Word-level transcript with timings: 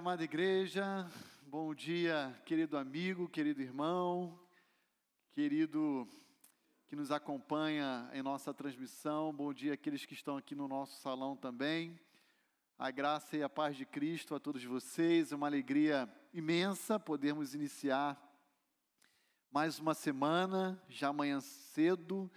amada 0.00 0.24
igreja. 0.24 1.06
Bom 1.42 1.74
dia, 1.74 2.34
querido 2.46 2.78
amigo, 2.78 3.28
querido 3.28 3.60
irmão, 3.60 4.40
querido 5.30 6.08
que 6.88 6.96
nos 6.96 7.10
acompanha 7.10 8.08
em 8.14 8.22
nossa 8.22 8.54
transmissão. 8.54 9.30
Bom 9.30 9.52
dia 9.52 9.74
aqueles 9.74 10.06
que 10.06 10.14
estão 10.14 10.38
aqui 10.38 10.54
no 10.54 10.66
nosso 10.66 10.98
salão 11.02 11.36
também. 11.36 12.00
A 12.78 12.90
graça 12.90 13.36
e 13.36 13.42
a 13.42 13.48
paz 13.50 13.76
de 13.76 13.84
Cristo 13.84 14.34
a 14.34 14.40
todos 14.40 14.64
vocês. 14.64 15.32
É 15.32 15.36
uma 15.36 15.48
alegria 15.48 16.10
imensa 16.32 16.98
podermos 16.98 17.54
iniciar 17.54 18.18
mais 19.52 19.78
uma 19.78 19.92
semana, 19.92 20.82
já 20.88 21.08
amanhã 21.08 21.42
cedo, 21.42 22.30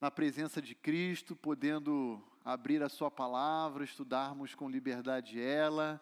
na 0.00 0.10
presença 0.10 0.62
de 0.62 0.74
Cristo, 0.74 1.36
podendo 1.36 2.26
abrir 2.42 2.82
a 2.82 2.88
Sua 2.88 3.10
palavra, 3.10 3.84
estudarmos 3.84 4.54
com 4.54 4.66
liberdade 4.66 5.38
ela 5.38 6.00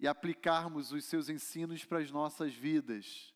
e 0.00 0.08
aplicarmos 0.08 0.92
os 0.92 1.04
seus 1.04 1.28
ensinos 1.28 1.84
para 1.84 1.98
as 1.98 2.10
nossas 2.10 2.54
vidas. 2.54 3.34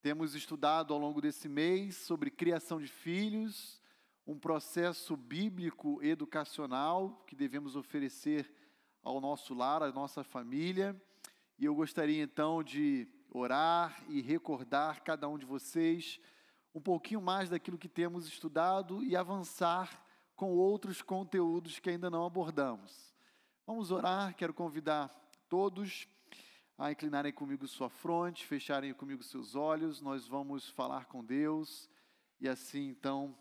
Temos 0.00 0.34
estudado 0.34 0.94
ao 0.94 0.98
longo 0.98 1.20
desse 1.20 1.46
mês 1.46 1.96
sobre 1.96 2.30
criação 2.30 2.80
de 2.80 2.88
filhos, 2.88 3.78
um 4.26 4.38
processo 4.38 5.14
bíblico 5.14 6.02
educacional 6.02 7.22
que 7.26 7.36
devemos 7.36 7.76
oferecer 7.76 8.50
ao 9.02 9.20
nosso 9.20 9.52
lar, 9.52 9.82
à 9.82 9.92
nossa 9.92 10.24
família. 10.24 10.98
E 11.58 11.66
eu 11.66 11.74
gostaria 11.74 12.22
então 12.22 12.62
de 12.62 13.06
orar 13.30 14.02
e 14.08 14.22
recordar 14.22 15.02
cada 15.04 15.28
um 15.28 15.36
de 15.36 15.44
vocês 15.44 16.18
um 16.74 16.80
pouquinho 16.80 17.20
mais 17.20 17.50
daquilo 17.50 17.76
que 17.76 17.90
temos 17.90 18.26
estudado 18.26 19.04
e 19.04 19.14
avançar 19.14 20.02
com 20.34 20.50
outros 20.52 21.02
conteúdos 21.02 21.78
que 21.78 21.90
ainda 21.90 22.08
não 22.08 22.24
abordamos. 22.24 23.14
Vamos 23.66 23.90
orar, 23.90 24.34
quero 24.34 24.54
convidar 24.54 25.23
todos 25.54 26.08
a 26.76 26.90
inclinarem 26.90 27.32
comigo 27.32 27.68
sua 27.68 27.88
fronte, 27.88 28.44
fecharem 28.44 28.92
comigo 28.92 29.22
seus 29.22 29.54
olhos, 29.54 30.00
nós 30.00 30.26
vamos 30.26 30.68
falar 30.68 31.04
com 31.04 31.24
Deus 31.24 31.88
e 32.40 32.48
assim 32.48 32.88
então 32.88 33.38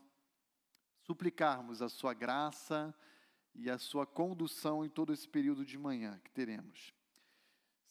suplicarmos 1.01 1.81
a 1.81 1.89
sua 1.89 2.13
graça 2.13 2.93
e 3.55 3.67
a 3.67 3.79
sua 3.79 4.05
condução 4.05 4.85
em 4.85 4.89
todo 4.89 5.11
esse 5.11 5.27
período 5.27 5.65
de 5.65 5.75
manhã 5.75 6.21
que 6.23 6.29
teremos. 6.29 6.93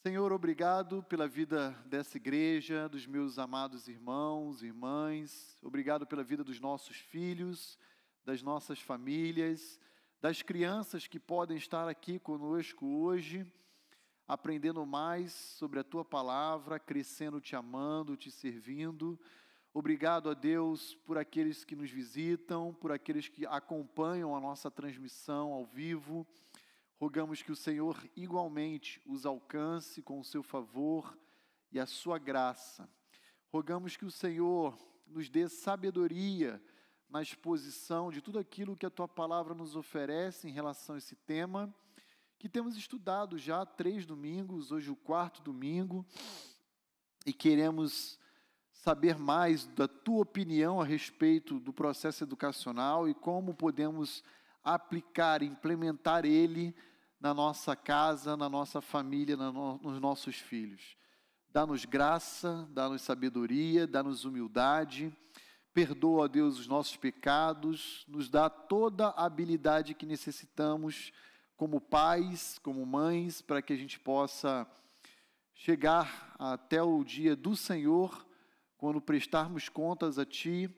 Senhor, 0.05 0.33
obrigado 0.33 1.03
pela 1.03 1.27
vida 1.27 1.71
dessa 1.87 2.17
igreja, 2.17 2.89
dos 2.89 3.09
meus 3.09 3.41
amados 3.41 3.89
irmãos, 3.89 4.63
irmãs, 4.63 5.59
obrigado 5.65 6.07
pela 6.07 6.23
vida 6.23 6.45
dos 6.45 6.61
nossos 6.61 6.97
filhos, 6.97 7.77
das 8.25 8.41
nossas 8.41 8.79
famílias, 8.79 9.81
das 10.21 10.43
crianças 10.43 11.09
que 11.09 11.19
podem 11.19 11.57
estar 11.57 11.89
aqui 11.89 12.21
conosco 12.21 12.87
hoje, 12.87 13.45
aprendendo 14.27 14.85
mais 14.87 15.33
sobre 15.33 15.81
a 15.81 15.85
tua 15.85 16.05
palavra, 16.05 16.79
crescendo, 16.79 17.41
te 17.41 17.57
amando, 17.57 18.17
te 18.17 18.31
servindo. 18.31 19.19
Obrigado 19.75 20.29
a 20.29 20.35
Deus 20.35 20.95
por 21.07 21.17
aqueles 21.17 21.65
que 21.65 21.75
nos 21.75 21.91
visitam, 21.91 22.75
por 22.75 22.93
aqueles 22.93 23.29
que 23.29 23.47
acompanham 23.47 24.37
a 24.37 24.41
nossa 24.41 24.71
transmissão 24.71 25.53
ao 25.53 25.65
vivo. 25.65 26.27
Rogamos 27.01 27.43
que 27.43 27.51
o 27.51 27.57
Senhor 27.57 27.97
igualmente 28.15 29.01
os 29.07 29.27
alcance 29.27 30.03
com 30.03 30.21
o 30.21 30.25
seu 30.25 30.43
favor 30.43 31.19
e 31.73 31.81
a 31.81 31.87
sua 31.87 32.19
graça. 32.19 32.89
Rogamos 33.53 33.97
que 33.97 34.05
o 34.05 34.11
Senhor 34.11 34.79
nos 35.07 35.29
dê 35.29 35.49
sabedoria 35.49 36.63
na 37.09 37.21
exposição 37.21 38.11
de 38.11 38.23
tudo 38.23 38.39
aquilo 38.39 38.77
que 38.77 38.87
a 38.87 38.91
tua 38.91 39.09
palavra 39.09 39.55
nos 39.55 39.77
oferece 39.77 40.49
em 40.49 40.53
relação 40.53 40.95
a 40.95 40.99
esse 40.99 41.17
tema, 41.17 41.75
que 42.43 42.49
temos 42.49 42.77
estudado 42.77 43.39
já 43.39 43.65
três 43.65 44.05
domingos, 44.05 44.73
hoje 44.73 44.91
o 44.91 44.97
quarto 44.97 45.41
domingo, 45.41 46.05
e 47.25 47.33
queremos 47.33 48.19
saber 48.73 49.17
mais 49.17 49.65
da 49.65 49.87
tua 49.87 50.23
opinião 50.23 50.81
a 50.81 50.85
respeito 50.85 51.61
do 51.61 51.73
processo 51.73 52.25
educacional 52.25 53.09
e 53.09 53.15
como 53.15 53.55
podemos 53.55 54.25
aplicar, 54.61 55.41
implementar 55.41 56.25
ele 56.25 56.75
na 57.21 57.33
nossa 57.33 57.77
casa, 57.77 58.37
na 58.37 58.49
nossa 58.49 58.81
família, 58.81 59.37
nos 59.37 60.01
nossos 60.01 60.35
filhos. 60.35 60.97
Dá-nos 61.49 61.85
graça, 61.85 62.69
dá-nos 62.73 63.03
sabedoria, 63.03 63.87
dá-nos 63.87 64.25
humildade, 64.25 65.17
perdoa, 65.73 66.29
Deus, 66.29 66.59
os 66.59 66.67
nossos 66.67 66.97
pecados, 66.97 68.05
nos 68.09 68.29
dá 68.29 68.51
toda 68.51 69.11
a 69.11 69.27
habilidade 69.27 69.95
que 69.95 70.05
necessitamos 70.05 71.13
como 71.63 71.81
pais, 71.81 72.59
como 72.59 72.85
mães, 72.85 73.41
para 73.41 73.63
que 73.63 73.73
a 73.73 73.77
gente 73.77 73.97
possa 73.97 74.69
chegar 75.55 76.35
até 76.37 76.83
o 76.83 77.05
dia 77.05 77.37
do 77.37 77.55
Senhor 77.55 78.27
quando 78.77 79.01
prestarmos 79.01 79.69
contas 79.69 80.19
a 80.19 80.27
Ti, 80.27 80.69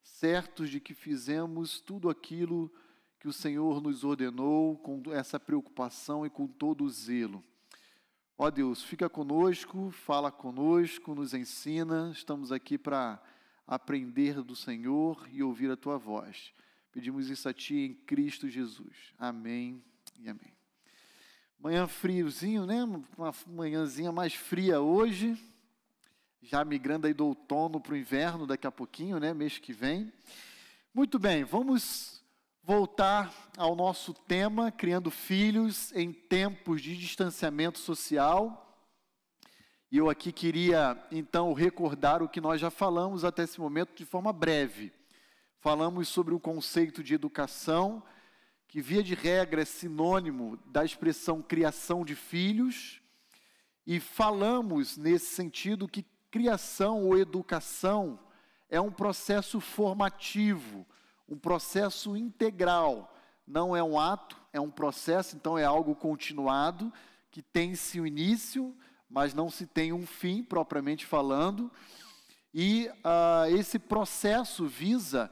certos 0.00 0.70
de 0.70 0.78
que 0.78 0.94
fizemos 0.94 1.80
tudo 1.80 2.08
aquilo 2.08 2.72
que 3.18 3.26
o 3.26 3.32
Senhor 3.32 3.82
nos 3.82 4.04
ordenou 4.04 4.78
com 4.78 5.02
essa 5.12 5.40
preocupação 5.40 6.24
e 6.24 6.30
com 6.30 6.46
todo 6.46 6.84
o 6.84 6.88
zelo. 6.88 7.42
Ó 8.38 8.48
Deus, 8.48 8.80
fica 8.84 9.10
conosco, 9.10 9.90
fala 9.90 10.30
conosco, 10.30 11.16
nos 11.16 11.34
ensina, 11.34 12.12
estamos 12.14 12.52
aqui 12.52 12.78
para 12.78 13.20
aprender 13.66 14.40
do 14.44 14.54
Senhor 14.54 15.28
e 15.32 15.42
ouvir 15.42 15.68
a 15.68 15.76
Tua 15.76 15.98
voz. 15.98 16.52
Pedimos 16.92 17.28
isso 17.28 17.48
a 17.48 17.52
Ti 17.52 17.74
em 17.74 17.92
Cristo 17.92 18.48
Jesus. 18.48 19.12
Amém 19.18 19.82
e 20.18 20.28
amém. 20.28 20.56
Manhã 21.58 21.86
friozinho, 21.86 22.66
né? 22.66 22.84
Uma 23.16 23.34
manhãzinha 23.46 24.12
mais 24.12 24.34
fria 24.34 24.80
hoje 24.80 25.36
já 26.42 26.64
migrando 26.64 27.06
aí 27.06 27.14
do 27.14 27.26
outono 27.26 27.80
para 27.80 27.92
o 27.92 27.96
inverno 27.96 28.46
daqui 28.46 28.66
a 28.66 28.72
pouquinho, 28.72 29.18
né, 29.18 29.34
mês 29.34 29.58
que 29.58 29.72
vem. 29.72 30.12
Muito 30.94 31.18
bem, 31.18 31.44
vamos 31.44 32.22
voltar 32.62 33.32
ao 33.56 33.74
nosso 33.74 34.14
tema, 34.14 34.70
criando 34.70 35.10
filhos 35.10 35.92
em 35.92 36.12
tempos 36.12 36.80
de 36.80 36.96
distanciamento 36.96 37.78
social. 37.78 38.64
E 39.90 39.96
eu 39.96 40.10
aqui 40.10 40.32
queria 40.32 41.02
então 41.10 41.52
recordar 41.52 42.22
o 42.22 42.28
que 42.28 42.40
nós 42.40 42.60
já 42.60 42.70
falamos 42.70 43.24
até 43.24 43.42
esse 43.42 43.60
momento 43.60 43.94
de 43.94 44.04
forma 44.04 44.32
breve. 44.32 44.92
Falamos 45.60 46.08
sobre 46.08 46.34
o 46.34 46.40
conceito 46.40 47.02
de 47.02 47.14
educação, 47.14 48.02
que 48.68 48.82
via 48.82 49.02
de 49.02 49.14
regra 49.14 49.62
é 49.62 49.64
sinônimo 49.64 50.58
da 50.66 50.84
expressão 50.84 51.40
criação 51.40 52.04
de 52.04 52.14
filhos, 52.14 53.00
e 53.86 53.98
falamos 53.98 54.98
nesse 54.98 55.34
sentido 55.34 55.88
que 55.88 56.04
criação 56.30 57.04
ou 57.04 57.18
educação 57.18 58.20
é 58.68 58.78
um 58.78 58.92
processo 58.92 59.60
formativo, 59.60 60.86
um 61.26 61.38
processo 61.38 62.14
integral. 62.14 63.16
Não 63.46 63.74
é 63.74 63.82
um 63.82 63.98
ato, 63.98 64.36
é 64.52 64.60
um 64.60 64.70
processo, 64.70 65.34
então 65.34 65.56
é 65.56 65.64
algo 65.64 65.94
continuado, 65.94 66.92
que 67.30 67.40
tem-se 67.40 67.98
um 67.98 68.06
início, 68.06 68.76
mas 69.08 69.32
não 69.32 69.48
se 69.48 69.66
tem 69.66 69.90
um 69.90 70.06
fim, 70.06 70.44
propriamente 70.44 71.06
falando. 71.06 71.72
E 72.52 72.90
uh, 72.98 73.56
esse 73.56 73.78
processo 73.78 74.66
visa 74.66 75.30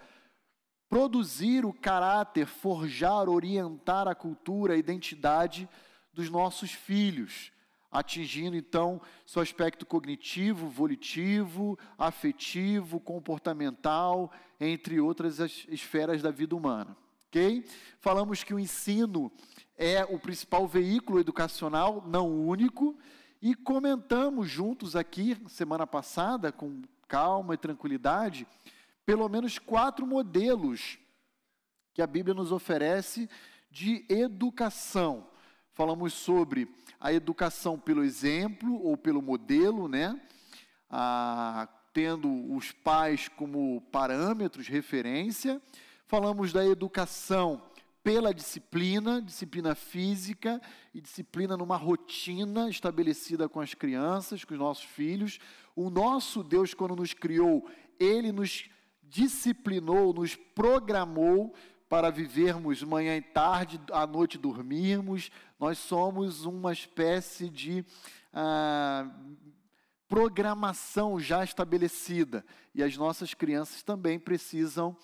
produzir 0.88 1.64
o 1.64 1.72
caráter, 1.72 2.46
forjar, 2.46 3.28
orientar 3.28 4.08
a 4.08 4.14
cultura, 4.14 4.74
a 4.74 4.78
identidade 4.78 5.68
dos 6.12 6.30
nossos 6.30 6.70
filhos 6.72 7.52
atingindo 7.90 8.56
então 8.56 9.00
seu 9.24 9.40
aspecto 9.40 9.86
cognitivo, 9.86 10.68
volitivo, 10.68 11.78
afetivo, 11.96 13.00
comportamental, 13.00 14.30
entre 14.60 15.00
outras 15.00 15.38
esferas 15.68 16.22
da 16.22 16.30
vida 16.30 16.54
humana. 16.54 16.96
Ok? 17.28 17.64
Falamos 18.00 18.44
que 18.44 18.54
o 18.54 18.58
ensino 18.58 19.32
é 19.76 20.04
o 20.04 20.18
principal 20.18 20.66
veículo 20.66 21.18
educacional, 21.18 22.04
não 22.06 22.30
único, 22.30 22.96
e 23.40 23.54
comentamos 23.54 24.48
juntos 24.48 24.96
aqui, 24.96 25.36
semana 25.48 25.86
passada, 25.86 26.50
com 26.50 26.82
calma 27.06 27.54
e 27.54 27.58
tranquilidade, 27.58 28.46
pelo 29.06 29.28
menos 29.28 29.58
quatro 29.58 30.04
modelos 30.04 30.98
que 31.94 32.02
a 32.02 32.06
Bíblia 32.06 32.34
nos 32.34 32.50
oferece 32.50 33.30
de 33.70 34.04
educação. 34.08 35.28
Falamos 35.72 36.12
sobre 36.12 36.68
a 36.98 37.12
educação 37.12 37.78
pelo 37.78 38.02
exemplo 38.02 38.82
ou 38.82 38.96
pelo 38.96 39.22
modelo, 39.22 39.88
né? 39.88 40.20
Ah, 40.90 41.68
tendo 41.92 42.52
os 42.52 42.72
pais 42.72 43.28
como 43.28 43.80
parâmetros, 43.92 44.66
referência. 44.66 45.62
Falamos 46.06 46.52
da 46.52 46.66
educação 46.66 47.62
pela 48.02 48.34
disciplina, 48.34 49.20
disciplina 49.22 49.74
física 49.74 50.60
e 50.94 51.00
disciplina 51.00 51.56
numa 51.56 51.76
rotina 51.76 52.68
estabelecida 52.68 53.48
com 53.48 53.60
as 53.60 53.74
crianças, 53.74 54.44
com 54.44 54.54
os 54.54 54.60
nossos 54.60 54.84
filhos. 54.84 55.38
O 55.74 55.90
nosso 55.90 56.42
Deus, 56.42 56.74
quando 56.74 56.96
nos 56.96 57.12
criou, 57.12 57.68
ele 57.98 58.32
nos 58.32 58.68
disciplinou, 59.08 60.12
nos 60.12 60.34
programou 60.34 61.54
para 61.88 62.10
vivermos 62.10 62.82
manhã 62.82 63.16
e 63.16 63.22
tarde, 63.22 63.80
à 63.92 64.06
noite 64.06 64.36
dormirmos, 64.36 65.30
nós 65.58 65.78
somos 65.78 66.44
uma 66.44 66.72
espécie 66.72 67.48
de 67.48 67.84
ah, 68.32 69.08
programação 70.08 71.18
já 71.20 71.44
estabelecida. 71.44 72.44
E 72.74 72.82
as 72.82 72.96
nossas 72.96 73.34
crianças 73.34 73.82
também 73.82 74.18
precisam 74.18 74.96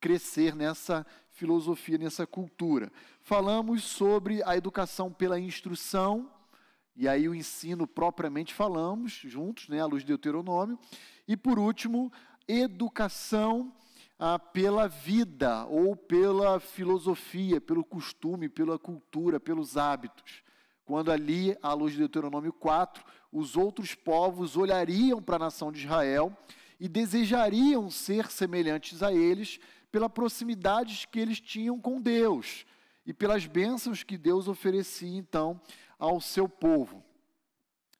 crescer 0.00 0.54
nessa 0.54 1.06
filosofia, 1.30 1.98
nessa 1.98 2.26
cultura. 2.26 2.90
Falamos 3.22 3.84
sobre 3.84 4.42
a 4.44 4.56
educação 4.56 5.12
pela 5.12 5.38
instrução, 5.38 6.30
e 6.94 7.08
aí 7.08 7.28
o 7.28 7.34
ensino 7.34 7.86
propriamente 7.86 8.52
falamos, 8.52 9.12
juntos, 9.24 9.68
né, 9.68 9.80
à 9.80 9.86
luz 9.86 10.02
de 10.02 10.08
Deuteronômio. 10.08 10.78
E 11.26 11.36
por 11.36 11.58
último, 11.58 12.12
educação 12.46 13.72
ah, 14.18 14.38
pela 14.38 14.86
vida, 14.86 15.66
ou 15.66 15.96
pela 15.96 16.60
filosofia, 16.60 17.60
pelo 17.60 17.84
costume, 17.84 18.48
pela 18.48 18.78
cultura, 18.78 19.40
pelos 19.40 19.76
hábitos. 19.76 20.42
Quando 20.84 21.10
ali, 21.10 21.56
à 21.62 21.72
luz 21.72 21.92
de 21.92 21.98
Deuteronômio 21.98 22.52
4, 22.52 23.04
os 23.32 23.56
outros 23.56 23.94
povos 23.94 24.56
olhariam 24.56 25.22
para 25.22 25.36
a 25.36 25.40
nação 25.40 25.72
de 25.72 25.84
Israel 25.84 26.36
e 26.78 26.88
desejariam 26.88 27.90
ser 27.90 28.30
semelhantes 28.30 29.02
a 29.02 29.12
eles 29.12 29.58
pela 29.90 30.08
proximidade 30.08 31.08
que 31.10 31.18
eles 31.18 31.40
tinham 31.40 31.80
com 31.80 32.00
Deus 32.00 32.64
e 33.04 33.12
pelas 33.12 33.46
bênçãos 33.46 34.02
que 34.02 34.16
Deus 34.16 34.48
oferecia 34.48 35.18
então 35.18 35.60
ao 35.98 36.20
seu 36.20 36.48
povo. 36.48 37.02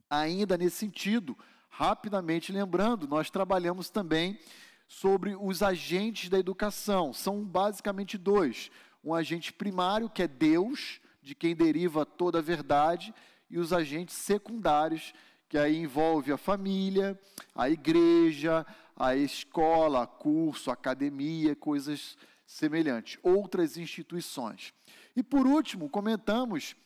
Ainda 0.09 0.57
nesse 0.57 0.77
sentido, 0.77 1.37
rapidamente 1.73 2.53
lembrando, 2.53 3.09
nós 3.09 3.31
trabalhamos 3.31 3.89
também 3.89 4.39
sobre 4.87 5.35
os 5.35 5.63
agentes 5.63 6.29
da 6.29 6.39
educação. 6.39 7.15
São 7.15 7.43
basicamente 7.43 8.19
dois: 8.19 8.71
um 9.03 9.15
agente 9.15 9.51
primário, 9.53 10.11
que 10.11 10.23
é 10.23 10.29
Deus, 10.29 11.01
de 11.23 11.35
quem 11.35 11.57
deriva 11.57 12.05
toda 12.05 12.39
a 12.39 12.43
verdade, 12.43 13.15
e 13.49 13.59
os 13.59 13.73
agentes 13.73 14.15
secundários, 14.15 15.15
que 15.49 15.57
aí 15.57 15.79
envolve 15.79 16.31
a 16.31 16.37
família, 16.37 17.19
a 17.55 17.71
igreja, 17.71 18.67
a 18.95 19.17
escola, 19.17 20.07
curso, 20.07 20.71
academia, 20.71 21.57
coisas 21.57 22.19
semelhantes, 22.47 23.19
outras 23.23 23.79
instituições. 23.79 24.75
E 25.17 25.23
por 25.23 25.47
último, 25.47 25.89
comentamos 25.89 26.77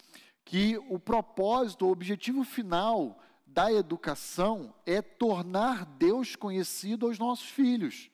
que 0.44 0.78
o 0.88 0.96
propósito, 0.96 1.86
o 1.86 1.90
objetivo 1.90 2.44
final 2.44 3.20
da 3.56 3.72
educação 3.72 4.74
é 4.84 5.00
tornar 5.00 5.86
Deus 5.86 6.36
conhecido 6.36 7.06
aos 7.06 7.18
nossos 7.18 7.48
filhos. 7.48 8.10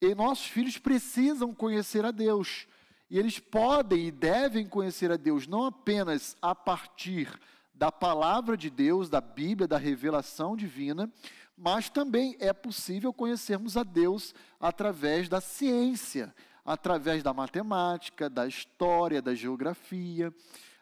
E 0.00 0.14
nossos 0.14 0.46
filhos 0.46 0.78
precisam 0.78 1.54
conhecer 1.54 2.02
a 2.02 2.10
Deus. 2.10 2.66
E 3.10 3.18
eles 3.18 3.38
podem 3.38 4.06
e 4.06 4.10
devem 4.10 4.66
conhecer 4.66 5.12
a 5.12 5.18
Deus 5.18 5.46
não 5.46 5.66
apenas 5.66 6.34
a 6.40 6.54
partir 6.54 7.38
da 7.74 7.92
palavra 7.92 8.56
de 8.56 8.70
Deus, 8.70 9.10
da 9.10 9.20
Bíblia, 9.20 9.68
da 9.68 9.76
revelação 9.76 10.56
divina, 10.56 11.12
mas 11.54 11.90
também 11.90 12.34
é 12.40 12.50
possível 12.54 13.12
conhecermos 13.12 13.76
a 13.76 13.82
Deus 13.82 14.34
através 14.58 15.28
da 15.28 15.42
ciência, 15.42 16.34
através 16.64 17.22
da 17.22 17.34
matemática, 17.34 18.30
da 18.30 18.46
história, 18.46 19.20
da 19.20 19.34
geografia, 19.34 20.32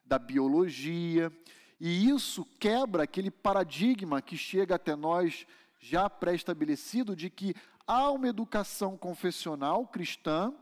da 0.05 0.21
biologia. 0.21 1.33
E 1.79 2.09
isso 2.09 2.45
quebra 2.59 3.03
aquele 3.03 3.31
paradigma 3.31 4.23
que 4.23 4.37
chega 4.37 4.77
até 4.77 4.97
nós 4.97 5.47
já 5.79 6.09
pré-estabelecido 6.09 7.15
de 7.15 7.29
que 7.29 7.55
há 7.87 8.11
uma 8.11 8.29
educação 8.29 8.97
confessional 8.97 9.87
cristã, 9.87 10.53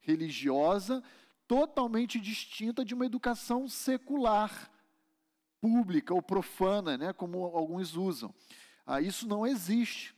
religiosa, 0.00 1.02
totalmente 1.46 2.20
distinta 2.20 2.84
de 2.84 2.94
uma 2.94 3.06
educação 3.06 3.68
secular, 3.68 4.70
pública 5.60 6.12
ou 6.12 6.20
profana, 6.20 6.98
né, 6.98 7.12
como 7.12 7.44
alguns 7.44 7.96
usam. 7.96 8.34
Ah, 8.84 9.00
isso 9.00 9.26
não 9.26 9.46
existe. 9.46 10.14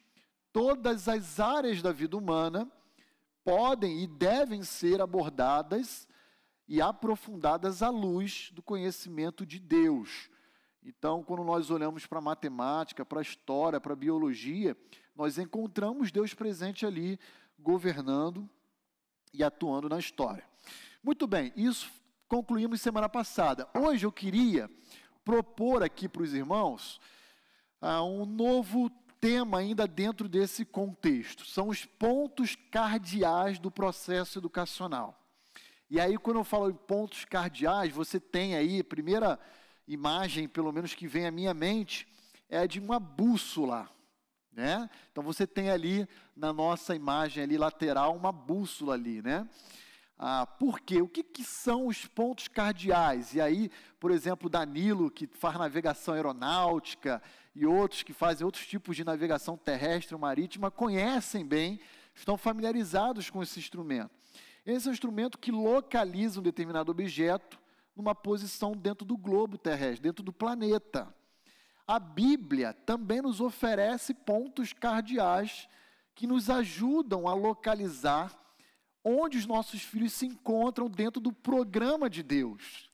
Todas 0.53 1.09
as 1.09 1.39
áreas 1.39 1.83
da 1.83 1.93
vida 1.93 2.17
humana 2.17 2.71
podem 3.45 4.03
e 4.03 4.07
devem 4.07 4.65
ser 4.65 5.01
abordadas 5.01 6.09
e 6.67 6.81
aprofundadas 6.81 7.81
à 7.81 7.91
luz 7.91 8.51
do 8.53 8.63
conhecimento 8.63 9.47
de 9.47 9.61
Deus. 9.61 10.29
Então, 10.89 11.21
quando 11.25 11.43
nós 11.43 11.69
olhamos 11.69 12.07
para 12.07 12.21
a 12.21 12.23
matemática, 12.23 13.05
para 13.05 13.19
a 13.19 13.23
história, 13.23 13.81
para 13.81 13.93
a 13.93 13.97
biologia, 13.97 14.77
nós 15.17 15.37
encontramos 15.37 16.13
Deus 16.13 16.33
presente 16.33 16.87
ali, 16.87 17.19
governando 17.59 18.49
e 19.35 19.43
atuando 19.43 19.89
na 19.89 19.99
história. 19.99 20.45
Muito 21.03 21.27
bem, 21.27 21.53
isso 21.57 21.91
concluímos 22.29 22.81
semana 22.81 23.09
passada. 23.09 23.69
Hoje 23.75 24.07
eu 24.07 24.13
queria 24.13 24.71
propor 25.25 25.83
aqui 25.83 26.09
para 26.09 26.23
os 26.23 26.33
irmãos 26.33 27.01
ah, 27.81 28.05
um 28.05 28.25
novo 28.25 28.89
tema 29.21 29.59
ainda 29.59 29.89
dentro 29.89 30.29
desse 30.29 30.65
contexto. 30.65 31.45
São 31.45 31.67
os 31.67 31.85
pontos 31.85 32.55
cardeais 32.71 33.59
do 33.59 33.73
processo 33.73 34.39
educacional. 34.39 35.21
E 35.91 35.99
aí, 35.99 36.17
quando 36.17 36.37
eu 36.37 36.45
falo 36.45 36.71
em 36.71 36.75
pontos 36.75 37.25
cardeais, 37.25 37.93
você 37.93 38.21
tem 38.21 38.55
aí, 38.55 38.85
primeira 38.85 39.37
imagem, 39.87 40.49
pelo 40.49 40.73
menos 40.73 40.95
que 40.95 41.07
vem 41.07 41.27
à 41.27 41.31
minha 41.31 41.55
mente, 41.55 42.07
é 42.49 42.59
a 42.59 42.67
de 42.67 42.81
uma 42.81 42.99
bússola. 42.99 43.89
Né? 44.53 44.89
Então 45.13 45.23
você 45.23 45.47
tem 45.47 45.71
ali 45.71 46.09
na 46.35 46.53
nossa 46.53 46.95
imagem 46.95 47.43
ali 47.43 47.59
lateral 47.59 48.17
uma 48.17 48.33
bússola 48.33 48.95
ali, 48.95 49.21
né? 49.21 49.47
Ah, 50.19 50.47
por 50.47 50.81
quê? 50.81 51.03
O 51.03 51.09
que, 51.09 51.23
que, 51.23 51.45
são 51.45 51.89
os 51.89 52.07
pontos 52.07 52.49
cardeais? 52.49 53.35
E 53.35 53.41
aí, 53.41 53.71
por 54.01 54.11
exemplo, 54.11 54.49
Danilo, 54.49 55.11
que 55.11 55.27
faz 55.27 55.59
navegação 55.59 56.15
aeronáutica, 56.15 57.23
e 57.55 57.67
outros 57.67 58.03
que 58.03 58.15
fazem 58.15 58.45
outros 58.45 58.67
tipos 58.67 58.97
de 58.97 59.05
navegação 59.05 59.59
terrestre 59.59 60.15
ou 60.15 60.21
marítima, 60.21 60.71
conhecem 60.71 61.45
bem, 61.45 61.79
estão 62.15 62.39
familiarizados 62.39 63.29
com 63.29 63.43
esse 63.43 63.59
instrumento. 63.59 64.11
Esse 64.65 64.89
é 64.89 64.91
um 64.91 64.93
instrumento 64.93 65.39
que 65.39 65.51
localiza 65.51 66.41
um 66.41 66.43
determinado 66.43 66.91
objeto 66.91 67.59
numa 67.97 68.15
posição 68.15 68.73
dentro 68.73 69.07
do 69.07 69.17
globo 69.17 69.57
terrestre, 69.57 70.03
dentro 70.03 70.23
do 70.23 70.33
planeta. 70.33 71.13
A 71.87 71.99
Bíblia 71.99 72.75
também 72.75 73.23
nos 73.23 73.41
oferece 73.41 74.13
pontos 74.13 74.73
cardeais 74.73 75.67
que 76.15 76.27
nos 76.27 76.51
ajudam 76.51 77.27
a 77.27 77.35
localizar 77.35 78.37
onde 79.03 79.39
os 79.39 79.47
nossos 79.47 79.83
filhos 79.83 80.13
se 80.13 80.27
encontram 80.27 80.91
dentro 80.91 81.21
do 81.21 81.33
programa 81.33 82.11
de 82.11 82.23
Deus. 82.23 82.91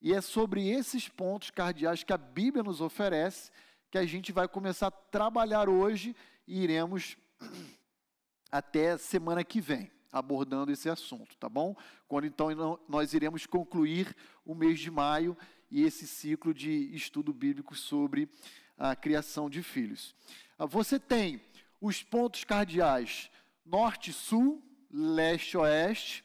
E 0.00 0.12
é 0.12 0.20
sobre 0.20 0.68
esses 0.68 1.08
pontos 1.08 1.50
cardeais 1.50 2.04
que 2.04 2.12
a 2.12 2.18
Bíblia 2.18 2.62
nos 2.62 2.80
oferece 2.80 3.50
que 3.90 3.98
a 3.98 4.04
gente 4.04 4.30
vai 4.30 4.46
começar 4.46 4.88
a 4.88 4.90
trabalhar 4.90 5.68
hoje 5.68 6.14
e 6.46 6.62
iremos 6.62 7.16
até 8.50 8.96
semana 8.98 9.42
que 9.42 9.60
vem 9.60 9.90
abordando 10.12 10.70
esse 10.70 10.90
assunto, 10.90 11.36
tá 11.38 11.48
bom? 11.48 11.74
Quando 12.06 12.26
então 12.26 12.78
nós 12.88 13.14
iremos 13.14 13.46
concluir 13.46 14.14
o 14.44 14.54
mês 14.54 14.78
de 14.78 14.90
maio 14.90 15.36
e 15.70 15.82
esse 15.82 16.06
ciclo 16.06 16.52
de 16.52 16.94
estudo 16.94 17.32
bíblico 17.32 17.74
sobre 17.74 18.28
a 18.76 18.94
criação 18.94 19.48
de 19.48 19.62
filhos. 19.62 20.14
Ah, 20.58 20.66
você 20.66 21.00
tem 21.00 21.40
os 21.80 22.02
pontos 22.02 22.44
cardeais 22.44 23.30
norte-sul, 23.64 24.62
leste-oeste. 24.90 26.24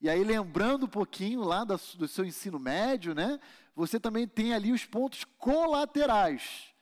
E 0.00 0.08
aí, 0.08 0.22
lembrando 0.22 0.86
um 0.86 0.88
pouquinho 0.88 1.40
lá 1.40 1.64
do 1.64 2.06
seu 2.06 2.24
ensino 2.24 2.58
médio, 2.58 3.14
né? 3.14 3.40
Você 3.74 3.98
também 3.98 4.28
tem 4.28 4.54
ali 4.54 4.70
os 4.70 4.84
pontos 4.84 5.24
colaterais, 5.38 6.74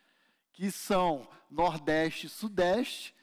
que 0.53 0.71
são 0.71 1.27
nordeste, 1.51 2.29
sudeste, 2.29 3.15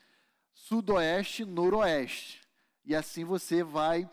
sudoeste, 0.53 1.45
noroeste. 1.45 2.38
E 2.89 2.95
assim 2.95 3.23
você 3.23 3.63
vai 3.63 4.09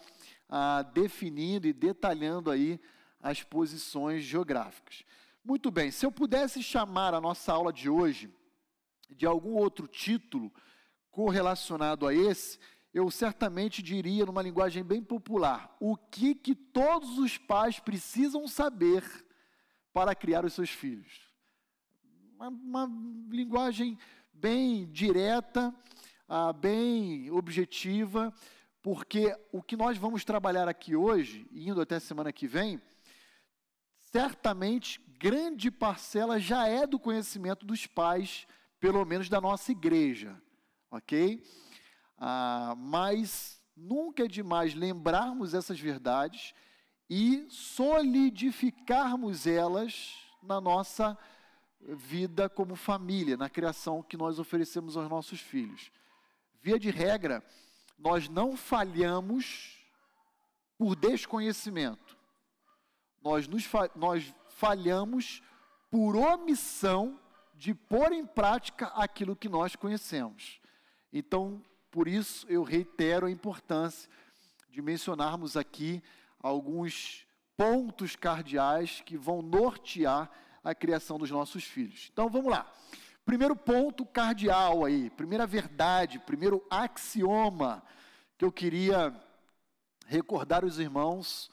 ah, 0.51 0.83
definindo 0.83 1.67
e 1.67 1.73
detalhando 1.73 2.51
aí 2.51 2.79
as 3.23 3.43
posições 3.43 4.23
geográficas. 4.23 5.03
Muito 5.43 5.71
bem, 5.71 5.91
se 5.91 6.05
eu 6.05 6.13
pudesse 6.13 6.63
chamar 6.63 7.15
a 7.15 7.21
nossa 7.21 7.55
aula 7.55 7.73
de 7.73 7.89
hoje 7.89 8.31
de 9.09 9.25
algum 9.25 9.55
outro 9.55 9.89
título 9.89 10.53
correlacionado 11.11 12.07
a 12.07 12.13
esse, 12.13 12.59
eu 12.93 13.11
certamente 13.11 13.83
diria, 13.83 14.27
numa 14.27 14.43
linguagem 14.43 14.85
bem 14.85 15.03
popular, 15.03 15.75
o 15.81 15.97
que, 15.97 16.35
que 16.35 16.55
todos 16.55 17.19
os 17.19 17.39
pais 17.39 17.81
precisam 17.81 18.47
saber 18.47 19.03
para 19.91 20.15
criar 20.15 20.45
os 20.45 20.53
seus 20.53 20.69
filhos. 20.69 21.19
Uma, 22.35 22.49
uma 22.49 22.91
linguagem 23.31 23.99
bem 24.35 24.85
direta, 24.93 25.75
ah, 26.29 26.53
bem 26.53 27.31
objetiva, 27.31 28.35
porque 28.87 29.37
o 29.51 29.61
que 29.61 29.77
nós 29.77 29.99
vamos 29.99 30.25
trabalhar 30.25 30.69
aqui 30.69 30.95
hoje, 30.95 31.45
indo 31.51 31.81
até 31.81 31.99
semana 31.99 32.33
que 32.33 32.47
vem, 32.47 32.81
certamente 33.99 35.01
grande 35.19 35.73
parcela 35.73 36.39
já 36.39 36.69
é 36.69 36.87
do 36.87 36.97
conhecimento 36.97 37.67
dos 37.67 37.85
pais, 37.89 38.47
pelo 38.79 39.05
menos 39.05 39.29
da 39.29 39.41
nossa 39.41 39.73
igreja, 39.73 40.41
ok? 40.89 41.43
Ah, 42.17 42.77
mas 42.79 43.61
nunca 43.77 44.23
é 44.23 44.29
demais 44.29 44.73
lembrarmos 44.73 45.53
essas 45.53 45.81
verdades 45.81 46.55
e 47.11 47.45
solidificarmos 47.51 49.49
elas 49.49 50.15
na 50.41 50.61
nossa 50.61 51.19
vida 51.81 52.49
como 52.49 52.77
família, 52.77 53.37
na 53.37 53.51
criação 53.51 54.01
que 54.01 54.17
nós 54.17 54.39
oferecemos 54.39 54.97
aos 54.97 55.09
nossos 55.09 55.41
filhos. 55.41 55.91
Via 56.63 56.79
de 56.79 56.91
regra, 56.91 57.43
nós 57.99 58.29
não 58.29 58.57
falhamos 58.57 59.77
por 60.79 60.95
desconhecimento. 60.95 62.17
Nós, 63.23 63.49
nos, 63.49 63.69
nós 63.95 64.35
falhamos 64.49 65.43
por 65.91 66.17
omissão 66.17 67.19
de 67.55 67.75
pôr 67.75 68.13
em 68.13 68.27
prática 68.27 68.89
aquilo 68.89 69.35
que 69.35 69.49
nós 69.49 69.75
conhecemos. 69.75 70.61
Então, 71.13 71.63
por 71.91 72.07
isso, 72.07 72.47
eu 72.49 72.63
reitero 72.63 73.27
a 73.27 73.31
importância 73.31 74.11
de 74.69 74.83
mencionarmos 74.83 75.57
aqui 75.57 76.03
alguns 76.39 77.27
pontos 77.57 78.15
cardeais 78.15 79.01
que 79.01 79.17
vão 79.17 79.41
nortear 79.41 80.31
a 80.63 80.75
criação 80.75 81.19
dos 81.19 81.31
nossos 81.31 81.65
filhos. 81.65 82.11
Então, 82.13 82.29
vamos 82.29 82.51
lá. 82.51 82.71
Primeiro 83.27 83.57
ponto 83.57 84.07
cardeal 84.07 84.85
aí, 84.85 85.11
primeira 85.11 85.49
verdade, 85.49 86.21
primeiro 86.21 86.65
axioma 86.71 87.83
que 88.39 88.45
eu 88.45 88.53
queria 88.53 89.13
recordar 90.07 90.65
os 90.65 90.79
irmãos 90.79 91.51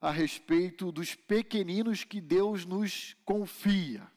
a 0.00 0.10
respeito 0.10 0.90
dos 0.90 1.14
pequeninos 1.14 2.04
que 2.04 2.22
Deus 2.22 2.64
nos 2.64 3.14
confia. 3.22 4.10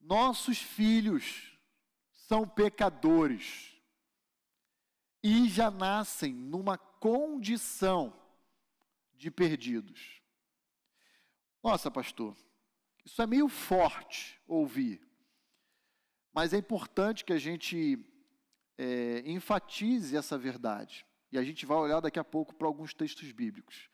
Nossos 0.00 0.58
filhos 0.58 1.58
são 2.12 2.46
pecadores 2.46 3.76
e 5.24 5.48
já 5.48 5.72
nascem 5.72 6.32
numa 6.32 6.78
condição 6.78 8.16
de 9.12 9.28
perdidos. 9.28 10.22
Nossa, 11.64 11.90
pastor, 11.90 12.36
isso 13.04 13.20
é 13.20 13.26
meio 13.26 13.48
forte 13.48 14.40
ouvir, 14.46 15.00
mas 16.36 16.52
é 16.52 16.58
importante 16.58 17.24
que 17.24 17.32
a 17.32 17.38
gente 17.38 17.98
é, 18.76 19.22
enfatize 19.24 20.14
essa 20.14 20.36
verdade. 20.36 21.06
E 21.32 21.38
a 21.38 21.42
gente 21.42 21.64
vai 21.64 21.78
olhar 21.78 22.00
daqui 22.00 22.18
a 22.18 22.24
pouco 22.24 22.54
para 22.54 22.66
alguns 22.66 22.92
textos 22.92 23.32
bíblicos 23.32 23.88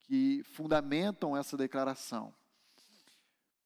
que 0.00 0.42
fundamentam 0.54 1.36
essa 1.36 1.54
declaração. 1.54 2.34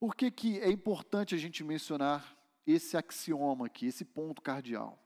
Por 0.01 0.17
que, 0.17 0.29
que 0.29 0.59
é 0.59 0.69
importante 0.69 1.37
a 1.37 1.39
gente 1.39 1.63
mencionar 1.63 2.37
esse 2.67 2.97
axioma 2.97 3.67
aqui, 3.67 3.87
esse 3.87 4.05
ponto 4.05 4.43
cardeal? 4.43 4.99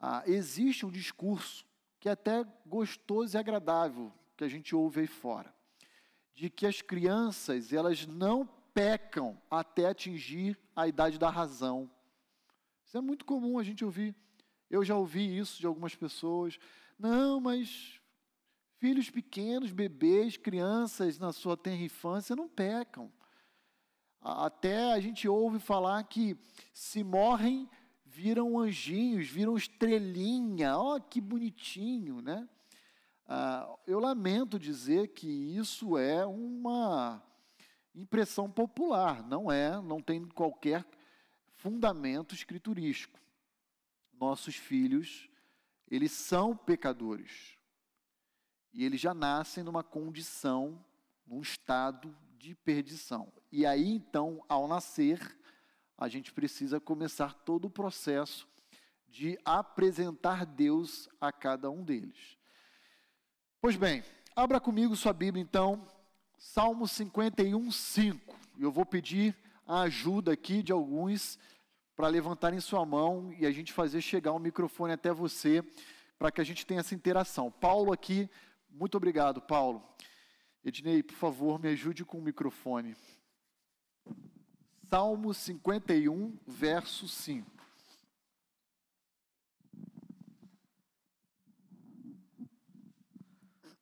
Ah, 0.00 0.24
existe 0.26 0.84
um 0.84 0.90
discurso 0.90 1.64
que 2.00 2.08
é 2.08 2.12
até 2.12 2.44
gostoso 2.66 3.36
e 3.36 3.38
agradável 3.38 4.12
que 4.36 4.42
a 4.42 4.48
gente 4.48 4.74
ouve 4.74 5.02
aí 5.02 5.06
fora, 5.06 5.54
de 6.34 6.50
que 6.50 6.66
as 6.66 6.82
crianças 6.82 7.72
elas 7.72 8.04
não 8.04 8.44
pecam 8.74 9.40
até 9.48 9.86
atingir 9.86 10.58
a 10.74 10.88
idade 10.88 11.20
da 11.20 11.30
razão. 11.30 11.88
Isso 12.86 12.96
é 12.96 13.00
muito 13.00 13.24
comum 13.24 13.58
a 13.58 13.64
gente 13.64 13.84
ouvir. 13.84 14.14
Eu 14.70 14.84
já 14.84 14.96
ouvi 14.96 15.36
isso 15.36 15.58
de 15.58 15.66
algumas 15.66 15.96
pessoas. 15.96 16.56
Não, 16.96 17.40
mas 17.40 18.00
filhos 18.78 19.10
pequenos, 19.10 19.72
bebês, 19.72 20.36
crianças 20.36 21.18
na 21.18 21.32
sua 21.32 21.56
tenra 21.56 21.82
infância 21.82 22.36
não 22.36 22.48
pecam. 22.48 23.12
Até 24.20 24.92
a 24.92 25.00
gente 25.00 25.26
ouve 25.28 25.58
falar 25.58 26.00
que 26.04 26.36
se 26.72 27.02
morrem, 27.02 27.68
viram 28.04 28.56
anjinhos, 28.56 29.26
viram 29.26 29.56
estrelinha. 29.56 30.78
Ó, 30.78 30.94
oh, 30.94 31.00
que 31.00 31.20
bonitinho, 31.20 32.22
né? 32.22 32.48
Ah, 33.26 33.68
eu 33.84 33.98
lamento 33.98 34.60
dizer 34.60 35.08
que 35.08 35.26
isso 35.26 35.98
é 35.98 36.24
uma 36.24 37.20
impressão 37.92 38.48
popular, 38.48 39.26
não 39.26 39.50
é, 39.50 39.82
não 39.82 40.00
tem 40.00 40.24
qualquer 40.24 40.84
fundamento 41.66 42.32
escriturístico. 42.32 43.18
Nossos 44.12 44.54
filhos, 44.54 45.28
eles 45.90 46.12
são 46.12 46.56
pecadores. 46.56 47.58
E 48.72 48.84
eles 48.84 49.00
já 49.00 49.12
nascem 49.12 49.64
numa 49.64 49.82
condição, 49.82 50.78
num 51.26 51.42
estado 51.42 52.16
de 52.38 52.54
perdição. 52.54 53.32
E 53.50 53.66
aí, 53.66 53.88
então, 53.88 54.44
ao 54.48 54.68
nascer, 54.68 55.18
a 55.98 56.06
gente 56.06 56.32
precisa 56.32 56.78
começar 56.78 57.34
todo 57.34 57.64
o 57.64 57.70
processo 57.70 58.46
de 59.08 59.36
apresentar 59.44 60.46
Deus 60.46 61.08
a 61.20 61.32
cada 61.32 61.68
um 61.68 61.82
deles. 61.82 62.38
Pois 63.60 63.74
bem, 63.74 64.04
abra 64.36 64.60
comigo 64.60 64.94
sua 64.94 65.12
Bíblia, 65.12 65.42
então, 65.42 65.84
Salmo 66.38 66.86
51, 66.86 67.72
5. 67.72 68.38
Eu 68.56 68.70
vou 68.70 68.86
pedir 68.86 69.36
a 69.66 69.80
ajuda 69.80 70.32
aqui 70.32 70.62
de 70.62 70.70
alguns 70.70 71.36
para 71.96 72.08
levantarem 72.08 72.60
sua 72.60 72.84
mão 72.84 73.32
e 73.32 73.46
a 73.46 73.50
gente 73.50 73.72
fazer 73.72 74.02
chegar 74.02 74.32
o 74.32 74.38
microfone 74.38 74.92
até 74.92 75.10
você, 75.10 75.64
para 76.18 76.30
que 76.30 76.42
a 76.42 76.44
gente 76.44 76.66
tenha 76.66 76.80
essa 76.80 76.94
interação. 76.94 77.50
Paulo 77.50 77.90
aqui, 77.90 78.28
muito 78.70 78.96
obrigado, 78.96 79.40
Paulo. 79.40 79.82
Ednei, 80.62 81.02
por 81.02 81.14
favor, 81.14 81.58
me 81.58 81.68
ajude 81.70 82.04
com 82.04 82.18
o 82.18 82.22
microfone. 82.22 82.94
Salmo 84.88 85.32
51, 85.32 86.36
verso 86.46 87.08
5. 87.08 87.50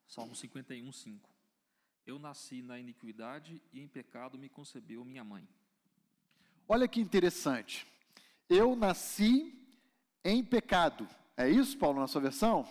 Salmo 0.07 0.37
51, 0.37 0.93
5. 0.93 1.29
Eu 2.07 2.19
nasci 2.21 2.63
na 2.63 2.79
iniquidade 2.79 3.61
e 3.73 3.81
em 3.81 3.89
pecado 3.89 4.39
me 4.39 4.49
concebeu 4.49 5.05
minha 5.05 5.25
mãe. 5.25 5.49
Olha 6.69 6.87
que 6.87 7.01
interessante. 7.01 7.94
Eu 8.49 8.77
nasci 8.77 9.53
em 10.25 10.45
pecado. 10.45 11.09
É 11.37 11.49
isso, 11.49 11.77
Paulo, 11.79 12.01
na 12.01 12.07
sua 12.07 12.21
versão? 12.21 12.67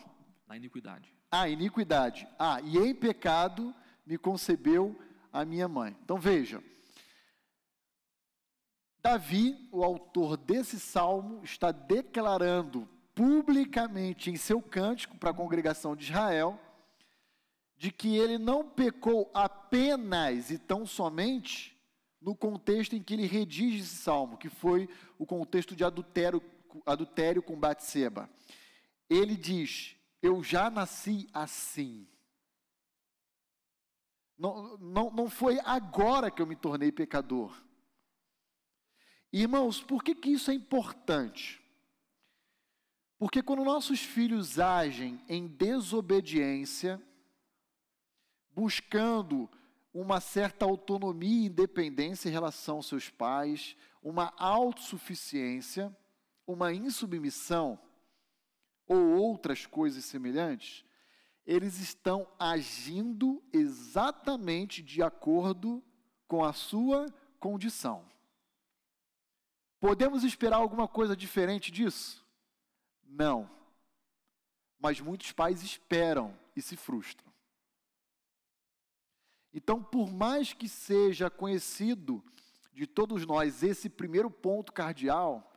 Na 0.47 0.55
iniquidade. 0.55 1.13
Ah, 1.29 1.49
iniquidade. 1.49 2.27
Ah, 2.37 2.59
e 2.61 2.77
em 2.77 2.93
pecado 2.93 3.73
me 4.05 4.17
concebeu 4.17 4.97
a 5.31 5.43
minha 5.43 5.67
mãe. 5.67 5.95
Então 6.03 6.17
veja. 6.17 6.63
Davi, 9.01 9.67
o 9.71 9.83
autor 9.83 10.37
desse 10.37 10.79
salmo, 10.79 11.43
está 11.43 11.71
declarando 11.71 12.87
publicamente 13.13 14.31
em 14.31 14.37
seu 14.37 14.61
cântico 14.61 15.17
para 15.17 15.31
a 15.31 15.33
congregação 15.33 15.95
de 15.95 16.05
Israel 16.05 16.59
de 17.75 17.91
que 17.91 18.15
ele 18.15 18.37
não 18.37 18.69
pecou 18.69 19.29
apenas 19.33 20.49
e 20.49 20.57
tão 20.57 20.85
somente 20.85 21.77
no 22.23 22.33
contexto 22.33 22.95
em 22.95 23.03
que 23.03 23.13
ele 23.13 23.25
redige 23.25 23.79
esse 23.79 23.97
salmo, 23.97 24.37
que 24.37 24.49
foi 24.49 24.89
o 25.19 25.25
contexto 25.25 25.75
de 25.75 25.83
adultério, 25.83 26.41
adultério 26.85 27.43
com 27.43 27.59
Batseba. 27.59 28.29
Ele 29.09 29.35
diz: 29.35 29.97
Eu 30.21 30.41
já 30.41 30.69
nasci 30.69 31.27
assim. 31.33 32.07
Não, 34.37 34.77
não, 34.77 35.11
não 35.11 35.29
foi 35.29 35.59
agora 35.65 36.31
que 36.31 36.41
eu 36.41 36.47
me 36.47 36.55
tornei 36.55 36.91
pecador. 36.91 37.61
Irmãos, 39.31 39.81
por 39.83 40.01
que, 40.01 40.15
que 40.15 40.29
isso 40.29 40.49
é 40.49 40.53
importante? 40.53 41.61
Porque 43.17 43.43
quando 43.43 43.65
nossos 43.65 43.99
filhos 43.99 44.59
agem 44.59 45.21
em 45.27 45.47
desobediência, 45.47 47.01
buscando 48.51 49.49
uma 49.93 50.19
certa 50.19 50.65
autonomia 50.65 51.43
e 51.43 51.45
independência 51.45 52.27
em 52.27 52.31
relação 52.31 52.77
aos 52.77 52.87
seus 52.87 53.09
pais, 53.09 53.77
uma 54.01 54.33
autossuficiência, 54.37 55.95
uma 56.47 56.73
insubmissão 56.73 57.79
ou 58.87 59.15
outras 59.15 59.65
coisas 59.65 60.03
semelhantes, 60.05 60.83
eles 61.45 61.79
estão 61.79 62.27
agindo 62.39 63.43
exatamente 63.51 64.81
de 64.81 65.03
acordo 65.03 65.83
com 66.27 66.43
a 66.43 66.53
sua 66.53 67.05
condição. 67.39 68.05
Podemos 69.79 70.23
esperar 70.23 70.57
alguma 70.57 70.87
coisa 70.87 71.15
diferente 71.15 71.69
disso? 71.69 72.25
Não. 73.03 73.49
Mas 74.79 75.01
muitos 75.01 75.31
pais 75.33 75.61
esperam 75.61 76.37
e 76.55 76.61
se 76.61 76.77
frustram. 76.77 77.32
Então, 79.53 79.83
por 79.83 80.11
mais 80.11 80.51
que 80.53 80.67
seja 80.67 81.29
conhecido 81.29 82.23
de 82.73 82.87
todos 82.87 83.25
nós 83.25 83.61
esse 83.61 83.87
primeiro 83.87 84.31
ponto 84.31 84.73
cardeal, 84.73 85.53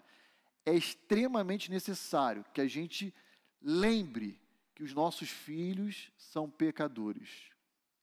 é 0.64 0.74
extremamente 0.74 1.70
necessário 1.70 2.44
que 2.52 2.60
a 2.60 2.66
gente 2.68 3.14
lembre 3.62 4.38
que 4.74 4.82
os 4.82 4.92
nossos 4.92 5.30
filhos 5.30 6.12
são 6.18 6.50
pecadores 6.50 7.50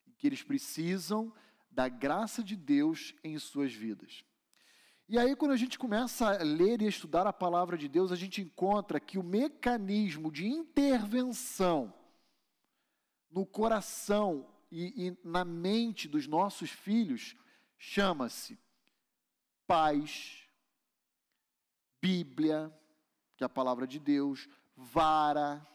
e 0.08 0.12
que 0.12 0.26
eles 0.26 0.42
precisam 0.42 1.32
da 1.70 1.88
graça 1.88 2.44
de 2.44 2.56
Deus 2.56 3.14
em 3.24 3.38
suas 3.38 3.72
vidas. 3.72 4.24
E 5.08 5.20
aí, 5.20 5.36
quando 5.36 5.52
a 5.52 5.58
gente 5.58 5.78
começa 5.78 6.28
a 6.28 6.44
ler 6.44 6.82
e 6.82 6.88
estudar 6.88 7.28
a 7.28 7.34
palavra 7.34 7.78
de 7.78 7.88
Deus, 7.88 8.12
a 8.12 8.16
gente 8.16 8.42
encontra 8.42 9.00
que 9.00 9.18
o 9.18 9.24
mecanismo 9.24 10.32
de 10.32 10.48
intervenção 10.48 11.94
no 13.30 13.46
coração 13.46 14.48
e, 14.74 15.08
e 15.08 15.18
na 15.24 15.46
mente 15.46 16.08
dos 16.08 16.26
nossos 16.26 16.72
filhos 16.72 17.36
chama-se 17.78 18.58
paz, 19.68 20.48
Bíblia, 22.02 22.74
que 23.38 23.44
é 23.44 23.46
a 23.46 23.50
palavra 23.50 23.86
de 23.86 24.00
Deus, 24.00 24.50
vara. 24.76 25.66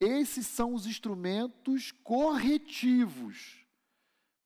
Esses 0.00 0.44
são 0.48 0.74
os 0.74 0.86
instrumentos 0.86 1.92
corretivos 1.92 3.64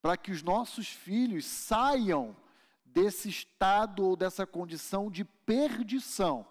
para 0.02 0.18
que 0.18 0.30
os 0.30 0.42
nossos 0.42 0.88
filhos 0.88 1.46
saiam 1.46 2.36
desse 2.84 3.30
estado 3.30 4.04
ou 4.04 4.14
dessa 4.14 4.46
condição 4.46 5.10
de 5.10 5.24
perdição 5.24 6.46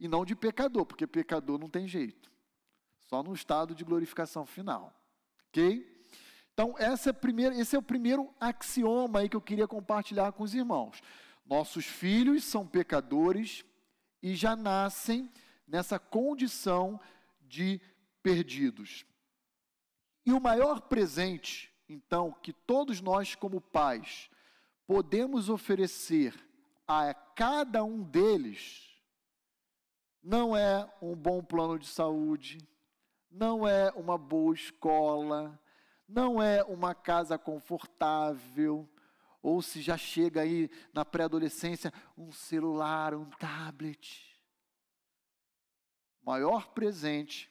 e 0.00 0.08
não 0.08 0.24
de 0.24 0.34
pecador, 0.34 0.86
porque 0.86 1.06
pecador 1.06 1.58
não 1.58 1.68
tem 1.68 1.86
jeito. 1.86 2.32
Só 2.98 3.22
no 3.22 3.34
estado 3.34 3.74
de 3.74 3.84
glorificação 3.84 4.46
final. 4.46 5.01
OK? 5.52 5.86
Então, 6.54 6.74
essa 6.78 7.10
é 7.10 7.12
primeira, 7.12 7.54
esse 7.54 7.76
é 7.76 7.78
o 7.78 7.82
primeiro 7.82 8.32
axioma 8.40 9.20
aí 9.20 9.28
que 9.28 9.36
eu 9.36 9.40
queria 9.40 9.68
compartilhar 9.68 10.32
com 10.32 10.42
os 10.42 10.54
irmãos. 10.54 11.02
Nossos 11.44 11.84
filhos 11.84 12.44
são 12.44 12.66
pecadores 12.66 13.64
e 14.22 14.34
já 14.34 14.56
nascem 14.56 15.30
nessa 15.68 15.98
condição 15.98 16.98
de 17.42 17.80
perdidos. 18.22 19.04
E 20.24 20.32
o 20.32 20.40
maior 20.40 20.80
presente, 20.80 21.70
então, 21.88 22.32
que 22.32 22.52
todos 22.52 23.00
nós, 23.00 23.34
como 23.34 23.60
pais, 23.60 24.30
podemos 24.86 25.50
oferecer 25.50 26.34
a 26.86 27.12
cada 27.12 27.84
um 27.84 28.02
deles, 28.02 28.90
não 30.22 30.56
é 30.56 30.90
um 31.02 31.14
bom 31.14 31.42
plano 31.42 31.78
de 31.78 31.86
saúde, 31.86 32.58
não 33.32 33.66
é 33.66 33.90
uma 33.92 34.18
boa 34.18 34.54
escola, 34.54 35.58
não 36.06 36.42
é 36.42 36.62
uma 36.64 36.94
casa 36.94 37.38
confortável, 37.38 38.88
ou 39.42 39.62
se 39.62 39.80
já 39.80 39.96
chega 39.96 40.42
aí 40.42 40.70
na 40.92 41.04
pré-adolescência, 41.04 41.92
um 42.16 42.30
celular, 42.30 43.14
um 43.14 43.28
tablet. 43.30 44.38
O 46.22 46.30
maior 46.30 46.68
presente 46.68 47.50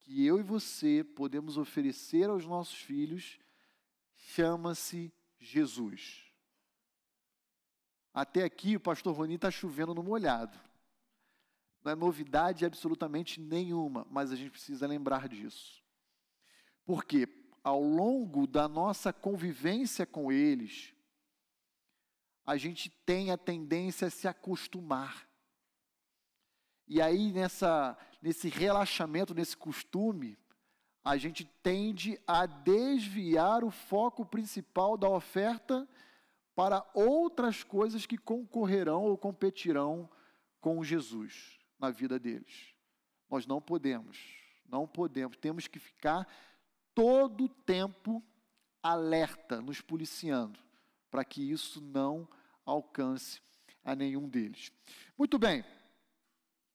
que 0.00 0.24
eu 0.26 0.38
e 0.38 0.42
você 0.42 1.04
podemos 1.04 1.56
oferecer 1.56 2.28
aos 2.28 2.44
nossos 2.44 2.76
filhos 2.76 3.38
chama-se 4.16 5.12
Jesus. 5.38 6.24
Até 8.12 8.42
aqui 8.44 8.76
o 8.76 8.80
pastor 8.80 9.14
Roni 9.14 9.34
está 9.34 9.50
chovendo 9.50 9.94
no 9.94 10.02
molhado. 10.02 10.58
Não 11.84 11.92
é 11.92 11.94
novidade 11.94 12.64
absolutamente 12.64 13.38
nenhuma, 13.38 14.06
mas 14.10 14.32
a 14.32 14.36
gente 14.36 14.50
precisa 14.50 14.86
lembrar 14.86 15.28
disso. 15.28 15.84
Porque 16.86 17.28
ao 17.62 17.82
longo 17.82 18.46
da 18.46 18.66
nossa 18.66 19.12
convivência 19.12 20.06
com 20.06 20.32
eles, 20.32 20.94
a 22.46 22.56
gente 22.56 22.88
tem 22.88 23.30
a 23.30 23.36
tendência 23.36 24.08
a 24.08 24.10
se 24.10 24.26
acostumar. 24.26 25.28
E 26.88 27.02
aí, 27.02 27.30
nessa, 27.32 27.98
nesse 28.22 28.48
relaxamento, 28.48 29.34
nesse 29.34 29.56
costume, 29.56 30.38
a 31.04 31.18
gente 31.18 31.44
tende 31.62 32.18
a 32.26 32.46
desviar 32.46 33.62
o 33.62 33.70
foco 33.70 34.24
principal 34.24 34.96
da 34.96 35.08
oferta 35.08 35.86
para 36.54 36.86
outras 36.94 37.62
coisas 37.62 38.06
que 38.06 38.16
concorrerão 38.16 39.02
ou 39.02 39.18
competirão 39.18 40.08
com 40.62 40.82
Jesus 40.82 41.62
na 41.84 41.90
vida 41.90 42.18
deles. 42.18 42.74
Nós 43.30 43.46
não 43.46 43.60
podemos, 43.60 44.18
não 44.66 44.86
podemos, 44.86 45.36
temos 45.36 45.66
que 45.66 45.78
ficar 45.78 46.26
todo 46.94 47.44
o 47.44 47.48
tempo 47.48 48.22
alerta, 48.82 49.60
nos 49.60 49.80
policiando 49.80 50.58
para 51.10 51.24
que 51.24 51.42
isso 51.50 51.80
não 51.80 52.28
alcance 52.64 53.40
a 53.84 53.94
nenhum 53.94 54.28
deles. 54.28 54.72
Muito 55.16 55.38
bem. 55.38 55.64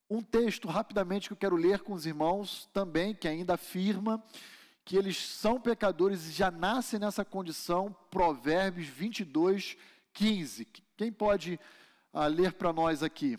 Um 0.08 0.22
texto 0.22 0.68
rapidamente 0.68 1.28
que 1.28 1.32
eu 1.32 1.36
quero 1.36 1.56
ler 1.56 1.80
com 1.80 1.92
os 1.92 2.06
irmãos 2.06 2.68
também, 2.72 3.14
que 3.14 3.28
ainda 3.28 3.54
afirma 3.54 4.22
que 4.84 4.96
eles 4.96 5.16
são 5.16 5.60
pecadores 5.60 6.28
e 6.28 6.32
já 6.32 6.50
nascem 6.50 6.98
nessa 6.98 7.24
condição, 7.24 7.94
Provérbios 8.10 8.88
22, 8.88 9.76
15. 10.12 10.64
Quem 10.96 11.12
pode 11.12 11.60
ah, 12.12 12.26
ler 12.26 12.54
para 12.54 12.72
nós 12.72 13.02
aqui? 13.02 13.38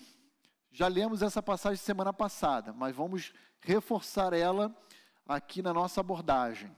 Já 0.72 0.88
lemos 0.88 1.22
essa 1.22 1.44
passagem 1.44 1.78
semana 1.78 2.14
passada, 2.14 2.72
mas 2.72 2.96
vamos 2.96 3.34
reforçar 3.60 4.32
ela 4.32 4.74
aqui 5.28 5.62
na 5.62 5.74
nossa 5.74 6.00
abordagem. 6.00 6.76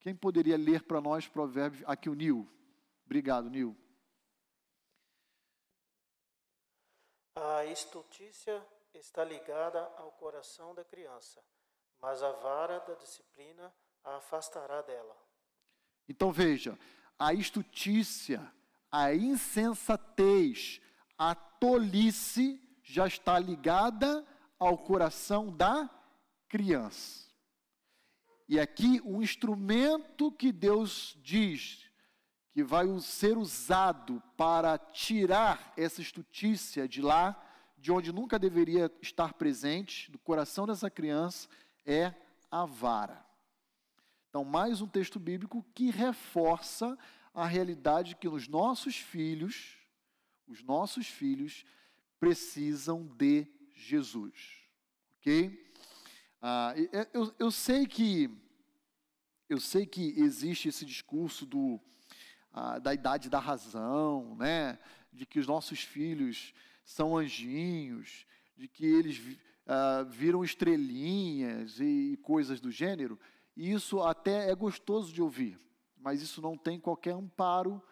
Quem 0.00 0.14
poderia 0.14 0.56
ler 0.56 0.82
para 0.82 1.00
nós 1.00 1.26
Provérbios? 1.26 1.82
Aqui 1.86 2.10
o 2.10 2.14
Nil. 2.14 2.48
Obrigado, 3.06 3.48
Nil. 3.48 3.76
A 7.34 7.64
estultícia 7.64 8.64
está 8.94 9.24
ligada 9.24 9.80
ao 9.96 10.12
coração 10.12 10.74
da 10.74 10.84
criança, 10.84 11.42
mas 12.00 12.22
a 12.22 12.32
vara 12.32 12.80
da 12.80 12.94
disciplina 12.94 13.72
a 14.04 14.16
afastará 14.16 14.82
dela. 14.82 15.16
Então 16.08 16.30
veja, 16.30 16.78
a 17.18 17.34
estutícia, 17.34 18.52
a 18.90 19.14
insensatez, 19.14 20.80
a 21.18 21.34
tolice 21.34 22.65
já 22.86 23.06
está 23.06 23.36
ligada 23.38 24.24
ao 24.58 24.78
coração 24.78 25.50
da 25.54 25.90
criança. 26.48 27.26
E 28.48 28.60
aqui 28.60 29.02
um 29.04 29.20
instrumento 29.20 30.30
que 30.30 30.52
Deus 30.52 31.18
diz 31.20 31.84
que 32.52 32.62
vai 32.62 32.86
ser 33.00 33.36
usado 33.36 34.22
para 34.36 34.78
tirar 34.78 35.74
essa 35.76 36.00
estutícia 36.00 36.88
de 36.88 37.02
lá, 37.02 37.38
de 37.76 37.90
onde 37.90 38.12
nunca 38.12 38.38
deveria 38.38 38.90
estar 39.02 39.34
presente, 39.34 40.10
do 40.10 40.18
coração 40.18 40.64
dessa 40.64 40.88
criança, 40.88 41.48
é 41.84 42.14
a 42.50 42.64
vara. 42.64 43.26
Então, 44.28 44.44
mais 44.44 44.80
um 44.80 44.86
texto 44.86 45.18
bíblico 45.18 45.66
que 45.74 45.90
reforça 45.90 46.96
a 47.34 47.46
realidade 47.46 48.14
que 48.14 48.28
os 48.28 48.46
nossos 48.46 48.96
filhos, 48.96 49.76
os 50.46 50.62
nossos 50.62 51.08
filhos, 51.08 51.64
precisam 52.18 53.06
de 53.16 53.46
Jesus. 53.74 54.34
Ok? 55.18 55.72
Ah, 56.40 56.74
eu, 57.12 57.34
eu 57.38 57.50
sei 57.50 57.86
que 57.86 58.30
eu 59.48 59.60
sei 59.60 59.86
que 59.86 60.14
existe 60.20 60.68
esse 60.68 60.84
discurso 60.84 61.46
do 61.46 61.80
ah, 62.52 62.78
da 62.78 62.94
idade 62.94 63.28
da 63.28 63.38
razão, 63.38 64.34
né? 64.36 64.78
de 65.12 65.26
que 65.26 65.38
os 65.38 65.46
nossos 65.46 65.80
filhos 65.80 66.52
são 66.84 67.16
anjinhos, 67.16 68.26
de 68.56 68.68
que 68.68 68.84
eles 68.84 69.38
ah, 69.66 70.04
viram 70.08 70.44
estrelinhas 70.44 71.80
e, 71.80 72.12
e 72.12 72.16
coisas 72.18 72.60
do 72.60 72.70
gênero, 72.70 73.18
e 73.56 73.72
isso 73.72 74.00
até 74.02 74.50
é 74.50 74.54
gostoso 74.54 75.12
de 75.12 75.22
ouvir, 75.22 75.58
mas 75.96 76.22
isso 76.22 76.40
não 76.40 76.56
tem 76.56 76.78
qualquer 76.78 77.12
amparo 77.12 77.82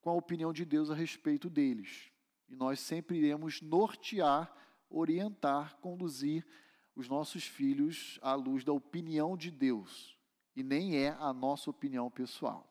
com 0.00 0.10
a 0.10 0.14
opinião 0.14 0.52
de 0.52 0.64
Deus 0.64 0.90
a 0.90 0.94
respeito 0.94 1.50
deles. 1.50 2.10
E 2.48 2.56
nós 2.56 2.80
sempre 2.80 3.18
iremos 3.18 3.60
nortear, 3.60 4.52
orientar, 4.88 5.76
conduzir 5.76 6.46
os 6.94 7.08
nossos 7.08 7.44
filhos 7.44 8.18
à 8.22 8.34
luz 8.34 8.64
da 8.64 8.72
opinião 8.72 9.36
de 9.36 9.50
Deus, 9.50 10.18
e 10.56 10.62
nem 10.62 10.96
é 10.96 11.10
a 11.20 11.32
nossa 11.32 11.70
opinião 11.70 12.10
pessoal. 12.10 12.68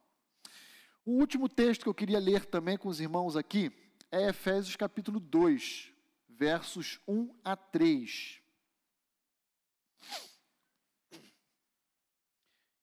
O 1.05 1.11
último 1.11 1.47
texto 1.47 1.83
que 1.83 1.89
eu 1.89 1.93
queria 1.93 2.19
ler 2.19 2.45
também 2.45 2.77
com 2.77 2.89
os 2.89 2.99
irmãos 2.99 3.37
aqui 3.37 3.71
é 4.11 4.27
Efésios 4.27 4.75
capítulo 4.75 5.19
2, 5.19 5.93
versos 6.27 6.99
1 7.07 7.33
a 7.43 7.55
3. 7.55 8.41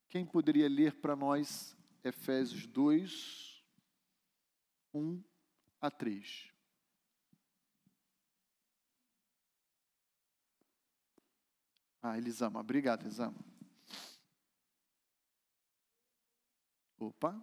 Quem 0.09 0.25
poderia 0.25 0.69
ler 0.69 0.95
para 0.95 1.15
nós 1.17 1.77
Efésios 2.03 2.67
2, 2.67 3.63
1 4.95 5.23
a 5.81 5.91
3? 5.91 6.54
Ah, 12.07 12.19
Elisama, 12.19 12.61
obrigado, 12.61 13.07
Elisama. 13.07 13.35
Opa 16.99 17.35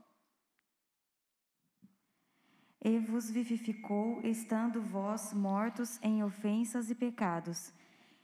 e 2.84 3.00
vos 3.00 3.30
vivificou, 3.30 4.22
estando 4.24 4.80
vós 4.84 5.34
mortos 5.34 6.00
em 6.04 6.24
ofensas 6.24 6.92
e 6.92 6.96
pecados, 6.96 7.74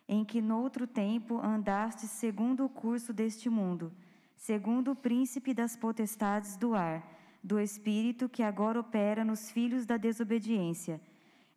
em 0.07 0.23
que 0.23 0.39
noutro 0.39 0.85
tempo 0.85 1.39
andastes 1.39 2.11
segundo 2.11 2.65
o 2.65 2.69
curso 2.69 3.11
deste 3.11 3.49
mundo, 3.49 3.91
segundo 4.35 4.91
o 4.91 4.95
príncipe 4.95 5.55
das 5.55 5.75
potestades 5.75 6.55
do 6.55 6.75
ar, 6.75 7.03
do 7.43 7.59
espírito 7.59 8.29
que 8.29 8.43
agora 8.43 8.79
opera 8.79 9.25
nos 9.25 9.49
filhos 9.49 9.87
da 9.87 9.97
desobediência, 9.97 11.01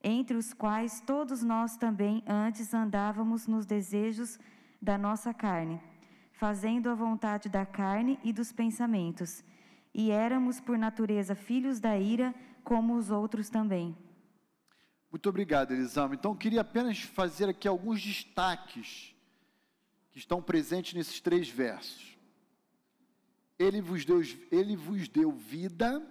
entre 0.02 0.38
os 0.38 0.54
quais 0.54 1.02
todos 1.02 1.42
nós 1.42 1.76
também 1.76 2.22
antes 2.26 2.72
andávamos 2.72 3.46
nos 3.46 3.66
desejos 3.66 4.38
da 4.80 4.96
nossa 4.96 5.32
carne 5.32 5.80
fazendo 6.40 6.88
a 6.88 6.94
vontade 6.94 7.50
da 7.50 7.66
carne 7.66 8.18
e 8.24 8.32
dos 8.32 8.50
pensamentos. 8.50 9.44
E 9.92 10.10
éramos, 10.10 10.58
por 10.58 10.78
natureza, 10.78 11.34
filhos 11.34 11.78
da 11.78 11.98
ira, 11.98 12.34
como 12.64 12.96
os 12.96 13.10
outros 13.10 13.50
também. 13.50 13.94
Muito 15.10 15.28
obrigado, 15.28 15.72
Elisama. 15.72 16.14
Então, 16.14 16.34
queria 16.34 16.62
apenas 16.62 16.98
fazer 17.00 17.50
aqui 17.50 17.68
alguns 17.68 18.02
destaques 18.02 19.14
que 20.10 20.18
estão 20.18 20.40
presentes 20.40 20.94
nesses 20.94 21.20
três 21.20 21.46
versos. 21.50 22.16
Ele 23.58 23.82
vos 23.82 24.06
deu, 24.06 24.22
ele 24.50 24.76
vos 24.76 25.10
deu 25.10 25.30
vida, 25.30 26.02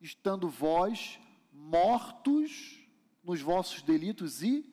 estando 0.00 0.48
vós 0.48 1.20
mortos 1.52 2.76
nos 3.22 3.40
vossos 3.40 3.82
delitos 3.82 4.42
e 4.42 4.68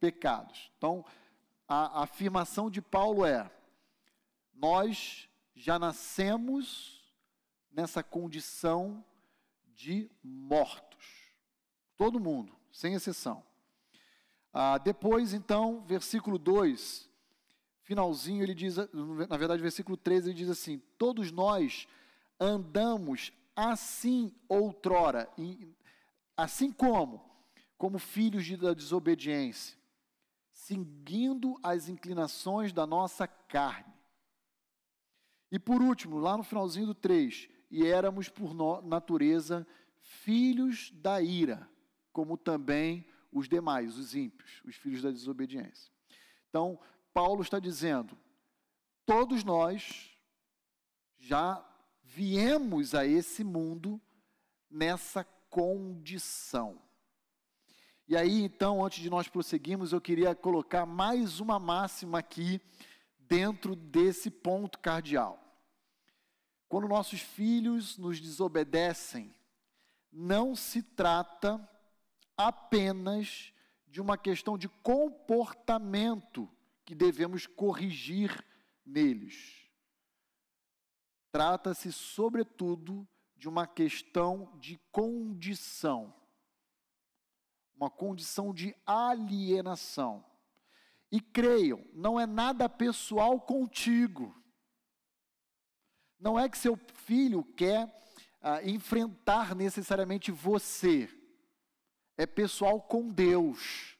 pecados. 0.00 0.72
Então, 0.78 1.04
a, 1.70 2.02
afirmação 2.02 2.68
de 2.68 2.82
Paulo 2.82 3.24
é: 3.24 3.48
nós 4.52 5.28
já 5.54 5.78
nascemos 5.78 7.00
nessa 7.70 8.02
condição 8.02 9.04
de 9.76 10.10
mortos. 10.20 11.32
Todo 11.96 12.18
mundo, 12.18 12.52
sem 12.72 12.94
exceção. 12.94 13.44
Ah, 14.52 14.78
depois, 14.78 15.32
então, 15.32 15.84
versículo 15.86 16.36
2, 16.38 17.08
finalzinho, 17.82 18.42
ele 18.42 18.54
diz, 18.54 18.76
na 19.28 19.36
verdade, 19.36 19.62
versículo 19.62 19.96
13, 19.96 20.30
ele 20.30 20.38
diz 20.38 20.50
assim: 20.50 20.82
Todos 20.98 21.30
nós 21.30 21.86
andamos 22.38 23.32
assim 23.54 24.34
outrora, 24.48 25.30
assim 26.36 26.72
como, 26.72 27.24
como 27.78 27.98
filhos 27.98 28.50
da 28.58 28.74
desobediência, 28.74 29.79
seguindo 30.70 31.58
as 31.64 31.88
inclinações 31.88 32.72
da 32.72 32.86
nossa 32.86 33.26
carne. 33.26 33.92
E 35.50 35.58
por 35.58 35.82
último, 35.82 36.18
lá 36.18 36.36
no 36.36 36.44
finalzinho 36.44 36.86
do 36.86 36.94
3, 36.94 37.48
e 37.68 37.84
éramos 37.84 38.28
por 38.28 38.54
natureza 38.84 39.66
filhos 40.00 40.92
da 40.92 41.20
ira, 41.20 41.68
como 42.12 42.36
também 42.36 43.04
os 43.32 43.48
demais, 43.48 43.98
os 43.98 44.14
ímpios, 44.14 44.62
os 44.64 44.76
filhos 44.76 45.02
da 45.02 45.10
desobediência. 45.10 45.92
Então, 46.48 46.78
Paulo 47.12 47.42
está 47.42 47.58
dizendo: 47.58 48.16
todos 49.04 49.42
nós 49.42 50.16
já 51.18 51.66
viemos 52.00 52.94
a 52.94 53.04
esse 53.04 53.42
mundo 53.42 54.00
nessa 54.70 55.24
condição. 55.48 56.80
E 58.10 58.16
aí, 58.16 58.42
então, 58.42 58.84
antes 58.84 59.00
de 59.00 59.08
nós 59.08 59.28
prosseguirmos, 59.28 59.92
eu 59.92 60.00
queria 60.00 60.34
colocar 60.34 60.84
mais 60.84 61.38
uma 61.38 61.60
máxima 61.60 62.18
aqui 62.18 62.60
dentro 63.20 63.76
desse 63.76 64.32
ponto 64.32 64.80
cardial. 64.80 65.40
Quando 66.68 66.88
nossos 66.88 67.20
filhos 67.20 67.96
nos 67.96 68.20
desobedecem, 68.20 69.32
não 70.10 70.56
se 70.56 70.82
trata 70.82 71.56
apenas 72.36 73.52
de 73.86 74.00
uma 74.00 74.18
questão 74.18 74.58
de 74.58 74.68
comportamento 74.68 76.50
que 76.84 76.96
devemos 76.96 77.46
corrigir 77.46 78.44
neles. 78.84 79.70
Trata-se, 81.30 81.92
sobretudo, 81.92 83.06
de 83.36 83.48
uma 83.48 83.68
questão 83.68 84.52
de 84.58 84.80
condição, 84.90 86.12
uma 87.80 87.88
condição 87.88 88.52
de 88.52 88.76
alienação. 88.84 90.22
E 91.10 91.18
creiam, 91.18 91.82
não 91.94 92.20
é 92.20 92.26
nada 92.26 92.68
pessoal 92.68 93.40
contigo. 93.40 94.36
Não 96.18 96.38
é 96.38 96.46
que 96.46 96.58
seu 96.58 96.76
filho 96.76 97.42
quer 97.42 97.90
ah, 98.42 98.62
enfrentar 98.62 99.56
necessariamente 99.56 100.30
você. 100.30 101.08
É 102.18 102.26
pessoal 102.26 102.82
com 102.82 103.08
Deus. 103.08 103.96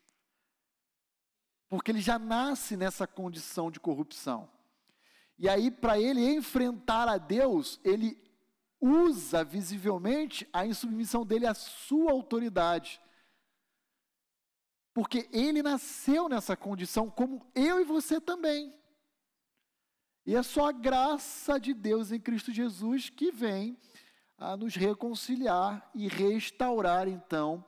Porque 1.66 1.90
ele 1.90 2.02
já 2.02 2.18
nasce 2.18 2.76
nessa 2.76 3.06
condição 3.06 3.70
de 3.70 3.80
corrupção. 3.80 4.48
E 5.38 5.48
aí, 5.48 5.70
para 5.70 5.98
ele 5.98 6.20
enfrentar 6.20 7.08
a 7.08 7.16
Deus, 7.16 7.80
ele 7.82 8.22
usa 8.78 9.42
visivelmente 9.42 10.46
a 10.52 10.66
insubmissão 10.66 11.24
dele 11.24 11.46
à 11.46 11.54
sua 11.54 12.12
autoridade. 12.12 13.00
Porque 14.92 15.28
ele 15.32 15.62
nasceu 15.62 16.28
nessa 16.28 16.56
condição, 16.56 17.08
como 17.08 17.46
eu 17.54 17.80
e 17.80 17.84
você 17.84 18.20
também. 18.20 18.74
E 20.26 20.34
é 20.34 20.42
só 20.42 20.68
a 20.68 20.72
graça 20.72 21.58
de 21.58 21.72
Deus 21.72 22.12
em 22.12 22.20
Cristo 22.20 22.52
Jesus 22.52 23.08
que 23.08 23.30
vem 23.30 23.78
a 24.36 24.56
nos 24.56 24.74
reconciliar 24.74 25.90
e 25.94 26.08
restaurar, 26.08 27.06
então, 27.06 27.64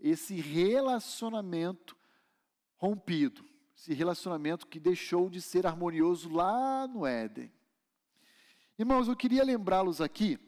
esse 0.00 0.34
relacionamento 0.34 1.96
rompido, 2.76 3.44
esse 3.76 3.94
relacionamento 3.94 4.66
que 4.66 4.80
deixou 4.80 5.30
de 5.30 5.40
ser 5.40 5.66
harmonioso 5.66 6.28
lá 6.30 6.86
no 6.86 7.06
Éden. 7.06 7.52
Irmãos, 8.78 9.08
eu 9.08 9.16
queria 9.16 9.44
lembrá-los 9.44 10.00
aqui, 10.00 10.38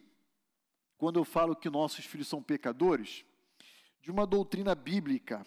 quando 0.97 1.19
eu 1.19 1.25
falo 1.25 1.57
que 1.57 1.71
nossos 1.71 2.05
filhos 2.05 2.29
são 2.29 2.43
pecadores, 2.43 3.25
de 4.01 4.11
uma 4.11 4.27
doutrina 4.27 4.75
bíblica 4.75 5.47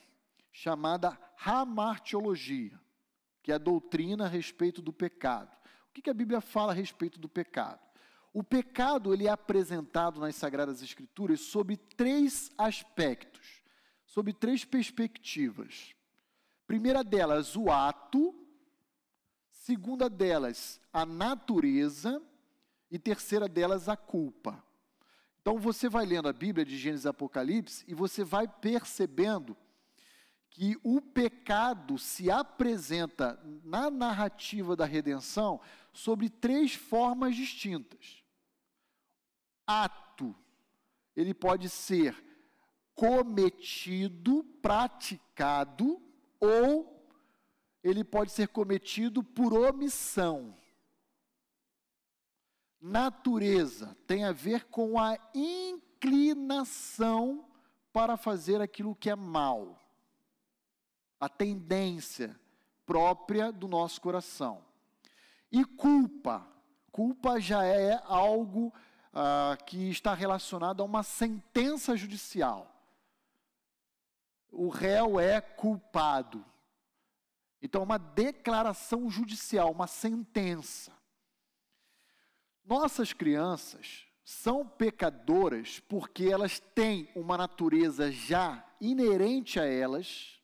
chamada 0.54 1.20
hamartiologia, 1.44 2.80
que 3.42 3.52
é 3.52 3.56
a 3.56 3.58
doutrina 3.58 4.26
a 4.26 4.30
respeito 4.30 4.82
do 4.82 4.94
pecado. 4.94 5.52
O 5.90 5.92
que 6.02 6.10
a 6.10 6.14
Bíblia 6.14 6.40
fala 6.40 6.72
a 6.72 6.76
respeito 6.76 7.20
do 7.20 7.28
pecado? 7.28 7.82
O 8.32 8.44
pecado 8.44 9.14
ele 9.14 9.28
é 9.28 9.32
apresentado 9.32 10.20
nas 10.22 10.36
Sagradas 10.36 10.82
Escrituras 10.82 11.42
sob 11.42 11.76
três 11.76 12.52
aspectos, 12.58 13.62
sob 14.06 14.32
três 14.32 14.64
perspectivas. 14.64 15.94
Primeira 16.66 17.04
delas, 17.04 17.56
o 17.56 17.70
ato. 17.72 18.34
Segunda 19.50 20.10
delas, 20.10 20.80
a 20.92 21.06
natureza. 21.06 22.22
E 22.90 23.00
terceira 23.00 23.48
delas, 23.48 23.90
a 23.90 23.98
culpa. 23.98 24.64
Então 25.42 25.58
você 25.58 25.90
vai 25.90 26.06
lendo 26.06 26.28
a 26.28 26.34
Bíblia 26.34 26.66
de 26.66 26.78
Gênesis 26.78 27.06
e 27.06 27.10
Apocalipse 27.10 27.84
e 27.88 27.94
você 27.94 28.24
vai 28.24 28.48
percebendo 28.48 29.58
que 30.54 30.80
o 30.84 31.02
pecado 31.02 31.98
se 31.98 32.32
apresenta 32.32 33.40
na 33.64 33.92
narrativa 33.92 34.76
da 34.76 34.86
redenção 34.86 35.60
sobre 35.92 36.30
três 36.30 36.74
formas 36.74 37.36
distintas 37.36 38.24
ato. 39.66 40.36
Ele 41.16 41.34
pode 41.34 41.70
ser 41.70 42.16
cometido, 42.96 44.44
praticado, 44.62 46.00
ou 46.40 47.10
ele 47.84 48.04
pode 48.04 48.32
ser 48.32 48.50
cometido 48.50 49.24
por 49.24 49.54
omissão. 49.54 50.56
Natureza 52.80 53.98
tem 54.06 54.26
a 54.26 54.32
ver 54.32 54.66
com 54.66 55.00
a 55.00 55.18
inclinação 55.34 56.70
para 57.92 58.16
fazer 58.18 58.62
aquilo 58.62 58.96
que 58.96 59.10
é 59.10 59.16
mal. 59.16 59.80
A 61.24 61.30
tendência 61.30 62.38
própria 62.86 63.50
do 63.50 63.68
nosso 63.68 64.02
coração. 64.02 64.62
E 65.50 65.64
culpa. 65.64 66.46
Culpa 66.92 67.40
já 67.40 67.64
é 67.64 68.02
algo 68.06 68.74
ah, 69.14 69.58
que 69.66 69.90
está 69.90 70.14
relacionado 70.14 70.82
a 70.82 70.86
uma 70.86 71.02
sentença 71.02 71.96
judicial. 71.96 72.70
O 74.52 74.68
réu 74.68 75.18
é 75.18 75.40
culpado. 75.40 76.46
Então, 77.62 77.84
uma 77.84 77.98
declaração 77.98 79.10
judicial, 79.10 79.72
uma 79.72 79.88
sentença. 79.88 80.92
Nossas 82.66 83.14
crianças 83.14 84.06
são 84.26 84.68
pecadoras 84.68 85.80
porque 85.80 86.26
elas 86.26 86.60
têm 86.60 87.10
uma 87.16 87.38
natureza 87.38 88.12
já 88.12 88.66
inerente 88.82 89.60
a 89.60 89.66
elas, 89.66 90.43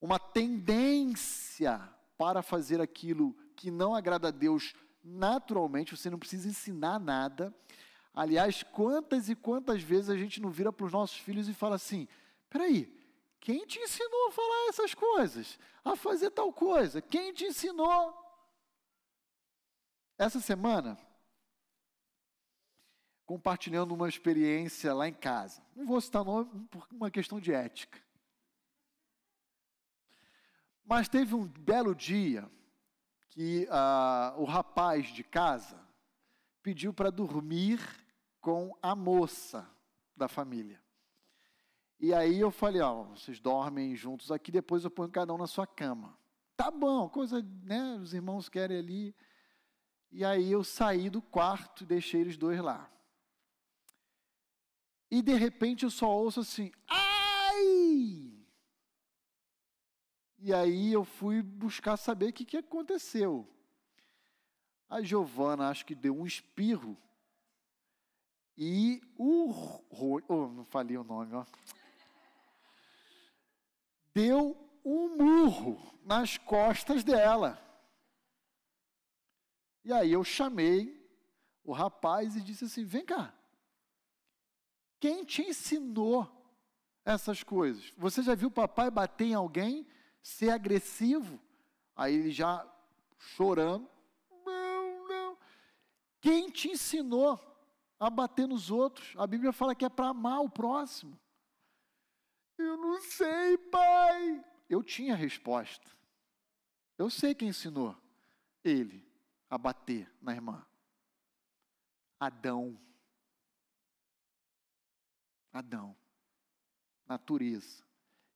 uma 0.00 0.18
tendência 0.18 1.80
para 2.16 2.42
fazer 2.42 2.80
aquilo 2.80 3.34
que 3.54 3.70
não 3.70 3.94
agrada 3.94 4.28
a 4.28 4.30
Deus 4.30 4.74
naturalmente, 5.02 5.96
você 5.96 6.10
não 6.10 6.18
precisa 6.18 6.48
ensinar 6.48 6.98
nada. 6.98 7.54
Aliás, 8.14 8.62
quantas 8.62 9.28
e 9.28 9.34
quantas 9.34 9.82
vezes 9.82 10.10
a 10.10 10.16
gente 10.16 10.40
não 10.40 10.50
vira 10.50 10.72
para 10.72 10.86
os 10.86 10.92
nossos 10.92 11.18
filhos 11.18 11.48
e 11.48 11.54
fala 11.54 11.76
assim: 11.76 12.08
peraí, 12.48 12.92
quem 13.40 13.66
te 13.66 13.78
ensinou 13.78 14.28
a 14.28 14.32
falar 14.32 14.68
essas 14.68 14.94
coisas? 14.94 15.58
A 15.84 15.96
fazer 15.96 16.30
tal 16.30 16.52
coisa? 16.52 17.00
Quem 17.00 17.32
te 17.32 17.44
ensinou? 17.44 18.14
Essa 20.18 20.40
semana, 20.40 20.98
compartilhando 23.24 23.94
uma 23.94 24.08
experiência 24.08 24.92
lá 24.92 25.08
em 25.08 25.14
casa. 25.14 25.62
Não 25.74 25.86
vou 25.86 26.00
citar 26.00 26.24
nome 26.24 26.66
por 26.70 26.86
uma 26.90 27.10
questão 27.10 27.40
de 27.40 27.52
ética. 27.52 27.98
Mas 30.90 31.08
teve 31.08 31.36
um 31.36 31.46
belo 31.46 31.94
dia 31.94 32.50
que 33.28 33.64
ah, 33.70 34.34
o 34.36 34.42
rapaz 34.42 35.06
de 35.14 35.22
casa 35.22 35.80
pediu 36.64 36.92
para 36.92 37.10
dormir 37.12 37.78
com 38.40 38.76
a 38.82 38.96
moça 38.96 39.70
da 40.16 40.26
família. 40.26 40.82
E 42.00 42.12
aí 42.12 42.40
eu 42.40 42.50
falei, 42.50 42.80
ó, 42.80 43.04
vocês 43.04 43.38
dormem 43.38 43.94
juntos 43.94 44.32
aqui, 44.32 44.50
depois 44.50 44.82
eu 44.82 44.90
ponho 44.90 45.08
cada 45.12 45.32
um 45.32 45.38
na 45.38 45.46
sua 45.46 45.64
cama. 45.64 46.18
Tá 46.56 46.72
bom, 46.72 47.08
coisa, 47.08 47.40
né, 47.62 47.96
os 48.02 48.12
irmãos 48.12 48.48
querem 48.48 48.76
ali. 48.76 49.14
E 50.10 50.24
aí 50.24 50.50
eu 50.50 50.64
saí 50.64 51.08
do 51.08 51.22
quarto 51.22 51.84
e 51.84 51.86
deixei 51.86 52.22
eles 52.22 52.36
dois 52.36 52.58
lá. 52.58 52.90
E 55.08 55.22
de 55.22 55.34
repente 55.34 55.84
eu 55.84 55.90
só 55.90 56.10
ouço 56.10 56.40
assim, 56.40 56.72
ai! 56.88 57.09
E 60.40 60.54
aí 60.54 60.92
eu 60.92 61.04
fui 61.04 61.42
buscar 61.42 61.96
saber 61.96 62.30
o 62.30 62.32
que, 62.32 62.44
que 62.44 62.56
aconteceu. 62.56 63.46
A 64.88 65.02
Giovana 65.02 65.68
acho 65.68 65.84
que 65.84 65.94
deu 65.94 66.16
um 66.16 66.26
espirro 66.26 66.96
e 68.56 69.00
o 69.16 69.50
oh, 70.28 70.48
não 70.48 70.64
falei 70.64 70.96
o 70.96 71.04
nome, 71.04 71.34
ó. 71.34 71.46
Deu 74.12 74.56
um 74.84 75.16
murro 75.16 75.80
nas 76.04 76.36
costas 76.36 77.04
dela. 77.04 77.58
E 79.84 79.92
aí 79.92 80.12
eu 80.12 80.22
chamei 80.24 81.08
o 81.64 81.72
rapaz 81.72 82.36
e 82.36 82.40
disse 82.40 82.64
assim: 82.64 82.84
"Vem 82.84 83.04
cá. 83.04 83.34
Quem 84.98 85.24
te 85.24 85.42
ensinou 85.42 86.28
essas 87.02 87.42
coisas? 87.42 87.94
Você 87.96 88.22
já 88.22 88.34
viu 88.34 88.50
papai 88.50 88.90
bater 88.90 89.28
em 89.28 89.34
alguém, 89.34 89.86
ser 90.22 90.50
agressivo?" 90.50 91.40
Aí 91.94 92.14
ele 92.14 92.30
já 92.30 92.66
chorando: 93.18 93.88
"Não, 94.44 95.08
não. 95.08 95.38
Quem 96.20 96.50
te 96.50 96.68
ensinou 96.68 97.38
a 98.00 98.08
bater 98.08 98.48
nos 98.48 98.70
outros. 98.70 99.14
A 99.18 99.26
Bíblia 99.26 99.52
fala 99.52 99.74
que 99.74 99.84
é 99.84 99.88
para 99.90 100.08
amar 100.08 100.40
o 100.40 100.48
próximo. 100.48 101.20
Eu 102.56 102.78
não 102.78 102.98
sei, 103.02 103.58
pai. 103.58 104.42
Eu 104.68 104.82
tinha 104.82 105.14
resposta. 105.14 105.86
Eu 106.96 107.10
sei 107.10 107.34
quem 107.34 107.50
ensinou 107.50 107.94
ele 108.64 109.06
a 109.50 109.58
bater 109.58 110.10
na 110.20 110.32
irmã. 110.32 110.66
Adão. 112.18 112.80
Adão. 115.52 115.94
Natureza. 117.06 117.84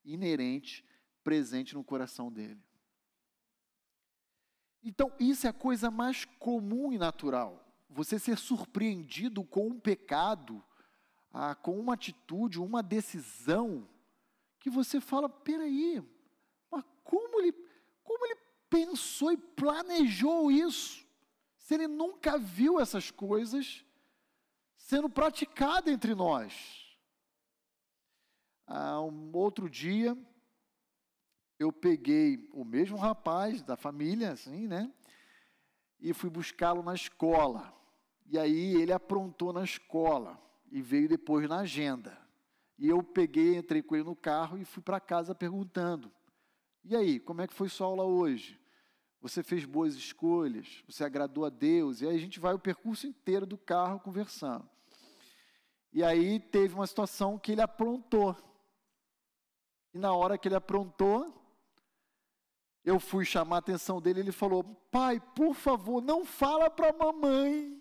Inerente, 0.05 0.85
presente 1.25 1.75
no 1.75 1.83
coração 1.83 2.31
dele. 2.31 2.63
Então, 4.85 5.11
isso 5.19 5.47
é 5.47 5.51
a 5.51 5.55
coisa 5.55 5.91
mais 5.91 6.25
comum 6.39 6.93
e 6.93 6.99
natural 6.99 7.65
você 7.95 8.19
ser 8.19 8.37
surpreendido 8.37 9.45
com 9.45 9.69
um 9.69 9.79
pecado, 9.79 10.63
ah, 11.33 11.55
com 11.55 11.79
uma 11.79 11.95
atitude, 11.95 12.59
uma 12.61 12.83
decisão, 12.83 13.89
que 14.59 14.69
você 14.69 15.01
fala: 15.01 15.29
peraí, 15.29 16.03
mas 16.71 16.85
como 17.05 17.41
ele, 17.41 17.53
como 18.03 18.27
ele 18.27 18.37
pensou 18.69 19.33
e 19.33 19.37
planejou 19.37 20.51
isso? 20.51 21.07
Se 21.57 21.75
ele 21.75 21.87
nunca 21.87 22.37
viu 22.37 22.81
essas 22.81 23.11
coisas 23.11 23.85
sendo 24.77 25.09
praticadas 25.09 25.93
entre 25.93 26.15
nós. 26.15 26.99
Ah, 28.67 29.01
um 29.01 29.31
outro 29.35 29.71
dia, 29.71 30.17
eu 31.65 31.73
peguei 31.73 32.49
o 32.53 32.65
mesmo 32.65 32.97
rapaz 32.97 33.63
da 33.63 33.77
família, 33.77 34.33
assim, 34.33 34.67
né? 34.69 34.93
E 35.99 36.13
fui 36.13 36.29
buscá-lo 36.29 36.83
na 36.83 36.95
escola. 36.95 37.75
E 38.27 38.39
aí 38.39 38.75
ele 38.75 38.93
aprontou 38.93 39.53
na 39.53 39.65
escola 39.65 40.39
e 40.71 40.83
veio 40.83 41.09
depois 41.09 41.49
na 41.49 41.61
agenda. 41.61 42.19
E 42.79 42.89
eu 42.89 43.03
peguei, 43.03 43.57
entrei 43.57 43.83
com 43.83 43.95
ele 43.95 44.05
no 44.05 44.17
carro 44.17 44.59
e 44.59 44.65
fui 44.65 44.83
para 44.83 45.01
casa 45.01 45.35
perguntando: 45.35 46.13
E 46.85 46.95
aí, 46.95 47.19
como 47.19 47.41
é 47.41 47.47
que 47.47 47.55
foi 47.55 47.69
sua 47.69 47.87
aula 47.87 48.05
hoje? 48.05 48.61
Você 49.23 49.43
fez 49.43 49.65
boas 49.65 49.95
escolhas? 49.95 50.83
Você 50.87 51.03
agradou 51.03 51.47
a 51.47 51.49
Deus? 51.49 52.03
E 52.03 52.07
aí 52.07 52.15
a 52.15 52.21
gente 52.21 52.39
vai 52.39 52.53
o 52.53 52.59
percurso 52.59 53.07
inteiro 53.07 53.47
do 53.47 53.57
carro 53.57 54.01
conversando. 54.01 54.69
E 55.93 56.03
aí 56.03 56.39
teve 56.39 56.75
uma 56.75 56.87
situação 56.87 57.39
que 57.39 57.53
ele 57.53 57.63
aprontou. 57.63 58.37
E 59.95 59.99
na 59.99 60.13
hora 60.13 60.37
que 60.37 60.49
ele 60.49 60.57
aprontou, 60.57 61.44
eu 62.85 63.01
fui 63.01 63.25
chamar 63.25 63.57
a 63.57 63.59
atenção 63.61 64.01
dele, 64.01 64.21
ele 64.21 64.33
falou: 64.33 64.63
"Pai, 64.91 65.21
por 65.35 65.55
favor, 65.55 66.03
não 66.03 66.25
fala 66.25 66.69
para 66.69 66.93
mamãe". 66.93 67.81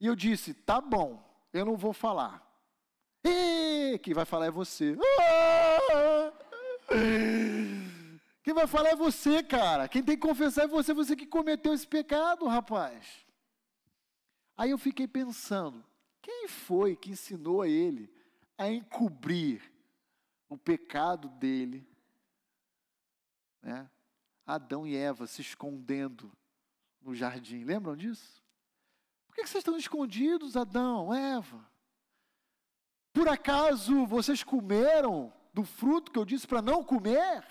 E 0.00 0.06
eu 0.06 0.14
disse: 0.14 0.52
tá 0.52 0.80
bom, 0.80 1.22
eu 1.52 1.64
não 1.64 1.76
vou 1.76 1.92
falar. 1.92 2.42
E 3.24 3.98
quem 4.02 4.12
vai 4.12 4.26
falar 4.26 4.46
é 4.46 4.50
você. 4.50 4.96
Quem 8.42 8.52
vai 8.52 8.66
falar 8.66 8.90
é 8.90 8.96
você, 8.96 9.42
cara. 9.42 9.88
Quem 9.88 10.02
tem 10.02 10.16
que 10.16 10.26
confessar 10.26 10.64
é 10.64 10.68
você, 10.68 10.92
você 10.92 11.16
que 11.16 11.26
cometeu 11.26 11.72
esse 11.72 11.86
pecado, 11.86 12.46
rapaz. 12.46 13.24
Aí 14.54 14.70
eu 14.70 14.78
fiquei 14.78 15.08
pensando: 15.08 15.82
quem 16.20 16.46
foi 16.48 16.94
que 16.94 17.10
ensinou 17.10 17.62
a 17.62 17.68
ele 17.68 18.12
a 18.58 18.68
encobrir 18.68 19.62
o 20.48 20.58
pecado 20.58 21.28
dele? 21.28 21.88
Né? 23.64 23.90
Adão 24.46 24.86
e 24.86 24.94
Eva 24.94 25.26
se 25.26 25.40
escondendo 25.40 26.30
no 27.00 27.14
jardim. 27.14 27.64
Lembram 27.64 27.96
disso? 27.96 28.44
Por 29.26 29.34
que 29.34 29.46
vocês 29.46 29.62
estão 29.62 29.76
escondidos, 29.76 30.54
Adão, 30.54 31.12
Eva? 31.12 31.66
Por 33.12 33.26
acaso 33.26 34.06
vocês 34.06 34.44
comeram 34.44 35.32
do 35.52 35.64
fruto 35.64 36.12
que 36.12 36.18
eu 36.18 36.24
disse 36.24 36.46
para 36.46 36.60
não 36.60 36.84
comer? 36.84 37.42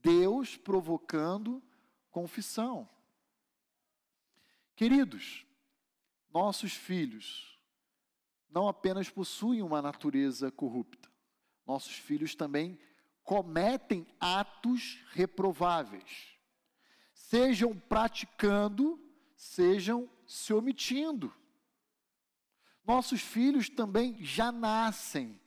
Deus 0.00 0.56
provocando 0.56 1.62
confissão. 2.10 2.88
Queridos, 4.76 5.44
nossos 6.30 6.72
filhos 6.72 7.58
não 8.48 8.68
apenas 8.68 9.10
possuem 9.10 9.62
uma 9.62 9.82
natureza 9.82 10.52
corrupta, 10.52 11.10
nossos 11.66 11.94
filhos 11.94 12.34
também 12.34 12.78
cometem 13.24 14.06
atos 14.20 14.98
reprováveis, 15.12 16.36
sejam 17.14 17.78
praticando, 17.78 19.00
sejam 19.36 20.08
se 20.26 20.52
omitindo. 20.52 21.32
Nossos 22.84 23.20
filhos 23.20 23.68
também 23.68 24.22
já 24.24 24.50
nascem 24.50 25.40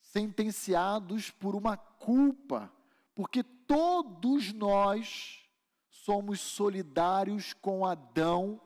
sentenciados 0.00 1.30
por 1.30 1.54
uma 1.54 1.76
culpa, 1.76 2.72
porque 3.14 3.42
todos 3.42 4.52
nós 4.52 5.48
somos 5.88 6.40
solidários 6.40 7.52
com 7.54 7.86
Adão 7.86 8.60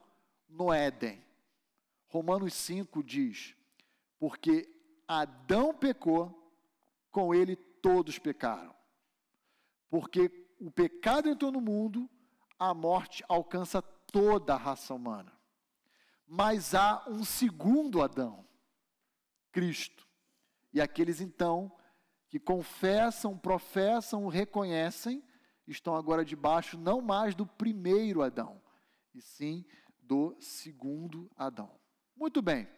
no 0.49 0.73
Éden. 0.73 1.23
Romanos 2.09 2.55
5 2.55 3.03
diz: 3.03 3.55
Porque 4.19 4.69
Adão 5.07 5.75
pecou, 5.75 6.47
com 7.11 7.35
ele 7.35 7.57
todos 7.83 8.19
pecaram. 8.19 8.75
Porque 9.89 10.31
o 10.59 10.71
pecado 10.71 11.29
entrou 11.29 11.53
no 11.53 11.61
mundo, 11.61 12.09
a 12.59 12.75
morte 12.75 13.25
alcança 13.29 13.81
toda 13.83 14.55
a 14.55 14.59
raça 14.59 14.95
humana. 14.95 15.33
Mas 16.27 16.75
há 16.75 17.05
um 17.09 17.25
segundo 17.25 18.03
Adão, 18.03 18.47
Cristo. 19.53 20.07
E 20.73 20.81
aqueles 20.81 21.21
então 21.21 21.73
que 22.29 22.41
confessam, 22.41 23.39
professam, 23.39 24.27
reconhecem, 24.27 25.23
estão 25.67 25.95
agora 25.95 26.25
debaixo 26.25 26.77
não 26.77 27.01
mais 27.01 27.35
do 27.35 27.47
primeiro 27.47 28.23
Adão, 28.23 28.61
e 29.15 29.21
sim 29.21 29.65
do 30.01 30.37
segundo 30.41 31.31
Adão. 31.37 31.79
Muito 32.17 32.43
bem. 32.43 32.69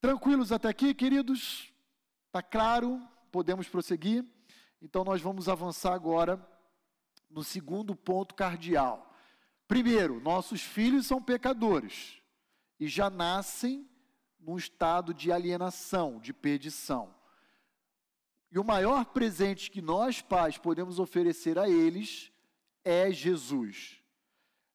Tranquilos 0.00 0.52
até 0.52 0.68
aqui, 0.68 0.94
queridos? 0.94 1.72
Está 2.26 2.42
claro? 2.42 3.00
Podemos 3.30 3.68
prosseguir? 3.68 4.24
Então, 4.82 5.04
nós 5.04 5.20
vamos 5.20 5.48
avançar 5.48 5.92
agora 5.92 6.44
no 7.30 7.44
segundo 7.44 7.94
ponto 7.94 8.34
cardial. 8.34 9.14
Primeiro, 9.68 10.20
nossos 10.20 10.62
filhos 10.62 11.06
são 11.06 11.22
pecadores 11.22 12.20
e 12.78 12.88
já 12.88 13.08
nascem 13.08 13.88
num 14.40 14.56
estado 14.56 15.14
de 15.14 15.30
alienação, 15.30 16.18
de 16.18 16.32
perdição. 16.32 17.14
E 18.50 18.58
o 18.58 18.64
maior 18.64 19.04
presente 19.04 19.70
que 19.70 19.80
nós, 19.80 20.20
pais, 20.20 20.58
podemos 20.58 20.98
oferecer 20.98 21.58
a 21.58 21.68
eles 21.68 22.32
é 22.82 23.12
Jesus. 23.12 24.02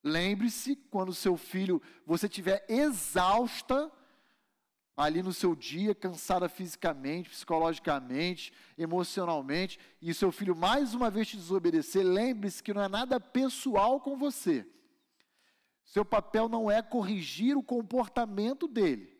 Lembre-se, 0.01 0.75
quando 0.75 1.13
seu 1.13 1.35
filho, 1.35 1.81
você 2.05 2.27
estiver 2.27 2.63
exausta, 2.69 3.91
ali 4.95 5.21
no 5.21 5.33
seu 5.33 5.55
dia, 5.55 5.93
cansada 5.93 6.47
fisicamente, 6.47 7.29
psicologicamente, 7.29 8.53
emocionalmente, 8.77 9.77
e 10.01 10.13
seu 10.13 10.31
filho 10.31 10.55
mais 10.55 10.93
uma 10.93 11.09
vez 11.09 11.27
te 11.27 11.37
desobedecer, 11.37 12.05
lembre-se 12.05 12.63
que 12.63 12.73
não 12.73 12.81
é 12.81 12.87
nada 12.87 13.19
pessoal 13.19 13.99
com 13.99 14.15
você. 14.17 14.65
Seu 15.83 16.05
papel 16.05 16.47
não 16.47 16.71
é 16.71 16.81
corrigir 16.81 17.57
o 17.57 17.63
comportamento 17.63 18.67
dele, 18.67 19.15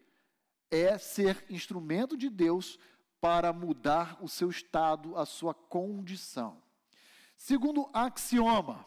é 0.72 0.98
ser 0.98 1.46
instrumento 1.50 2.18
de 2.18 2.30
Deus 2.30 2.80
para 3.20 3.52
mudar 3.52 4.18
o 4.22 4.28
seu 4.28 4.50
estado, 4.50 5.18
a 5.18 5.26
sua 5.26 5.54
condição. 5.54 6.62
Segundo 7.38 7.90
axioma, 7.94 8.86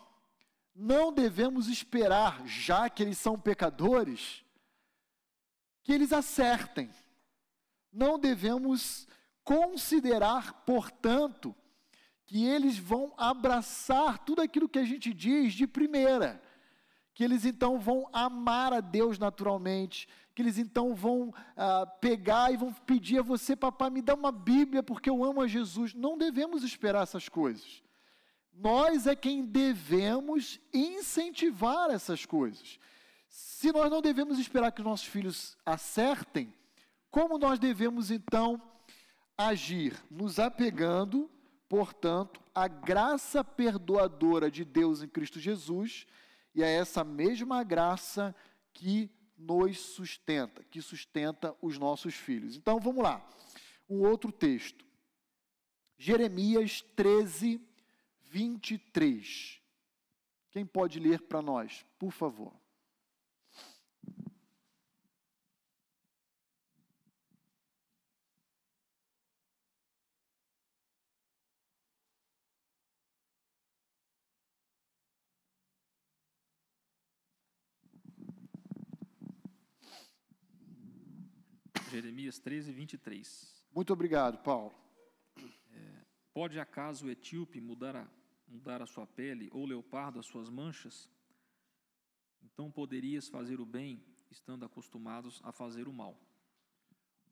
não 0.74 1.12
devemos 1.12 1.68
esperar, 1.68 2.46
já 2.46 2.88
que 2.88 3.02
eles 3.02 3.18
são 3.18 3.38
pecadores, 3.38 4.44
que 5.88 5.92
eles 5.94 6.12
acertem. 6.12 6.90
Não 7.90 8.18
devemos 8.18 9.08
considerar, 9.42 10.52
portanto, 10.66 11.56
que 12.26 12.44
eles 12.44 12.76
vão 12.76 13.14
abraçar 13.16 14.18
tudo 14.18 14.42
aquilo 14.42 14.68
que 14.68 14.78
a 14.78 14.84
gente 14.84 15.14
diz 15.14 15.54
de 15.54 15.66
primeira. 15.66 16.42
Que 17.14 17.24
eles 17.24 17.46
então 17.46 17.80
vão 17.80 18.06
amar 18.12 18.74
a 18.74 18.80
Deus 18.80 19.18
naturalmente, 19.18 20.06
que 20.34 20.42
eles 20.42 20.58
então 20.58 20.94
vão 20.94 21.32
ah, 21.56 21.86
pegar 21.86 22.52
e 22.52 22.58
vão 22.58 22.70
pedir 22.70 23.20
a 23.20 23.22
você, 23.22 23.56
papai, 23.56 23.88
me 23.88 24.02
dá 24.02 24.14
uma 24.14 24.30
Bíblia 24.30 24.82
porque 24.82 25.08
eu 25.08 25.24
amo 25.24 25.40
a 25.40 25.48
Jesus. 25.48 25.94
Não 25.94 26.18
devemos 26.18 26.62
esperar 26.62 27.04
essas 27.04 27.30
coisas. 27.30 27.82
Nós 28.52 29.06
é 29.06 29.16
quem 29.16 29.42
devemos 29.42 30.60
incentivar 30.70 31.88
essas 31.90 32.26
coisas. 32.26 32.78
Se 33.40 33.70
nós 33.70 33.88
não 33.88 34.02
devemos 34.02 34.36
esperar 34.36 34.72
que 34.72 34.80
os 34.80 34.84
nossos 34.84 35.06
filhos 35.06 35.56
acertem, 35.64 36.52
como 37.08 37.38
nós 37.38 37.56
devemos 37.56 38.10
então 38.10 38.60
agir? 39.36 39.96
Nos 40.10 40.40
apegando, 40.40 41.30
portanto, 41.68 42.42
à 42.52 42.66
graça 42.66 43.44
perdoadora 43.44 44.50
de 44.50 44.64
Deus 44.64 45.04
em 45.04 45.08
Cristo 45.08 45.38
Jesus 45.38 46.04
e 46.52 46.64
a 46.64 46.66
essa 46.66 47.04
mesma 47.04 47.62
graça 47.62 48.34
que 48.74 49.08
nos 49.36 49.78
sustenta, 49.78 50.64
que 50.64 50.82
sustenta 50.82 51.56
os 51.62 51.78
nossos 51.78 52.14
filhos. 52.14 52.56
Então 52.56 52.80
vamos 52.80 53.04
lá. 53.04 53.24
Um 53.88 54.00
outro 54.00 54.32
texto. 54.32 54.84
Jeremias 55.96 56.82
13, 56.96 57.60
23. 58.20 59.62
Quem 60.50 60.66
pode 60.66 60.98
ler 60.98 61.22
para 61.22 61.40
nós, 61.40 61.86
por 62.00 62.10
favor? 62.10 62.52
Jeremias 82.00 82.38
13, 82.38 82.70
23. 82.70 83.64
Muito 83.74 83.92
obrigado, 83.92 84.38
Paulo. 84.38 84.72
É, 85.74 86.04
pode 86.32 86.60
acaso 86.60 87.06
o 87.06 87.10
etíope 87.10 87.60
mudar 87.60 87.96
a, 87.96 88.06
mudar 88.46 88.80
a 88.80 88.86
sua 88.86 89.04
pele 89.04 89.50
ou 89.52 89.62
o 89.62 89.66
leopardo 89.66 90.20
as 90.20 90.26
suas 90.26 90.48
manchas? 90.48 91.10
Então 92.40 92.70
poderias 92.70 93.28
fazer 93.28 93.58
o 93.58 93.66
bem 93.66 94.00
estando 94.30 94.64
acostumados 94.64 95.40
a 95.42 95.50
fazer 95.50 95.88
o 95.88 95.92
mal. 95.92 96.16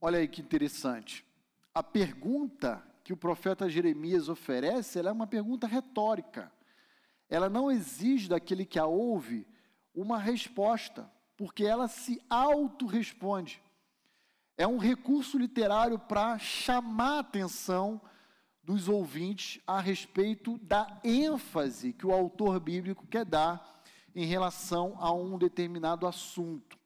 Olha 0.00 0.18
aí 0.18 0.26
que 0.26 0.42
interessante. 0.42 1.24
A 1.72 1.81
pergunta 1.81 2.85
que 3.05 3.12
o 3.12 3.16
profeta 3.16 3.70
Jeremias 3.70 4.29
oferece, 4.29 4.98
é 4.98 5.12
uma 5.12 5.29
pergunta 5.29 5.68
retórica. 5.68 6.52
Ela 7.29 7.48
não 7.48 7.70
exige 7.70 8.29
daquele 8.29 8.66
que 8.66 8.81
a 8.81 8.87
ouve 8.87 9.46
uma 9.94 10.18
resposta, 10.18 11.09
porque 11.37 11.64
ela 11.64 11.87
se 11.87 12.20
auto-responde. 12.29 13.62
É 14.59 14.66
um 14.66 14.79
recurso 14.79 15.38
literário 15.38 15.99
para 15.99 16.38
chamar 16.38 17.16
a 17.16 17.19
atenção 17.21 18.01
dos 18.62 18.88
ouvintes 18.88 19.61
a 19.66 19.81
respeito 19.81 20.59
da 20.59 21.01
ênfase 21.05 21.92
que 21.92 22.07
o 22.07 22.12
autor 22.12 22.59
bíblico 22.59 23.07
quer 23.07 23.25
dar 23.25 23.85
em 24.14 24.25
relação 24.25 24.97
a 24.99 25.12
um 25.12 25.37
determinado 25.37 26.07
assunto. 26.07 26.79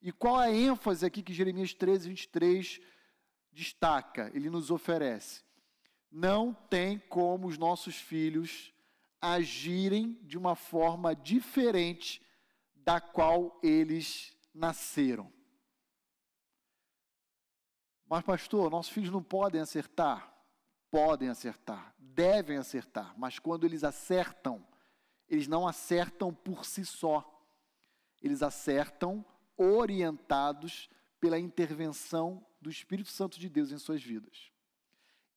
E 0.00 0.10
qual 0.10 0.42
é 0.42 0.46
a 0.46 0.52
ênfase 0.52 1.04
aqui 1.04 1.22
que 1.22 1.34
Jeremias 1.34 1.74
13, 1.74 2.08
23 2.08 2.80
destaca? 3.52 4.30
Ele 4.34 4.48
nos 4.48 4.70
oferece. 4.70 5.42
Não 6.10 6.54
tem 6.54 6.98
como 6.98 7.48
os 7.48 7.58
nossos 7.58 7.96
filhos 7.96 8.72
agirem 9.20 10.18
de 10.22 10.38
uma 10.38 10.56
forma 10.56 11.14
diferente 11.14 12.22
da 12.74 12.98
qual 12.98 13.60
eles 13.62 14.34
nasceram. 14.54 15.30
Mas, 18.10 18.24
pastor, 18.24 18.68
nossos 18.72 18.92
filhos 18.92 19.12
não 19.12 19.22
podem 19.22 19.60
acertar. 19.60 20.34
Podem 20.90 21.28
acertar, 21.28 21.94
devem 21.96 22.56
acertar, 22.56 23.14
mas 23.16 23.38
quando 23.38 23.64
eles 23.64 23.84
acertam, 23.84 24.66
eles 25.28 25.46
não 25.46 25.68
acertam 25.68 26.34
por 26.34 26.64
si 26.64 26.84
só. 26.84 27.24
Eles 28.20 28.42
acertam 28.42 29.24
orientados 29.56 30.90
pela 31.20 31.38
intervenção 31.38 32.44
do 32.60 32.68
Espírito 32.68 33.10
Santo 33.10 33.38
de 33.38 33.48
Deus 33.48 33.70
em 33.70 33.78
suas 33.78 34.02
vidas. 34.02 34.50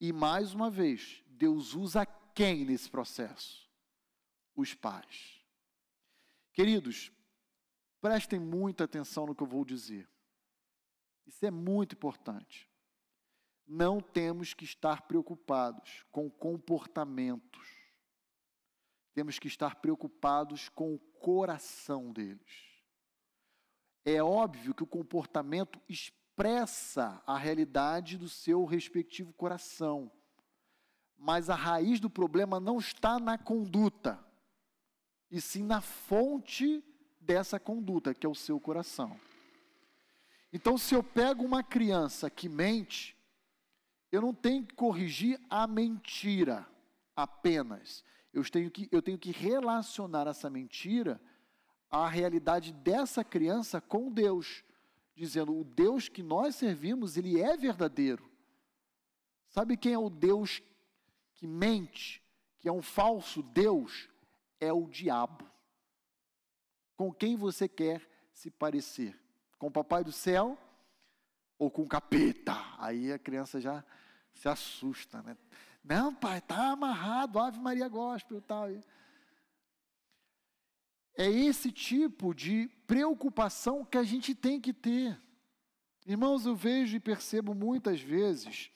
E 0.02 0.12
mais 0.12 0.56
uma 0.56 0.72
vez, 0.72 1.24
Deus 1.28 1.76
usa 1.76 2.04
quem 2.34 2.66
nesse 2.66 2.90
processo? 2.90 3.70
Os 4.56 4.74
pais. 4.74 5.46
Queridos, 6.52 7.12
prestem 8.02 8.40
muita 8.40 8.86
atenção 8.86 9.28
no 9.28 9.36
que 9.36 9.44
eu 9.44 9.48
vou 9.48 9.64
dizer. 9.64 10.10
Isso 11.26 11.46
é 11.46 11.52
muito 11.52 11.96
importante. 11.96 12.70
Não 13.66 14.02
temos 14.02 14.54
que 14.54 14.66
estar 14.66 15.04
preocupados 15.04 16.06
com 16.12 16.30
comportamentos. 16.30 17.68
Temos 19.14 19.40
que 19.40 19.48
estar 19.48 19.76
preocupados 19.76 20.70
com 20.70 20.94
o 20.94 21.00
coração 21.00 22.12
deles. 22.12 22.74
É 24.06 24.22
óbvio 24.22 24.74
que 24.74 24.84
o 24.84 24.88
comportamento 24.88 25.80
expressa 25.88 27.22
a 27.26 27.38
realidade 27.38 28.18
do 28.18 28.28
seu 28.28 28.66
respectivo 28.66 29.32
coração. 29.34 30.12
Mas 31.18 31.50
a 31.50 31.56
raiz 31.56 32.00
do 32.02 32.10
problema 32.10 32.60
não 32.60 32.80
está 32.80 33.18
na 33.18 33.38
conduta, 33.38 34.20
e 35.32 35.40
sim 35.40 35.64
na 35.64 35.80
fonte 35.80 36.84
dessa 37.20 37.58
conduta, 37.60 38.14
que 38.14 38.26
é 38.26 38.30
o 38.30 38.36
seu 38.36 38.60
coração. 38.60 39.18
Então, 40.56 40.78
se 40.78 40.94
eu 40.94 41.04
pego 41.04 41.44
uma 41.44 41.64
criança 41.64 42.30
que 42.30 42.48
mente, 42.48 43.18
eu 44.12 44.22
não 44.22 44.32
tenho 44.32 44.64
que 44.64 44.76
corrigir 44.76 45.42
a 45.50 45.66
mentira 45.66 46.70
apenas. 47.16 48.06
Eu 48.32 48.44
tenho 48.48 48.70
que, 48.70 48.88
eu 48.92 49.02
tenho 49.02 49.18
que 49.18 49.32
relacionar 49.32 50.28
essa 50.28 50.52
mentira 50.52 51.20
à 51.90 52.08
realidade 52.08 52.72
dessa 52.72 53.24
criança 53.24 53.82
com 53.82 54.12
Deus, 54.12 54.64
dizendo: 55.16 55.60
o 55.60 55.64
Deus 55.64 56.08
que 56.08 56.22
nós 56.22 56.56
servimos, 56.56 57.18
ele 57.18 57.42
é 57.42 57.58
verdadeiro. 57.58 58.32
Sabe 59.50 59.76
quem 59.76 59.94
é 59.94 59.98
o 59.98 60.10
Deus 60.10 60.62
que 61.34 61.48
mente, 61.48 62.22
que 62.60 62.70
é 62.70 62.72
um 62.72 62.84
falso 62.84 63.42
Deus? 63.42 64.08
É 64.60 64.72
o 64.72 64.88
diabo. 64.88 65.50
Com 66.96 67.12
quem 67.12 67.36
você 67.36 67.68
quer 67.68 68.08
se 68.32 68.52
parecer? 68.52 69.23
Com 69.64 69.68
o 69.68 69.72
papai 69.72 70.04
do 70.04 70.12
céu 70.12 70.58
ou 71.58 71.72
com 71.72 71.84
o 71.84 71.88
capeta. 71.88 72.54
Aí 72.80 73.14
a 73.14 73.18
criança 73.18 73.62
já 73.62 73.82
se 74.34 74.50
assusta, 74.50 75.22
né? 75.22 75.38
Não, 75.82 76.14
pai, 76.14 76.42
tá 76.42 76.72
amarrado, 76.72 77.40
Ave 77.40 77.60
Maria 77.60 77.88
Gospel 77.88 78.40
e 78.40 78.42
tal. 78.42 78.68
É 81.16 81.30
esse 81.30 81.72
tipo 81.72 82.34
de 82.34 82.68
preocupação 82.86 83.86
que 83.86 83.98
a 83.98 84.04
gente 84.04 84.36
tem 84.36 84.60
que 84.60 84.74
ter. 84.74 85.18
Irmãos, 86.06 86.46
eu 86.46 86.58
vejo 86.58 86.98
e 86.98 87.00
percebo 87.00 87.56
muitas 87.56 88.02
vezes 88.02 88.70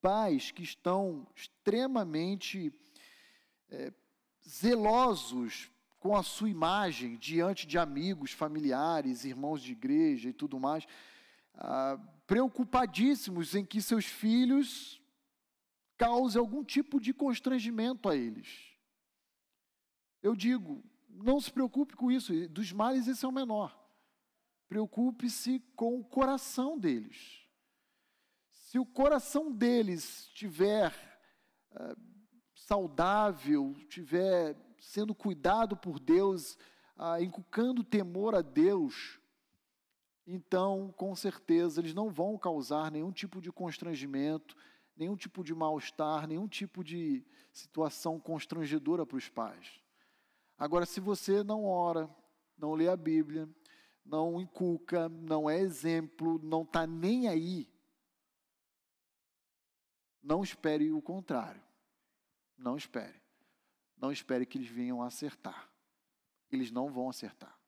pais 0.00 0.52
que 0.52 0.62
estão 0.62 1.26
extremamente 1.34 2.72
é, 3.68 3.92
zelosos 4.48 5.73
com 6.04 6.14
a 6.14 6.22
sua 6.22 6.50
imagem 6.50 7.16
diante 7.16 7.66
de 7.66 7.78
amigos, 7.78 8.30
familiares, 8.30 9.24
irmãos 9.24 9.62
de 9.62 9.72
igreja 9.72 10.28
e 10.28 10.34
tudo 10.34 10.60
mais, 10.60 10.86
ah, 11.54 11.98
preocupadíssimos 12.26 13.54
em 13.54 13.64
que 13.64 13.80
seus 13.80 14.04
filhos 14.04 15.00
causem 15.96 16.38
algum 16.38 16.62
tipo 16.62 17.00
de 17.00 17.14
constrangimento 17.14 18.06
a 18.06 18.14
eles. 18.14 18.76
Eu 20.22 20.36
digo, 20.36 20.84
não 21.08 21.40
se 21.40 21.50
preocupe 21.50 21.96
com 21.96 22.12
isso, 22.12 22.34
dos 22.50 22.70
males 22.70 23.08
esse 23.08 23.24
é 23.24 23.28
o 23.28 23.32
menor. 23.32 23.74
preocupe-se 24.68 25.58
com 25.74 25.98
o 25.98 26.04
coração 26.04 26.78
deles. 26.78 27.48
Se 28.50 28.78
o 28.78 28.84
coração 28.84 29.50
deles 29.50 30.26
estiver 30.26 30.92
uh, 31.70 31.98
saudável, 32.54 33.72
estiver 33.78 34.54
sendo 34.84 35.14
cuidado 35.14 35.76
por 35.76 35.98
Deus, 35.98 36.58
uh, 36.96 37.22
inculcando 37.22 37.82
temor 37.82 38.34
a 38.34 38.42
Deus, 38.42 39.18
então, 40.26 40.92
com 40.96 41.14
certeza, 41.14 41.80
eles 41.80 41.94
não 41.94 42.10
vão 42.10 42.38
causar 42.38 42.90
nenhum 42.90 43.12
tipo 43.12 43.40
de 43.40 43.52
constrangimento, 43.52 44.56
nenhum 44.96 45.16
tipo 45.16 45.44
de 45.44 45.54
mal-estar, 45.54 46.26
nenhum 46.26 46.48
tipo 46.48 46.82
de 46.82 47.24
situação 47.52 48.18
constrangedora 48.18 49.04
para 49.04 49.18
os 49.18 49.28
pais. 49.28 49.80
Agora, 50.58 50.86
se 50.86 50.98
você 50.98 51.42
não 51.42 51.66
ora, 51.66 52.08
não 52.56 52.72
lê 52.72 52.88
a 52.88 52.96
Bíblia, 52.96 53.48
não 54.04 54.40
inculca, 54.40 55.08
não 55.08 55.48
é 55.50 55.58
exemplo, 55.58 56.40
não 56.42 56.62
está 56.62 56.86
nem 56.86 57.28
aí, 57.28 57.68
não 60.22 60.42
espere 60.42 60.90
o 60.90 61.02
contrário. 61.02 61.62
Não 62.56 62.76
espere. 62.76 63.23
Não 63.96 64.12
espere 64.12 64.46
que 64.46 64.58
eles 64.58 64.68
venham 64.68 65.02
acertar. 65.02 65.70
Eles 66.50 66.70
não 66.70 66.90
vão 66.90 67.08
acertar. 67.08 67.58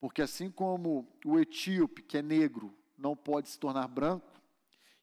Porque 0.00 0.22
assim 0.22 0.50
como 0.50 1.08
o 1.24 1.38
etíope, 1.38 2.02
que 2.02 2.18
é 2.18 2.22
negro, 2.22 2.76
não 2.96 3.16
pode 3.16 3.48
se 3.48 3.58
tornar 3.58 3.88
branco, 3.88 4.40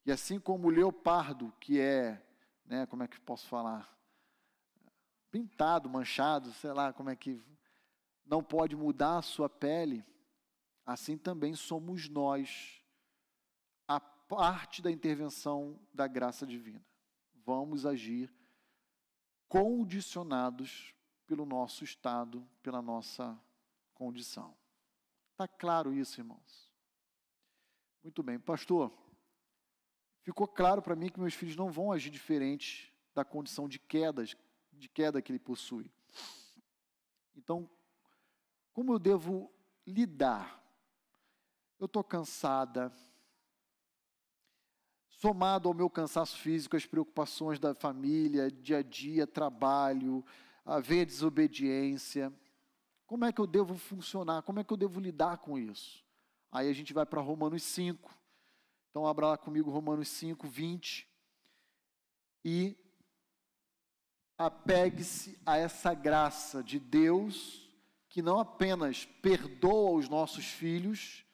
e 0.04 0.12
assim 0.12 0.38
como 0.38 0.68
o 0.68 0.70
leopardo, 0.70 1.52
que 1.60 1.80
é, 1.80 2.22
né, 2.64 2.86
como 2.86 3.02
é 3.02 3.08
que 3.08 3.20
posso 3.20 3.46
falar? 3.48 3.94
Pintado, 5.30 5.88
manchado, 5.88 6.52
sei 6.52 6.72
lá, 6.72 6.92
como 6.92 7.10
é 7.10 7.16
que 7.16 7.42
não 8.24 8.42
pode 8.42 8.74
mudar 8.74 9.18
a 9.18 9.22
sua 9.22 9.48
pele, 9.48 10.04
assim 10.84 11.18
também 11.18 11.54
somos 11.54 12.08
nós, 12.08 12.82
a 13.86 14.00
parte 14.00 14.80
da 14.80 14.90
intervenção 14.90 15.78
da 15.92 16.06
graça 16.06 16.46
divina. 16.46 16.84
Vamos 17.44 17.84
agir 17.84 18.32
condicionados 19.48 20.94
pelo 21.26 21.44
nosso 21.44 21.84
estado, 21.84 22.46
pela 22.62 22.80
nossa 22.80 23.38
condição. 23.94 24.56
Está 25.32 25.46
claro 25.46 25.92
isso, 25.92 26.20
irmãos? 26.20 26.70
Muito 28.02 28.22
bem, 28.22 28.38
pastor. 28.38 28.92
Ficou 30.22 30.46
claro 30.46 30.82
para 30.82 30.96
mim 30.96 31.08
que 31.08 31.20
meus 31.20 31.34
filhos 31.34 31.56
não 31.56 31.70
vão 31.70 31.92
agir 31.92 32.10
diferente 32.10 32.92
da 33.14 33.24
condição 33.24 33.68
de 33.68 33.78
de 34.72 34.88
queda 34.88 35.22
que 35.22 35.32
ele 35.32 35.38
possui. 35.38 35.90
Então, 37.34 37.68
como 38.72 38.92
eu 38.92 38.98
devo 38.98 39.52
lidar? 39.86 40.62
Eu 41.78 41.86
estou 41.86 42.02
cansada, 42.02 42.92
somado 45.26 45.68
ao 45.68 45.74
meu 45.74 45.90
cansaço 45.90 46.38
físico, 46.38 46.76
as 46.76 46.86
preocupações 46.86 47.58
da 47.58 47.74
família, 47.74 48.48
dia 48.48 48.78
a 48.78 48.82
dia, 48.82 49.26
trabalho, 49.26 50.24
a 50.64 50.78
ver 50.78 51.00
a 51.00 51.04
desobediência. 51.04 52.32
Como 53.08 53.24
é 53.24 53.32
que 53.32 53.40
eu 53.40 53.46
devo 53.46 53.76
funcionar? 53.76 54.42
Como 54.42 54.60
é 54.60 54.64
que 54.64 54.72
eu 54.72 54.76
devo 54.76 55.00
lidar 55.00 55.38
com 55.38 55.58
isso? 55.58 56.04
Aí 56.52 56.70
a 56.70 56.72
gente 56.72 56.92
vai 56.92 57.04
para 57.04 57.20
Romanos 57.20 57.64
5. 57.64 58.16
Então, 58.88 59.04
abra 59.04 59.26
lá 59.26 59.36
comigo 59.36 59.68
Romanos 59.68 60.06
5, 60.10 60.46
20. 60.46 61.08
E 62.44 62.76
apegue-se 64.38 65.36
a 65.44 65.56
essa 65.56 65.92
graça 65.92 66.62
de 66.62 66.78
Deus, 66.78 67.68
que 68.08 68.22
não 68.22 68.38
apenas 68.38 69.06
perdoa 69.20 69.98
os 69.98 70.08
nossos 70.08 70.44
filhos, 70.44 71.24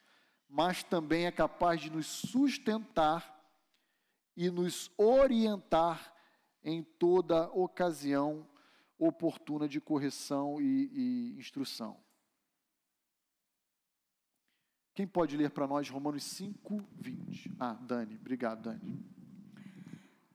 mas 0.48 0.82
também 0.82 1.26
é 1.26 1.30
capaz 1.30 1.78
de 1.78 1.90
nos 1.90 2.06
sustentar 2.06 3.41
e 4.36 4.50
nos 4.50 4.90
orientar 4.96 6.12
em 6.64 6.82
toda 6.82 7.50
ocasião 7.52 8.46
oportuna 8.98 9.68
de 9.68 9.80
correção 9.80 10.60
e, 10.60 10.90
e 10.92 11.38
instrução. 11.38 11.96
Quem 14.94 15.06
pode 15.06 15.36
ler 15.36 15.50
para 15.50 15.66
nós 15.66 15.88
Romanos 15.88 16.22
5, 16.22 16.84
20? 16.92 17.56
Ah, 17.58 17.72
Dani, 17.72 18.16
obrigado, 18.16 18.62
Dani. 18.62 19.04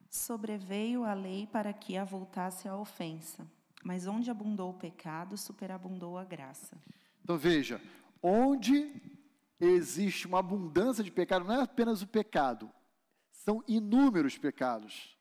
Sobreveio 0.10 1.04
a 1.04 1.14
lei 1.14 1.46
para 1.48 1.72
que 1.72 1.96
avultasse 1.96 2.68
a 2.68 2.76
ofensa, 2.76 3.48
mas 3.84 4.08
onde 4.08 4.32
abundou 4.32 4.72
o 4.72 4.78
pecado, 4.78 5.38
superabundou 5.38 6.18
a 6.18 6.26
graça. 6.26 6.76
Então 7.24 7.38
veja, 7.38 7.80
onde 8.22 8.92
existe 9.60 10.26
uma 10.26 10.40
abundância 10.40 11.04
de 11.04 11.12
pecado, 11.12 11.46
não 11.46 11.56
é 11.56 11.62
apenas 11.62 12.02
o 12.02 12.08
pecado, 12.08 12.72
são 13.48 13.64
inúmeros 13.66 14.38
pecados, 14.38 15.18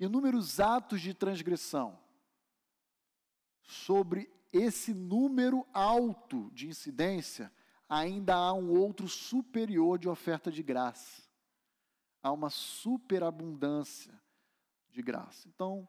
inúmeros 0.00 0.58
atos 0.58 1.00
de 1.00 1.14
transgressão 1.14 1.96
sobre 3.62 4.28
esse 4.52 4.92
número 4.92 5.64
alto 5.72 6.50
de 6.50 6.66
incidência, 6.66 7.52
ainda 7.88 8.34
há 8.34 8.52
um 8.52 8.76
outro 8.76 9.06
superior 9.06 9.96
de 9.96 10.08
oferta 10.08 10.50
de 10.50 10.60
graça. 10.60 11.22
Há 12.20 12.32
uma 12.32 12.50
superabundância 12.50 14.20
de 14.90 15.00
graça. 15.00 15.46
Então, 15.46 15.88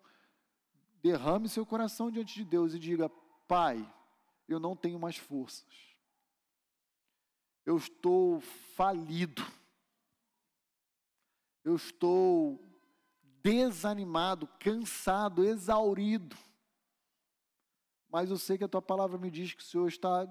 derrame 1.02 1.50
seu 1.50 1.66
coração 1.66 2.12
diante 2.12 2.36
de 2.36 2.46
Deus 2.46 2.76
e 2.76 2.78
diga: 2.78 3.10
Pai, 3.48 3.92
eu 4.48 4.60
não 4.60 4.76
tenho 4.76 5.00
mais 5.00 5.18
forças. 5.18 5.74
Eu 7.66 7.78
estou 7.78 8.40
falido. 8.76 9.44
Eu 11.66 11.76
estou 11.76 12.64
desanimado, 13.42 14.48
cansado, 14.60 15.44
exaurido 15.44 16.38
mas 18.16 18.30
eu 18.30 18.38
sei 18.38 18.58
que 18.58 18.64
a 18.64 18.68
tua 18.70 18.82
palavra 18.82 19.18
me 19.18 19.30
diz 19.30 19.54
que 19.54 19.62
o 19.62 19.66
Senhor 19.66 19.90
está 19.90 20.26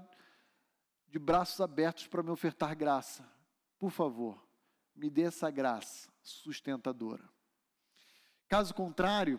de 1.06 1.18
braços 1.18 1.60
abertos 1.60 2.06
para 2.06 2.22
me 2.22 2.30
ofertar 2.30 2.74
graça. 2.74 3.30
Por 3.78 3.90
favor, 3.90 4.42
me 4.96 5.10
dê 5.10 5.24
essa 5.24 5.50
graça 5.50 6.08
sustentadora. 6.22 7.28
Caso 8.48 8.72
contrário, 8.72 9.38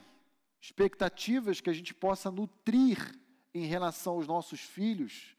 expectativas 0.62 1.60
que 1.60 1.72
a 1.72 1.74
gente 1.74 1.92
possa 1.92 2.30
nutrir 2.30 3.20
em 3.52 3.66
relação 3.66 4.14
aos 4.14 4.28
nossos 4.28 4.60
filhos 4.60 5.36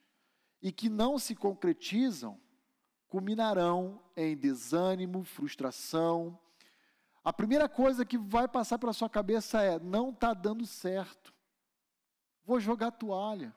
e 0.61 0.69
que 0.69 0.89
não 0.89 1.17
se 1.17 1.33
concretizam, 1.33 2.37
culminarão 3.07 4.03
em 4.17 4.35
desânimo, 4.35 5.23
frustração. 5.23 6.37
A 7.27 7.33
primeira 7.33 7.67
coisa 7.67 8.05
que 8.05 8.17
vai 8.17 8.47
passar 8.47 8.79
pela 8.79 8.93
sua 8.93 9.09
cabeça 9.09 9.61
é: 9.61 9.77
não 9.77 10.11
está 10.11 10.33
dando 10.33 10.65
certo. 10.65 11.33
Vou 12.45 12.57
jogar 12.57 12.91
toalha. 12.91 13.53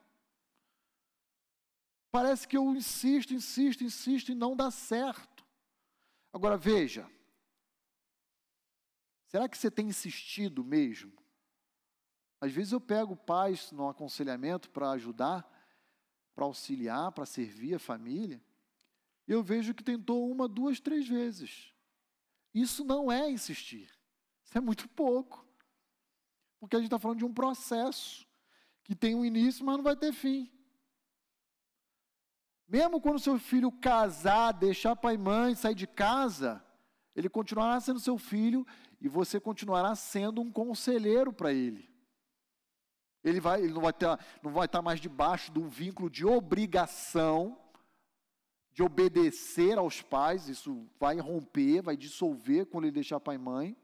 Parece 2.11 2.49
que 2.49 2.57
eu 2.57 2.75
insisto, 2.75 3.33
insisto, 3.33 3.85
insisto 3.85 4.33
e 4.33 4.35
não 4.35 4.57
dá 4.57 4.73
certo. 4.73 5.47
Agora 6.33 6.57
veja. 6.57 7.09
Será 9.29 9.49
que 9.49 9.57
você 9.57 9.71
tem 9.71 9.87
insistido 9.87 10.65
mesmo? 10.65 11.13
Às 12.41 12.51
vezes 12.51 12.73
eu 12.73 12.81
pego 12.81 13.15
pais 13.15 13.71
no 13.71 13.89
aconselhamento 13.89 14.69
para 14.71 14.91
ajudar, 14.91 15.49
para 16.35 16.45
auxiliar, 16.45 17.13
para 17.13 17.25
servir 17.25 17.77
a 17.77 17.79
família, 17.79 18.43
e 19.29 19.31
eu 19.31 19.45
vejo 19.45 19.73
que 19.73 19.85
tentou 19.85 20.29
uma, 20.29 20.49
duas, 20.49 20.81
três 20.81 21.07
vezes. 21.07 21.73
Isso 22.53 22.85
não 22.85 23.11
é 23.11 23.31
insistir. 23.31 23.91
Isso 24.45 24.59
é 24.59 24.61
muito 24.61 24.89
pouco. 24.89 25.47
Porque 26.59 26.77
a 26.77 26.79
gente 26.79 26.89
está 26.89 26.99
falando 26.99 27.19
de 27.19 27.25
um 27.25 27.33
processo 27.33 28.27
que 28.83 28.95
tem 28.95 29.15
um 29.15 29.25
início, 29.25 29.65
mas 29.65 29.77
não 29.77 29.85
vai 29.85 29.97
ter 29.97 30.13
fim. 30.13 30.51
Mesmo 32.69 33.01
quando 33.01 33.19
seu 33.19 33.39
filho 33.39 33.73
casar, 33.73 34.53
deixar 34.53 34.95
pai 34.95 35.15
e 35.15 35.19
mãe, 35.19 35.55
sair 35.55 35.75
de 35.75 35.87
casa, 35.87 36.65
ele 37.17 37.29
continuará 37.29 37.81
sendo 37.81 37.99
seu 37.99 38.17
filho 38.17 38.67
e 39.01 39.09
você 39.09 39.41
continuará 39.41 39.95
sendo 39.95 40.41
um 40.41 40.53
conselheiro 40.53 41.33
para 41.33 41.53
ele. 41.53 41.91
Ele, 43.23 43.41
vai, 43.41 43.61
ele 43.63 43.73
não, 43.73 43.83
vai 43.83 43.93
ter, 43.93 44.07
não 44.43 44.53
vai 44.53 44.67
estar 44.67 44.81
mais 44.81 45.01
debaixo 45.01 45.53
de 45.53 45.59
um 45.59 45.69
vínculo 45.69 46.09
de 46.09 46.25
obrigação, 46.25 47.59
de 48.73 48.83
obedecer 48.83 49.79
aos 49.79 50.01
pais, 50.01 50.49
isso 50.49 50.87
vai 50.99 51.19
romper, 51.19 51.83
vai 51.83 51.97
dissolver 51.97 52.67
quando 52.67 52.85
ele 52.85 52.93
deixar 52.93 53.21
pai 53.21 53.35
e 53.35 53.39
mãe. 53.39 53.77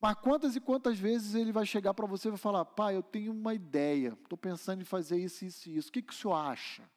Mas 0.00 0.16
quantas 0.16 0.56
e 0.56 0.60
quantas 0.60 0.98
vezes 0.98 1.34
ele 1.34 1.52
vai 1.52 1.66
chegar 1.66 1.92
para 1.92 2.06
você 2.06 2.28
e 2.28 2.30
vai 2.30 2.38
falar: 2.38 2.64
pai, 2.64 2.96
eu 2.96 3.02
tenho 3.02 3.32
uma 3.32 3.54
ideia, 3.54 4.16
estou 4.22 4.38
pensando 4.38 4.80
em 4.80 4.84
fazer 4.84 5.18
isso, 5.18 5.44
isso 5.44 5.68
e 5.68 5.76
isso. 5.76 5.88
O 5.88 5.92
que, 5.92 6.02
que 6.02 6.12
o 6.12 6.16
senhor 6.16 6.34
acha? 6.34 6.88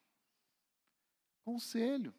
Conselho. 1.44 2.14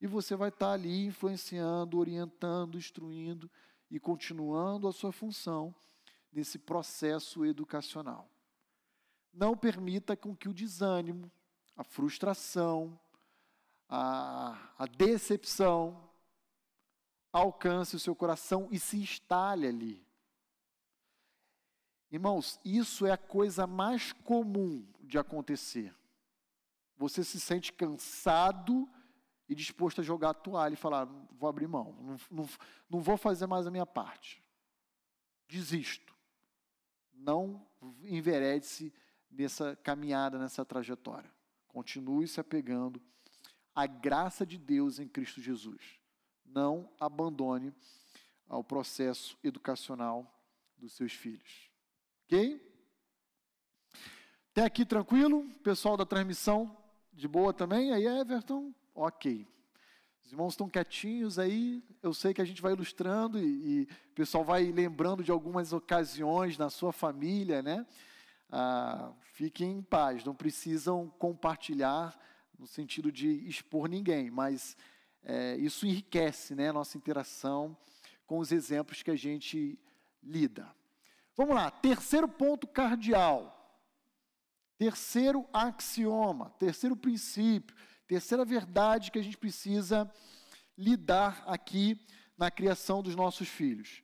E 0.00 0.06
você 0.06 0.34
vai 0.34 0.48
estar 0.48 0.68
tá 0.68 0.72
ali 0.72 1.06
influenciando, 1.06 1.98
orientando, 1.98 2.78
instruindo 2.78 3.50
e 3.90 3.98
continuando 3.98 4.88
a 4.88 4.92
sua 4.92 5.12
função 5.12 5.74
nesse 6.32 6.58
processo 6.58 7.44
educacional. 7.44 8.28
Não 9.32 9.56
permita 9.56 10.16
com 10.16 10.34
que 10.34 10.48
o 10.48 10.54
desânimo, 10.54 11.30
a 11.76 11.84
frustração, 11.84 12.98
a, 13.90 14.56
a 14.78 14.86
decepção 14.86 16.08
alcance 17.32 17.96
o 17.96 18.00
seu 18.00 18.14
coração 18.14 18.68
e 18.70 18.78
se 18.78 18.96
instale 18.96 19.66
ali. 19.66 20.06
Irmãos, 22.10 22.60
isso 22.64 23.04
é 23.04 23.10
a 23.10 23.18
coisa 23.18 23.66
mais 23.66 24.12
comum 24.12 24.86
de 25.00 25.18
acontecer. 25.18 25.94
Você 26.96 27.24
se 27.24 27.40
sente 27.40 27.72
cansado 27.72 28.88
e 29.48 29.54
disposto 29.54 30.00
a 30.00 30.04
jogar 30.04 30.30
a 30.30 30.34
toalha 30.34 30.74
e 30.74 30.76
falar: 30.76 31.06
vou 31.32 31.48
abrir 31.48 31.66
mão, 31.66 31.96
não, 32.00 32.16
não, 32.30 32.48
não 32.88 33.00
vou 33.00 33.16
fazer 33.16 33.46
mais 33.46 33.66
a 33.66 33.70
minha 33.70 33.86
parte. 33.86 34.42
Desisto. 35.48 36.14
Não 37.12 37.66
enverede-se 38.02 38.92
nessa 39.30 39.76
caminhada, 39.76 40.38
nessa 40.38 40.64
trajetória. 40.64 41.30
Continue 41.68 42.26
se 42.26 42.40
apegando 42.40 43.00
à 43.80 43.86
graça 43.86 44.44
de 44.44 44.58
Deus 44.58 44.98
em 44.98 45.08
Cristo 45.08 45.40
Jesus. 45.40 45.98
Não 46.44 46.90
abandone 47.00 47.72
ao 48.46 48.62
processo 48.62 49.38
educacional 49.42 50.30
dos 50.76 50.92
seus 50.92 51.12
filhos. 51.12 51.70
Ok? 52.26 52.60
Até 54.50 54.64
aqui 54.64 54.84
tranquilo? 54.84 55.48
Pessoal 55.62 55.96
da 55.96 56.04
transmissão 56.04 56.76
de 57.12 57.26
boa 57.26 57.54
também? 57.54 57.92
Aí, 57.92 58.06
Everton? 58.06 58.74
Ok. 58.94 59.46
Os 60.22 60.32
irmãos 60.32 60.52
estão 60.52 60.68
quietinhos 60.68 61.38
aí. 61.38 61.82
Eu 62.02 62.12
sei 62.12 62.34
que 62.34 62.42
a 62.42 62.44
gente 62.44 62.60
vai 62.60 62.72
ilustrando 62.72 63.38
e, 63.38 63.44
e 63.44 63.82
o 64.10 64.14
pessoal 64.14 64.44
vai 64.44 64.70
lembrando 64.70 65.24
de 65.24 65.30
algumas 65.30 65.72
ocasiões 65.72 66.58
na 66.58 66.68
sua 66.68 66.92
família, 66.92 67.62
né? 67.62 67.86
Ah, 68.50 69.12
fiquem 69.32 69.78
em 69.78 69.82
paz, 69.82 70.22
não 70.24 70.34
precisam 70.34 71.08
compartilhar 71.18 72.18
no 72.60 72.66
sentido 72.66 73.10
de 73.10 73.26
expor 73.48 73.88
ninguém, 73.88 74.30
mas 74.30 74.76
é, 75.22 75.56
isso 75.56 75.86
enriquece 75.86 76.54
né, 76.54 76.68
a 76.68 76.72
nossa 76.74 76.98
interação 76.98 77.74
com 78.26 78.38
os 78.38 78.52
exemplos 78.52 79.02
que 79.02 79.10
a 79.10 79.16
gente 79.16 79.78
lida. 80.22 80.70
Vamos 81.34 81.54
lá, 81.54 81.70
terceiro 81.70 82.28
ponto 82.28 82.66
cardial. 82.66 83.56
Terceiro 84.76 85.48
axioma, 85.52 86.50
terceiro 86.58 86.94
princípio, 86.94 87.74
terceira 88.06 88.44
verdade 88.44 89.10
que 89.10 89.18
a 89.18 89.22
gente 89.22 89.38
precisa 89.38 90.10
lidar 90.76 91.42
aqui 91.46 91.98
na 92.36 92.50
criação 92.50 93.02
dos 93.02 93.16
nossos 93.16 93.48
filhos. 93.48 94.02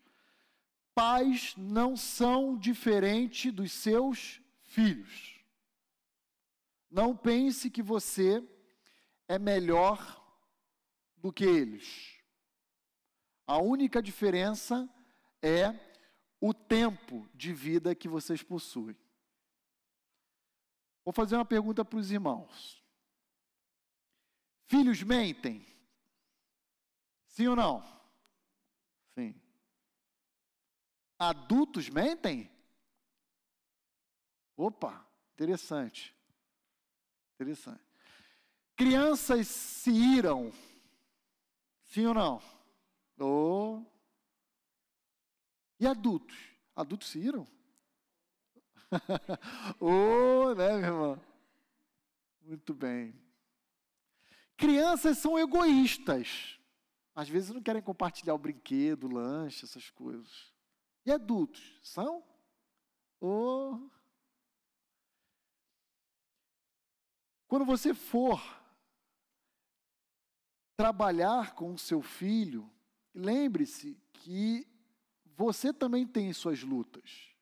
Pais 0.95 1.55
não 1.59 1.95
são 1.95 2.57
diferentes 2.57 3.53
dos 3.53 3.71
seus 3.71 4.41
filhos. 4.63 5.36
Não 6.91 7.17
pense 7.17 7.71
que 7.71 7.83
você 7.83 8.43
é 9.29 9.39
melhor 9.39 10.23
do 11.17 11.33
que 11.33 11.45
eles. 11.45 12.23
A 13.47 13.59
única 13.59 14.03
diferença 14.03 14.89
é 15.43 15.75
o 16.41 16.53
tempo 16.53 17.29
de 17.35 17.53
vida 17.53 17.95
que 17.95 18.09
vocês 18.09 18.43
possuem. 18.43 18.97
Vou 21.05 21.13
fazer 21.13 21.37
uma 21.37 21.45
pergunta 21.45 21.85
para 21.85 21.99
os 21.99 22.11
irmãos. 22.11 22.83
Filhos 24.67 25.03
mentem? 25.03 25.65
Sim 27.29 27.49
ou 27.49 27.57
não? 27.57 27.83
Sim. 29.15 29.41
Adultos 31.19 31.89
mentem? 31.89 32.51
Opa, 34.57 35.07
interessante. 35.35 36.16
Interessante. 37.37 37.85
Crianças 38.75 39.47
se 39.47 39.91
iram? 39.91 40.51
Sim 41.85 42.07
ou 42.07 42.15
não? 42.15 42.43
Oh. 43.19 43.83
E 45.79 45.87
adultos? 45.87 46.37
Adultos 46.75 47.09
se 47.09 47.19
iram? 47.19 47.47
oh, 49.79 50.55
né, 50.55 50.79
meu 50.79 50.87
irmão? 50.87 51.21
Muito 52.41 52.73
bem. 52.73 53.15
Crianças 54.57 55.19
são 55.19 55.39
egoístas. 55.39 56.59
Às 57.15 57.29
vezes 57.29 57.51
não 57.51 57.63
querem 57.63 57.83
compartilhar 57.83 58.35
o 58.35 58.39
brinquedo, 58.39 59.05
o 59.05 59.13
lanche, 59.13 59.65
essas 59.65 59.91
coisas. 59.91 60.53
E 61.05 61.13
adultos? 61.13 61.79
São? 61.83 62.25
Oh. 63.21 63.79
Quando 67.57 67.69
você 67.69 67.95
for 67.95 68.39
trabalhar 70.77 71.55
com 71.55 71.73
o 71.73 71.79
seu 71.79 72.03
filho, 72.03 72.71
lembre-se 73.15 73.99
que 74.13 74.69
você 75.25 75.73
também 75.73 76.07
tem 76.07 76.31
suas 76.35 76.63
lutas. 76.63 77.35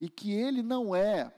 E 0.00 0.08
que 0.10 0.32
ele 0.32 0.60
não 0.60 0.92
é 0.92 1.32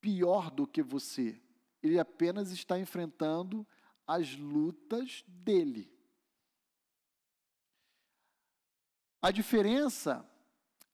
pior 0.00 0.50
do 0.50 0.66
que 0.66 0.82
você. 0.82 1.38
Ele 1.82 1.98
apenas 1.98 2.50
está 2.50 2.78
enfrentando 2.78 3.68
as 4.06 4.34
lutas 4.34 5.22
dele. 5.28 5.92
A 9.20 9.30
diferença 9.30 10.26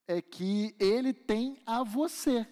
é 0.05 0.21
que 0.21 0.75
ele 0.81 1.15
tem 1.15 1.63
a 1.65 1.85
você. 1.85 2.45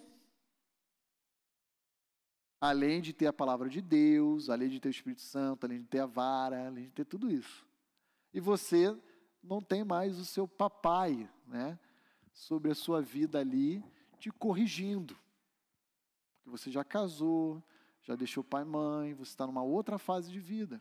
Além 2.64 3.02
de 3.02 3.12
ter 3.12 3.26
a 3.26 3.32
palavra 3.32 3.68
de 3.68 3.82
Deus, 3.82 4.48
além 4.48 4.70
de 4.70 4.80
ter 4.80 4.88
o 4.88 4.90
Espírito 4.90 5.20
Santo, 5.20 5.66
além 5.66 5.82
de 5.82 5.86
ter 5.86 5.98
a 5.98 6.06
vara, 6.06 6.66
além 6.66 6.84
de 6.84 6.92
ter 6.92 7.04
tudo 7.04 7.30
isso. 7.30 7.66
E 8.32 8.40
você 8.40 8.98
não 9.42 9.60
tem 9.60 9.84
mais 9.84 10.18
o 10.18 10.24
seu 10.24 10.48
papai, 10.48 11.30
né? 11.46 11.78
Sobre 12.32 12.70
a 12.70 12.74
sua 12.74 13.02
vida 13.02 13.38
ali, 13.38 13.84
te 14.18 14.30
corrigindo. 14.30 15.14
Porque 16.36 16.48
você 16.48 16.70
já 16.70 16.82
casou, 16.82 17.62
já 18.00 18.16
deixou 18.16 18.42
pai 18.42 18.62
e 18.62 18.64
mãe, 18.64 19.12
você 19.12 19.32
está 19.32 19.46
numa 19.46 19.62
outra 19.62 19.98
fase 19.98 20.32
de 20.32 20.40
vida. 20.40 20.80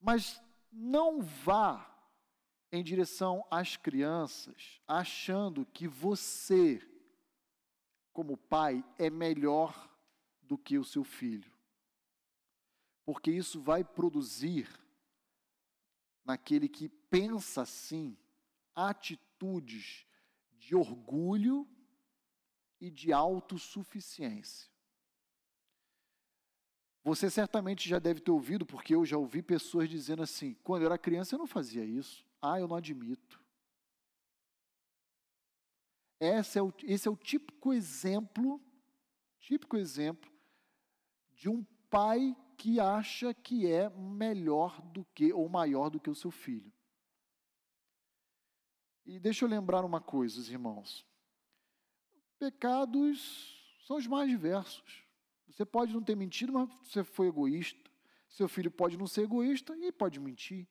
Mas 0.00 0.42
não 0.72 1.20
vá 1.20 1.94
em 2.72 2.82
direção 2.82 3.46
às 3.50 3.76
crianças 3.76 4.80
achando 4.88 5.66
que 5.66 5.86
você 5.86 6.80
como 8.18 8.36
pai, 8.36 8.84
é 8.98 9.08
melhor 9.08 9.88
do 10.42 10.58
que 10.58 10.76
o 10.76 10.84
seu 10.84 11.04
filho. 11.04 11.52
Porque 13.04 13.30
isso 13.30 13.60
vai 13.60 13.84
produzir, 13.84 14.68
naquele 16.24 16.68
que 16.68 16.88
pensa 16.88 17.62
assim, 17.62 18.18
atitudes 18.74 20.04
de 20.50 20.74
orgulho 20.74 21.64
e 22.80 22.90
de 22.90 23.12
autossuficiência. 23.12 24.68
Você 27.04 27.30
certamente 27.30 27.88
já 27.88 28.00
deve 28.00 28.18
ter 28.18 28.32
ouvido, 28.32 28.66
porque 28.66 28.96
eu 28.96 29.06
já 29.06 29.16
ouvi 29.16 29.42
pessoas 29.42 29.88
dizendo 29.88 30.24
assim: 30.24 30.54
quando 30.64 30.82
eu 30.82 30.86
era 30.86 30.98
criança 30.98 31.36
eu 31.36 31.38
não 31.38 31.46
fazia 31.46 31.84
isso. 31.84 32.26
Ah, 32.42 32.58
eu 32.58 32.66
não 32.66 32.74
admito. 32.74 33.40
Esse 36.20 36.58
é 36.58 36.62
o, 36.62 36.72
esse 36.82 37.06
é 37.06 37.10
o 37.10 37.16
típico 37.16 37.72
exemplo, 37.72 38.60
típico 39.38 39.76
exemplo 39.76 40.30
de 41.32 41.48
um 41.48 41.64
pai 41.88 42.36
que 42.56 42.80
acha 42.80 43.32
que 43.32 43.70
é 43.70 43.88
melhor 43.90 44.82
do 44.82 45.04
que 45.14 45.32
ou 45.32 45.48
maior 45.48 45.88
do 45.88 46.00
que 46.00 46.10
o 46.10 46.14
seu 46.14 46.30
filho. 46.30 46.72
E 49.06 49.18
deixa 49.18 49.44
eu 49.44 49.48
lembrar 49.48 49.84
uma 49.84 50.00
coisa, 50.00 50.40
irmãos. 50.50 51.06
Pecados 52.38 53.78
são 53.86 53.96
os 53.96 54.06
mais 54.06 54.28
diversos. 54.28 55.06
Você 55.46 55.64
pode 55.64 55.94
não 55.94 56.02
ter 56.02 56.14
mentido, 56.14 56.52
mas 56.52 56.68
você 56.82 57.02
foi 57.02 57.28
egoísta. 57.28 57.90
Seu 58.28 58.48
filho 58.48 58.70
pode 58.70 58.98
não 58.98 59.06
ser 59.06 59.22
egoísta 59.22 59.74
e 59.76 59.90
pode 59.90 60.20
mentir. 60.20 60.68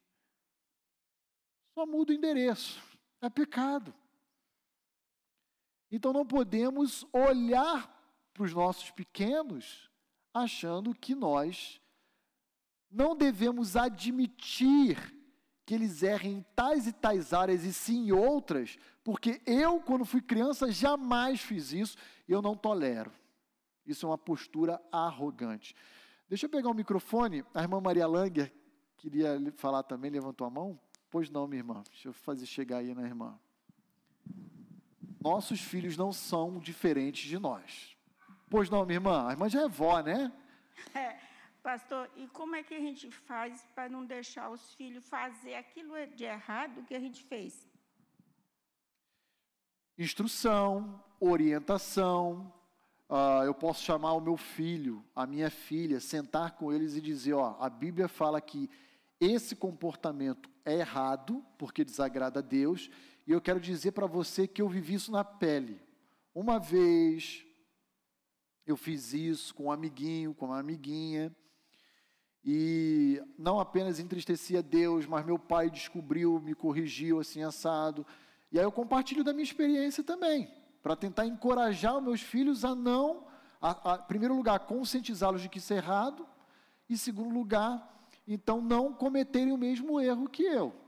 Só 1.74 1.86
muda 1.86 2.12
o 2.12 2.16
endereço. 2.16 2.82
É 3.22 3.30
pecado. 3.30 3.94
Então 5.92 6.12
não 6.12 6.26
podemos 6.26 7.06
olhar 7.14 7.96
para 8.34 8.44
os 8.44 8.54
nossos 8.54 8.92
pequenos 8.92 9.90
achando 10.34 10.94
que 10.94 11.16
nós 11.16 11.82
não 12.90 13.16
devemos 13.16 13.76
admitir 13.76 15.16
que 15.66 15.74
eles 15.74 16.02
errem 16.02 16.38
em 16.38 16.46
tais 16.56 16.88
e 16.88 16.94
tais 16.94 17.34
áreas 17.34 17.64
e 17.64 17.74
sim 17.74 18.08
em 18.08 18.12
outras, 18.12 18.78
porque 19.04 19.42
eu, 19.46 19.82
quando 19.82 20.06
fui 20.06 20.22
criança, 20.22 20.72
jamais 20.72 21.42
fiz 21.42 21.74
isso 21.74 21.98
e 22.28 22.32
eu 22.32 22.42
não 22.42 22.56
tolero. 22.56 23.12
Isso 23.86 24.06
é 24.06 24.10
uma 24.10 24.18
postura 24.18 24.82
arrogante. 24.92 25.76
Deixa 26.30 26.46
eu 26.46 26.50
pegar 26.50 26.70
o 26.70 26.74
microfone. 26.74 27.44
A 27.54 27.62
irmã 27.62 27.82
Maria 27.82 28.08
Langer 28.08 28.54
queria 28.98 29.38
falar 29.56 29.84
também, 29.84 30.12
levantou 30.12 30.48
a 30.48 30.50
mão? 30.50 30.80
Pois 31.10 31.30
não, 31.30 31.48
minha 31.48 31.60
irmã. 31.60 31.84
Deixa 31.90 32.10
eu 32.10 32.14
fazer 32.14 32.46
chegar 32.46 32.78
aí 32.78 32.94
na 32.94 33.04
irmã 33.04 33.38
nossos 35.28 35.60
filhos 35.60 35.98
não 35.98 36.12
são 36.14 36.58
diferentes 36.58 37.28
de 37.28 37.38
nós. 37.38 37.98
Pois 38.50 38.70
não, 38.70 38.86
minha 38.86 38.96
irmã? 38.96 39.28
A 39.28 39.32
irmã 39.32 39.50
já 39.50 39.64
é 39.64 39.68
vó, 39.68 40.00
né? 40.02 40.32
É, 40.96 41.18
pastor, 41.62 42.10
e 42.16 42.28
como 42.28 42.56
é 42.56 42.64
que 42.64 42.74
a 42.74 42.80
gente 42.80 43.12
faz 43.12 43.66
para 43.76 43.90
não 43.90 44.06
deixar 44.06 44.50
os 44.50 44.74
filhos 44.76 45.10
fazer 45.10 45.56
aquilo 45.56 45.94
de 46.16 46.24
errado 46.24 46.86
que 46.86 46.96
a 46.96 47.00
gente 47.00 47.22
fez? 47.24 47.68
Instrução, 49.98 51.04
orientação. 51.20 52.54
Uh, 53.10 53.44
eu 53.46 53.54
posso 53.54 53.84
chamar 53.84 54.14
o 54.14 54.22
meu 54.22 54.38
filho, 54.38 55.04
a 55.16 55.26
minha 55.26 55.50
filha, 55.50 56.00
sentar 56.00 56.52
com 56.52 56.72
eles 56.72 56.96
e 56.96 57.02
dizer: 57.02 57.34
ó, 57.34 57.58
a 57.60 57.70
Bíblia 57.70 58.08
fala 58.08 58.40
que 58.40 58.70
esse 59.20 59.56
comportamento 59.56 60.50
é 60.64 60.76
errado, 60.76 61.44
porque 61.58 61.84
desagrada 61.84 62.40
a 62.40 62.44
Deus, 62.44 62.90
e 63.28 63.34
eu 63.34 63.42
quero 63.42 63.60
dizer 63.60 63.92
para 63.92 64.08
você 64.08 64.48
que 64.48 64.62
eu 64.62 64.70
vivi 64.70 64.94
isso 64.94 65.12
na 65.12 65.24
pele. 65.24 65.82
Uma 66.34 66.58
vez 66.58 67.46
eu 68.66 68.78
fiz 68.78 69.14
isso 69.14 69.54
com 69.54 69.66
um 69.66 69.72
amiguinho, 69.72 70.34
com 70.34 70.46
uma 70.46 70.60
amiguinha, 70.60 71.36
e 72.44 73.22
não 73.38 73.60
apenas 73.60 74.00
entristecia 74.00 74.64
Deus, 74.64 75.06
mas 75.06 75.26
meu 75.26 75.38
pai 75.38 75.70
descobriu, 75.70 76.40
me 76.40 76.56
corrigiu 76.56 77.20
assim 77.20 77.44
assado. 77.44 78.06
E 78.50 78.58
aí 78.58 78.64
eu 78.64 78.72
compartilho 78.72 79.24
da 79.24 79.34
minha 79.34 79.44
experiência 79.44 80.02
também, 80.02 80.50
para 80.82 80.96
tentar 80.96 81.26
encorajar 81.26 81.98
os 81.98 82.04
meus 82.04 82.22
filhos 82.22 82.64
a 82.64 82.74
não, 82.74 83.28
a, 83.60 83.94
a, 83.94 83.98
primeiro 83.98 84.36
lugar, 84.36 84.60
conscientizá-los 84.60 85.42
de 85.42 85.50
que 85.50 85.58
isso 85.58 85.74
é 85.74 85.78
errado, 85.78 86.26
e 86.90 86.98
segundo 86.98 87.34
lugar, 87.34 88.08
então 88.26 88.62
não 88.62 88.94
cometerem 88.94 89.52
o 89.52 89.58
mesmo 89.58 90.00
erro 90.00 90.30
que 90.30 90.44
eu. 90.44 90.87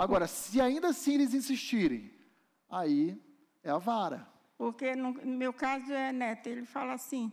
Agora, 0.00 0.26
se 0.26 0.60
ainda 0.60 0.88
assim 0.88 1.14
eles 1.14 1.34
insistirem, 1.34 2.10
aí 2.68 3.20
é 3.62 3.70
a 3.70 3.78
vara. 3.78 4.26
Porque 4.56 4.94
no, 4.94 5.12
meu 5.12 5.52
caso 5.52 5.92
é 5.92 6.12
neto, 6.12 6.46
ele 6.46 6.64
fala 6.64 6.94
assim: 6.94 7.32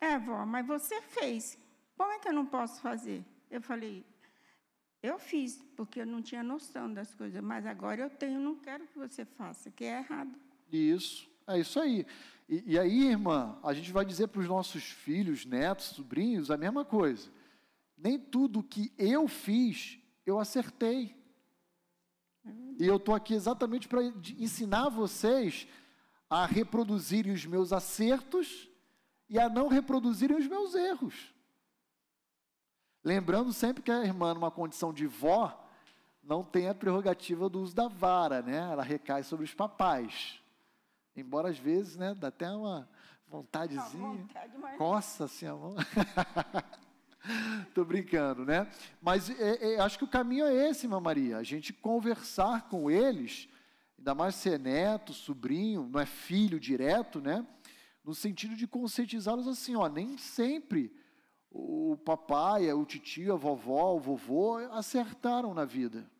É, 0.00 0.18
vó, 0.18 0.46
mas 0.46 0.66
você 0.66 1.00
fez. 1.02 1.58
Como 1.96 2.10
é 2.12 2.18
que 2.18 2.28
eu 2.28 2.32
não 2.32 2.46
posso 2.46 2.80
fazer? 2.80 3.24
Eu 3.50 3.60
falei: 3.60 4.04
Eu 5.02 5.18
fiz, 5.18 5.62
porque 5.76 6.00
eu 6.00 6.06
não 6.06 6.22
tinha 6.22 6.42
noção 6.42 6.92
das 6.92 7.14
coisas, 7.14 7.42
mas 7.42 7.66
agora 7.66 8.00
eu 8.00 8.10
tenho, 8.10 8.40
não 8.40 8.56
quero 8.56 8.86
que 8.86 8.98
você 8.98 9.24
faça, 9.24 9.70
que 9.70 9.84
é 9.84 9.98
errado. 9.98 10.34
Isso, 10.70 11.28
é 11.46 11.60
isso 11.60 11.78
aí. 11.78 12.06
E, 12.48 12.72
e 12.72 12.78
aí, 12.78 13.08
irmã, 13.08 13.58
a 13.62 13.74
gente 13.74 13.92
vai 13.92 14.04
dizer 14.04 14.28
para 14.28 14.40
os 14.40 14.48
nossos 14.48 14.84
filhos, 14.84 15.44
netos, 15.44 15.86
sobrinhos, 15.86 16.50
a 16.50 16.56
mesma 16.56 16.84
coisa 16.84 17.30
nem 18.02 18.18
tudo 18.18 18.62
que 18.62 18.92
eu 18.98 19.28
fiz 19.28 19.98
eu 20.26 20.38
acertei. 20.38 21.21
E 22.78 22.86
eu 22.86 22.96
estou 22.96 23.14
aqui 23.14 23.34
exatamente 23.34 23.86
para 23.88 24.02
ensinar 24.02 24.88
vocês 24.88 25.66
a 26.28 26.46
reproduzirem 26.46 27.32
os 27.32 27.44
meus 27.46 27.72
acertos 27.72 28.68
e 29.28 29.38
a 29.38 29.48
não 29.48 29.68
reproduzirem 29.68 30.36
os 30.36 30.46
meus 30.46 30.74
erros. 30.74 31.32
Lembrando 33.04 33.52
sempre 33.52 33.82
que 33.82 33.90
a 33.90 34.04
irmã, 34.04 34.32
numa 34.34 34.50
condição 34.50 34.92
de 34.92 35.06
vó, 35.06 35.58
não 36.22 36.44
tem 36.44 36.68
a 36.68 36.74
prerrogativa 36.74 37.48
do 37.48 37.60
uso 37.60 37.74
da 37.74 37.88
vara, 37.88 38.42
né? 38.42 38.70
Ela 38.70 38.82
recai 38.82 39.22
sobre 39.22 39.44
os 39.44 39.52
papais. 39.52 40.40
Embora 41.16 41.50
às 41.50 41.58
vezes, 41.58 41.96
né, 41.96 42.14
dá 42.14 42.28
até 42.28 42.50
uma 42.50 42.88
vontadezinha. 43.26 44.08
Vontade, 44.08 44.56
mas... 44.58 44.78
Coça 44.78 45.24
assim 45.24 45.46
a 45.46 45.54
mão. 45.54 45.74
Estou 47.68 47.84
brincando, 47.84 48.44
né? 48.44 48.68
Mas 49.00 49.30
é, 49.30 49.74
é, 49.74 49.80
acho 49.80 49.98
que 49.98 50.04
o 50.04 50.08
caminho 50.08 50.44
é 50.44 50.70
esse, 50.70 50.86
Irmã 50.86 51.00
Maria. 51.00 51.38
A 51.38 51.42
gente 51.42 51.72
conversar 51.72 52.68
com 52.68 52.90
eles, 52.90 53.48
ainda 53.98 54.14
mais 54.14 54.34
se 54.34 54.50
é 54.50 54.58
neto, 54.58 55.12
sobrinho, 55.12 55.88
não 55.90 56.00
é 56.00 56.06
filho 56.06 56.58
direto, 56.58 57.20
né? 57.20 57.46
No 58.04 58.14
sentido 58.14 58.56
de 58.56 58.66
conscientizá-los 58.66 59.46
assim, 59.46 59.76
ó, 59.76 59.88
nem 59.88 60.18
sempre 60.18 60.92
o 61.50 61.96
papai, 62.04 62.72
o 62.72 62.84
tio, 62.84 63.32
a 63.32 63.36
vovó, 63.36 63.94
o 63.94 64.00
vovô 64.00 64.56
acertaram 64.72 65.54
na 65.54 65.64
vida. 65.64 66.10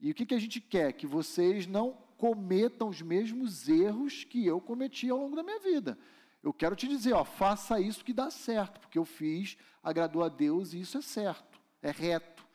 E 0.00 0.10
o 0.10 0.14
que, 0.14 0.24
que 0.24 0.34
a 0.34 0.38
gente 0.38 0.60
quer? 0.60 0.92
Que 0.92 1.06
vocês 1.06 1.66
não 1.66 1.96
cometam 2.16 2.88
os 2.88 3.02
mesmos 3.02 3.68
erros 3.68 4.24
que 4.24 4.46
eu 4.46 4.60
cometi 4.60 5.10
ao 5.10 5.18
longo 5.18 5.34
da 5.34 5.42
minha 5.42 5.58
vida. 5.58 5.98
Eu 6.42 6.52
quero 6.52 6.74
te 6.74 6.88
dizer, 6.88 7.12
ó, 7.12 7.24
faça 7.24 7.80
isso 7.80 8.04
que 8.04 8.12
dá 8.12 8.30
certo, 8.30 8.80
porque 8.80 8.98
eu 8.98 9.04
fiz, 9.04 9.58
agradou 9.82 10.24
a 10.24 10.28
Deus 10.28 10.72
e 10.72 10.80
isso 10.80 10.96
é 10.96 11.02
certo, 11.02 11.60
é 11.82 11.90
reto. 11.90 12.46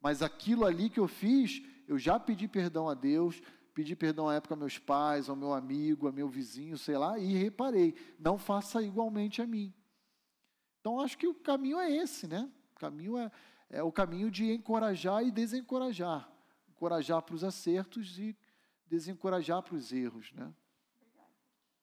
Mas 0.00 0.22
aquilo 0.22 0.64
ali 0.64 0.90
que 0.90 0.98
eu 0.98 1.06
fiz, 1.06 1.62
eu 1.86 1.98
já 1.98 2.18
pedi 2.18 2.48
perdão 2.48 2.88
a 2.88 2.94
Deus, 2.94 3.40
pedi 3.74 3.94
perdão 3.94 4.28
à 4.28 4.34
época 4.34 4.54
a 4.54 4.56
meus 4.56 4.76
pais, 4.76 5.28
ao 5.28 5.36
meu 5.36 5.52
amigo, 5.52 6.06
ao 6.06 6.12
meu 6.12 6.28
vizinho, 6.28 6.76
sei 6.76 6.98
lá, 6.98 7.16
e 7.18 7.36
reparei, 7.36 7.94
não 8.18 8.36
faça 8.36 8.82
igualmente 8.82 9.40
a 9.40 9.46
mim. 9.46 9.72
Então 10.80 11.00
acho 11.00 11.16
que 11.16 11.28
o 11.28 11.34
caminho 11.34 11.78
é 11.78 11.90
esse, 11.90 12.26
né? 12.26 12.50
O 12.74 12.78
caminho 12.78 13.16
é, 13.16 13.30
é 13.70 13.82
o 13.82 13.92
caminho 13.92 14.30
de 14.30 14.50
encorajar 14.50 15.22
e 15.24 15.30
desencorajar. 15.30 16.28
Encorajar 16.68 17.22
para 17.22 17.34
os 17.34 17.44
acertos 17.44 18.18
e 18.18 18.36
desencorajar 18.86 19.62
para 19.62 19.74
os 19.74 19.92
erros, 19.92 20.32
né? 20.32 20.52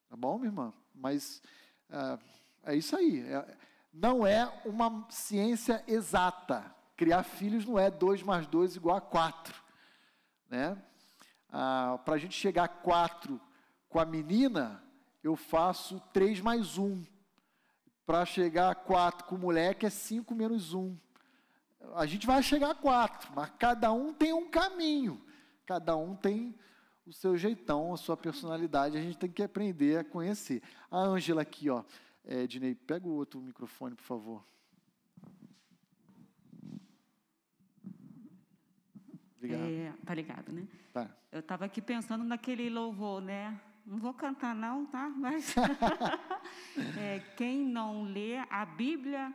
Tá 0.09 0.15
bom, 0.15 0.37
minha 0.37 0.49
irmã? 0.49 0.73
Mas 0.95 1.41
é, 1.89 2.71
é 2.71 2.75
isso 2.75 2.95
aí. 2.95 3.21
É, 3.21 3.57
não 3.93 4.25
é 4.25 4.45
uma 4.65 5.05
ciência 5.09 5.83
exata. 5.87 6.73
Criar 6.97 7.23
filhos 7.23 7.65
não 7.65 7.77
é 7.77 7.89
2 7.91 8.23
mais 8.23 8.47
2 8.47 8.75
igual 8.75 8.97
a 8.97 9.01
4. 9.01 9.55
Né? 10.49 10.77
Ah, 11.49 11.99
Para 12.03 12.15
a 12.15 12.17
gente 12.17 12.35
chegar 12.35 12.65
a 12.65 12.69
4 12.69 13.39
com 13.89 13.99
a 13.99 14.05
menina, 14.05 14.83
eu 15.23 15.35
faço 15.35 15.99
3 16.13 16.41
mais 16.41 16.77
1. 16.77 17.03
Para 18.05 18.25
chegar 18.25 18.69
a 18.71 18.75
4 18.75 19.25
com 19.25 19.35
o 19.35 19.39
moleque 19.39 19.85
é 19.85 19.89
5 19.89 20.35
menos 20.35 20.73
1. 20.73 20.97
A 21.95 22.05
gente 22.05 22.25
vai 22.25 22.41
chegar 22.41 22.71
a 22.71 22.75
4, 22.75 23.31
mas 23.35 23.51
cada 23.59 23.91
um 23.91 24.13
tem 24.13 24.33
um 24.33 24.49
caminho. 24.49 25.23
Cada 25.65 25.95
um 25.95 26.15
tem 26.15 26.55
o 27.05 27.13
seu 27.13 27.37
jeitão, 27.37 27.93
a 27.93 27.97
sua 27.97 28.17
personalidade, 28.17 28.97
a 28.97 29.01
gente 29.01 29.17
tem 29.17 29.29
que 29.29 29.43
aprender 29.43 29.99
a 29.99 30.03
conhecer. 30.03 30.61
A 30.89 30.99
Ângela 30.99 31.43
aqui, 31.43 31.69
ó. 31.69 31.83
É, 32.23 32.47
Dinei, 32.47 32.73
pega 32.73 33.07
o 33.07 33.11
outro 33.11 33.39
microfone, 33.39 33.95
por 33.95 34.03
favor. 34.03 34.43
Obrigado. 39.37 39.61
É, 39.61 39.93
tá 40.03 40.15
ligado, 40.15 40.51
né? 40.51 40.67
Tá. 40.91 41.15
Eu 41.31 41.41
estava 41.41 41.65
aqui 41.65 41.79
pensando 41.79 42.23
naquele 42.23 42.67
louvor, 42.69 43.21
né? 43.21 43.59
Não 43.85 43.99
vou 43.99 44.13
cantar 44.13 44.55
não, 44.55 44.87
tá? 44.87 45.07
Mas 45.15 45.53
é, 46.97 47.19
quem 47.37 47.63
não 47.63 48.01
lê 48.01 48.37
a 48.49 48.65
Bíblia, 48.65 49.31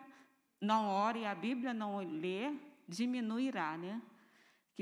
não 0.61 0.89
ore 0.89 1.25
a 1.25 1.35
Bíblia 1.35 1.73
não 1.73 1.99
lê, 1.99 2.53
diminuirá, 2.89 3.79
né? 3.79 4.03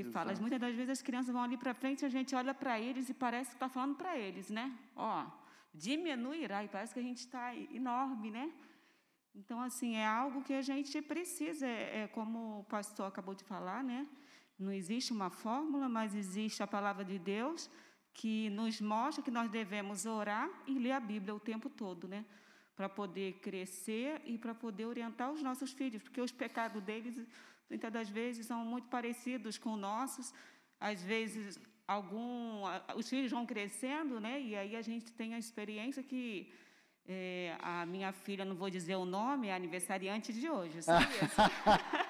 Que 0.02 0.08
Exato. 0.08 0.28
fala. 0.28 0.40
Muitas 0.40 0.60
das 0.60 0.74
vezes 0.74 0.90
as 0.90 1.02
crianças 1.02 1.32
vão 1.32 1.42
ali 1.42 1.56
para 1.56 1.74
frente, 1.74 2.04
a 2.04 2.08
gente 2.08 2.34
olha 2.34 2.54
para 2.54 2.78
eles 2.78 3.08
e 3.08 3.14
parece 3.14 3.50
que 3.50 3.56
está 3.56 3.68
falando 3.68 3.96
para 3.96 4.16
eles, 4.16 4.48
né? 4.50 4.66
Ó, 4.94 5.26
diminuirá 5.74 6.64
e 6.64 6.68
parece 6.68 6.94
que 6.94 7.00
a 7.00 7.02
gente 7.10 7.18
está 7.18 7.54
enorme, 7.80 8.30
né? 8.30 8.52
Então, 9.34 9.60
assim, 9.60 9.96
é 9.96 10.06
algo 10.06 10.42
que 10.42 10.52
a 10.52 10.62
gente 10.62 11.00
precisa, 11.02 11.66
é, 11.66 12.02
é, 12.02 12.08
como 12.08 12.60
o 12.60 12.64
pastor 12.64 13.06
acabou 13.06 13.34
de 13.34 13.44
falar, 13.44 13.82
né? 13.84 14.06
Não 14.58 14.72
existe 14.72 15.12
uma 15.12 15.30
fórmula, 15.30 15.88
mas 15.88 16.14
existe 16.14 16.62
a 16.62 16.66
palavra 16.66 17.04
de 17.04 17.18
Deus 17.18 17.70
que 18.12 18.50
nos 18.50 18.80
mostra 18.80 19.22
que 19.22 19.30
nós 19.30 19.48
devemos 19.48 20.04
orar 20.04 20.48
e 20.66 20.76
ler 20.76 20.92
a 20.92 21.00
Bíblia 21.00 21.34
o 21.34 21.38
tempo 21.38 21.68
todo, 21.70 22.08
né? 22.08 22.24
Para 22.74 22.88
poder 22.88 23.34
crescer 23.34 24.20
e 24.24 24.36
para 24.36 24.54
poder 24.54 24.86
orientar 24.86 25.30
os 25.30 25.42
nossos 25.42 25.72
filhos, 25.72 26.02
porque 26.02 26.20
os 26.20 26.32
pecados 26.32 26.82
deles 26.82 27.24
muitas 27.68 27.92
das 27.92 28.08
vezes 28.08 28.46
são 28.46 28.64
muito 28.64 28.88
parecidos 28.88 29.58
com 29.58 29.76
nossos. 29.76 30.32
Às 30.80 31.02
vezes, 31.02 31.60
algum, 31.86 32.62
os 32.96 33.08
filhos 33.08 33.30
vão 33.30 33.44
crescendo, 33.46 34.20
né? 34.20 34.40
E 34.40 34.56
aí 34.56 34.76
a 34.76 34.82
gente 34.82 35.12
tem 35.12 35.34
a 35.34 35.38
experiência 35.38 36.02
que 36.02 36.52
é, 37.06 37.56
a 37.60 37.86
minha 37.86 38.12
filha, 38.12 38.44
não 38.44 38.54
vou 38.54 38.68
dizer 38.68 38.96
o 38.96 39.04
nome, 39.04 39.48
é 39.48 39.54
aniversariante 39.54 40.32
de 40.32 40.48
hoje, 40.48 40.82
sabe? 40.82 41.06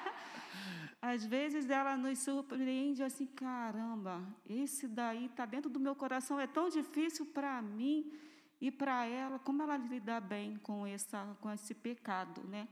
Às 1.01 1.25
vezes 1.25 1.71
ela 1.71 1.97
nos 1.97 2.19
surpreende 2.19 3.05
assim, 3.05 3.27
caramba, 3.27 4.21
esse 4.45 4.89
daí 4.89 5.27
está 5.27 5.47
dentro 5.47 5.71
do 5.71 5.79
meu 5.79 5.95
coração, 5.95 6.41
é 6.41 6.47
tão 6.49 6.69
difícil 6.69 7.25
para 7.27 7.63
mim 7.63 8.13
e 8.61 8.73
para 8.73 9.07
ela, 9.07 9.39
como 9.39 9.63
ela 9.63 9.77
lidar 9.77 10.21
bem 10.21 10.57
com, 10.57 10.85
essa, 10.85 11.37
com 11.41 11.53
esse 11.53 11.73
pecado, 11.73 12.43
né? 12.49 12.67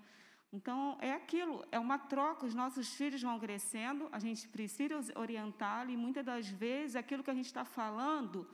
Então, 0.52 0.96
é 1.00 1.12
aquilo, 1.12 1.64
é 1.70 1.78
uma 1.78 1.98
troca. 1.98 2.46
Os 2.46 2.54
nossos 2.54 2.94
filhos 2.94 3.22
vão 3.22 3.38
crescendo, 3.38 4.08
a 4.12 4.18
gente 4.18 4.48
precisa 4.48 4.96
orientá-los, 5.18 5.92
e 5.92 5.96
muitas 5.96 6.24
das 6.24 6.48
vezes 6.48 6.96
aquilo 6.96 7.22
que 7.22 7.30
a 7.30 7.34
gente 7.34 7.46
está 7.46 7.64
falando, 7.64 8.48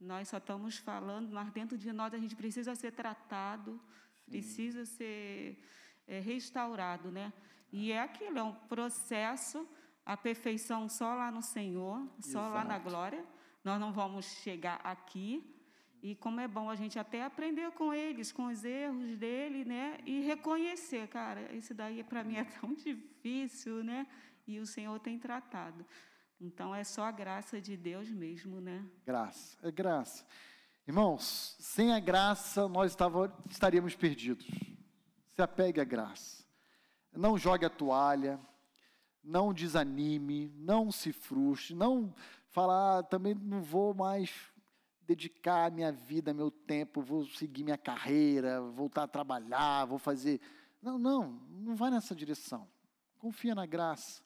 nós 0.00 0.28
só 0.28 0.38
estamos 0.38 0.78
falando, 0.78 1.32
mas 1.32 1.50
dentro 1.52 1.76
de 1.76 1.92
nós 1.92 2.12
a 2.14 2.18
gente 2.18 2.36
precisa 2.36 2.74
ser 2.74 2.92
tratado, 2.92 3.80
Sim. 4.24 4.30
precisa 4.30 4.84
ser 4.84 5.64
é, 6.06 6.20
restaurado. 6.20 7.10
Né? 7.10 7.32
E 7.72 7.92
é 7.92 8.00
aquilo, 8.00 8.38
é 8.38 8.42
um 8.42 8.54
processo, 8.54 9.66
a 10.04 10.16
perfeição 10.16 10.88
só 10.88 11.14
lá 11.14 11.30
no 11.30 11.42
Senhor, 11.42 12.06
só 12.20 12.40
Exato. 12.40 12.54
lá 12.54 12.64
na 12.64 12.78
glória. 12.78 13.24
Nós 13.64 13.80
não 13.80 13.92
vamos 13.92 14.24
chegar 14.24 14.80
aqui. 14.84 15.57
E 16.02 16.14
como 16.14 16.40
é 16.40 16.46
bom 16.46 16.70
a 16.70 16.76
gente 16.76 16.98
até 16.98 17.24
aprender 17.24 17.70
com 17.72 17.92
eles, 17.92 18.30
com 18.30 18.46
os 18.46 18.64
erros 18.64 19.16
dele, 19.16 19.64
né? 19.64 19.98
E 20.06 20.20
reconhecer, 20.20 21.08
cara, 21.08 21.52
isso 21.52 21.74
daí 21.74 22.04
para 22.04 22.22
mim 22.22 22.36
é 22.36 22.44
tão 22.60 22.74
difícil, 22.74 23.82
né? 23.82 24.06
E 24.46 24.60
o 24.60 24.66
Senhor 24.66 24.98
tem 25.00 25.18
tratado. 25.18 25.84
Então 26.40 26.74
é 26.74 26.84
só 26.84 27.04
a 27.04 27.10
graça 27.10 27.60
de 27.60 27.76
Deus 27.76 28.08
mesmo, 28.10 28.60
né? 28.60 28.84
Graça, 29.04 29.58
é 29.62 29.72
graça. 29.72 30.24
Irmãos, 30.86 31.56
sem 31.58 31.92
a 31.92 31.98
graça 31.98 32.68
nós 32.68 32.96
estaríamos 33.50 33.96
perdidos. 33.96 34.46
Se 35.32 35.42
apegue 35.42 35.80
à 35.80 35.84
graça. 35.84 36.44
Não 37.12 37.36
jogue 37.36 37.64
a 37.64 37.70
toalha, 37.70 38.40
não 39.22 39.52
desanime, 39.52 40.52
não 40.56 40.92
se 40.92 41.12
frustre, 41.12 41.74
não 41.74 42.14
falar, 42.50 42.98
ah, 42.98 43.02
também 43.02 43.34
não 43.34 43.62
vou 43.62 43.92
mais 43.92 44.30
dedicar 45.08 45.72
minha 45.72 45.90
vida, 45.90 46.34
meu 46.34 46.50
tempo, 46.50 47.00
vou 47.00 47.24
seguir 47.24 47.64
minha 47.64 47.78
carreira, 47.78 48.60
voltar 48.60 49.04
a 49.04 49.08
trabalhar, 49.08 49.86
vou 49.86 49.98
fazer. 49.98 50.38
Não, 50.82 50.98
não, 50.98 51.40
não 51.48 51.74
vai 51.74 51.90
nessa 51.90 52.14
direção. 52.14 52.68
Confia 53.16 53.54
na 53.54 53.64
graça. 53.64 54.22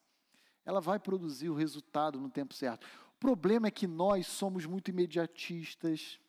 Ela 0.65 0.81
vai 0.81 0.99
produzir 0.99 1.49
o 1.49 1.55
resultado 1.55 2.19
no 2.19 2.29
tempo 2.29 2.53
certo. 2.53 2.85
O 3.15 3.19
problema 3.19 3.67
é 3.67 3.71
que 3.71 3.87
nós 3.87 4.27
somos 4.27 4.65
muito 4.65 4.89
imediatistas. 4.89 6.19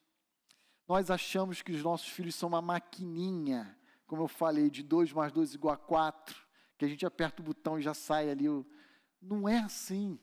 Nós 0.86 1.10
achamos 1.10 1.60
que 1.60 1.72
os 1.72 1.82
nossos 1.82 2.06
filhos 2.06 2.36
são 2.36 2.48
uma 2.48 2.62
maquininha, 2.62 3.76
como 4.06 4.22
eu 4.22 4.28
falei, 4.28 4.70
de 4.70 4.84
2 4.84 5.12
mais 5.12 5.32
2 5.32 5.54
igual 5.54 5.74
a 5.74 5.78
4, 5.78 6.36
que 6.78 6.84
a 6.84 6.88
gente 6.88 7.04
aperta 7.04 7.42
o 7.42 7.44
botão 7.44 7.76
e 7.76 7.82
já 7.82 7.92
sai 7.92 8.30
ali. 8.30 8.44
Não 9.20 9.48
é 9.48 9.58
assim. 9.58 10.16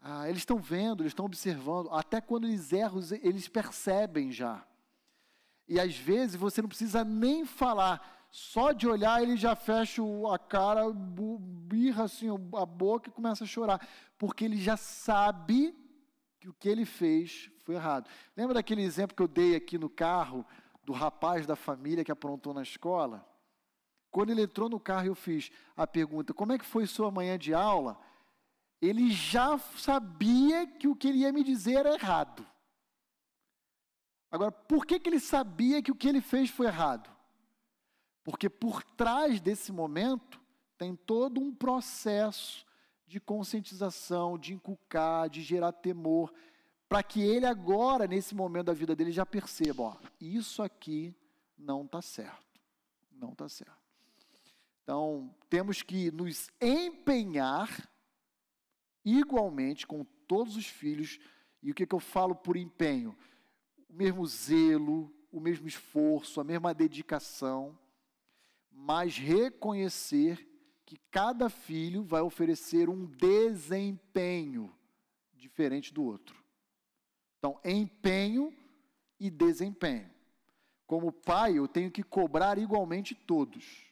Ah, 0.00 0.28
eles 0.28 0.40
estão 0.40 0.58
vendo, 0.58 1.02
eles 1.02 1.10
estão 1.10 1.26
observando. 1.26 1.90
Até 1.90 2.20
quando 2.20 2.46
eles 2.46 2.72
erram, 2.72 3.00
eles 3.22 3.48
percebem 3.48 4.32
já. 4.32 4.64
E 5.68 5.78
às 5.78 5.96
vezes 5.96 6.36
você 6.36 6.62
não 6.62 6.68
precisa 6.68 7.04
nem 7.04 7.44
falar. 7.44 8.28
Só 8.30 8.72
de 8.72 8.88
olhar 8.88 9.22
ele 9.22 9.36
já 9.36 9.54
fecha 9.54 10.02
a 10.32 10.38
cara, 10.38 10.82
birra 10.90 12.04
assim 12.04 12.28
a 12.56 12.66
boca 12.66 13.08
e 13.08 13.12
começa 13.12 13.44
a 13.44 13.46
chorar. 13.46 13.86
Porque 14.16 14.44
ele 14.44 14.56
já 14.56 14.76
sabe 14.76 15.76
que 16.38 16.48
o 16.48 16.54
que 16.54 16.68
ele 16.68 16.86
fez 16.86 17.50
foi 17.64 17.74
errado. 17.74 18.08
Lembra 18.36 18.54
daquele 18.54 18.82
exemplo 18.82 19.14
que 19.14 19.22
eu 19.22 19.28
dei 19.28 19.54
aqui 19.54 19.76
no 19.76 19.90
carro, 19.90 20.46
do 20.84 20.92
rapaz 20.92 21.46
da 21.46 21.54
família 21.54 22.04
que 22.04 22.10
aprontou 22.10 22.54
na 22.54 22.62
escola? 22.62 23.26
Quando 24.10 24.30
ele 24.30 24.42
entrou 24.42 24.68
no 24.68 24.80
carro, 24.80 25.06
eu 25.06 25.14
fiz 25.14 25.50
a 25.76 25.86
pergunta: 25.86 26.34
como 26.34 26.52
é 26.52 26.58
que 26.58 26.64
foi 26.64 26.86
sua 26.86 27.10
manhã 27.10 27.38
de 27.38 27.54
aula? 27.54 27.98
Ele 28.80 29.10
já 29.10 29.58
sabia 29.58 30.66
que 30.66 30.88
o 30.88 30.96
que 30.96 31.08
ele 31.08 31.18
ia 31.18 31.32
me 31.32 31.44
dizer 31.44 31.80
era 31.80 31.94
errado. 31.94 32.46
Agora, 34.30 34.50
por 34.50 34.86
que, 34.86 34.98
que 34.98 35.08
ele 35.08 35.20
sabia 35.20 35.82
que 35.82 35.90
o 35.90 35.94
que 35.94 36.08
ele 36.08 36.20
fez 36.20 36.48
foi 36.50 36.66
errado? 36.66 37.10
Porque 38.22 38.48
por 38.48 38.82
trás 38.82 39.40
desse 39.40 39.72
momento 39.72 40.40
tem 40.78 40.94
todo 40.94 41.40
um 41.40 41.54
processo 41.54 42.64
de 43.06 43.18
conscientização, 43.18 44.38
de 44.38 44.54
inculcar, 44.54 45.28
de 45.28 45.42
gerar 45.42 45.72
temor, 45.72 46.32
para 46.88 47.02
que 47.02 47.20
ele 47.20 47.44
agora, 47.44 48.06
nesse 48.06 48.34
momento 48.34 48.66
da 48.66 48.72
vida 48.72 48.94
dele, 48.94 49.12
já 49.12 49.26
perceba: 49.26 49.82
ó, 49.82 49.96
isso 50.20 50.62
aqui 50.62 51.14
não 51.58 51.84
está 51.84 52.00
certo. 52.00 52.60
Não 53.12 53.32
está 53.32 53.48
certo. 53.48 53.78
Então, 54.82 55.34
temos 55.48 55.82
que 55.82 56.10
nos 56.10 56.48
empenhar 56.60 57.68
igualmente 59.04 59.86
com 59.86 60.04
todos 60.26 60.56
os 60.56 60.66
filhos. 60.66 61.18
E 61.62 61.70
o 61.70 61.74
que, 61.74 61.86
que 61.86 61.94
eu 61.94 62.00
falo 62.00 62.34
por 62.34 62.56
empenho? 62.56 63.16
O 63.88 63.92
mesmo 63.92 64.26
zelo, 64.26 65.12
o 65.32 65.40
mesmo 65.40 65.66
esforço, 65.66 66.40
a 66.40 66.44
mesma 66.44 66.72
dedicação, 66.74 67.78
mas 68.70 69.16
reconhecer 69.16 70.46
que 70.86 70.96
cada 71.10 71.48
filho 71.48 72.02
vai 72.02 72.20
oferecer 72.20 72.88
um 72.88 73.06
desempenho 73.06 74.74
diferente 75.34 75.92
do 75.92 76.02
outro. 76.02 76.42
Então, 77.38 77.60
empenho 77.64 78.52
e 79.18 79.30
desempenho. 79.30 80.10
Como 80.86 81.12
pai, 81.12 81.56
eu 81.58 81.68
tenho 81.68 81.90
que 81.90 82.02
cobrar 82.02 82.58
igualmente 82.58 83.14
todos, 83.14 83.86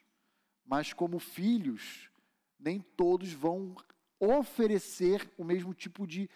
mas 0.67 0.93
como 0.93 1.19
filhos, 1.19 2.11
nem 2.59 2.81
todos 2.81 3.33
vão 3.33 3.77
oferecer 4.21 5.31
o 5.37 5.45
mesmo 5.45 5.73
tipo 5.73 6.07
de 6.07 6.29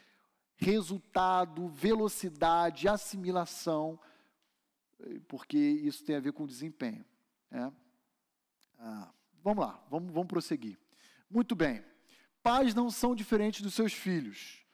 resultado, 0.56 1.68
velocidade, 1.68 2.88
assimilação, 2.88 3.98
porque 5.26 5.58
isso 5.58 6.04
tem 6.04 6.16
a 6.16 6.20
ver 6.20 6.32
com 6.32 6.46
desempenho. 6.46 7.04
Né? 7.50 7.72
Ah, 8.78 9.12
vamos 9.42 9.64
lá, 9.64 9.84
vamos, 9.90 10.12
vamos 10.12 10.28
prosseguir. 10.28 10.78
Muito 11.28 11.54
bem. 11.54 11.84
Pais 12.42 12.74
não 12.74 12.90
são 12.90 13.14
diferentes 13.14 13.62
dos 13.62 13.74
seus 13.74 13.92
filhos. 13.92 14.64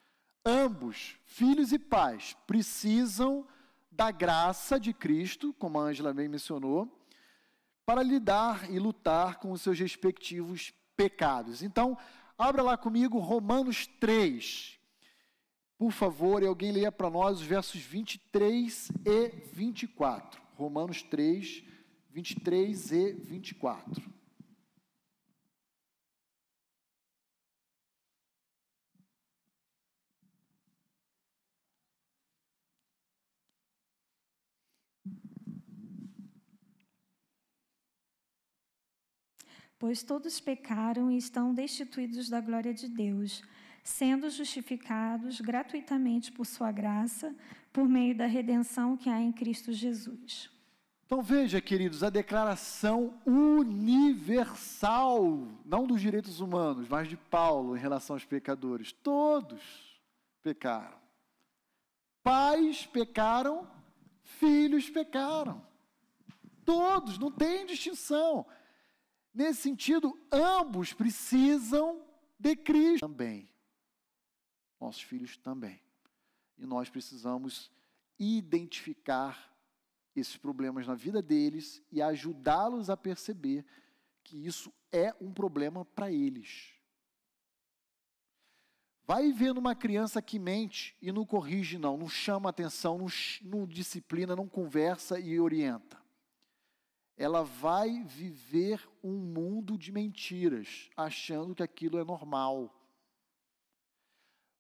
Ambos, 0.45 1.17
filhos 1.25 1.73
e 1.73 1.79
pais, 1.79 2.37
precisam 2.47 3.47
da 3.91 4.11
graça 4.11 4.79
de 4.79 4.93
Cristo, 4.93 5.53
como 5.55 5.79
a 5.79 5.83
Ângela 5.83 6.15
bem 6.15 6.29
mencionou, 6.29 6.89
para 7.85 8.03
lidar 8.03 8.71
e 8.71 8.79
lutar 8.79 9.39
com 9.39 9.51
os 9.51 9.63
seus 9.63 9.79
respectivos 9.79 10.73
pecados. 10.97 11.63
Então, 11.63 11.97
Abra 12.39 12.63
lá 12.63 12.77
comigo 12.77 13.19
Romanos 13.19 13.89
3. 13.99 14.79
Por 15.77 15.91
favor, 15.91 16.41
e 16.41 16.47
alguém 16.47 16.71
leia 16.71 16.93
para 16.93 17.11
nós 17.11 17.41
os 17.41 17.45
versos 17.45 17.81
23 17.81 18.93
e 19.05 19.29
24. 19.53 20.41
Romanos 20.55 21.03
3, 21.03 21.65
23 22.11 22.93
e 22.93 23.13
24. 23.13 24.18
Pois 39.79 40.03
todos 40.03 40.41
pecaram 40.41 41.11
e 41.11 41.17
estão 41.17 41.55
destituídos 41.55 42.29
da 42.29 42.41
glória 42.41 42.75
de 42.75 42.89
Deus, 42.89 43.43
sendo 43.85 44.29
justificados 44.29 45.41
gratuitamente 45.41 46.33
por 46.33 46.45
sua 46.45 46.73
graça, 46.73 47.35
por 47.73 47.89
meio 47.89 48.17
da 48.17 48.27
redenção 48.27 48.97
que 48.97 49.09
há 49.09 49.21
em 49.21 49.33
Cristo 49.33 49.73
Jesus. 49.73 50.51
Então 51.07 51.23
veja, 51.23 51.61
queridos, 51.61 52.03
a 52.03 52.11
declaração 52.11 53.15
universal, 53.25 55.23
não 55.65 55.87
dos 55.87 56.03
direitos 56.03 56.41
humanos, 56.41 56.87
mas 56.87 57.09
de 57.09 57.17
Paulo 57.17 57.75
em 57.75 57.81
relação 57.81 58.15
aos 58.15 58.27
pecadores. 58.27 58.93
Todos 58.93 59.63
pecaram. 60.43 60.99
Pais 62.23 62.85
pecaram, 62.85 63.67
filhos 64.23 64.91
pecaram. 64.91 65.67
Todos, 66.63 67.19
não 67.19 67.31
tem 67.31 67.65
distinção. 67.65 68.45
Nesse 69.39 69.61
sentido, 69.61 70.19
ambos 70.33 70.93
precisam 70.93 72.05
de 72.37 72.57
Cristo 72.57 73.07
também. 73.07 73.49
Nossos 74.81 75.03
filhos 75.03 75.37
também. 75.37 75.81
E 76.59 76.67
nós 76.67 76.91
precisamos 76.91 77.71
identificar 78.19 79.57
esses 80.17 80.37
problemas 80.37 80.89
na 80.89 80.97
vida 80.97 81.23
deles 81.23 81.81
e 81.93 82.03
ajudá-los 82.03 82.91
a 82.91 82.97
perceber 82.97 83.65
que 84.25 84.45
isso 84.45 84.75
é 84.91 85.15
um 85.21 85.33
problema 85.33 85.85
para 85.85 86.11
eles. 86.11 86.73
Vai 89.05 89.31
vendo 89.31 89.59
uma 89.59 89.77
criança 89.77 90.21
que 90.21 90.37
mente 90.37 90.97
e 91.01 91.13
não 91.13 91.25
corrige, 91.25 91.79
não, 91.79 91.97
não 91.97 92.09
chama 92.09 92.51
atenção, 92.51 92.99
não, 92.99 93.07
não 93.45 93.69
disciplina, 93.69 94.35
não 94.35 94.49
conversa 94.49 95.21
e 95.21 95.39
orienta 95.39 95.98
ela 97.19 97.43
vai 97.43 98.05
viver 98.05 98.89
um 99.03 99.13
mundo 99.13 99.77
de 99.77 99.91
mentiras, 99.91 100.89
achando 100.97 101.53
que 101.53 101.65
aquilo 101.65 101.99
é 101.99 102.05
normal. 102.05 102.73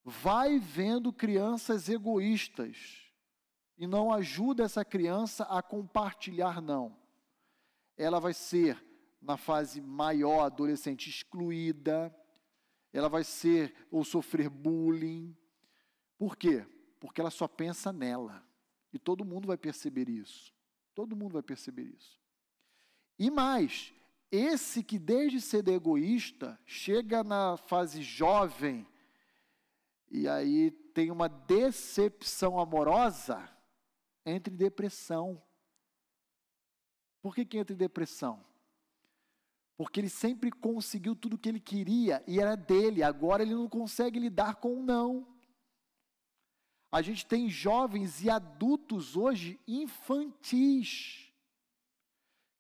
Vai 0.03 0.59
vendo 0.59 1.13
crianças 1.13 1.89
egoístas 1.89 3.13
e 3.77 3.87
não 3.87 4.13
ajuda 4.13 4.65
essa 4.65 4.85
criança 4.85 5.45
a 5.45 5.63
compartilhar, 5.63 6.61
não. 6.61 6.99
Ela 7.97 8.19
vai 8.19 8.35
ser, 8.35 8.85
na 9.23 9.37
fase 9.37 9.81
maior, 9.81 10.41
adolescente, 10.41 11.09
excluída, 11.09 12.13
ela 12.93 13.09
vai 13.09 13.23
ser 13.23 13.73
ou 13.89 14.05
sofrer 14.05 14.51
bullying. 14.51 15.37
Por 16.19 16.37
quê? 16.37 16.67
Porque 16.99 17.21
ela 17.21 17.31
só 17.31 17.47
pensa 17.47 17.93
nela. 17.93 18.45
E 18.93 18.99
todo 18.99 19.25
mundo 19.25 19.47
vai 19.47 19.57
perceber 19.57 20.09
isso. 20.09 20.53
Todo 20.93 21.15
mundo 21.15 21.35
vai 21.35 21.43
perceber 21.43 21.85
isso. 21.85 22.19
E 23.19 23.31
mais, 23.31 23.93
esse 24.31 24.83
que 24.83 24.99
desde 24.99 25.41
cedo 25.41 25.71
é 25.71 25.75
egoísta, 25.75 26.59
chega 26.64 27.25
na 27.25 27.57
fase 27.57 28.03
jovem 28.03 28.87
e 30.11 30.29
aí 30.29 30.71
tem 30.71 31.11
uma 31.11 31.29
decepção 31.29 32.59
amorosa, 32.59 33.49
entra 34.25 34.53
em 34.53 34.57
depressão. 34.57 35.43
Por 37.21 37.35
que, 37.35 37.45
que 37.45 37.59
entra 37.59 37.75
em 37.75 37.79
depressão? 37.79 38.45
Porque 39.77 40.01
ele 40.01 40.09
sempre 40.09 40.51
conseguiu 40.51 41.14
tudo 41.14 41.35
o 41.35 41.39
que 41.39 41.49
ele 41.49 41.61
queria 41.61 42.23
e 42.27 42.41
era 42.41 42.57
dele, 42.57 43.03
agora 43.03 43.43
ele 43.43 43.55
não 43.55 43.69
consegue 43.69 44.19
lidar 44.19 44.57
com 44.57 44.81
o 44.81 44.83
não. 44.83 45.27
A 46.91 47.03
gente 47.03 47.27
tem 47.27 47.51
jovens 47.51 48.25
e 48.25 48.31
adultos 48.31 49.14
hoje 49.14 49.61
infantis, 49.66 51.28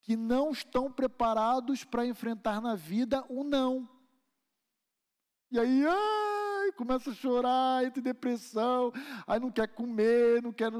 que 0.08 0.16
não 0.16 0.52
estão 0.52 0.90
preparados 0.90 1.84
para 1.84 2.06
enfrentar 2.06 2.62
na 2.62 2.74
vida 2.74 3.22
o 3.28 3.44
não. 3.44 3.86
E 5.50 5.60
aí, 5.60 5.84
ai, 5.86 6.72
começa 6.72 7.10
a 7.10 7.14
chorar, 7.14 7.84
entra 7.84 8.00
em 8.00 8.04
depressão, 8.04 8.90
aí 9.26 9.38
não 9.38 9.50
quer 9.50 9.68
comer, 9.68 10.42
não 10.42 10.50
quer. 10.50 10.72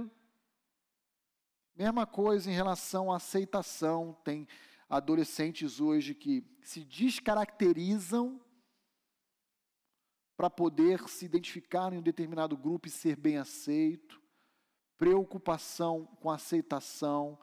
Mesma 1.76 2.07
coisa 2.07 2.51
em 2.51 2.55
relação 2.55 3.12
à 3.12 3.16
aceitação. 3.16 4.16
Tem 4.24 4.49
adolescentes 4.89 5.79
hoje 5.79 6.14
que 6.14 6.43
se 6.62 6.83
descaracterizam 6.83 8.41
para 10.39 10.49
poder 10.49 11.07
se 11.07 11.26
identificar 11.26 11.93
em 11.93 11.99
um 11.99 12.03
determinado 12.03 12.57
grupo 12.57 12.89
e 12.89 12.91
ser 12.91 13.14
bem 13.14 13.37
aceito, 13.37 14.22
preocupação 14.97 16.07
com 16.18 16.31
aceitação, 16.31 17.39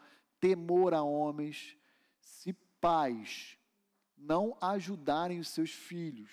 temor 0.47 0.93
a 0.93 1.03
homens. 1.03 1.77
Se 2.19 2.53
pais 2.79 3.57
não 4.17 4.57
ajudarem 4.61 5.39
os 5.39 5.49
seus 5.49 5.71
filhos 5.71 6.29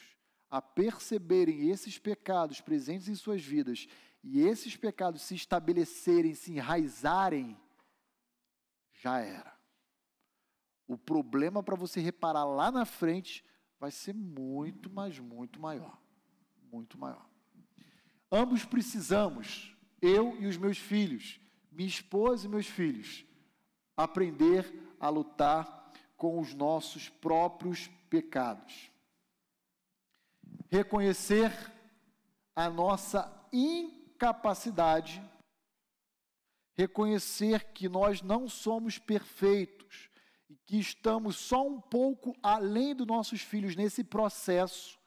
a 0.50 0.60
perceberem 0.60 1.70
esses 1.70 1.98
pecados 1.98 2.60
presentes 2.60 3.08
em 3.08 3.14
suas 3.14 3.42
vidas 3.42 3.86
e 4.22 4.40
esses 4.42 4.76
pecados 4.76 5.22
se 5.22 5.34
estabelecerem, 5.34 6.34
se 6.34 6.52
enraizarem, 6.52 7.58
já 8.92 9.18
era. 9.20 9.56
O 10.86 10.98
problema 10.98 11.62
para 11.62 11.74
você 11.74 12.00
reparar 12.00 12.44
lá 12.44 12.70
na 12.70 12.84
frente 12.84 13.44
vai 13.80 13.90
ser 13.90 14.14
muito, 14.14 14.90
mas 14.90 15.18
muito 15.18 15.58
maior 15.58 16.02
muito 16.72 16.98
maior. 16.98 17.28
Ambos 18.30 18.64
precisamos, 18.64 19.76
eu 20.00 20.34
e 20.40 20.46
os 20.46 20.56
meus 20.56 20.78
filhos, 20.78 21.38
minha 21.70 21.88
esposa 21.88 22.46
e 22.46 22.48
meus 22.48 22.66
filhos, 22.66 23.26
aprender 24.02 24.94
a 24.98 25.08
lutar 25.08 25.92
com 26.16 26.38
os 26.38 26.54
nossos 26.54 27.08
próprios 27.08 27.88
pecados. 28.08 28.90
Reconhecer 30.70 31.52
a 32.54 32.70
nossa 32.70 33.30
incapacidade, 33.52 35.22
reconhecer 36.74 37.72
que 37.72 37.88
nós 37.88 38.22
não 38.22 38.48
somos 38.48 38.98
perfeitos 38.98 40.08
e 40.48 40.56
que 40.56 40.78
estamos 40.78 41.36
só 41.36 41.66
um 41.66 41.80
pouco 41.80 42.34
além 42.42 42.94
dos 42.94 43.06
nossos 43.06 43.40
filhos 43.40 43.74
nesse 43.74 44.04
processo 44.04 44.98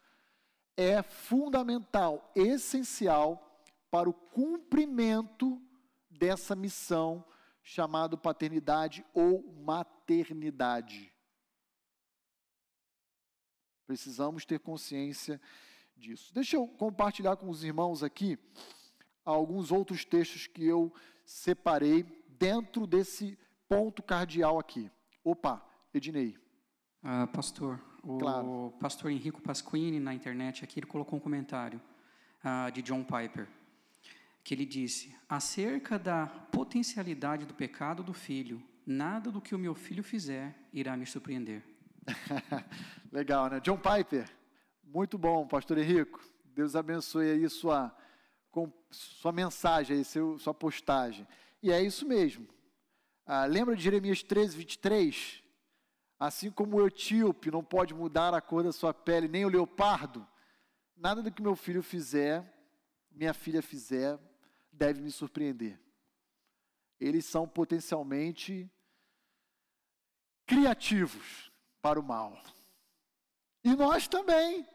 é 0.77 1.01
fundamental, 1.01 2.31
essencial 2.35 3.63
para 3.89 4.09
o 4.09 4.13
cumprimento 4.13 5.61
dessa 6.09 6.55
missão 6.55 7.25
chamada 7.65 8.15
paternidade 8.15 9.03
ou 9.11 9.43
maternidade. 9.65 11.11
Precisamos 13.87 14.45
ter 14.45 14.59
consciência 14.59 15.41
disso. 15.97 16.31
Deixa 16.33 16.55
eu 16.55 16.67
compartilhar 16.67 17.35
com 17.35 17.49
os 17.49 17.63
irmãos 17.63 18.03
aqui 18.03 18.37
alguns 19.25 19.71
outros 19.71 20.05
textos 20.05 20.45
que 20.45 20.63
eu 20.63 20.93
separei 21.25 22.03
dentro 22.37 22.85
desse 22.85 23.37
ponto 23.67 24.03
cardial 24.03 24.59
aqui. 24.59 24.91
Opa, 25.23 25.65
Ednei. 25.91 26.37
Ah, 27.01 27.25
pastor, 27.25 27.83
o 28.03 28.19
claro. 28.19 28.73
pastor 28.79 29.11
Henrico 29.11 29.41
Pasquini, 29.41 29.99
na 29.99 30.13
internet, 30.13 30.63
aqui, 30.63 30.79
ele 30.79 30.87
colocou 30.87 31.17
um 31.17 31.21
comentário 31.21 31.81
uh, 32.43 32.71
de 32.71 32.83
John 32.83 33.03
Piper, 33.03 33.47
que 34.45 34.53
ele 34.53 34.65
disse: 34.65 35.13
acerca 35.27 35.97
da 35.97 36.27
potencialidade 36.27 37.45
do 37.45 37.53
pecado 37.55 38.03
do 38.03 38.13
filho, 38.13 38.63
nada 38.85 39.31
do 39.31 39.41
que 39.41 39.55
o 39.55 39.59
meu 39.59 39.73
filho 39.73 40.03
fizer 40.03 40.55
irá 40.71 40.95
me 40.95 41.05
surpreender. 41.05 41.63
Legal, 43.11 43.49
né? 43.49 43.59
John 43.59 43.77
Piper, 43.77 44.29
muito 44.83 45.17
bom, 45.17 45.47
pastor 45.47 45.79
Henrico. 45.79 46.23
Deus 46.45 46.75
abençoe 46.75 47.31
aí 47.31 47.49
sua, 47.49 47.93
sua 48.91 49.31
mensagem, 49.31 49.97
aí, 49.97 50.05
seu, 50.05 50.37
sua 50.37 50.53
postagem. 50.53 51.27
E 51.61 51.71
é 51.71 51.81
isso 51.81 52.07
mesmo. 52.07 52.47
Ah, 53.25 53.45
lembra 53.45 53.75
de 53.75 53.83
Jeremias 53.83 54.21
13, 54.21 54.55
23? 54.55 55.43
Assim 56.19 56.51
como 56.51 56.77
o 56.77 56.87
etíope 56.87 57.49
não 57.49 57.63
pode 57.63 57.95
mudar 57.95 58.33
a 58.35 58.39
cor 58.39 58.63
da 58.63 58.71
sua 58.71 58.93
pele, 58.93 59.27
nem 59.27 59.43
o 59.43 59.49
leopardo, 59.49 60.25
nada 60.95 61.23
do 61.23 61.31
que 61.31 61.41
meu 61.41 61.55
filho 61.55 61.81
fizer, 61.81 62.45
minha 63.11 63.33
filha 63.33 63.61
fizer, 63.61 64.19
deve 64.75 65.01
me 65.01 65.11
surpreender. 65.11 65.79
Eles 66.99 67.25
são 67.25 67.47
potencialmente 67.47 68.69
criativos 70.45 71.51
para 71.81 71.99
o 71.99 72.03
mal. 72.03 72.41
E 73.63 73.75
nós 73.75 74.07
também. 74.07 74.67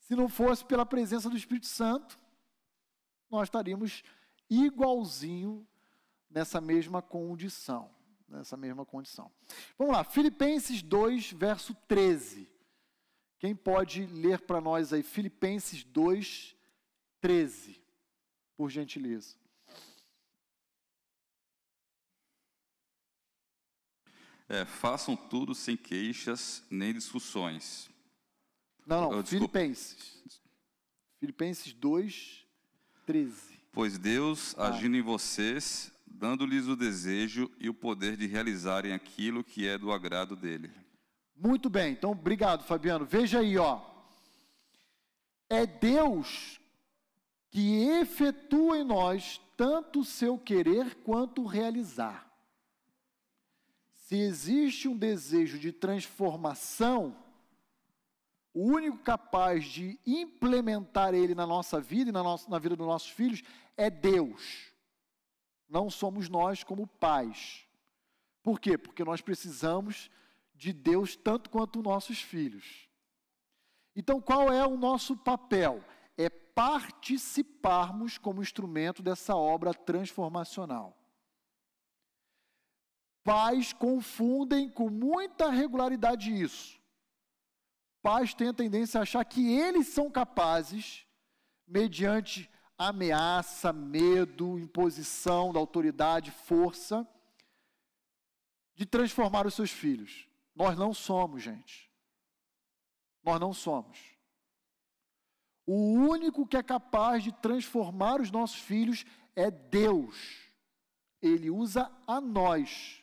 Se 0.00 0.14
não 0.14 0.28
fosse 0.28 0.64
pela 0.64 0.86
presença 0.86 1.28
do 1.28 1.36
Espírito 1.36 1.66
Santo, 1.66 2.18
nós 3.30 3.48
estaríamos 3.48 4.02
igualzinho 4.48 5.66
nessa 6.30 6.60
mesma 6.60 7.02
condição 7.02 7.94
nessa 8.28 8.56
mesma 8.56 8.84
condição. 8.84 9.30
Vamos 9.76 9.94
lá, 9.94 10.04
Filipenses 10.04 10.82
2, 10.82 11.32
verso 11.32 11.74
13. 11.86 12.48
Quem 13.38 13.54
pode 13.54 14.04
ler 14.06 14.40
para 14.40 14.60
nós 14.60 14.92
aí 14.92 15.02
Filipenses 15.02 15.84
2, 15.84 16.56
13, 17.20 17.82
por 18.58 18.68
gentileza. 18.68 19.36
É, 24.48 24.64
façam 24.64 25.14
tudo 25.14 25.54
sem 25.54 25.76
queixas 25.76 26.64
nem 26.68 26.92
discussões. 26.92 27.88
Não, 28.84 29.12
não, 29.12 29.24
Filipenses. 29.24 30.20
Filipenses 31.20 31.72
2, 31.72 32.44
13. 33.06 33.60
Pois 33.70 33.96
Deus, 33.96 34.56
ah. 34.58 34.68
agindo 34.68 34.96
em 34.96 35.02
vocês, 35.02 35.92
dando-lhes 36.04 36.66
o 36.66 36.74
desejo 36.74 37.48
e 37.60 37.68
o 37.68 37.74
poder 37.74 38.16
de 38.16 38.26
realizarem 38.26 38.92
aquilo 38.92 39.44
que 39.44 39.68
é 39.68 39.78
do 39.78 39.92
agrado 39.92 40.34
dele. 40.34 40.72
Muito 41.36 41.70
bem, 41.70 41.92
então 41.92 42.10
obrigado, 42.10 42.64
Fabiano. 42.64 43.04
Veja 43.04 43.38
aí, 43.38 43.56
ó. 43.56 43.80
É 45.48 45.64
Deus 45.64 46.57
que 47.50 47.82
efetua 48.00 48.78
em 48.78 48.84
nós 48.84 49.40
tanto 49.56 50.00
o 50.00 50.04
seu 50.04 50.38
querer 50.38 50.94
quanto 50.96 51.42
o 51.42 51.46
realizar. 51.46 52.26
Se 53.92 54.16
existe 54.16 54.88
um 54.88 54.96
desejo 54.96 55.58
de 55.58 55.72
transformação, 55.72 57.16
o 58.54 58.64
único 58.64 58.98
capaz 58.98 59.64
de 59.64 59.98
implementar 60.06 61.14
ele 61.14 61.34
na 61.34 61.46
nossa 61.46 61.80
vida 61.80 62.10
e 62.10 62.12
na, 62.12 62.22
nossa, 62.22 62.48
na 62.50 62.58
vida 62.58 62.76
dos 62.76 62.86
nossos 62.86 63.10
filhos 63.10 63.42
é 63.76 63.90
Deus 63.90 64.68
não 65.68 65.90
somos 65.90 66.28
nós 66.28 66.64
como 66.64 66.86
pais. 66.86 67.66
Por 68.42 68.58
quê? 68.58 68.78
Porque 68.78 69.04
nós 69.04 69.20
precisamos 69.20 70.10
de 70.54 70.72
Deus 70.72 71.14
tanto 71.14 71.50
quanto 71.50 71.82
nossos 71.82 72.20
filhos. 72.20 72.88
Então, 73.94 74.20
qual 74.20 74.50
é 74.52 74.66
o 74.66 74.76
nosso 74.76 75.16
papel? 75.16 75.84
Participarmos 76.58 78.18
como 78.18 78.42
instrumento 78.42 79.00
dessa 79.00 79.36
obra 79.36 79.72
transformacional. 79.72 80.98
Pais 83.22 83.72
confundem 83.72 84.68
com 84.68 84.90
muita 84.90 85.50
regularidade 85.50 86.32
isso. 86.32 86.82
Pais 88.02 88.34
têm 88.34 88.48
a 88.48 88.52
tendência 88.52 88.98
a 88.98 89.02
achar 89.02 89.24
que 89.24 89.48
eles 89.56 89.86
são 89.86 90.10
capazes, 90.10 91.06
mediante 91.64 92.50
ameaça, 92.76 93.72
medo, 93.72 94.58
imposição 94.58 95.52
da 95.52 95.60
autoridade, 95.60 96.32
força, 96.32 97.06
de 98.74 98.84
transformar 98.84 99.46
os 99.46 99.54
seus 99.54 99.70
filhos. 99.70 100.28
Nós 100.56 100.76
não 100.76 100.92
somos, 100.92 101.40
gente. 101.40 101.88
Nós 103.22 103.38
não 103.38 103.52
somos. 103.52 104.07
O 105.70 105.92
único 105.92 106.46
que 106.46 106.56
é 106.56 106.62
capaz 106.62 107.22
de 107.22 107.30
transformar 107.30 108.22
os 108.22 108.30
nossos 108.30 108.58
filhos 108.58 109.04
é 109.36 109.50
Deus. 109.50 110.50
Ele 111.20 111.50
usa 111.50 111.92
a 112.06 112.22
nós. 112.22 113.02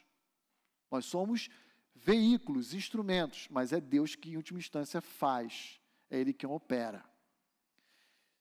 Nós 0.90 1.06
somos 1.06 1.48
veículos, 1.94 2.74
instrumentos, 2.74 3.48
mas 3.52 3.72
é 3.72 3.80
Deus 3.80 4.16
que, 4.16 4.32
em 4.32 4.36
última 4.36 4.58
instância, 4.58 5.00
faz. 5.00 5.80
É 6.10 6.18
Ele 6.18 6.34
quem 6.34 6.50
opera. 6.50 7.06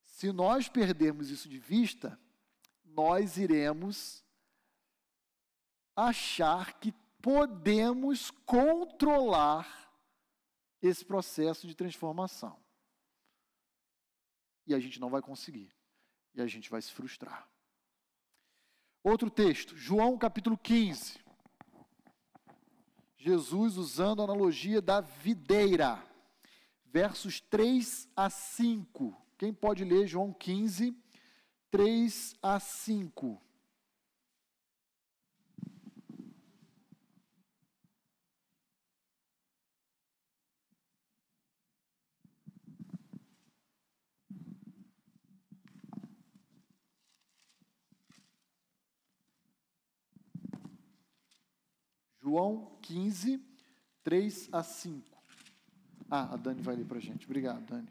Se 0.07 0.33
nós 0.33 0.71
perdermos 0.71 1.29
isso 1.29 1.47
de 1.47 1.59
vista, 1.59 2.19
nós 2.83 3.37
iremos 3.37 4.25
achar 5.95 6.81
que 6.81 6.95
podemos 7.21 8.31
controlar 8.47 9.93
esse 10.81 11.05
processo 11.05 11.67
de 11.67 11.75
transformação. 11.75 12.64
E 14.67 14.75
a 14.75 14.79
gente 14.79 15.01
não 15.01 15.11
vai 15.11 15.21
conseguir. 15.21 15.71
E 16.35 16.41
a 16.41 16.47
gente 16.47 16.71
vai 16.71 16.81
se 16.81 16.93
frustrar. 16.93 17.49
Outro 19.03 19.31
texto, 19.31 19.77
João 19.77 20.17
capítulo 20.17 20.57
15. 20.57 21.19
Jesus 23.17 23.77
usando 23.77 24.21
a 24.21 24.25
analogia 24.25 24.81
da 24.81 25.01
videira. 25.01 26.03
Versos 26.85 27.41
3 27.41 28.09
a 28.17 28.31
5. 28.31 29.17
Quem 29.37 29.53
pode 29.53 29.85
ler 29.85 30.07
João 30.07 30.33
15, 30.33 30.97
3 31.71 32.35
a 32.43 32.61
5? 32.61 33.41
João 52.35 52.67
15, 52.83 53.41
3 54.03 54.49
a 54.51 54.61
5. 54.65 55.07
Ah, 56.11 56.35
a 56.35 56.37
Dani 56.37 56.61
vai 56.63 56.75
ler 56.75 56.85
para 56.85 56.99
a 56.99 57.01
gente. 57.01 57.27
Obrigado, 57.27 57.65
Dani. 57.65 57.87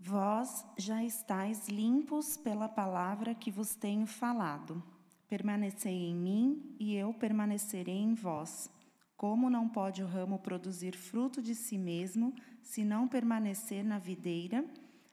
Vós 0.00 0.64
já 0.78 1.04
estáis 1.04 1.68
limpos 1.68 2.34
pela 2.34 2.66
palavra 2.66 3.34
que 3.34 3.50
vos 3.50 3.74
tenho 3.74 4.06
falado. 4.06 4.82
Permanecei 5.28 6.08
em 6.08 6.14
mim 6.14 6.74
e 6.80 6.94
eu 6.94 7.12
permanecerei 7.12 7.98
em 7.98 8.14
vós. 8.14 8.70
Como 9.18 9.50
não 9.50 9.68
pode 9.68 10.02
o 10.02 10.06
ramo 10.06 10.38
produzir 10.38 10.96
fruto 10.96 11.42
de 11.42 11.54
si 11.54 11.76
mesmo, 11.76 12.34
se 12.62 12.86
não 12.86 13.06
permanecer 13.06 13.84
na 13.84 13.98
videira, 13.98 14.64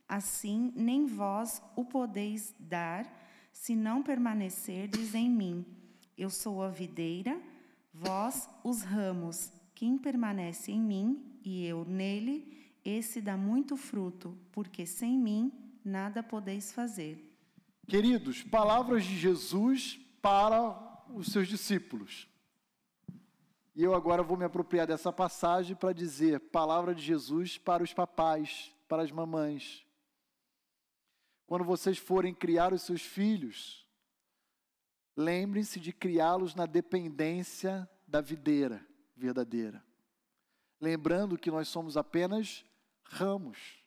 assim 0.08 0.72
nem 0.78 1.06
vós 1.06 1.62
o 1.76 1.84
podeis 1.84 2.56
dar, 2.58 3.06
se 3.52 3.76
não 3.76 4.02
permanecerdes 4.02 5.14
em 5.14 5.30
mim. 5.30 5.66
Eu 6.18 6.30
sou 6.30 6.64
a 6.64 6.70
videira, 6.70 7.38
Vós, 8.04 8.50
os 8.64 8.82
ramos, 8.82 9.54
quem 9.76 9.96
permanece 9.96 10.72
em 10.72 10.82
mim 10.82 11.40
e 11.46 11.64
eu 11.68 11.86
nele, 11.86 12.74
esse 12.84 13.22
dá 13.22 13.38
muito 13.38 13.78
fruto, 13.78 14.36
porque 14.52 14.88
sem 14.88 15.20
mim 15.20 15.52
nada 15.86 16.24
podeis 16.24 16.72
fazer. 16.72 17.32
Queridos, 17.88 18.42
palavras 18.42 19.06
de 19.06 19.16
Jesus 19.16 20.00
para 20.20 21.06
os 21.14 21.28
seus 21.28 21.48
discípulos. 21.48 22.28
E 23.76 23.84
eu 23.84 23.94
agora 23.94 24.24
vou 24.24 24.36
me 24.36 24.46
apropriar 24.46 24.88
dessa 24.88 25.14
passagem 25.14 25.76
para 25.76 25.94
dizer 25.94 26.40
palavra 26.40 26.96
de 26.96 27.04
Jesus 27.04 27.60
para 27.60 27.84
os 27.84 27.94
papais, 27.94 28.74
para 28.88 29.04
as 29.04 29.12
mamães. 29.12 29.86
Quando 31.46 31.64
vocês 31.64 32.00
forem 32.00 32.34
criar 32.34 32.74
os 32.74 32.82
seus 32.82 33.04
filhos, 33.04 33.81
Lembrem-se 35.22 35.80
de 35.80 35.94
criá-los 35.94 36.56
na 36.56 36.66
dependência 36.66 37.88
da 38.08 38.22
videira 38.22 38.84
verdadeira. 39.16 39.84
Lembrando 40.80 41.38
que 41.38 41.52
nós 41.52 41.68
somos 41.68 41.96
apenas 41.96 42.66
ramos 43.04 43.86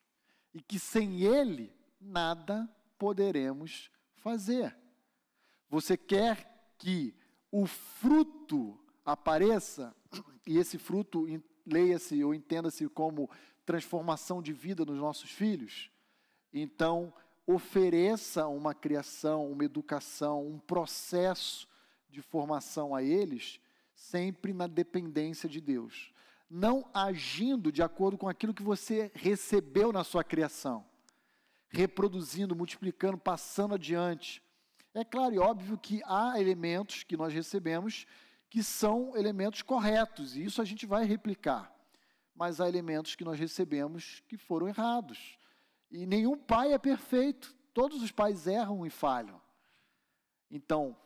e 0.55 0.63
que 0.63 0.79
sem 0.79 1.23
ele 1.23 1.75
nada 2.01 2.69
poderemos 2.97 3.91
fazer. 4.15 4.77
Você 5.69 5.97
quer 5.97 6.73
que 6.79 7.13
o 7.51 7.67
fruto 7.67 8.79
apareça, 9.05 9.93
e 10.47 10.57
esse 10.57 10.79
fruto 10.79 11.27
leia-se 11.67 12.23
ou 12.23 12.33
entenda-se 12.33 12.89
como 12.89 13.29
transformação 13.67 14.41
de 14.41 14.53
vida 14.53 14.85
nos 14.85 14.99
nossos 14.99 15.31
filhos? 15.31 15.91
Então, 16.53 17.13
ofereça 17.47 18.47
uma 18.47 18.75
criação, 18.75 19.51
uma 19.51 19.65
educação, 19.65 20.47
um 20.47 20.59
processo 20.59 21.69
de 22.09 22.23
formação 22.23 22.95
a 22.95 23.03
eles, 23.03 23.61
sempre 23.95 24.53
na 24.53 24.67
dependência 24.67 25.49
de 25.49 25.61
Deus. 25.61 26.13
Não 26.49 26.89
agindo 26.95 27.73
de 27.73 27.83
acordo 27.83 28.17
com 28.17 28.29
aquilo 28.29 28.55
que 28.55 28.63
você 28.63 29.11
recebeu 29.15 29.93
na 29.93 30.05
sua 30.05 30.23
criação, 30.23 30.85
reproduzindo, 31.69 32.55
multiplicando, 32.55 33.19
passando 33.19 33.75
adiante. 33.75 34.43
É 34.95 35.05
claro 35.05 35.35
e 35.35 35.39
óbvio 35.39 35.77
que 35.77 36.01
há 36.05 36.41
elementos 36.41 37.03
que 37.03 37.17
nós 37.17 37.33
recebemos 37.33 38.07
que 38.49 38.63
são 38.63 39.17
elementos 39.17 39.63
corretos, 39.63 40.37
e 40.37 40.45
isso 40.45 40.63
a 40.63 40.65
gente 40.65 40.87
vai 40.87 41.05
replicar. 41.05 41.75
Mas 42.37 42.61
há 42.61 42.69
elementos 42.69 43.17
que 43.17 43.25
nós 43.25 43.37
recebemos 43.37 44.23
que 44.29 44.37
foram 44.37 44.69
errados. 44.69 45.37
E 45.91 46.07
nenhum 46.07 46.37
pai 46.37 46.73
é 46.73 46.79
perfeito. 46.79 47.55
Todos 47.73 48.03
os 48.03 48.11
pais 48.11 48.47
erram 48.47 48.87
e 48.87 48.91
falham. 48.91 49.41
Então, 50.51 50.97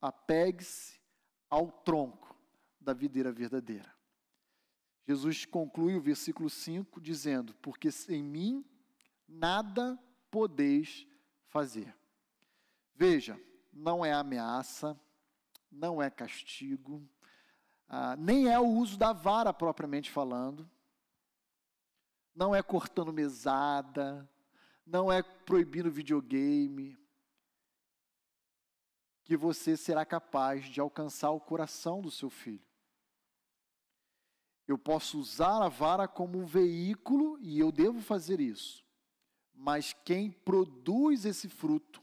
apegue-se 0.00 1.00
ao 1.48 1.70
tronco 1.70 2.36
da 2.80 2.92
videira 2.92 3.32
verdadeira. 3.32 3.92
Jesus 5.06 5.44
conclui 5.44 5.96
o 5.96 6.00
versículo 6.00 6.50
5 6.50 7.00
dizendo: 7.00 7.54
Porque 7.62 7.90
sem 7.90 8.22
mim 8.22 8.64
nada 9.26 9.98
podeis 10.30 11.06
fazer. 11.46 11.94
Veja, 12.94 13.40
não 13.72 14.04
é 14.04 14.12
ameaça, 14.12 14.98
não 15.70 16.02
é 16.02 16.10
castigo, 16.10 17.08
ah, 17.88 18.16
nem 18.16 18.48
é 18.48 18.58
o 18.58 18.66
uso 18.66 18.98
da 18.98 19.12
vara 19.12 19.52
propriamente 19.52 20.10
falando, 20.10 20.68
não 22.38 22.54
é 22.54 22.62
cortando 22.62 23.12
mesada, 23.12 24.30
não 24.86 25.10
é 25.10 25.24
proibindo 25.24 25.90
videogame, 25.90 26.96
que 29.24 29.36
você 29.36 29.76
será 29.76 30.06
capaz 30.06 30.66
de 30.66 30.80
alcançar 30.80 31.32
o 31.32 31.40
coração 31.40 32.00
do 32.00 32.12
seu 32.12 32.30
filho. 32.30 32.64
Eu 34.68 34.78
posso 34.78 35.18
usar 35.18 35.64
a 35.64 35.68
vara 35.68 36.06
como 36.06 36.38
um 36.38 36.46
veículo 36.46 37.36
e 37.40 37.58
eu 37.58 37.72
devo 37.72 38.00
fazer 38.00 38.38
isso. 38.38 38.86
Mas 39.52 39.92
quem 40.04 40.30
produz 40.30 41.24
esse 41.24 41.48
fruto 41.48 42.00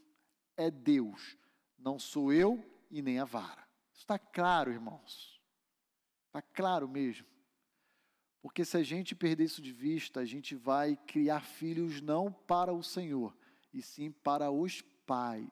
é 0.54 0.70
Deus, 0.70 1.38
não 1.78 1.98
sou 1.98 2.30
eu 2.30 2.62
e 2.90 3.00
nem 3.00 3.18
a 3.18 3.24
vara. 3.24 3.66
Está 3.90 4.18
claro, 4.18 4.70
irmãos? 4.70 5.40
Está 6.26 6.42
claro 6.42 6.86
mesmo? 6.86 7.35
Porque 8.46 8.64
se 8.64 8.76
a 8.76 8.82
gente 8.84 9.12
perder 9.12 9.42
isso 9.42 9.60
de 9.60 9.72
vista, 9.72 10.20
a 10.20 10.24
gente 10.24 10.54
vai 10.54 10.96
criar 11.04 11.40
filhos 11.40 12.00
não 12.00 12.30
para 12.30 12.72
o 12.72 12.80
Senhor, 12.80 13.36
e 13.74 13.82
sim 13.82 14.12
para 14.12 14.52
os 14.52 14.82
pais. 15.04 15.50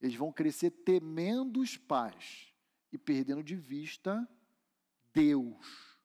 Eles 0.00 0.16
vão 0.16 0.32
crescer 0.32 0.70
temendo 0.70 1.60
os 1.60 1.76
pais 1.76 2.50
e 2.90 2.96
perdendo 2.96 3.44
de 3.44 3.54
vista 3.54 4.26
Deus. 5.12 5.98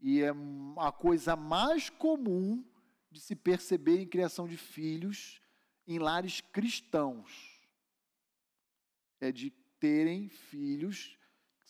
E 0.00 0.22
é 0.22 0.30
a 0.78 0.92
coisa 0.92 1.34
mais 1.34 1.90
comum 1.90 2.64
de 3.10 3.20
se 3.20 3.34
perceber 3.34 4.00
em 4.00 4.06
criação 4.06 4.46
de 4.46 4.56
filhos 4.56 5.42
em 5.88 5.98
lares 5.98 6.40
cristãos. 6.40 7.60
É 9.20 9.32
de 9.32 9.50
terem 9.80 10.28
filhos 10.28 11.18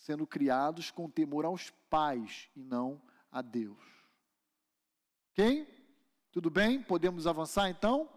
sendo 0.01 0.25
criados 0.25 0.89
com 0.89 1.07
temor 1.07 1.45
aos 1.45 1.69
pais 1.87 2.49
e 2.55 2.63
não 2.63 2.99
a 3.31 3.39
Deus. 3.39 3.77
Ok? 5.31 5.67
Tudo 6.31 6.49
bem? 6.49 6.81
Podemos 6.81 7.27
avançar 7.27 7.69
então? 7.69 8.09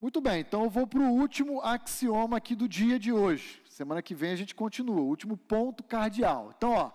Muito 0.00 0.20
bem, 0.20 0.40
então 0.40 0.62
eu 0.62 0.70
vou 0.70 0.86
para 0.86 1.00
o 1.00 1.10
último 1.10 1.60
axioma 1.62 2.36
aqui 2.36 2.54
do 2.54 2.68
dia 2.68 2.96
de 2.96 3.12
hoje. 3.12 3.60
Semana 3.68 4.00
que 4.00 4.14
vem 4.14 4.30
a 4.30 4.36
gente 4.36 4.54
continua. 4.54 5.00
Último 5.00 5.36
ponto 5.36 5.82
cardial. 5.82 6.54
Então, 6.56 6.70
ó, 6.70 6.92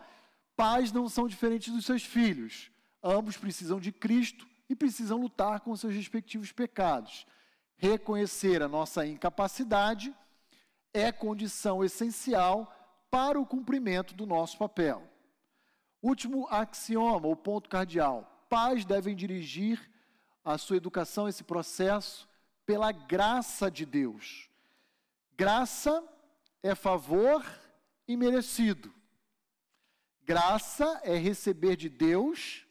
pais 0.55 0.93
não 0.93 1.09
são 1.09 1.27
diferentes 1.27 1.73
dos 1.73 1.85
seus 1.85 2.05
filhos. 2.05 2.71
Ambos 3.03 3.35
precisam 3.35 3.81
de 3.81 3.91
Cristo 3.91 4.47
e 4.69 4.75
precisam 4.75 5.19
lutar 5.19 5.59
com 5.59 5.75
seus 5.75 5.93
respectivos 5.93 6.53
pecados. 6.53 7.27
Reconhecer 7.75 8.63
a 8.63 8.69
nossa 8.69 9.05
incapacidade 9.05 10.15
é 10.93 11.11
condição 11.11 11.83
essencial 11.83 12.80
para 13.11 13.39
o 13.39 13.45
cumprimento 13.45 14.15
do 14.15 14.25
nosso 14.25 14.57
papel. 14.57 15.07
Último 16.01 16.47
axioma, 16.49 17.27
o 17.27 17.35
ponto 17.35 17.69
cardial: 17.69 18.45
pais 18.49 18.85
devem 18.85 19.15
dirigir 19.15 19.91
a 20.43 20.57
sua 20.57 20.77
educação, 20.77 21.27
esse 21.27 21.43
processo, 21.43 22.27
pela 22.65 22.91
graça 22.91 23.69
de 23.69 23.85
Deus. 23.85 24.49
Graça 25.37 26.03
é 26.63 26.73
favor 26.73 27.45
imerecido. 28.07 28.91
Graça 30.23 31.01
é 31.03 31.15
receber 31.15 31.75
de 31.75 31.89
Deus 31.89 32.65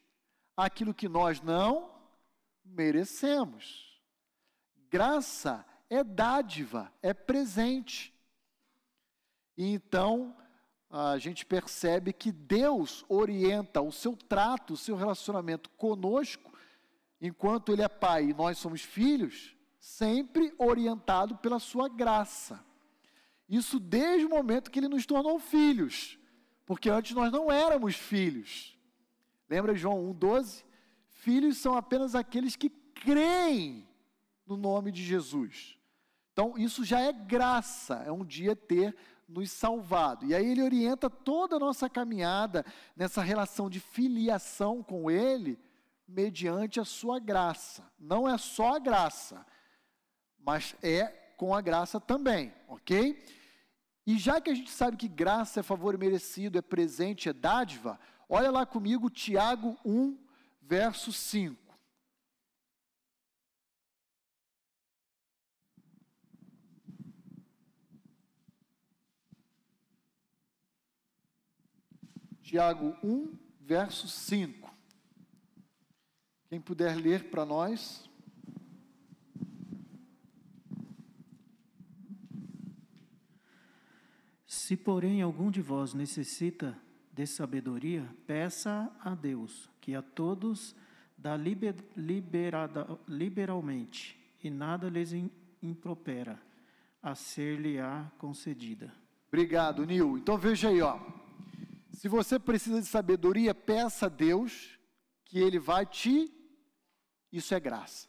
aquilo 0.56 0.94
que 0.94 1.08
nós 1.08 1.40
não 1.40 1.90
merecemos. 2.64 4.00
Graça 4.88 5.64
é 5.88 6.02
dádiva, 6.02 6.92
é 7.02 7.12
presente. 7.12 8.14
E 9.56 9.72
então 9.72 10.36
a 10.90 11.18
gente 11.18 11.46
percebe 11.46 12.12
que 12.12 12.32
Deus 12.32 13.04
orienta 13.08 13.80
o 13.80 13.92
seu 13.92 14.16
trato, 14.16 14.74
o 14.74 14.76
seu 14.76 14.96
relacionamento 14.96 15.70
conosco, 15.70 16.52
enquanto 17.20 17.72
Ele 17.72 17.82
é 17.82 17.88
Pai 17.88 18.30
e 18.30 18.34
nós 18.34 18.58
somos 18.58 18.82
filhos, 18.82 19.54
sempre 19.78 20.52
orientado 20.58 21.36
pela 21.36 21.58
Sua 21.58 21.88
graça. 21.88 22.64
Isso 23.48 23.78
desde 23.78 24.26
o 24.26 24.30
momento 24.30 24.70
que 24.70 24.78
Ele 24.78 24.88
nos 24.88 25.06
tornou 25.06 25.38
filhos, 25.38 26.18
porque 26.66 26.90
antes 26.90 27.14
nós 27.14 27.30
não 27.30 27.50
éramos 27.50 27.94
filhos. 27.94 28.76
Lembra 29.48 29.74
João 29.74 30.12
1,12? 30.14 30.64
Filhos 31.08 31.58
são 31.58 31.74
apenas 31.74 32.14
aqueles 32.14 32.56
que 32.56 32.70
creem 32.70 33.88
no 34.46 34.56
nome 34.56 34.90
de 34.90 35.04
Jesus. 35.04 35.76
Então, 36.32 36.56
isso 36.56 36.84
já 36.84 37.00
é 37.00 37.12
graça, 37.12 37.96
é 38.06 38.10
um 38.10 38.24
dia 38.24 38.56
ter 38.56 38.96
nos 39.30 39.50
salvado. 39.52 40.26
E 40.26 40.34
aí 40.34 40.50
ele 40.50 40.62
orienta 40.62 41.08
toda 41.08 41.56
a 41.56 41.60
nossa 41.60 41.88
caminhada 41.88 42.64
nessa 42.96 43.22
relação 43.22 43.70
de 43.70 43.78
filiação 43.78 44.82
com 44.82 45.10
ele, 45.10 45.58
mediante 46.06 46.80
a 46.80 46.84
sua 46.84 47.18
graça. 47.18 47.84
Não 47.98 48.28
é 48.28 48.36
só 48.36 48.74
a 48.74 48.78
graça, 48.78 49.46
mas 50.38 50.74
é 50.82 51.04
com 51.36 51.54
a 51.54 51.60
graça 51.60 52.00
também, 52.00 52.52
ok? 52.66 53.24
E 54.06 54.18
já 54.18 54.40
que 54.40 54.50
a 54.50 54.54
gente 54.54 54.70
sabe 54.70 54.96
que 54.96 55.06
graça 55.06 55.60
é 55.60 55.62
favor 55.62 55.96
merecido, 55.96 56.58
é 56.58 56.62
presente, 56.62 57.28
é 57.28 57.32
dádiva, 57.32 57.98
olha 58.28 58.50
lá 58.50 58.66
comigo 58.66 59.08
Tiago 59.08 59.78
1, 59.84 60.18
verso 60.60 61.12
5. 61.12 61.59
Tiago 72.50 72.96
1, 73.00 73.32
verso 73.60 74.08
5. 74.08 74.74
Quem 76.48 76.60
puder 76.60 76.96
ler 76.96 77.30
para 77.30 77.46
nós. 77.46 78.10
Se, 84.44 84.76
porém, 84.76 85.22
algum 85.22 85.48
de 85.48 85.62
vós 85.62 85.94
necessita 85.94 86.76
de 87.12 87.24
sabedoria, 87.24 88.04
peça 88.26 88.90
a 88.98 89.14
Deus, 89.14 89.70
que 89.80 89.94
a 89.94 90.02
todos 90.02 90.74
dá 91.16 91.36
liber, 91.36 91.76
liberada, 91.96 92.98
liberalmente, 93.06 94.18
e 94.42 94.50
nada 94.50 94.88
lhes 94.88 95.12
impropera, 95.62 96.42
a 97.00 97.14
ser-lhe-á 97.14 98.10
concedida. 98.18 98.92
Obrigado, 99.28 99.86
Nil. 99.86 100.18
Então 100.18 100.36
veja 100.36 100.68
aí, 100.70 100.82
ó. 100.82 101.19
Se 102.00 102.08
você 102.08 102.38
precisa 102.38 102.80
de 102.80 102.86
sabedoria, 102.86 103.54
peça 103.54 104.06
a 104.06 104.08
Deus 104.08 104.80
que 105.22 105.38
Ele 105.38 105.58
vai 105.58 105.84
te. 105.84 106.32
Isso 107.30 107.54
é 107.54 107.60
graça. 107.60 108.08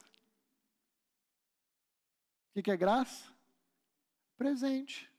O 2.56 2.64
que 2.64 2.72
é 2.72 2.78
graça? 2.78 3.30
Presente. 4.38 5.12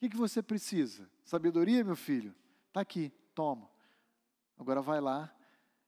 O 0.00 0.08
que 0.08 0.16
você 0.16 0.40
precisa? 0.40 1.10
Sabedoria, 1.24 1.82
meu 1.82 1.96
filho? 1.96 2.32
Está 2.68 2.80
aqui, 2.82 3.10
toma. 3.34 3.68
Agora 4.56 4.80
vai 4.80 5.00
lá 5.00 5.36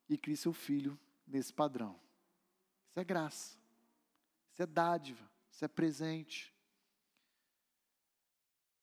e 0.08 0.18
crie 0.18 0.36
seu 0.36 0.52
filho 0.52 0.98
nesse 1.24 1.52
padrão. 1.52 1.94
Isso 2.90 2.98
é 2.98 3.04
graça. 3.04 3.56
Isso 4.50 4.60
é 4.60 4.66
dádiva. 4.66 5.30
Isso 5.52 5.64
é 5.64 5.68
presente 5.68 6.51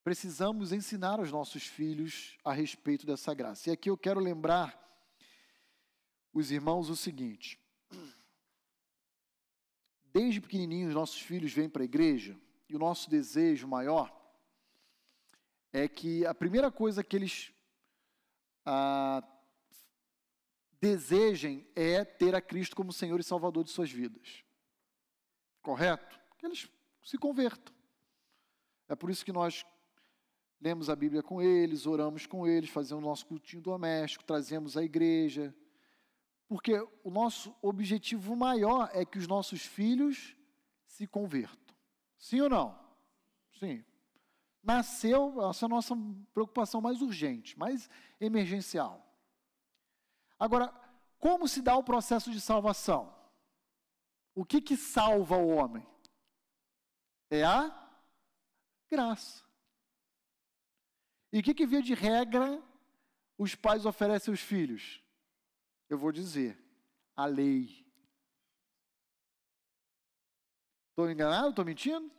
precisamos 0.03 0.71
ensinar 0.71 1.19
aos 1.19 1.31
nossos 1.31 1.63
filhos 1.63 2.37
a 2.43 2.53
respeito 2.53 3.05
dessa 3.05 3.33
graça. 3.33 3.69
E 3.69 3.73
aqui 3.73 3.89
eu 3.89 3.97
quero 3.97 4.19
lembrar 4.19 4.77
os 6.33 6.51
irmãos 6.51 6.89
o 6.89 6.95
seguinte: 6.95 7.59
desde 10.05 10.41
pequenininhos, 10.41 10.93
nossos 10.93 11.21
filhos 11.21 11.51
vêm 11.53 11.69
para 11.69 11.83
a 11.83 11.85
igreja 11.85 12.39
e 12.67 12.75
o 12.75 12.79
nosso 12.79 13.09
desejo 13.09 13.67
maior 13.67 14.15
é 15.71 15.87
que 15.87 16.25
a 16.25 16.33
primeira 16.33 16.71
coisa 16.71 17.03
que 17.03 17.15
eles 17.15 17.53
ah, 18.65 19.23
desejem 20.81 21.67
é 21.75 22.03
ter 22.03 22.35
a 22.35 22.41
Cristo 22.41 22.75
como 22.75 22.93
Senhor 22.93 23.19
e 23.19 23.23
Salvador 23.23 23.63
de 23.63 23.71
suas 23.71 23.91
vidas. 23.91 24.43
Correto? 25.61 26.19
Que 26.37 26.45
eles 26.45 26.69
se 27.03 27.17
convertam. 27.17 27.73
É 28.87 28.95
por 28.95 29.09
isso 29.09 29.23
que 29.23 29.31
nós 29.31 29.65
lemos 30.61 30.89
a 30.89 30.95
Bíblia 30.95 31.23
com 31.23 31.41
eles, 31.41 31.85
oramos 31.85 32.25
com 32.25 32.45
eles, 32.45 32.69
fazemos 32.69 33.03
o 33.03 33.07
nosso 33.07 33.25
cultinho 33.25 33.61
doméstico, 33.61 34.23
trazemos 34.23 34.75
a 34.75 34.83
igreja. 34.83 35.55
Porque 36.47 36.73
o 37.03 37.09
nosso 37.11 37.55
objetivo 37.61 38.35
maior 38.35 38.89
é 38.93 39.05
que 39.05 39.17
os 39.17 39.27
nossos 39.27 39.61
filhos 39.61 40.35
se 40.85 41.07
convertam. 41.07 41.75
Sim 42.17 42.41
ou 42.41 42.49
não? 42.49 42.79
Sim. 43.59 43.83
Nasceu, 44.61 45.49
essa 45.49 45.65
é 45.65 45.67
a 45.67 45.69
nossa 45.69 45.95
preocupação 46.33 46.81
mais 46.81 47.01
urgente, 47.01 47.57
mais 47.57 47.89
emergencial. 48.19 49.05
Agora, 50.37 50.73
como 51.17 51.47
se 51.47 51.61
dá 51.61 51.75
o 51.77 51.83
processo 51.83 52.31
de 52.31 52.41
salvação? 52.41 53.13
O 54.35 54.43
que, 54.45 54.61
que 54.61 54.75
salva 54.75 55.37
o 55.37 55.49
homem? 55.49 55.85
É 57.29 57.43
a 57.43 57.89
graça. 58.89 59.48
E 61.31 61.39
o 61.39 61.43
que, 61.43 61.53
que 61.53 61.65
via 61.65 61.81
de 61.81 61.93
regra 61.93 62.61
os 63.37 63.55
pais 63.55 63.85
oferecem 63.85 64.31
aos 64.31 64.41
filhos? 64.41 65.03
Eu 65.87 65.97
vou 65.97 66.11
dizer, 66.11 66.57
a 67.15 67.25
lei. 67.25 67.85
Estou 70.89 71.09
enganado? 71.09 71.49
Estou 71.49 71.65
mentindo? 71.65 72.11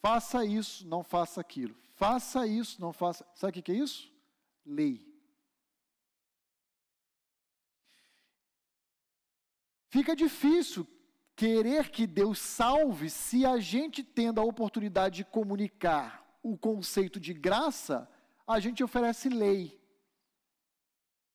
Faça 0.00 0.44
isso, 0.44 0.86
não 0.86 1.02
faça 1.02 1.40
aquilo. 1.40 1.76
Faça 1.94 2.46
isso, 2.46 2.80
não 2.80 2.92
faça. 2.92 3.26
Sabe 3.34 3.58
o 3.58 3.62
que 3.62 3.72
é 3.72 3.76
isso? 3.76 4.12
Lei. 4.64 5.04
Fica 9.88 10.14
difícil 10.16 10.86
querer 11.34 11.90
que 11.90 12.06
Deus 12.06 12.38
salve 12.38 13.08
se 13.08 13.46
a 13.46 13.58
gente 13.58 14.02
tendo 14.02 14.40
a 14.40 14.44
oportunidade 14.44 15.16
de 15.16 15.24
comunicar 15.24 16.25
o 16.52 16.56
conceito 16.56 17.18
de 17.18 17.34
graça, 17.34 18.08
a 18.46 18.60
gente 18.60 18.84
oferece 18.84 19.28
lei. 19.28 19.82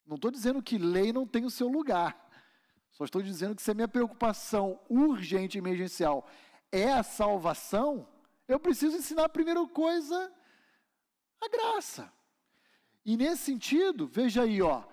Não 0.05 0.15
estou 0.15 0.31
dizendo 0.31 0.63
que 0.63 0.77
lei 0.77 1.11
não 1.11 1.27
tem 1.27 1.43
o 1.43 1.49
seu 1.49 1.67
lugar. 1.67 2.29
Só 2.91 3.03
estou 3.03 3.21
dizendo 3.21 3.53
que 3.53 3.61
se 3.61 3.71
a 3.71 3.73
minha 3.73 3.89
preocupação 3.89 4.79
urgente 4.89 5.57
e 5.57 5.59
emergencial 5.59 6.25
é 6.71 6.93
a 6.93 7.03
salvação, 7.03 8.07
eu 8.47 8.57
preciso 8.57 8.95
ensinar 8.95 9.25
a 9.25 9.29
primeira 9.29 9.65
coisa 9.67 10.31
a 11.41 11.49
graça. 11.49 12.11
E 13.03 13.17
nesse 13.17 13.43
sentido, 13.43 14.07
veja 14.07 14.43
aí, 14.43 14.61
ó, 14.61 14.83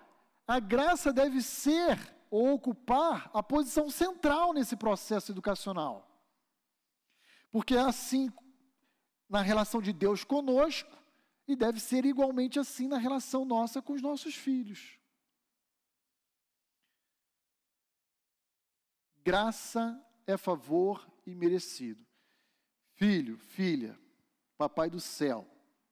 a 0.49 0.59
graça 0.59 1.13
deve 1.13 1.41
ser 1.43 1.97
ou 2.29 2.55
ocupar 2.55 3.31
a 3.33 3.43
posição 3.43 3.89
central 3.89 4.53
nesse 4.53 4.77
processo 4.77 5.31
educacional. 5.31 6.09
Porque 7.53 7.77
é 7.77 7.81
assim 7.81 8.33
na 9.29 9.43
relação 9.43 9.83
de 9.83 9.93
Deus 9.93 10.25
conosco 10.25 10.91
e 11.47 11.55
deve 11.55 11.81
ser 11.81 12.05
igualmente 12.05 12.59
assim 12.59 12.87
na 12.87 12.99
relação 12.99 13.45
nossa 13.45 13.83
com 13.83 13.93
os 13.93 14.03
nossos 14.03 14.35
filhos. 14.35 14.99
Graça 19.23 20.03
é 20.27 20.37
favor 20.37 21.07
e 21.27 21.35
merecido. 21.35 22.05
Filho, 22.95 23.37
filha, 23.39 23.99
papai 24.57 24.89
do 24.89 25.01
céu 25.01 25.47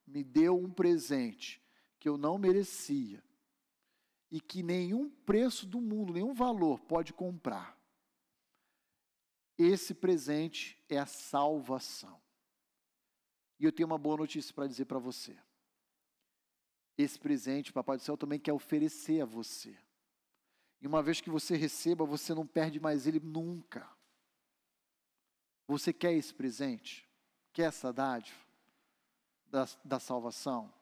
me 0.06 0.22
deu 0.22 0.56
um 0.56 0.70
presente 0.70 1.62
que 1.98 2.08
eu 2.08 2.16
não 2.16 2.38
merecia 2.38 3.22
e 4.30 4.40
que 4.40 4.62
nenhum 4.62 5.10
preço 5.10 5.66
do 5.66 5.80
mundo, 5.80 6.12
nenhum 6.12 6.34
valor 6.34 6.80
pode 6.80 7.12
comprar. 7.12 7.76
Esse 9.58 9.94
presente 9.94 10.82
é 10.88 10.98
a 10.98 11.06
salvação. 11.06 12.20
E 13.58 13.64
eu 13.64 13.72
tenho 13.72 13.86
uma 13.86 13.98
boa 13.98 14.18
notícia 14.18 14.52
para 14.54 14.66
dizer 14.66 14.84
para 14.84 14.98
você. 14.98 15.36
Esse 16.96 17.18
presente, 17.18 17.72
Papai 17.72 17.96
do 17.96 18.02
Céu 18.02 18.16
também 18.16 18.38
quer 18.38 18.52
oferecer 18.52 19.20
a 19.20 19.26
você. 19.26 19.76
E 20.80 20.86
uma 20.86 21.02
vez 21.02 21.20
que 21.20 21.30
você 21.30 21.56
receba, 21.56 22.04
você 22.04 22.34
não 22.34 22.46
perde 22.46 22.78
mais 22.78 23.06
ele 23.06 23.20
nunca. 23.20 23.88
Você 25.66 25.92
quer 25.92 26.12
esse 26.12 26.32
presente? 26.32 27.08
Quer 27.52 27.64
essa 27.64 27.92
dádiva 27.92 28.38
da, 29.50 29.68
da 29.84 29.98
salvação? 29.98 30.72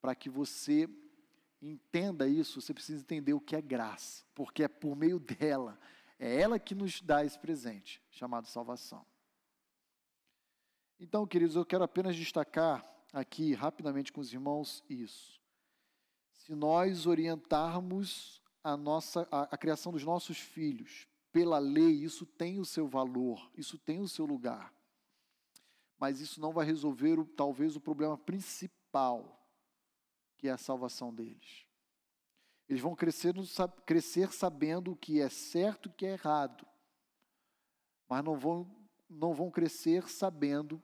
Para 0.00 0.14
que 0.14 0.28
você 0.28 0.88
entenda 1.60 2.26
isso, 2.26 2.60
você 2.60 2.74
precisa 2.74 3.00
entender 3.00 3.32
o 3.32 3.40
que 3.40 3.54
é 3.54 3.62
graça, 3.62 4.24
porque 4.34 4.64
é 4.64 4.68
por 4.68 4.96
meio 4.96 5.20
dela, 5.20 5.78
é 6.18 6.40
ela 6.40 6.58
que 6.58 6.74
nos 6.74 7.00
dá 7.00 7.24
esse 7.24 7.38
presente, 7.38 8.02
chamado 8.10 8.48
salvação. 8.48 9.06
Então, 11.02 11.26
queridos, 11.26 11.56
eu 11.56 11.66
quero 11.66 11.82
apenas 11.82 12.14
destacar 12.14 12.86
aqui 13.12 13.54
rapidamente 13.54 14.12
com 14.12 14.20
os 14.20 14.32
irmãos 14.32 14.84
isso. 14.88 15.42
Se 16.30 16.54
nós 16.54 17.08
orientarmos 17.08 18.40
a 18.62 18.76
nossa 18.76 19.26
a, 19.28 19.42
a 19.52 19.58
criação 19.58 19.90
dos 19.90 20.04
nossos 20.04 20.38
filhos 20.38 21.08
pela 21.32 21.58
lei, 21.58 22.04
isso 22.04 22.24
tem 22.24 22.60
o 22.60 22.64
seu 22.64 22.86
valor, 22.86 23.50
isso 23.58 23.76
tem 23.78 23.98
o 23.98 24.06
seu 24.06 24.24
lugar. 24.24 24.72
Mas 25.98 26.20
isso 26.20 26.40
não 26.40 26.52
vai 26.52 26.64
resolver 26.64 27.18
o, 27.18 27.26
talvez 27.26 27.74
o 27.74 27.80
problema 27.80 28.16
principal, 28.16 29.44
que 30.38 30.46
é 30.46 30.52
a 30.52 30.56
salvação 30.56 31.12
deles. 31.12 31.66
Eles 32.68 32.80
vão 32.80 32.94
crescer, 32.94 33.34
crescer 33.84 34.32
sabendo 34.32 34.92
o 34.92 34.96
que 34.96 35.20
é 35.20 35.28
certo 35.28 35.88
e 35.88 35.90
o 35.90 35.94
que 35.94 36.06
é 36.06 36.12
errado, 36.12 36.64
mas 38.08 38.22
não 38.22 38.38
vão, 38.38 38.70
não 39.10 39.34
vão 39.34 39.50
crescer 39.50 40.08
sabendo 40.08 40.80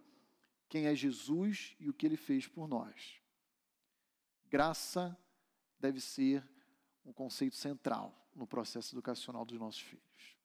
quem 0.69 0.87
é 0.87 0.95
Jesus 0.95 1.75
e 1.81 1.89
o 1.89 1.95
que 1.95 2.07
ele 2.07 2.17
fez 2.17 2.47
por 2.47 2.69
nós. 2.69 3.21
Graça 4.47 5.17
deve 5.79 6.01
ser 6.01 6.47
um 7.05 7.13
conceito 7.13 7.57
central 7.57 8.15
no 8.35 8.47
processo 8.47 8.95
educacional 8.95 9.45
dos 9.45 9.59
nossos 9.59 9.81
filhos. 9.81 10.37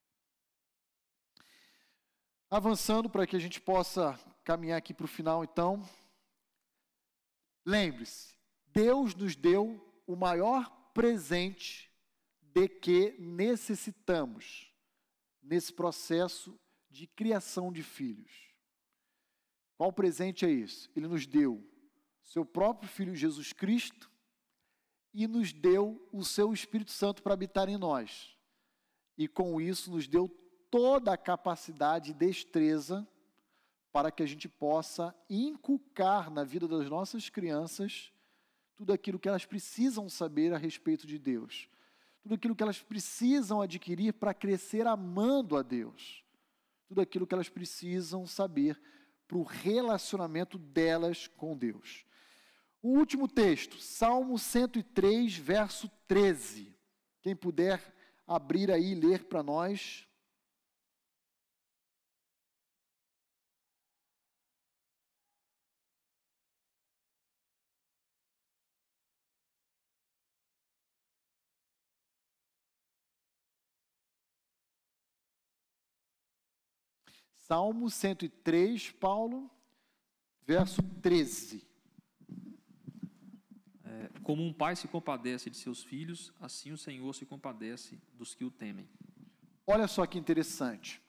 Avançando 2.49 3.09
para 3.09 3.25
que 3.25 3.35
a 3.35 3.39
gente 3.39 3.59
possa 3.59 4.17
caminhar 4.43 4.77
aqui 4.77 4.93
para 4.93 5.05
o 5.05 5.07
final, 5.07 5.43
então. 5.43 5.87
Lembre-se, 7.65 8.35
Deus 8.67 9.15
nos 9.15 9.35
deu 9.35 9.83
o 10.05 10.15
maior 10.15 10.69
presente 10.93 11.91
de 12.41 12.67
que 12.67 13.15
necessitamos 13.19 14.71
nesse 15.41 15.73
processo 15.73 16.59
de 16.89 17.07
criação 17.07 17.71
de 17.71 17.81
filhos. 17.81 18.52
Qual 19.77 19.91
presente 19.91 20.45
é 20.45 20.49
esse? 20.49 20.89
Ele 20.95 21.07
nos 21.07 21.25
deu 21.25 21.63
seu 22.23 22.45
próprio 22.45 22.89
Filho 22.89 23.15
Jesus 23.15 23.53
Cristo 23.53 24.09
e 25.13 25.27
nos 25.27 25.53
deu 25.53 26.07
o 26.11 26.23
seu 26.23 26.53
Espírito 26.53 26.91
Santo 26.91 27.21
para 27.21 27.33
habitar 27.33 27.69
em 27.69 27.77
nós. 27.77 28.37
E 29.17 29.27
com 29.27 29.61
isso 29.61 29.91
nos 29.91 30.07
deu 30.07 30.27
toda 30.71 31.13
a 31.13 31.17
capacidade 31.17 32.11
e 32.11 32.15
destreza 32.15 33.07
para 33.91 34.11
que 34.11 34.23
a 34.23 34.25
gente 34.25 34.49
possa 34.49 35.15
inculcar 35.29 36.31
na 36.31 36.43
vida 36.43 36.67
das 36.67 36.89
nossas 36.89 37.29
crianças 37.29 38.11
tudo 38.75 38.91
aquilo 38.91 39.19
que 39.19 39.29
elas 39.29 39.45
precisam 39.45 40.09
saber 40.09 40.51
a 40.51 40.57
respeito 40.57 41.05
de 41.05 41.19
Deus, 41.19 41.69
tudo 42.23 42.33
aquilo 42.33 42.55
que 42.55 42.63
elas 42.63 42.81
precisam 42.81 43.61
adquirir 43.61 44.13
para 44.13 44.33
crescer 44.33 44.87
amando 44.87 45.55
a 45.55 45.61
Deus, 45.61 46.23
tudo 46.87 47.01
aquilo 47.01 47.27
que 47.27 47.35
elas 47.35 47.49
precisam 47.49 48.25
saber 48.25 48.81
para 49.27 49.37
o 49.37 49.43
relacionamento 49.43 50.57
delas 50.57 51.27
com 51.27 51.57
Deus. 51.57 52.05
O 52.81 52.89
último 52.97 53.27
texto, 53.27 53.79
Salmo 53.79 54.37
103, 54.37 55.37
verso 55.37 55.89
13. 56.07 56.77
Quem 57.21 57.35
puder 57.35 57.81
abrir 58.27 58.69
aí 58.71 58.91
e 58.91 58.95
ler 58.95 59.23
para 59.25 59.41
nós. 59.41 60.07
Salmo 77.45 77.89
103, 77.89 78.91
Paulo, 78.91 79.51
verso 80.45 80.81
13. 81.01 81.67
É, 83.83 84.09
como 84.23 84.41
um 84.41 84.53
pai 84.53 84.77
se 84.77 84.87
compadece 84.87 85.49
de 85.49 85.57
seus 85.57 85.83
filhos, 85.83 86.31
assim 86.39 86.71
o 86.71 86.77
Senhor 86.77 87.13
se 87.13 87.25
compadece 87.25 88.01
dos 88.13 88.33
que 88.33 88.45
o 88.45 88.49
temem. 88.49 88.87
Olha 89.67 89.89
só 89.89 90.05
que 90.05 90.17
interessante. 90.17 91.01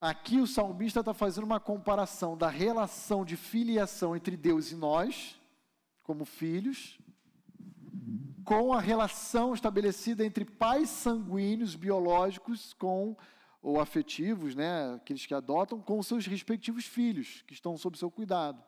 Aqui 0.00 0.40
o 0.40 0.48
salmista 0.48 0.98
está 0.98 1.14
fazendo 1.14 1.44
uma 1.44 1.60
comparação 1.60 2.36
da 2.36 2.48
relação 2.48 3.24
de 3.24 3.36
filiação 3.36 4.16
entre 4.16 4.36
Deus 4.36 4.72
e 4.72 4.74
nós, 4.74 5.40
como 6.02 6.24
filhos, 6.24 6.98
com 8.44 8.72
a 8.72 8.80
relação 8.80 9.54
estabelecida 9.54 10.26
entre 10.26 10.44
pais 10.44 10.90
sanguíneos 10.90 11.76
biológicos 11.76 12.74
com 12.74 13.16
ou 13.62 13.80
afetivos, 13.80 14.56
né, 14.56 14.94
aqueles 14.96 15.24
que 15.24 15.32
adotam, 15.32 15.80
com 15.80 16.02
seus 16.02 16.26
respectivos 16.26 16.84
filhos, 16.84 17.42
que 17.42 17.54
estão 17.54 17.78
sob 17.78 17.96
seu 17.96 18.10
cuidado. 18.10 18.62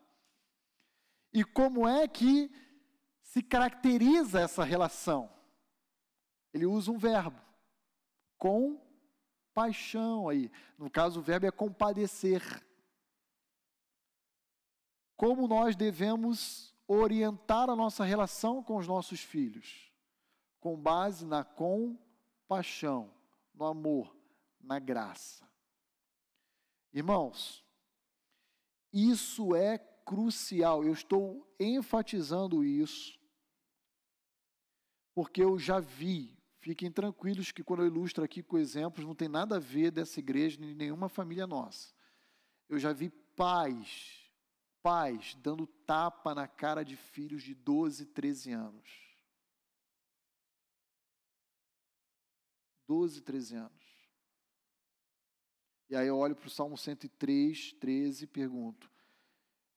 E 1.32 1.42
como 1.42 1.86
é 1.86 2.06
que 2.06 2.48
se 3.20 3.42
caracteriza 3.42 4.40
essa 4.40 4.62
relação? 4.62 5.28
Ele 6.52 6.64
usa 6.64 6.92
um 6.92 6.96
verbo, 6.96 7.40
com 8.38 8.80
paixão 9.52 10.28
aí. 10.28 10.48
No 10.78 10.88
caso, 10.88 11.18
o 11.18 11.22
verbo 11.22 11.46
é 11.46 11.50
compadecer. 11.50 12.42
Como 15.16 15.48
nós 15.48 15.74
devemos 15.74 16.72
orientar 16.86 17.68
a 17.68 17.74
nossa 17.74 18.04
relação 18.04 18.62
com 18.62 18.76
os 18.76 18.86
nossos 18.86 19.20
filhos? 19.20 19.92
Com 20.60 20.76
base 20.76 21.26
na 21.26 21.42
compaixão, 21.42 23.12
no 23.52 23.64
amor, 23.64 24.14
na 24.64 24.78
graça. 24.78 25.48
Irmãos, 26.92 27.64
isso 28.92 29.54
é 29.54 29.78
crucial. 29.78 30.84
Eu 30.84 30.92
estou 30.92 31.52
enfatizando 31.58 32.64
isso, 32.64 33.18
porque 35.14 35.42
eu 35.42 35.58
já 35.58 35.80
vi. 35.80 36.36
Fiquem 36.60 36.90
tranquilos 36.90 37.52
que 37.52 37.62
quando 37.62 37.82
eu 37.82 37.88
ilustro 37.88 38.24
aqui 38.24 38.42
com 38.42 38.56
exemplos, 38.56 39.04
não 39.04 39.14
tem 39.14 39.28
nada 39.28 39.56
a 39.56 39.60
ver 39.60 39.90
dessa 39.90 40.18
igreja 40.18 40.58
nem 40.60 40.74
nenhuma 40.74 41.08
família 41.08 41.46
nossa. 41.46 41.92
Eu 42.68 42.78
já 42.78 42.92
vi 42.92 43.10
pais, 43.10 44.30
pais 44.82 45.34
dando 45.34 45.66
tapa 45.66 46.34
na 46.34 46.48
cara 46.48 46.82
de 46.82 46.96
filhos 46.96 47.42
de 47.42 47.54
12, 47.54 48.06
13 48.06 48.52
anos. 48.52 49.04
12, 52.86 53.20
13 53.20 53.56
anos. 53.56 53.83
E 55.88 55.96
aí 55.96 56.08
eu 56.08 56.16
olho 56.16 56.34
para 56.34 56.46
o 56.46 56.50
Salmo 56.50 56.76
103, 56.76 57.72
13 57.74 58.24
e 58.24 58.26
pergunto: 58.26 58.90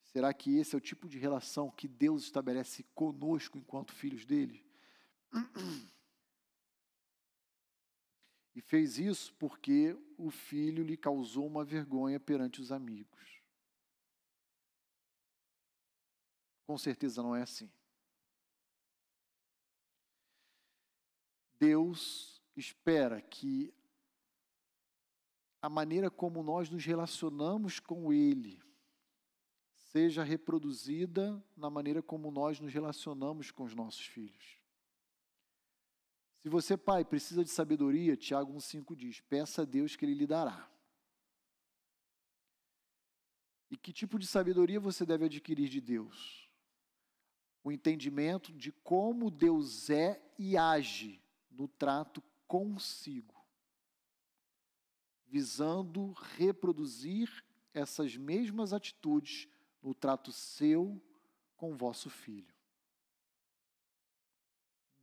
será 0.02 0.34
que 0.34 0.58
esse 0.58 0.74
é 0.76 0.78
o 0.78 0.82
tipo 0.82 1.08
de 1.08 1.18
relação 1.18 1.70
que 1.70 1.88
Deus 1.88 2.24
estabelece 2.24 2.84
conosco 2.96 3.58
enquanto 3.58 3.94
filhos 3.94 4.26
dele? 4.26 4.66
E 8.56 8.62
fez 8.62 8.98
isso 8.98 9.36
porque 9.36 9.96
o 10.18 10.32
filho 10.32 10.84
lhe 10.84 10.98
causou 10.98 11.46
uma 11.46 11.64
vergonha 11.64 12.20
perante 12.20 12.60
os 12.60 12.72
amigos. 12.72 13.42
Com 16.66 16.76
certeza 16.78 17.22
não 17.22 17.36
é 17.36 17.44
assim. 17.44 17.72
Deus 21.60 22.42
espera 22.56 23.22
que 23.22 23.74
a 25.62 25.70
maneira 25.70 26.10
como 26.10 26.44
nós 26.44 26.70
nos 26.70 26.86
relacionamos 26.86 27.80
com 27.80 28.14
Ele 28.14 28.62
seja 29.92 30.24
reproduzida 30.24 31.44
na 31.56 31.70
maneira 31.70 32.02
como 32.02 32.30
nós 32.30 32.60
nos 32.60 32.72
relacionamos 32.74 33.52
com 33.52 33.64
os 33.64 33.74
nossos 33.74 34.06
filhos. 34.06 34.62
Se 36.42 36.50
você, 36.50 36.78
pai, 36.78 37.04
precisa 37.04 37.44
de 37.44 37.50
sabedoria, 37.50 38.16
Tiago 38.16 38.54
1,5 38.54 38.96
diz: 38.96 39.22
peça 39.22 39.64
a 39.64 39.66
Deus 39.66 39.96
que 39.96 40.06
Ele 40.06 40.14
lhe 40.14 40.28
dará. 40.28 40.70
E 43.70 43.76
que 43.76 43.92
tipo 43.92 44.18
de 44.18 44.28
sabedoria 44.28 44.80
você 44.80 45.06
deve 45.06 45.26
adquirir 45.26 45.68
de 45.68 45.82
Deus? 45.82 46.50
O 47.64 47.72
entendimento 47.72 48.54
de 48.54 48.72
como 48.72 49.30
Deus 49.30 49.90
é 49.90 50.22
e 50.38 50.56
age 50.56 51.22
no 51.50 51.68
trato 51.68 52.24
consigo 52.48 53.37
visando 55.28 56.14
reproduzir 56.38 57.44
essas 57.74 58.16
mesmas 58.16 58.74
atitudes 58.74 59.48
no 59.82 59.94
trato 59.94 60.32
seu 60.32 61.02
com 61.56 61.76
vosso 61.76 62.10
filho. 62.10 62.54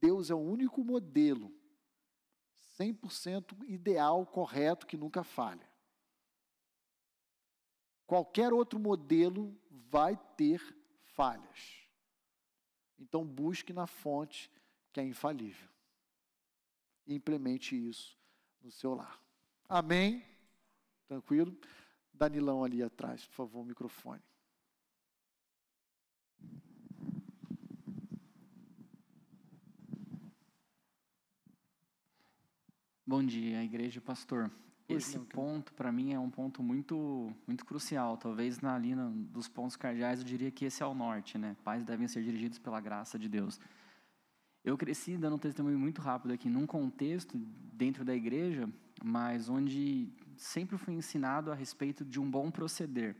Deus 0.01 0.31
é 0.31 0.35
o 0.35 0.39
único 0.39 0.85
modelo 0.85 1.53
100% 2.79 3.65
ideal, 3.69 4.27
correto, 4.27 4.87
que 4.87 4.97
nunca 4.97 5.23
falha. 5.23 5.69
Qualquer 8.07 8.53
outro 8.53 8.79
modelo 8.79 9.59
vai 9.71 10.17
ter 10.37 10.61
falhas. 11.15 11.89
Então 12.99 13.25
busque 13.25 13.73
na 13.73 13.87
fonte 13.87 14.51
que 14.93 15.01
é 15.01 15.05
infalível. 15.05 15.71
E 17.07 17.15
implemente 17.15 17.75
isso 17.75 18.19
no 18.61 18.71
seu 18.71 18.95
lar. 18.95 19.24
Amém? 19.69 20.23
Tranquilo? 21.09 21.57
Danilão 22.13 22.63
ali 22.63 22.83
atrás, 22.83 23.25
por 23.27 23.35
favor, 23.35 23.61
o 23.61 23.65
microfone. 23.65 24.23
Bom 33.07 33.23
dia, 33.23 33.63
igreja 33.63 33.99
e 33.99 34.01
pastor. 34.01 34.51
Esse 34.89 35.19
ponto, 35.19 35.73
para 35.75 35.91
mim, 35.91 36.13
é 36.13 36.19
um 36.19 36.31
ponto 36.31 36.63
muito, 36.63 37.35
muito 37.47 37.65
crucial. 37.65 38.17
Talvez 38.17 38.61
na 38.61 38.79
linha 38.79 39.11
dos 39.31 39.49
pontos 39.49 39.77
cardeais, 39.77 40.21
eu 40.21 40.25
diria 40.25 40.51
que 40.51 40.65
esse 40.67 40.83
é 40.83 40.87
o 40.87 40.95
norte, 40.95 41.39
né? 41.39 41.57
Pais 41.65 41.85
devem 41.85 42.07
ser 42.07 42.23
dirigidos 42.23 42.59
pela 42.59 42.81
graça 42.81 43.19
de 43.19 43.29
Deus. 43.29 43.59
Eu 44.63 44.77
cresci 44.77 45.17
dando 45.17 45.37
um 45.37 45.39
testemunho 45.39 45.79
muito 45.79 46.01
rápido 46.01 46.33
aqui, 46.33 46.49
num 46.49 46.67
contexto 46.67 47.37
dentro 47.37 48.05
da 48.05 48.15
igreja, 48.15 48.69
mas 49.03 49.49
onde 49.49 50.09
sempre 50.37 50.77
fui 50.77 50.95
ensinado 50.95 51.51
a 51.51 51.55
respeito 51.55 52.05
de 52.05 52.21
um 52.21 52.31
bom 52.31 52.51
proceder. 52.51 53.17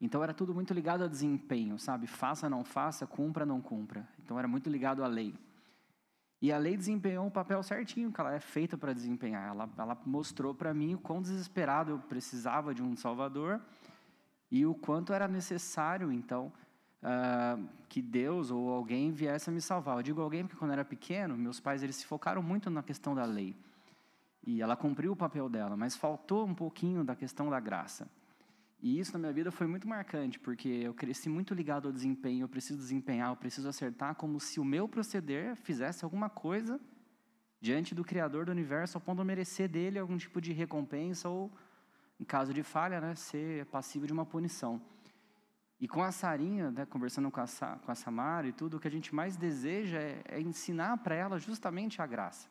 Então 0.00 0.22
era 0.22 0.34
tudo 0.34 0.54
muito 0.54 0.74
ligado 0.74 1.04
a 1.04 1.06
desempenho, 1.06 1.78
sabe? 1.78 2.06
Faça, 2.06 2.50
não 2.50 2.64
faça, 2.64 3.06
cumpra, 3.06 3.46
não 3.46 3.60
cumpra. 3.60 4.06
Então 4.22 4.38
era 4.38 4.46
muito 4.46 4.68
ligado 4.68 5.02
à 5.02 5.06
lei. 5.06 5.34
E 6.40 6.52
a 6.52 6.58
lei 6.58 6.76
desempenhou 6.76 7.24
um 7.24 7.30
papel 7.30 7.62
certinho 7.62 8.12
que 8.12 8.20
ela 8.20 8.34
é 8.34 8.40
feita 8.40 8.76
para 8.76 8.92
desempenhar. 8.92 9.48
Ela, 9.48 9.70
ela 9.78 9.98
mostrou 10.04 10.54
para 10.54 10.74
mim 10.74 10.94
o 10.94 10.98
quão 10.98 11.22
desesperado 11.22 11.92
eu 11.92 11.98
precisava 11.98 12.74
de 12.74 12.82
um 12.82 12.94
Salvador 12.94 13.60
e 14.50 14.66
o 14.66 14.74
quanto 14.74 15.12
era 15.12 15.26
necessário, 15.26 16.12
então, 16.12 16.52
uh, 17.02 17.66
que 17.88 18.02
Deus 18.02 18.50
ou 18.50 18.70
alguém 18.70 19.10
viesse 19.12 19.48
a 19.48 19.52
me 19.52 19.62
salvar. 19.62 19.96
Eu 19.96 20.02
digo 20.02 20.20
alguém 20.20 20.44
porque 20.44 20.58
quando 20.58 20.70
eu 20.70 20.74
era 20.74 20.84
pequeno, 20.84 21.36
meus 21.36 21.58
pais 21.58 21.82
eles 21.82 21.96
se 21.96 22.06
focaram 22.06 22.42
muito 22.42 22.68
na 22.68 22.82
questão 22.82 23.14
da 23.14 23.24
lei. 23.24 23.56
E 24.46 24.62
ela 24.62 24.76
cumpriu 24.76 25.12
o 25.12 25.16
papel 25.16 25.48
dela, 25.48 25.76
mas 25.76 25.96
faltou 25.96 26.46
um 26.46 26.54
pouquinho 26.54 27.02
da 27.02 27.16
questão 27.16 27.50
da 27.50 27.58
graça. 27.58 28.08
E 28.80 29.00
isso 29.00 29.12
na 29.12 29.18
minha 29.18 29.32
vida 29.32 29.50
foi 29.50 29.66
muito 29.66 29.88
marcante, 29.88 30.38
porque 30.38 30.68
eu 30.68 30.94
cresci 30.94 31.28
muito 31.28 31.52
ligado 31.52 31.88
ao 31.88 31.92
desempenho, 31.92 32.44
eu 32.44 32.48
preciso 32.48 32.78
desempenhar, 32.78 33.30
eu 33.30 33.36
preciso 33.36 33.68
acertar, 33.68 34.14
como 34.14 34.38
se 34.38 34.60
o 34.60 34.64
meu 34.64 34.86
proceder 34.88 35.56
fizesse 35.56 36.04
alguma 36.04 36.30
coisa 36.30 36.80
diante 37.60 37.94
do 37.94 38.04
Criador 38.04 38.44
do 38.44 38.52
universo, 38.52 38.96
ao 38.96 39.00
ponto 39.00 39.16
de 39.16 39.22
eu 39.22 39.26
merecer 39.26 39.68
dele 39.68 39.98
algum 39.98 40.16
tipo 40.16 40.40
de 40.40 40.52
recompensa 40.52 41.28
ou, 41.28 41.50
em 42.20 42.24
caso 42.24 42.54
de 42.54 42.62
falha, 42.62 43.00
né, 43.00 43.14
ser 43.16 43.66
passível 43.66 44.06
de 44.06 44.12
uma 44.12 44.24
punição. 44.24 44.80
E 45.80 45.88
com 45.88 46.02
a 46.02 46.12
Sarinha, 46.12 46.70
né, 46.70 46.86
conversando 46.86 47.30
com 47.30 47.40
a, 47.40 47.46
com 47.84 47.90
a 47.90 47.94
Samara 47.94 48.46
e 48.46 48.52
tudo, 48.52 48.76
o 48.76 48.80
que 48.80 48.86
a 48.86 48.90
gente 48.90 49.14
mais 49.14 49.36
deseja 49.36 49.98
é, 49.98 50.22
é 50.28 50.40
ensinar 50.40 50.96
para 50.98 51.14
ela 51.14 51.38
justamente 51.38 52.00
a 52.00 52.06
graça. 52.06 52.48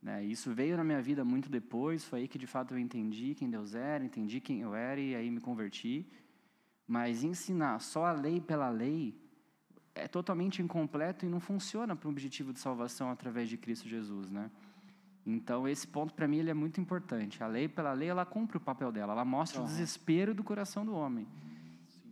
Né? 0.00 0.24
Isso 0.24 0.52
veio 0.54 0.76
na 0.76 0.84
minha 0.84 1.02
vida 1.02 1.24
muito 1.24 1.48
depois, 1.48 2.04
foi 2.04 2.20
aí 2.20 2.28
que 2.28 2.38
de 2.38 2.46
fato 2.46 2.74
eu 2.74 2.78
entendi 2.78 3.34
quem 3.34 3.50
Deus 3.50 3.74
era, 3.74 4.04
entendi 4.04 4.40
quem 4.40 4.60
eu 4.60 4.74
era 4.74 5.00
e 5.00 5.14
aí 5.14 5.30
me 5.30 5.40
converti. 5.40 6.06
Mas 6.86 7.24
ensinar 7.24 7.80
só 7.80 8.06
a 8.06 8.12
lei 8.12 8.40
pela 8.40 8.70
lei 8.70 9.14
é 9.94 10.06
totalmente 10.06 10.62
incompleto 10.62 11.26
e 11.26 11.28
não 11.28 11.40
funciona 11.40 11.96
para 11.96 12.06
o 12.06 12.10
objetivo 12.10 12.52
de 12.52 12.60
salvação 12.60 13.10
através 13.10 13.48
de 13.48 13.56
Cristo 13.56 13.88
Jesus, 13.88 14.30
né? 14.30 14.50
Então 15.26 15.68
esse 15.68 15.86
ponto 15.86 16.14
para 16.14 16.26
mim 16.26 16.38
ele 16.38 16.50
é 16.50 16.54
muito 16.54 16.80
importante. 16.80 17.42
A 17.42 17.46
lei 17.46 17.68
pela 17.68 17.92
lei 17.92 18.08
ela 18.08 18.24
cumpre 18.24 18.56
o 18.56 18.60
papel 18.60 18.90
dela, 18.90 19.12
ela 19.12 19.24
mostra 19.24 19.60
o 19.60 19.64
desespero 19.64 20.32
do 20.32 20.44
coração 20.44 20.86
do 20.86 20.94
homem. 20.94 21.26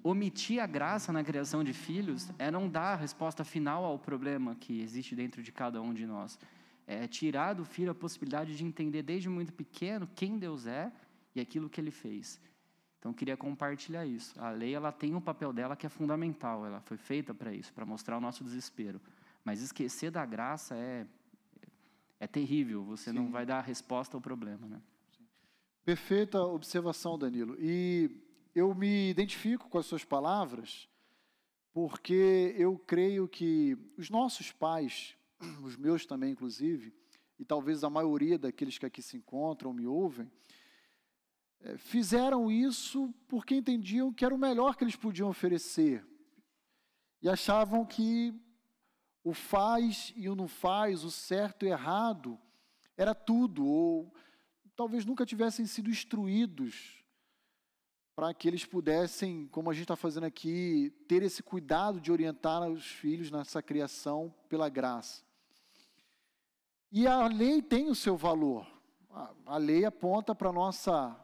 Omitir 0.02 0.60
a 0.60 0.66
graça 0.66 1.12
na 1.12 1.24
criação 1.24 1.64
de 1.64 1.72
filhos 1.72 2.30
é 2.38 2.50
não 2.50 2.68
dar 2.68 2.92
a 2.92 2.96
resposta 2.96 3.42
final 3.44 3.84
ao 3.84 3.98
problema 3.98 4.54
que 4.54 4.80
existe 4.80 5.16
dentro 5.16 5.42
de 5.42 5.50
cada 5.50 5.80
um 5.80 5.94
de 5.94 6.06
nós 6.06 6.38
é, 6.86 7.06
tirar 7.08 7.54
do 7.54 7.64
filho 7.64 7.90
a 7.90 7.94
possibilidade 7.94 8.56
de 8.56 8.64
entender 8.64 9.02
desde 9.02 9.28
muito 9.28 9.52
pequeno 9.52 10.08
quem 10.14 10.38
Deus 10.38 10.66
é 10.66 10.92
e 11.34 11.40
aquilo 11.40 11.68
que 11.68 11.80
ele 11.80 11.90
fez. 11.90 12.40
Então, 12.98 13.10
eu 13.10 13.14
queria 13.14 13.36
compartilhar 13.36 14.06
isso. 14.06 14.34
A 14.40 14.50
lei 14.50 14.74
ela 14.74 14.90
tem 14.90 15.14
um 15.14 15.20
papel 15.20 15.52
dela 15.52 15.76
que 15.76 15.86
é 15.86 15.88
fundamental, 15.88 16.64
ela 16.64 16.80
foi 16.80 16.96
feita 16.96 17.34
para 17.34 17.52
isso, 17.52 17.72
para 17.72 17.84
mostrar 17.84 18.16
o 18.16 18.20
nosso 18.20 18.42
desespero. 18.42 19.00
Mas 19.44 19.60
esquecer 19.60 20.10
da 20.10 20.24
graça 20.24 20.74
é, 20.76 21.06
é 22.18 22.26
terrível, 22.26 22.82
você 22.84 23.10
Sim. 23.10 23.16
não 23.16 23.30
vai 23.30 23.46
dar 23.46 23.58
a 23.58 23.62
resposta 23.62 24.16
ao 24.16 24.20
problema. 24.20 24.66
Né? 24.66 24.80
Perfeita 25.84 26.42
observação, 26.42 27.16
Danilo. 27.16 27.56
E 27.60 28.10
eu 28.54 28.74
me 28.74 29.10
identifico 29.10 29.68
com 29.68 29.78
as 29.78 29.86
suas 29.86 30.04
palavras, 30.04 30.88
porque 31.72 32.54
eu 32.58 32.76
creio 32.76 33.28
que 33.28 33.76
os 33.96 34.10
nossos 34.10 34.50
pais, 34.50 35.16
os 35.62 35.76
meus 35.76 36.06
também, 36.06 36.32
inclusive, 36.32 36.94
e 37.38 37.44
talvez 37.44 37.84
a 37.84 37.90
maioria 37.90 38.38
daqueles 38.38 38.78
que 38.78 38.86
aqui 38.86 39.02
se 39.02 39.16
encontram, 39.16 39.72
me 39.72 39.86
ouvem, 39.86 40.30
é, 41.60 41.76
fizeram 41.76 42.50
isso 42.50 43.12
porque 43.28 43.54
entendiam 43.54 44.12
que 44.12 44.24
era 44.24 44.34
o 44.34 44.38
melhor 44.38 44.76
que 44.76 44.84
eles 44.84 44.96
podiam 44.96 45.28
oferecer. 45.28 46.06
E 47.20 47.28
achavam 47.28 47.84
que 47.84 48.34
o 49.24 49.34
faz 49.34 50.12
e 50.14 50.28
o 50.28 50.36
não 50.36 50.46
faz, 50.46 51.02
o 51.02 51.10
certo 51.10 51.64
e 51.64 51.68
o 51.68 51.72
errado, 51.72 52.38
era 52.96 53.14
tudo, 53.14 53.66
ou 53.66 54.14
talvez 54.76 55.04
nunca 55.04 55.26
tivessem 55.26 55.66
sido 55.66 55.90
instruídos 55.90 57.04
para 58.14 58.32
que 58.32 58.48
eles 58.48 58.64
pudessem, 58.64 59.46
como 59.48 59.70
a 59.70 59.74
gente 59.74 59.82
está 59.82 59.96
fazendo 59.96 60.24
aqui, 60.24 60.90
ter 61.06 61.22
esse 61.22 61.42
cuidado 61.42 62.00
de 62.00 62.10
orientar 62.10 62.66
os 62.66 62.86
filhos 62.86 63.30
nessa 63.30 63.62
criação 63.62 64.34
pela 64.48 64.70
graça. 64.70 65.25
E 66.90 67.06
a 67.06 67.26
lei 67.26 67.60
tem 67.60 67.88
o 67.88 67.94
seu 67.94 68.16
valor. 68.16 68.66
A 69.44 69.56
lei 69.56 69.84
aponta 69.84 70.34
para 70.34 70.50
a 70.50 70.52
nossa 70.52 71.18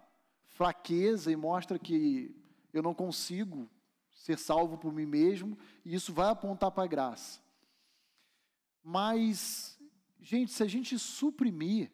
fraqueza 0.49 1.31
e 1.31 1.37
mostra 1.37 1.79
que 1.79 2.35
eu 2.73 2.83
não 2.83 2.95
consigo 2.95 3.69
ser 4.11 4.39
salvo 4.39 4.79
por 4.79 4.93
mim 4.93 5.07
mesmo, 5.07 5.59
e 5.85 5.95
isso 5.95 6.13
vai 6.13 6.29
apontar 6.29 6.71
para 6.71 6.85
a 6.85 6.87
graça. 6.87 7.41
Mas, 8.83 9.79
gente, 10.21 10.53
se 10.53 10.63
a 10.63 10.67
gente 10.67 10.99
suprimir 10.99 11.91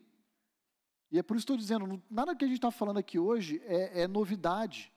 e 1.11 1.19
é 1.19 1.23
por 1.23 1.37
isso 1.37 1.47
que 1.47 1.53
estou 1.53 1.57
dizendo, 1.57 2.03
nada 2.11 2.37
que 2.37 2.45
a 2.45 2.49
gente 2.49 2.59
está 2.59 2.71
falando 2.71 2.99
aqui 2.99 3.19
hoje 3.19 3.63
é, 3.65 4.03
é, 4.03 4.09
novidade. 4.09 4.93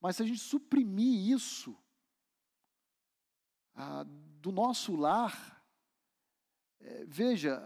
Mas 0.00 0.16
se 0.16 0.22
a 0.22 0.26
gente 0.26 0.38
suprimir 0.38 1.28
isso 1.28 1.76
ah, 3.74 4.04
do 4.40 4.52
nosso 4.52 4.94
lar, 4.94 5.64
é, 6.80 7.04
veja, 7.06 7.58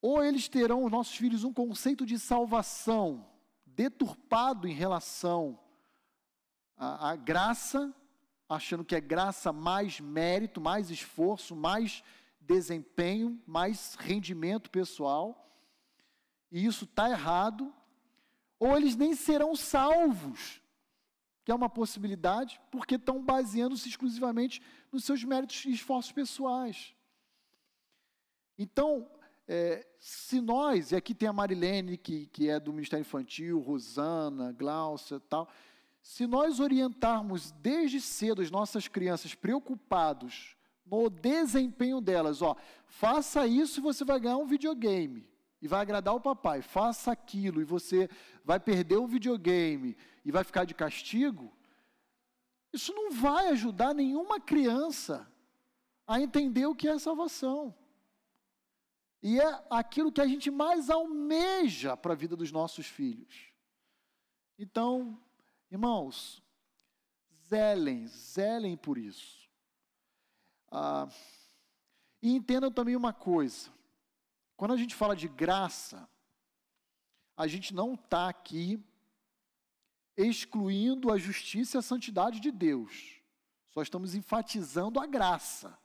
ou 0.00 0.22
eles 0.22 0.48
terão, 0.48 0.84
os 0.84 0.90
nossos 0.90 1.16
filhos, 1.16 1.44
um 1.44 1.52
conceito 1.52 2.04
de 2.04 2.18
salvação 2.18 3.26
deturpado 3.64 4.66
em 4.66 4.72
relação 4.72 5.58
à, 6.76 7.10
à 7.10 7.16
graça, 7.16 7.94
achando 8.48 8.84
que 8.84 8.94
é 8.94 9.00
graça 9.00 9.52
mais 9.52 10.00
mérito, 10.00 10.60
mais 10.60 10.90
esforço, 10.90 11.56
mais 11.56 12.02
desempenho, 12.40 13.42
mais 13.46 13.94
rendimento 13.94 14.70
pessoal 14.70 15.46
e 16.50 16.64
isso 16.64 16.84
está 16.84 17.10
errado, 17.10 17.72
ou 18.58 18.76
eles 18.76 18.96
nem 18.96 19.14
serão 19.14 19.54
salvos, 19.54 20.62
que 21.44 21.52
é 21.52 21.54
uma 21.54 21.68
possibilidade, 21.68 22.60
porque 22.70 22.94
estão 22.94 23.22
baseando-se 23.22 23.88
exclusivamente 23.88 24.62
nos 24.90 25.04
seus 25.04 25.22
méritos 25.22 25.64
e 25.64 25.72
esforços 25.72 26.12
pessoais. 26.12 26.94
Então, 28.58 29.08
é, 29.48 29.86
se 30.00 30.40
nós, 30.40 30.90
e 30.90 30.96
aqui 30.96 31.14
tem 31.14 31.28
a 31.28 31.32
Marilene, 31.32 31.96
que, 31.96 32.26
que 32.26 32.48
é 32.48 32.58
do 32.58 32.72
Ministério 32.72 33.02
Infantil, 33.02 33.60
Rosana, 33.60 34.52
Glaucia 34.52 35.20
tal, 35.20 35.48
se 36.02 36.26
nós 36.26 36.60
orientarmos 36.60 37.52
desde 37.52 38.00
cedo 38.00 38.42
as 38.42 38.50
nossas 38.50 38.88
crianças 38.88 39.34
preocupados 39.34 40.56
no 40.84 41.10
desempenho 41.10 42.00
delas, 42.00 42.42
ó, 42.42 42.56
faça 42.86 43.46
isso 43.46 43.80
e 43.80 43.82
você 43.82 44.04
vai 44.04 44.20
ganhar 44.20 44.36
um 44.36 44.46
videogame 44.46 45.28
e 45.60 45.66
vai 45.66 45.80
agradar 45.80 46.14
o 46.14 46.20
papai, 46.20 46.62
faça 46.62 47.10
aquilo 47.10 47.60
e 47.60 47.64
você 47.64 48.08
vai 48.44 48.60
perder 48.60 48.96
o 48.96 49.06
videogame 49.06 49.96
e 50.24 50.30
vai 50.30 50.44
ficar 50.44 50.64
de 50.64 50.74
castigo, 50.74 51.52
isso 52.72 52.92
não 52.92 53.10
vai 53.10 53.48
ajudar 53.48 53.94
nenhuma 53.94 54.38
criança 54.38 55.26
a 56.06 56.20
entender 56.20 56.66
o 56.66 56.74
que 56.74 56.88
é 56.88 56.98
salvação. 56.98 57.74
E 59.22 59.40
é 59.40 59.66
aquilo 59.70 60.12
que 60.12 60.20
a 60.20 60.26
gente 60.26 60.50
mais 60.50 60.90
almeja 60.90 61.96
para 61.96 62.12
a 62.12 62.16
vida 62.16 62.36
dos 62.36 62.52
nossos 62.52 62.86
filhos. 62.86 63.52
Então, 64.58 65.20
irmãos, 65.70 66.42
zelem, 67.48 68.06
zelem 68.06 68.76
por 68.76 68.98
isso. 68.98 69.48
Ah, 70.70 71.08
e 72.22 72.34
entendam 72.34 72.70
também 72.70 72.96
uma 72.96 73.12
coisa: 73.12 73.70
quando 74.56 74.74
a 74.74 74.76
gente 74.76 74.94
fala 74.94 75.14
de 75.14 75.28
graça, 75.28 76.08
a 77.36 77.46
gente 77.46 77.74
não 77.74 77.94
está 77.94 78.28
aqui 78.28 78.82
excluindo 80.16 81.12
a 81.12 81.18
justiça 81.18 81.76
e 81.76 81.80
a 81.80 81.82
santidade 81.82 82.40
de 82.40 82.50
Deus. 82.50 83.20
Só 83.68 83.82
estamos 83.82 84.14
enfatizando 84.14 84.98
a 84.98 85.06
graça, 85.06 85.78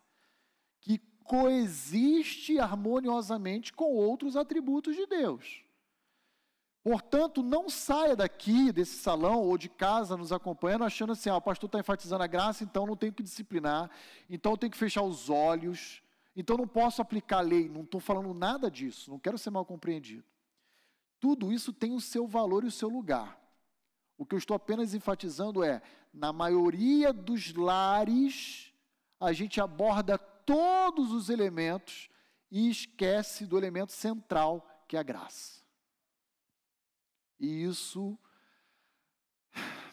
que 0.79 0.97
coexiste 1.23 2.59
harmoniosamente 2.59 3.73
com 3.73 3.93
outros 3.93 4.35
atributos 4.35 4.95
de 4.95 5.05
Deus. 5.05 5.63
Portanto, 6.83 7.43
não 7.43 7.69
saia 7.69 8.15
daqui, 8.15 8.71
desse 8.71 8.97
salão 8.97 9.39
ou 9.43 9.55
de 9.55 9.69
casa 9.69 10.17
nos 10.17 10.31
acompanhando, 10.31 10.83
achando 10.83 11.13
assim: 11.13 11.29
ah, 11.29 11.37
o 11.37 11.41
pastor 11.41 11.67
está 11.67 11.79
enfatizando 11.79 12.23
a 12.23 12.27
graça, 12.27 12.63
então 12.63 12.87
não 12.87 12.95
tenho 12.95 13.13
que 13.13 13.21
disciplinar, 13.21 13.89
então 14.27 14.53
eu 14.53 14.57
tenho 14.57 14.71
que 14.71 14.77
fechar 14.77 15.03
os 15.03 15.29
olhos, 15.29 16.01
então 16.35 16.57
não 16.57 16.67
posso 16.67 17.01
aplicar 17.01 17.37
a 17.37 17.41
lei. 17.41 17.69
Não 17.69 17.81
estou 17.81 18.01
falando 18.01 18.33
nada 18.33 18.69
disso, 18.71 19.11
não 19.11 19.19
quero 19.19 19.37
ser 19.37 19.51
mal 19.51 19.63
compreendido. 19.63 20.23
Tudo 21.19 21.53
isso 21.53 21.71
tem 21.71 21.93
o 21.93 22.01
seu 22.01 22.25
valor 22.25 22.63
e 22.63 22.67
o 22.67 22.71
seu 22.71 22.89
lugar. 22.89 23.39
O 24.17 24.25
que 24.25 24.33
eu 24.33 24.39
estou 24.39 24.55
apenas 24.55 24.95
enfatizando 24.95 25.63
é: 25.63 25.83
na 26.11 26.33
maioria 26.33 27.13
dos 27.13 27.53
lares, 27.53 28.73
a 29.19 29.31
gente 29.31 29.61
aborda 29.61 30.17
todos 30.51 31.13
os 31.13 31.29
elementos 31.29 32.09
e 32.51 32.69
esquece 32.69 33.45
do 33.45 33.57
elemento 33.57 33.93
central, 33.93 34.83
que 34.85 34.97
é 34.97 34.99
a 34.99 35.03
graça. 35.03 35.61
E 37.39 37.63
isso 37.63 38.19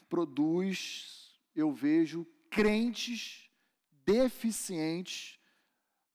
produz, 0.08 1.38
eu 1.54 1.72
vejo, 1.72 2.26
crentes 2.50 3.48
deficientes 4.04 5.38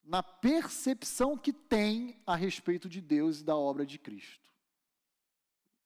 na 0.04 0.22
percepção 0.22 1.38
que 1.38 1.54
tem 1.54 2.22
a 2.26 2.36
respeito 2.36 2.90
de 2.90 3.00
Deus 3.00 3.40
e 3.40 3.46
da 3.46 3.56
obra 3.56 3.86
de 3.86 3.98
Cristo. 3.98 4.50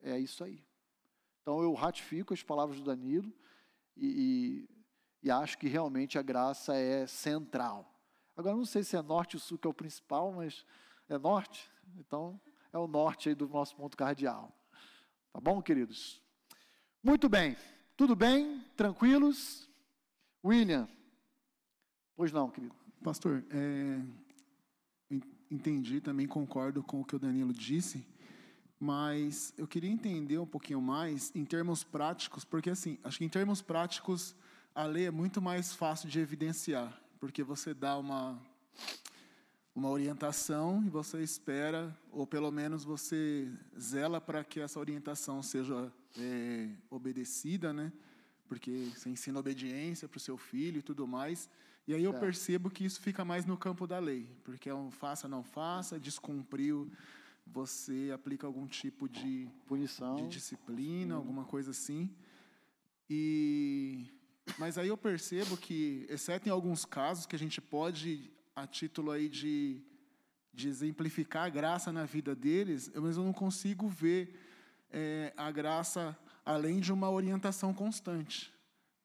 É 0.01 0.17
isso 0.17 0.43
aí. 0.43 0.65
Então 1.43 1.61
eu 1.61 1.73
ratifico 1.75 2.33
as 2.33 2.41
palavras 2.41 2.79
do 2.79 2.85
Danilo 2.85 3.31
e, 3.95 4.67
e, 5.21 5.27
e 5.27 5.29
acho 5.29 5.59
que 5.59 5.67
realmente 5.67 6.17
a 6.17 6.23
graça 6.23 6.75
é 6.75 7.05
central. 7.05 7.93
Agora, 8.37 8.55
não 8.55 8.65
sei 8.65 8.83
se 8.83 8.95
é 8.95 9.01
norte 9.01 9.35
ou 9.35 9.39
sul 9.39 9.57
que 9.57 9.65
é 9.65 9.69
o 9.69 9.73
principal, 9.73 10.31
mas 10.31 10.63
é 11.09 11.17
norte? 11.17 11.67
Então, 11.97 12.39
é 12.71 12.77
o 12.77 12.85
norte 12.85 13.29
aí 13.29 13.35
do 13.35 13.47
nosso 13.47 13.75
ponto 13.75 13.97
cardeal. 13.97 14.55
Tá 15.33 15.41
bom, 15.41 15.59
queridos? 15.59 16.21
Muito 17.01 17.27
bem. 17.27 17.57
Tudo 17.95 18.15
bem? 18.15 18.63
Tranquilos? 18.75 19.67
William? 20.45 20.87
Pois 22.15 22.31
não, 22.31 22.47
querido. 22.47 22.75
Pastor, 23.03 23.43
é, 23.49 24.01
entendi, 25.49 25.99
também 25.99 26.27
concordo 26.27 26.83
com 26.83 27.01
o 27.01 27.05
que 27.05 27.15
o 27.15 27.19
Danilo 27.19 27.53
disse, 27.53 28.07
mas 28.79 29.51
eu 29.57 29.67
queria 29.67 29.89
entender 29.89 30.37
um 30.37 30.45
pouquinho 30.45 30.79
mais 30.79 31.35
em 31.35 31.43
termos 31.43 31.83
práticos, 31.83 32.45
porque 32.45 32.69
assim, 32.69 32.99
acho 33.03 33.17
que 33.17 33.25
em 33.25 33.29
termos 33.29 33.63
práticos 33.63 34.35
a 34.75 34.83
lei 34.83 35.07
é 35.07 35.11
muito 35.11 35.41
mais 35.41 35.73
fácil 35.73 36.07
de 36.07 36.19
evidenciar 36.19 37.06
porque 37.19 37.43
você 37.43 37.73
dá 37.73 37.97
uma 37.97 38.39
uma 39.77 39.89
orientação 39.89 40.83
e 40.83 40.89
você 40.89 41.21
espera, 41.21 41.95
ou 42.11 42.25
pelo 42.25 42.49
menos 42.51 42.83
você 42.83 43.47
zela 43.79 44.19
para 44.19 44.43
que 44.43 44.59
essa 44.59 44.79
orientação 44.79 45.43
seja 45.43 45.93
é, 46.17 46.67
obedecida, 46.89 47.71
né? 47.71 47.93
Porque 48.47 48.89
você 48.95 49.07
ensina 49.07 49.39
obediência 49.39 50.07
para 50.07 50.17
o 50.17 50.19
seu 50.19 50.35
filho 50.35 50.79
e 50.79 50.81
tudo 50.81 51.05
mais. 51.05 51.47
E 51.87 51.93
aí 51.93 52.03
eu 52.03 52.11
é. 52.11 52.19
percebo 52.19 52.71
que 52.71 52.83
isso 52.85 52.99
fica 52.99 53.23
mais 53.23 53.45
no 53.45 53.55
campo 53.55 53.85
da 53.85 53.99
lei, 53.99 54.27
porque 54.43 54.67
é 54.67 54.73
um 54.73 54.89
faça, 54.89 55.27
não 55.27 55.43
faça, 55.43 55.99
descumpriu, 55.99 56.91
você 57.45 58.09
aplica 58.11 58.47
algum 58.47 58.65
tipo 58.65 59.07
de 59.07 59.47
punição, 59.67 60.15
de 60.15 60.29
disciplina, 60.29 61.13
alguma 61.13 61.45
coisa 61.45 61.69
assim. 61.69 62.09
E 63.07 64.07
mas 64.57 64.77
aí 64.77 64.87
eu 64.87 64.97
percebo 64.97 65.57
que, 65.57 66.05
exceto 66.09 66.47
em 66.47 66.51
alguns 66.51 66.85
casos 66.85 67.25
que 67.25 67.35
a 67.35 67.39
gente 67.39 67.59
pode, 67.59 68.31
a 68.55 68.65
título 68.65 69.11
aí 69.11 69.27
de, 69.27 69.81
de 70.53 70.67
exemplificar 70.67 71.45
a 71.45 71.49
graça 71.49 71.91
na 71.91 72.05
vida 72.05 72.35
deles, 72.35 72.89
eu, 72.93 73.01
mas 73.01 73.17
eu 73.17 73.23
não 73.23 73.33
consigo 73.33 73.87
ver 73.87 74.39
é, 74.91 75.33
a 75.35 75.51
graça 75.51 76.17
além 76.45 76.79
de 76.79 76.93
uma 76.93 77.09
orientação 77.09 77.73
constante. 77.73 78.53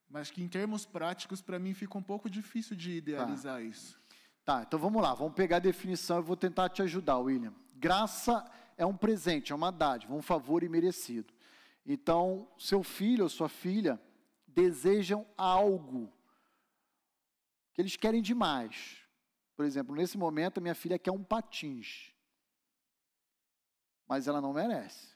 Mas 0.09 0.31
que 0.31 0.43
em 0.43 0.49
termos 0.49 0.87
práticos, 0.87 1.41
para 1.41 1.59
mim, 1.59 1.75
fica 1.75 1.97
um 1.99 2.03
pouco 2.03 2.31
difícil 2.31 2.77
de 2.77 2.93
idealizar 2.93 3.57
tá. 3.57 3.63
isso. 3.63 4.01
Tá, 4.45 4.65
então 4.67 4.79
vamos 4.79 5.01
lá, 5.01 5.15
vamos 5.15 5.35
pegar 5.35 5.57
a 5.57 5.61
definição 5.61 6.19
e 6.19 6.23
vou 6.23 6.37
tentar 6.37 6.69
te 6.69 6.83
ajudar, 6.83 7.19
William. 7.19 7.55
Graça 7.77 8.45
é 8.77 8.85
um 8.85 8.97
presente, 8.97 9.53
é 9.53 9.55
uma 9.55 9.71
dádiva, 9.71 10.15
um 10.15 10.23
favor 10.23 10.63
imerecido. 10.63 11.33
Então, 11.87 12.49
seu 12.59 12.83
filho 12.83 13.25
ou 13.25 13.29
sua 13.29 13.49
filha 13.49 14.01
desejam 14.55 15.27
algo 15.37 16.13
que 17.73 17.81
eles 17.81 17.97
querem 17.97 18.23
demais. 18.23 18.99
Por 19.57 19.65
exemplo, 19.65 19.95
nesse 19.95 20.17
momento, 20.17 20.61
minha 20.61 20.75
filha 20.75 20.99
quer 20.99 21.11
um 21.11 21.23
patins, 21.23 22.13
mas 24.07 24.27
ela 24.27 24.41
não 24.41 24.53
merece. 24.53 25.09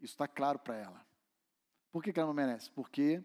Isso 0.00 0.14
está 0.14 0.26
claro 0.26 0.58
para 0.58 0.76
ela. 0.76 1.06
Por 1.90 2.02
que, 2.02 2.12
que 2.12 2.18
ela 2.18 2.28
não 2.28 2.34
merece? 2.34 2.70
Porque 2.70 3.22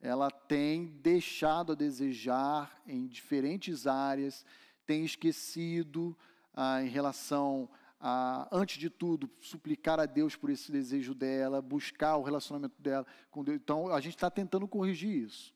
ela 0.00 0.30
tem 0.30 0.86
deixado 0.86 1.72
a 1.72 1.74
desejar 1.74 2.80
em 2.86 3.06
diferentes 3.06 3.86
áreas, 3.86 4.44
tem 4.86 5.04
esquecido 5.04 6.16
ah, 6.54 6.82
em 6.82 6.88
relação 6.88 7.68
a, 8.00 8.48
antes 8.52 8.78
de 8.78 8.88
tudo, 8.88 9.28
suplicar 9.40 9.98
a 9.98 10.06
Deus 10.06 10.36
por 10.36 10.50
esse 10.50 10.70
desejo 10.70 11.14
dela, 11.14 11.60
buscar 11.60 12.16
o 12.16 12.22
relacionamento 12.22 12.80
dela 12.80 13.06
com 13.30 13.42
Deus. 13.42 13.56
Então, 13.60 13.88
a 13.92 14.00
gente 14.00 14.14
está 14.14 14.30
tentando 14.30 14.68
corrigir 14.68 15.24
isso. 15.24 15.54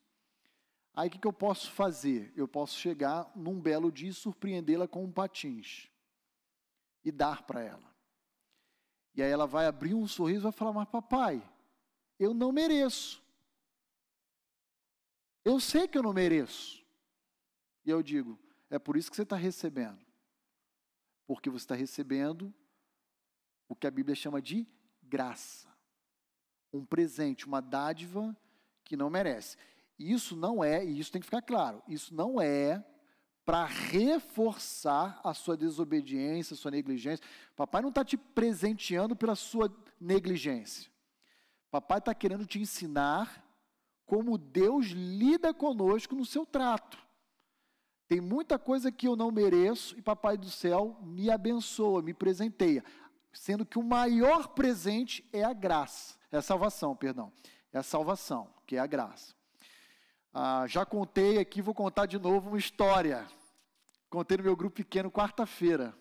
Aí, 0.94 1.08
o 1.08 1.10
que, 1.10 1.18
que 1.18 1.26
eu 1.26 1.32
posso 1.32 1.70
fazer? 1.70 2.32
Eu 2.36 2.48
posso 2.48 2.76
chegar 2.78 3.30
num 3.34 3.60
belo 3.60 3.90
dia 3.90 4.10
e 4.10 4.14
surpreendê-la 4.14 4.88
com 4.88 5.04
um 5.04 5.12
patins 5.12 5.88
e 7.04 7.10
dar 7.10 7.42
para 7.42 7.62
ela. 7.62 7.92
E 9.14 9.22
aí 9.22 9.30
ela 9.30 9.46
vai 9.46 9.66
abrir 9.66 9.94
um 9.94 10.06
sorriso 10.06 10.40
e 10.40 10.44
vai 10.44 10.52
falar: 10.52 10.72
Mas 10.72 10.88
papai, 10.88 11.42
eu 12.18 12.34
não 12.34 12.52
mereço. 12.52 13.22
Eu 15.44 15.58
sei 15.60 15.88
que 15.88 15.98
eu 15.98 16.02
não 16.02 16.12
mereço. 16.12 16.84
E 17.84 17.90
eu 17.90 18.02
digo: 18.02 18.38
É 18.70 18.78
por 18.78 18.96
isso 18.96 19.10
que 19.10 19.16
você 19.16 19.22
está 19.22 19.36
recebendo 19.36 20.11
porque 21.34 21.48
você 21.48 21.64
está 21.64 21.74
recebendo 21.74 22.52
o 23.66 23.74
que 23.74 23.86
a 23.86 23.90
Bíblia 23.90 24.14
chama 24.14 24.42
de 24.42 24.68
graça. 25.02 25.66
Um 26.70 26.84
presente, 26.84 27.46
uma 27.46 27.62
dádiva 27.62 28.36
que 28.84 28.98
não 28.98 29.08
merece. 29.08 29.56
Isso 29.98 30.36
não 30.36 30.62
é, 30.62 30.84
e 30.84 30.98
isso 31.00 31.10
tem 31.10 31.22
que 31.22 31.24
ficar 31.24 31.40
claro, 31.40 31.82
isso 31.88 32.14
não 32.14 32.38
é 32.38 32.84
para 33.46 33.64
reforçar 33.64 35.22
a 35.24 35.32
sua 35.32 35.56
desobediência, 35.56 36.52
a 36.52 36.56
sua 36.58 36.70
negligência. 36.70 37.24
Papai 37.56 37.80
não 37.80 37.88
está 37.88 38.04
te 38.04 38.18
presenteando 38.18 39.16
pela 39.16 39.34
sua 39.34 39.74
negligência. 39.98 40.92
Papai 41.70 41.96
está 41.96 42.14
querendo 42.14 42.44
te 42.44 42.60
ensinar 42.60 43.42
como 44.04 44.36
Deus 44.36 44.88
lida 44.88 45.54
conosco 45.54 46.14
no 46.14 46.26
seu 46.26 46.44
trato. 46.44 47.01
Tem 48.12 48.20
muita 48.20 48.58
coisa 48.58 48.92
que 48.92 49.08
eu 49.08 49.16
não 49.16 49.30
mereço 49.30 49.98
e 49.98 50.02
Papai 50.02 50.36
do 50.36 50.50
Céu 50.50 50.98
me 51.00 51.30
abençoa, 51.30 52.02
me 52.02 52.12
presenteia. 52.12 52.84
Sendo 53.32 53.64
que 53.64 53.78
o 53.78 53.82
maior 53.82 54.48
presente 54.48 55.26
é 55.32 55.42
a 55.42 55.54
graça, 55.54 56.16
é 56.30 56.36
a 56.36 56.42
salvação, 56.42 56.94
perdão. 56.94 57.32
É 57.72 57.78
a 57.78 57.82
salvação, 57.82 58.52
que 58.66 58.76
é 58.76 58.80
a 58.80 58.86
graça. 58.86 59.34
Ah, 60.30 60.66
já 60.68 60.84
contei 60.84 61.38
aqui, 61.38 61.62
vou 61.62 61.72
contar 61.72 62.04
de 62.04 62.18
novo 62.18 62.50
uma 62.50 62.58
história. 62.58 63.26
Contei 64.10 64.36
no 64.36 64.44
meu 64.44 64.56
grupo 64.56 64.76
pequeno 64.76 65.10
quarta-feira. 65.10 65.96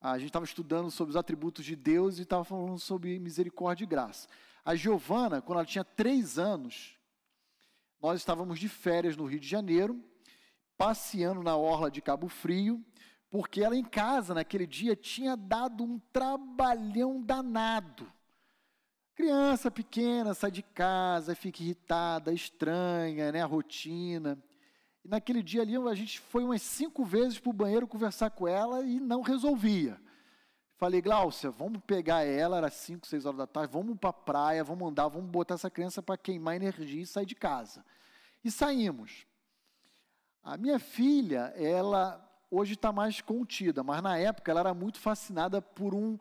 Ah, 0.00 0.12
a 0.12 0.18
gente 0.18 0.28
estava 0.28 0.46
estudando 0.46 0.90
sobre 0.90 1.10
os 1.10 1.16
atributos 1.16 1.62
de 1.62 1.76
Deus 1.76 2.18
e 2.18 2.22
estava 2.22 2.42
falando 2.42 2.78
sobre 2.78 3.18
misericórdia 3.18 3.84
e 3.84 3.86
graça. 3.86 4.28
A 4.64 4.74
Giovana, 4.74 5.42
quando 5.42 5.58
ela 5.58 5.66
tinha 5.66 5.84
três 5.84 6.38
anos, 6.38 6.98
nós 8.00 8.18
estávamos 8.18 8.58
de 8.58 8.66
férias 8.66 9.14
no 9.14 9.26
Rio 9.26 9.40
de 9.40 9.46
Janeiro 9.46 10.02
passeando 10.82 11.44
na 11.44 11.56
orla 11.56 11.88
de 11.88 12.02
Cabo 12.02 12.26
Frio, 12.26 12.84
porque 13.30 13.62
ela 13.62 13.76
em 13.76 13.84
casa 13.84 14.34
naquele 14.34 14.66
dia 14.66 14.96
tinha 14.96 15.36
dado 15.36 15.84
um 15.84 16.00
trabalhão 16.12 17.22
danado. 17.22 18.12
Criança 19.14 19.70
pequena 19.70 20.34
sai 20.34 20.50
de 20.50 20.60
casa, 20.60 21.36
fica 21.36 21.62
irritada, 21.62 22.32
estranha, 22.32 23.30
né, 23.30 23.42
a 23.42 23.46
rotina. 23.46 24.36
E 25.04 25.08
naquele 25.08 25.40
dia 25.40 25.62
ali 25.62 25.76
a 25.76 25.94
gente 25.94 26.18
foi 26.18 26.42
umas 26.42 26.62
cinco 26.62 27.04
vezes 27.04 27.38
para 27.38 27.50
o 27.50 27.52
banheiro 27.52 27.86
conversar 27.86 28.30
com 28.30 28.48
ela 28.48 28.84
e 28.84 28.98
não 28.98 29.22
resolvia. 29.22 30.00
Falei, 30.78 31.00
Gláucia, 31.00 31.48
vamos 31.48 31.80
pegar 31.86 32.24
ela, 32.24 32.56
era 32.56 32.70
cinco, 32.70 33.06
seis 33.06 33.24
horas 33.24 33.38
da 33.38 33.46
tarde, 33.46 33.72
vamos 33.72 33.96
para 33.96 34.10
a 34.10 34.12
praia, 34.12 34.64
vamos 34.64 34.90
andar, 34.90 35.06
vamos 35.06 35.30
botar 35.30 35.54
essa 35.54 35.70
criança 35.70 36.02
para 36.02 36.18
queimar 36.18 36.56
energia 36.56 37.02
e 37.02 37.06
sair 37.06 37.26
de 37.26 37.36
casa. 37.36 37.84
E 38.42 38.50
saímos. 38.50 39.24
A 40.42 40.56
minha 40.56 40.78
filha, 40.78 41.52
ela 41.56 42.20
hoje 42.50 42.74
está 42.74 42.92
mais 42.92 43.20
contida, 43.20 43.82
mas 43.82 44.02
na 44.02 44.18
época 44.18 44.50
ela 44.50 44.60
era 44.60 44.74
muito 44.74 44.98
fascinada 44.98 45.62
por 45.62 45.94
um 45.94 46.14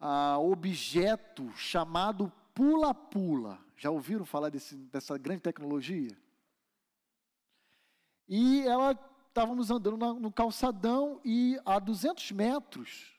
uh, 0.00 0.38
objeto 0.40 1.50
chamado 1.54 2.32
pula-pula. 2.54 3.58
Já 3.76 3.90
ouviram 3.90 4.24
falar 4.24 4.48
desse, 4.48 4.74
dessa 4.76 5.16
grande 5.18 5.42
tecnologia? 5.42 6.16
E 8.28 8.62
ela 8.66 8.98
estávamos 9.28 9.70
andando 9.70 9.96
no 10.14 10.32
calçadão 10.32 11.20
e 11.24 11.58
a 11.64 11.78
200 11.78 12.32
metros 12.32 13.14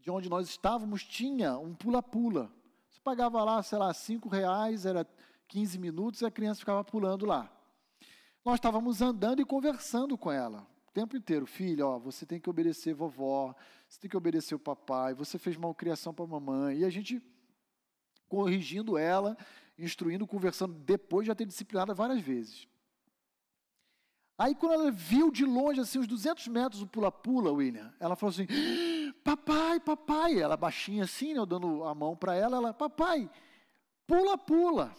de 0.00 0.10
onde 0.10 0.28
nós 0.28 0.48
estávamos 0.48 1.04
tinha 1.04 1.56
um 1.58 1.74
pula-pula 1.74 2.50
pagava 3.04 3.44
lá, 3.44 3.62
sei 3.62 3.78
lá, 3.78 3.92
cinco 3.92 4.30
reais, 4.30 4.86
era 4.86 5.06
15 5.46 5.78
minutos 5.78 6.22
e 6.22 6.26
a 6.26 6.30
criança 6.30 6.60
ficava 6.60 6.82
pulando 6.82 7.26
lá. 7.26 7.53
Nós 8.44 8.56
estávamos 8.56 9.00
andando 9.00 9.40
e 9.40 9.44
conversando 9.44 10.18
com 10.18 10.30
ela 10.30 10.66
o 10.86 10.92
tempo 10.92 11.16
inteiro. 11.16 11.46
Filha, 11.46 11.86
ó, 11.86 11.98
você 11.98 12.26
tem 12.26 12.38
que 12.38 12.50
obedecer 12.50 12.94
vovó, 12.94 13.54
você 13.88 13.98
tem 14.00 14.10
que 14.10 14.16
obedecer 14.16 14.54
o 14.54 14.58
papai, 14.58 15.14
você 15.14 15.38
fez 15.38 15.56
malcriação 15.56 16.12
para 16.12 16.26
a 16.26 16.28
mamãe. 16.28 16.78
E 16.78 16.84
a 16.84 16.90
gente 16.90 17.22
corrigindo 18.28 18.98
ela, 18.98 19.36
instruindo, 19.78 20.26
conversando, 20.26 20.74
depois 20.74 21.24
de 21.24 21.28
já 21.28 21.34
ter 21.34 21.46
disciplinado 21.46 21.94
várias 21.94 22.20
vezes. 22.20 22.68
Aí 24.36 24.54
quando 24.54 24.72
ela 24.72 24.90
viu 24.90 25.30
de 25.30 25.44
longe, 25.44 25.80
assim, 25.80 26.00
uns 26.00 26.08
200 26.08 26.48
metros 26.48 26.82
o 26.82 26.86
pula-pula, 26.86 27.52
William, 27.52 27.94
ela 28.00 28.16
falou 28.16 28.32
assim, 28.32 28.46
papai, 29.22 29.78
papai, 29.78 30.38
ela 30.38 30.56
baixinha 30.56 31.04
assim, 31.04 31.32
né, 31.32 31.38
eu 31.38 31.46
dando 31.46 31.84
a 31.84 31.94
mão 31.94 32.16
para 32.16 32.34
ela, 32.34 32.56
ela, 32.56 32.74
papai, 32.74 33.30
pula-pula. 34.06 34.94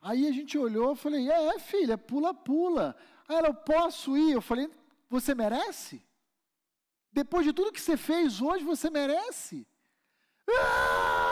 Aí 0.00 0.26
a 0.26 0.32
gente 0.32 0.56
olhou, 0.56 0.90
eu 0.90 0.96
falei, 0.96 1.30
é, 1.30 1.58
filha, 1.58 1.98
pula-pula. 1.98 2.96
Aí 3.28 3.36
ela, 3.36 3.48
eu 3.48 3.54
posso 3.54 4.16
ir? 4.16 4.32
Eu 4.32 4.40
falei, 4.40 4.70
você 5.08 5.34
merece? 5.34 6.02
Depois 7.12 7.44
de 7.44 7.52
tudo 7.52 7.72
que 7.72 7.80
você 7.80 7.96
fez 7.96 8.40
hoje, 8.40 8.64
você 8.64 8.88
merece? 8.88 9.66
Ah! 10.48 11.30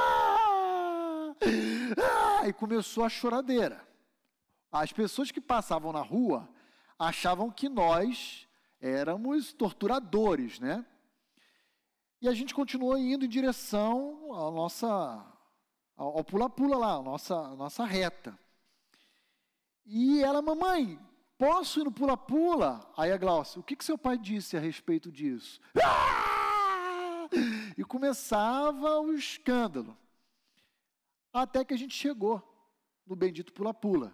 Ah! 1.97 2.49
E 2.49 2.53
começou 2.53 3.05
a 3.05 3.09
choradeira. 3.09 3.87
As 4.71 4.93
pessoas 4.93 5.31
que 5.31 5.41
passavam 5.41 5.93
na 5.93 6.03
rua 6.03 6.49
achavam 6.99 7.51
que 7.51 7.69
nós 7.69 8.47
éramos 8.81 9.53
torturadores, 9.53 10.61
né? 10.61 10.85
E 12.21 12.29
a 12.29 12.35
gente 12.35 12.55
continuou 12.55 12.99
indo 12.99 13.25
em 13.25 13.29
direção 13.29 14.35
à 14.35 14.51
nossa 14.51 15.25
ao 15.97 16.23
pula-pula 16.23 16.77
lá, 16.77 16.93
a 16.95 17.03
nossa, 17.03 17.35
a 17.35 17.57
nossa 17.57 17.85
reta. 17.85 18.39
E 19.91 20.23
ela, 20.23 20.43
mamãe, 20.43 21.01
posso 21.39 21.81
ir 21.81 21.85
no 21.85 21.91
pula-pula? 21.91 22.87
Aí 22.95 23.11
a 23.11 23.17
Glaucia, 23.17 23.59
o 23.59 23.65
que, 23.65 23.75
que 23.75 23.85
seu 23.85 23.97
pai 23.97 24.19
disse 24.19 24.55
a 24.55 24.61
respeito 24.61 25.11
disso? 25.11 25.61
Ah! 25.83 27.29
E 27.77 27.85
começava 27.85 29.01
o 29.01 29.13
escândalo. 29.13 29.97
Até 31.33 31.65
que 31.65 31.75
a 31.75 31.77
gente 31.77 31.95
chegou 31.95 32.43
no 33.07 33.15
bendito 33.15 33.53
pula-pula. 33.53 34.13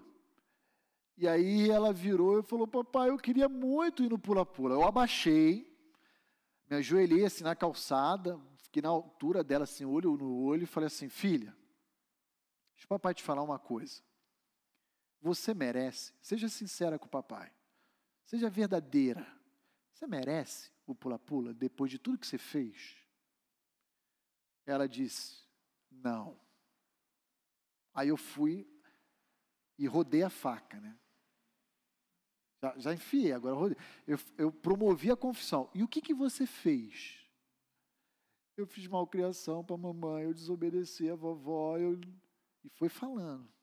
E 1.16 1.28
aí 1.28 1.70
ela 1.70 1.92
virou 1.92 2.40
e 2.40 2.42
falou: 2.42 2.66
Papai, 2.66 3.10
eu 3.10 3.16
queria 3.16 3.48
muito 3.48 4.02
ir 4.02 4.10
no 4.10 4.18
pula-pula. 4.18 4.74
Eu 4.74 4.82
abaixei, 4.82 5.72
me 6.68 6.76
ajoelhei 6.76 7.24
assim 7.24 7.44
na 7.44 7.55
calçada, 7.55 8.38
fiquei 8.56 8.82
na 8.82 8.88
altura 8.88 9.44
dela, 9.44 9.64
assim, 9.64 9.84
olho 9.84 10.16
no 10.16 10.42
olho, 10.42 10.64
e 10.64 10.66
falei 10.66 10.88
assim: 10.88 11.09
Filha, 11.09 11.56
deixa 12.74 12.84
o 12.84 12.88
papai 12.88 13.14
te 13.14 13.22
falar 13.22 13.42
uma 13.42 13.59
coisa. 13.59 14.02
Você 15.24 15.55
merece. 15.55 16.12
Seja 16.20 16.51
sincera 16.51 16.98
com 16.98 17.06
o 17.06 17.09
papai. 17.09 17.51
Seja 18.26 18.51
verdadeira. 18.51 19.26
Você 19.90 20.06
merece 20.06 20.70
o 20.86 20.94
pula-pula 20.94 21.55
depois 21.55 21.90
de 21.90 21.98
tudo 21.98 22.18
que 22.18 22.26
você 22.26 22.36
fez? 22.36 22.98
Ela 24.66 24.86
disse: 24.86 25.42
Não. 25.90 26.38
Aí 27.94 28.09
eu 28.09 28.18
fui 28.18 28.68
e 29.78 29.86
rodei 29.86 30.22
a 30.22 30.28
faca, 30.28 30.78
né? 30.78 30.94
Já, 32.62 32.78
já 32.78 32.92
enfiei, 32.92 33.32
agora 33.32 33.55
rodei. 33.55 33.78
Eu, 34.06 34.18
eu 34.36 34.52
promovi 34.52 35.10
a 35.10 35.16
confissão. 35.16 35.70
E 35.72 35.82
o 35.82 35.88
que, 35.88 36.02
que 36.02 36.12
você 36.12 36.46
fez? 36.46 37.26
Eu 38.59 38.66
fiz 38.66 38.86
malcriação 38.86 39.64
para 39.64 39.74
a 39.74 39.78
mamãe, 39.78 40.24
eu 40.24 40.34
desobedeci 40.34 41.09
a 41.09 41.14
vovó, 41.14 41.78
eu... 41.78 41.98
e 42.62 42.68
foi 42.68 42.90
falando. 42.90 43.53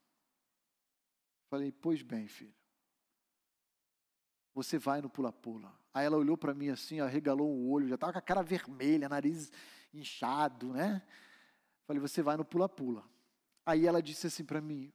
Falei, 1.52 1.70
pois 1.70 2.02
bem, 2.02 2.30
filho. 2.30 2.56
Você 4.54 4.78
vai 4.78 5.02
no 5.02 5.10
pula-pula. 5.10 5.78
Aí 5.94 6.06
ela 6.06 6.16
olhou 6.16 6.38
para 6.38 6.54
mim 6.54 6.70
assim, 6.70 7.02
arregalou 7.02 7.50
o 7.50 7.70
olho, 7.70 7.90
já 7.90 7.96
estava 7.96 8.14
com 8.14 8.20
a 8.20 8.22
cara 8.22 8.42
vermelha, 8.42 9.10
nariz 9.10 9.52
inchado, 9.94 10.72
né? 10.72 11.06
Falei, 11.86 12.00
você 12.00 12.22
vai 12.22 12.38
no 12.38 12.46
pula-pula. 12.46 13.04
Aí 13.66 13.86
ela 13.86 14.02
disse 14.02 14.28
assim 14.28 14.46
para 14.46 14.62
mim, 14.62 14.94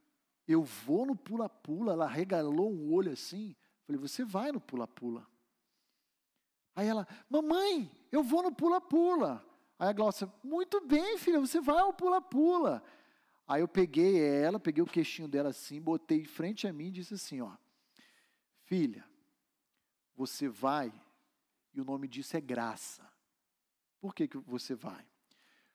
eu 0.48 0.62
vou 0.62 1.04
no 1.04 1.14
pula-pula. 1.14 1.92
Ela 1.92 2.06
arregalou 2.06 2.72
o 2.72 2.90
olho 2.94 3.12
assim. 3.12 3.54
Falei, 3.84 4.00
você 4.00 4.24
vai 4.24 4.50
no 4.50 4.58
pula-pula. 4.58 5.26
Aí 6.74 6.88
ela, 6.88 7.06
mamãe, 7.28 7.90
eu 8.10 8.22
vou 8.22 8.42
no 8.42 8.50
pula-pula. 8.50 9.44
Aí 9.78 9.90
a 9.90 9.92
Glaucia, 9.92 10.32
muito 10.42 10.80
bem, 10.80 11.18
filha, 11.18 11.38
você 11.38 11.60
vai 11.60 11.80
ao 11.80 11.92
pula-pula. 11.92 12.82
Aí 13.46 13.60
eu 13.60 13.68
peguei 13.68 14.20
ela, 14.20 14.58
peguei 14.58 14.82
o 14.82 14.86
queixinho 14.86 15.28
dela 15.28 15.50
assim, 15.50 15.80
botei 15.80 16.20
em 16.20 16.24
frente 16.24 16.66
a 16.66 16.72
mim 16.72 16.88
e 16.88 16.92
disse 16.92 17.14
assim, 17.14 17.40
ó, 17.40 17.56
filha, 18.64 19.04
você 20.16 20.48
vai 20.48 20.92
e 21.72 21.80
o 21.80 21.84
nome 21.84 22.08
disso 22.08 22.36
é 22.36 22.40
graça. 22.40 23.08
Por 24.00 24.14
que, 24.14 24.26
que 24.26 24.38
você 24.38 24.74
vai? 24.74 25.06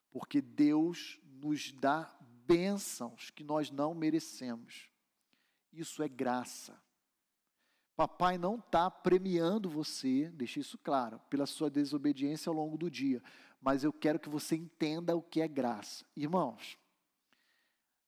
Porque 0.10 0.42
Deus 0.42 1.20
nos 1.24 1.72
dá 1.72 2.14
bênçãos 2.46 3.30
que 3.30 3.44
nós 3.44 3.72
não 3.72 3.94
merecemos. 3.94 4.90
Isso 5.72 6.04
é 6.04 6.10
graça. 6.10 6.78
Papai 7.96 8.38
não 8.38 8.56
está 8.56 8.90
premiando 8.92 9.70
você, 9.70 10.30
deixe 10.32 10.60
isso 10.60 10.78
claro, 10.78 11.20
pela 11.30 11.46
sua 11.46 11.70
desobediência 11.70 12.50
ao 12.50 12.56
longo 12.56 12.78
do 12.78 12.90
dia, 12.90 13.22
mas 13.62 13.84
eu 13.84 13.94
quero 13.94 14.20
que 14.20 14.28
você 14.28 14.56
entenda 14.56 15.16
o 15.16 15.22
que 15.22 15.40
é 15.40 15.48
graça. 15.48 16.04
Irmãos, 16.16 16.78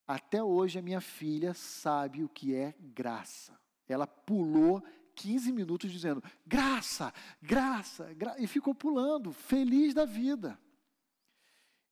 até 0.08 0.44
hoje 0.44 0.80
a 0.80 0.82
minha 0.82 1.02
filha 1.02 1.54
sabe 1.54 2.24
o 2.24 2.30
que 2.30 2.54
é 2.54 2.76
graça. 2.80 3.58
Ela 3.88 4.06
pulou 4.06 4.84
15 5.16 5.52
minutos 5.52 5.92
dizendo 5.92 6.24
graça, 6.46 7.14
graça, 7.42 8.14
gra 8.14 8.36
e 8.40 8.48
ficou 8.48 8.74
pulando, 8.74 9.32
feliz 9.32 9.94
da 9.94 10.06
vida. 10.06 10.60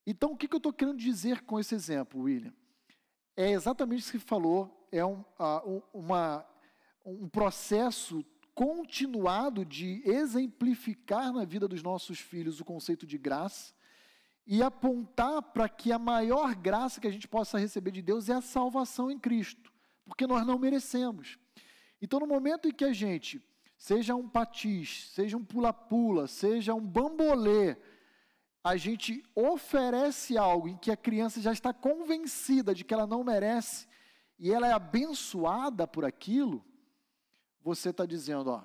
Então, 0.05 0.31
o 0.31 0.37
que, 0.37 0.51
eu 0.51 0.57
estou 0.57 0.73
querendo 0.73 0.97
dizer 0.97 1.41
com 1.41 1.59
esse 1.59 1.75
exemplo, 1.75 2.21
William? 2.21 2.53
É 3.37 3.51
exatamente 3.51 3.99
isso 3.99 4.11
que 4.11 4.19
falou, 4.19 4.87
é 4.91 5.05
um, 5.05 5.21
uh, 5.39 5.83
uma, 5.93 6.45
um 7.05 7.29
processo 7.29 8.25
continuado 8.53 9.63
de 9.63 10.01
exemplificar 10.03 11.31
na 11.31 11.45
vida 11.45 11.67
dos 11.67 11.81
nossos 11.81 12.19
filhos 12.19 12.59
o 12.59 12.65
conceito 12.65 13.05
de 13.07 13.17
graça 13.17 13.73
e 14.51 14.61
apontar 14.61 15.41
para 15.41 15.69
que 15.69 15.93
a 15.93 15.97
maior 15.97 16.53
graça 16.53 16.99
que 16.99 17.07
a 17.07 17.11
gente 17.11 17.25
possa 17.25 17.57
receber 17.57 17.89
de 17.89 18.01
Deus 18.01 18.27
é 18.27 18.33
a 18.33 18.41
salvação 18.41 19.09
em 19.09 19.17
Cristo, 19.17 19.71
porque 20.03 20.27
nós 20.27 20.45
não 20.45 20.59
merecemos. 20.59 21.39
Então, 22.01 22.19
no 22.19 22.27
momento 22.27 22.67
em 22.67 22.73
que 22.73 22.83
a 22.83 22.91
gente, 22.91 23.41
seja 23.77 24.13
um 24.13 24.27
patis, 24.27 25.09
seja 25.11 25.37
um 25.37 25.45
pula-pula, 25.45 26.27
seja 26.27 26.73
um 26.73 26.85
bambolê, 26.85 27.77
a 28.61 28.75
gente 28.75 29.23
oferece 29.33 30.37
algo 30.37 30.67
em 30.67 30.75
que 30.75 30.91
a 30.91 30.97
criança 30.97 31.39
já 31.39 31.53
está 31.53 31.73
convencida 31.73 32.75
de 32.75 32.83
que 32.83 32.93
ela 32.93 33.07
não 33.07 33.23
merece 33.23 33.87
e 34.37 34.51
ela 34.51 34.67
é 34.67 34.73
abençoada 34.73 35.87
por 35.87 36.03
aquilo, 36.03 36.61
você 37.61 37.91
está 37.91 38.05
dizendo, 38.05 38.49
ó, 38.49 38.63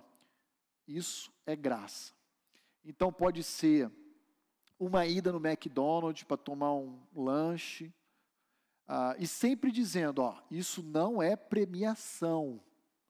isso 0.89 1.33
é 1.47 1.55
graça. 1.55 2.13
Então 2.85 3.13
pode 3.13 3.45
ser 3.45 3.89
uma 4.79 5.07
ida 5.07 5.33
no 5.33 5.45
McDonald's 5.45 6.23
para 6.25 6.37
tomar 6.37 6.75
um 6.75 6.99
lanche. 7.15 7.93
Ah, 8.87 9.17
e 9.19 9.27
sempre 9.27 9.73
dizendo, 9.73 10.23
ó, 10.23 10.39
isso 10.51 10.83
não 10.83 11.23
é 11.23 11.35
premiação. 11.35 12.61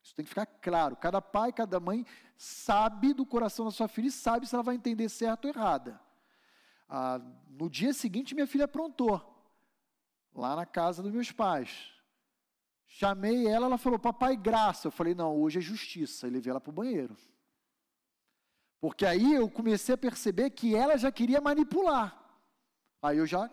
Isso 0.02 0.14
tem 0.14 0.24
que 0.24 0.28
ficar 0.28 0.47
claro. 0.47 0.97
Cada 0.97 1.20
pai, 1.20 1.52
cada 1.52 1.80
mãe 1.80 2.06
sabe 2.36 3.12
do 3.12 3.26
coração 3.26 3.64
da 3.64 3.70
sua 3.70 3.88
filha 3.88 4.09
e 4.09 4.12
sabe 4.12 4.47
se 4.47 4.55
ela 4.55 4.62
vai 4.62 4.76
entender 4.76 5.09
certo 5.09 5.47
ou 5.47 5.51
errada. 5.51 6.01
Ah, 6.88 7.20
no 7.48 7.68
dia 7.68 7.93
seguinte, 7.93 8.34
minha 8.34 8.47
filha 8.47 8.66
aprontou, 8.66 9.20
lá 10.34 10.55
na 10.55 10.64
casa 10.64 11.02
dos 11.02 11.12
meus 11.12 11.32
pais. 11.32 11.93
Chamei 12.86 13.47
ela, 13.47 13.66
ela 13.66 13.78
falou, 13.78 13.98
papai, 13.98 14.36
graça. 14.36 14.86
Eu 14.86 14.93
falei, 14.93 15.14
não, 15.14 15.36
hoje 15.36 15.59
é 15.59 15.62
justiça. 15.62 16.28
E 16.28 16.30
levei 16.30 16.51
ela 16.51 16.60
para 16.60 16.70
o 16.70 16.74
banheiro. 16.74 17.16
Porque 18.87 19.05
aí 19.05 19.35
eu 19.35 19.51
comecei 19.51 19.97
a 19.97 19.99
perceber 19.99 20.49
que 20.51 20.77
ela 20.77 20.97
já 20.97 21.11
queria 21.11 21.41
manipular. 21.41 22.17
Aí 23.03 23.19
eu 23.19 23.27
já 23.27 23.51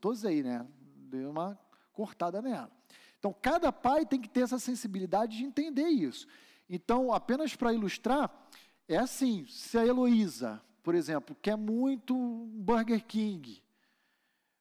tosei, 0.00 0.44
né? 0.44 0.64
Dei 0.94 1.26
uma 1.26 1.58
cortada 1.92 2.40
nela. 2.40 2.70
Então, 3.18 3.34
cada 3.42 3.72
pai 3.72 4.06
tem 4.06 4.20
que 4.20 4.28
ter 4.28 4.42
essa 4.42 4.60
sensibilidade 4.60 5.38
de 5.38 5.42
entender 5.42 5.88
isso. 5.88 6.28
Então, 6.68 7.12
apenas 7.12 7.56
para 7.56 7.72
ilustrar, 7.72 8.30
é 8.86 8.96
assim: 8.96 9.44
se 9.48 9.76
a 9.76 9.84
Heloísa, 9.84 10.62
por 10.84 10.94
exemplo, 10.94 11.36
quer 11.42 11.56
muito 11.56 12.14
Burger 12.52 13.04
King, 13.04 13.60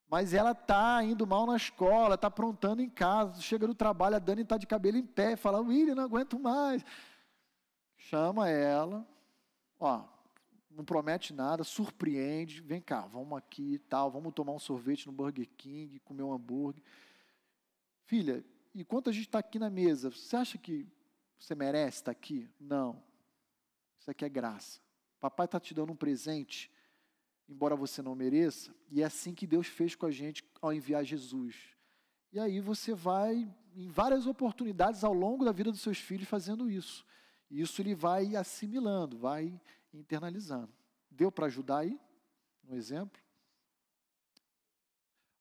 mas 0.09 0.33
ela 0.33 0.53
está 0.53 1.03
indo 1.03 1.27
mal 1.27 1.45
na 1.45 1.55
escola, 1.55 2.15
está 2.15 2.29
aprontando 2.29 2.81
em 2.81 2.89
casa, 2.89 3.39
chega 3.43 3.67
no 3.67 3.75
trabalho, 3.75 4.15
a 4.15 4.19
Dani 4.19 4.41
está 4.41 4.57
de 4.57 4.65
cabelo 4.65 4.97
em 4.97 5.05
pé, 5.05 5.35
fala, 5.35 5.61
William, 5.61 5.93
não 5.93 6.03
aguento 6.05 6.39
mais. 6.39 6.83
Chama 7.95 8.49
ela, 8.49 9.05
ó, 9.79 10.03
não 10.69 10.85
promete 10.85 11.33
nada, 11.33 11.63
surpreende. 11.63 12.61
Vem 12.61 12.81
cá, 12.81 13.01
vamos 13.07 13.37
aqui 13.37 13.73
e 13.73 13.79
tal, 13.79 14.11
vamos 14.11 14.33
tomar 14.33 14.53
um 14.53 14.59
sorvete 14.59 15.07
no 15.07 15.11
Burger 15.11 15.47
King, 15.57 15.99
comer 15.99 16.23
um 16.23 16.33
hambúrguer. 16.33 16.83
Filha, 18.05 18.43
enquanto 18.73 19.09
a 19.09 19.13
gente 19.13 19.27
está 19.27 19.39
aqui 19.39 19.59
na 19.59 19.69
mesa, 19.69 20.09
você 20.09 20.35
acha 20.35 20.57
que 20.57 20.87
você 21.37 21.55
merece 21.55 21.97
estar 21.97 22.11
aqui? 22.11 22.49
Não. 22.59 23.01
Isso 23.99 24.11
aqui 24.11 24.25
é 24.25 24.29
graça. 24.29 24.79
Papai 25.19 25.45
está 25.45 25.59
te 25.59 25.73
dando 25.73 25.91
um 25.91 25.95
presente, 25.95 26.71
embora 27.47 27.75
você 27.75 28.01
não 28.01 28.15
mereça, 28.15 28.73
e 28.89 29.01
é 29.01 29.05
assim 29.05 29.33
que 29.33 29.45
Deus 29.45 29.67
fez 29.67 29.95
com 29.95 30.05
a 30.05 30.11
gente 30.11 30.43
ao 30.61 30.73
enviar 30.73 31.03
Jesus. 31.03 31.55
E 32.31 32.39
aí 32.39 32.59
você 32.59 32.93
vai, 32.93 33.53
em 33.75 33.89
várias 33.89 34.25
oportunidades 34.27 35.03
ao 35.03 35.13
longo 35.13 35.43
da 35.43 35.51
vida 35.51 35.71
dos 35.71 35.81
seus 35.81 35.97
filhos, 35.97 36.27
fazendo 36.27 36.69
isso. 36.69 37.05
E 37.49 37.61
isso 37.61 37.81
ele 37.81 37.95
vai 37.95 38.35
assimilando, 38.35 39.17
vai 39.17 39.59
internalizando. 39.93 40.71
Deu 41.09 41.31
para 41.31 41.47
ajudar 41.47 41.79
aí? 41.79 41.99
No 42.63 42.75
exemplo? 42.75 43.19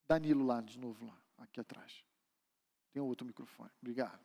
Danilo 0.09 0.47
lá, 0.47 0.60
de 0.62 0.78
novo 0.78 1.05
lá, 1.05 1.18
aqui 1.36 1.60
atrás. 1.60 2.02
Tem 2.93 3.02
outro 3.02 3.26
microfone. 3.26 3.70
Obrigado. 3.82 4.18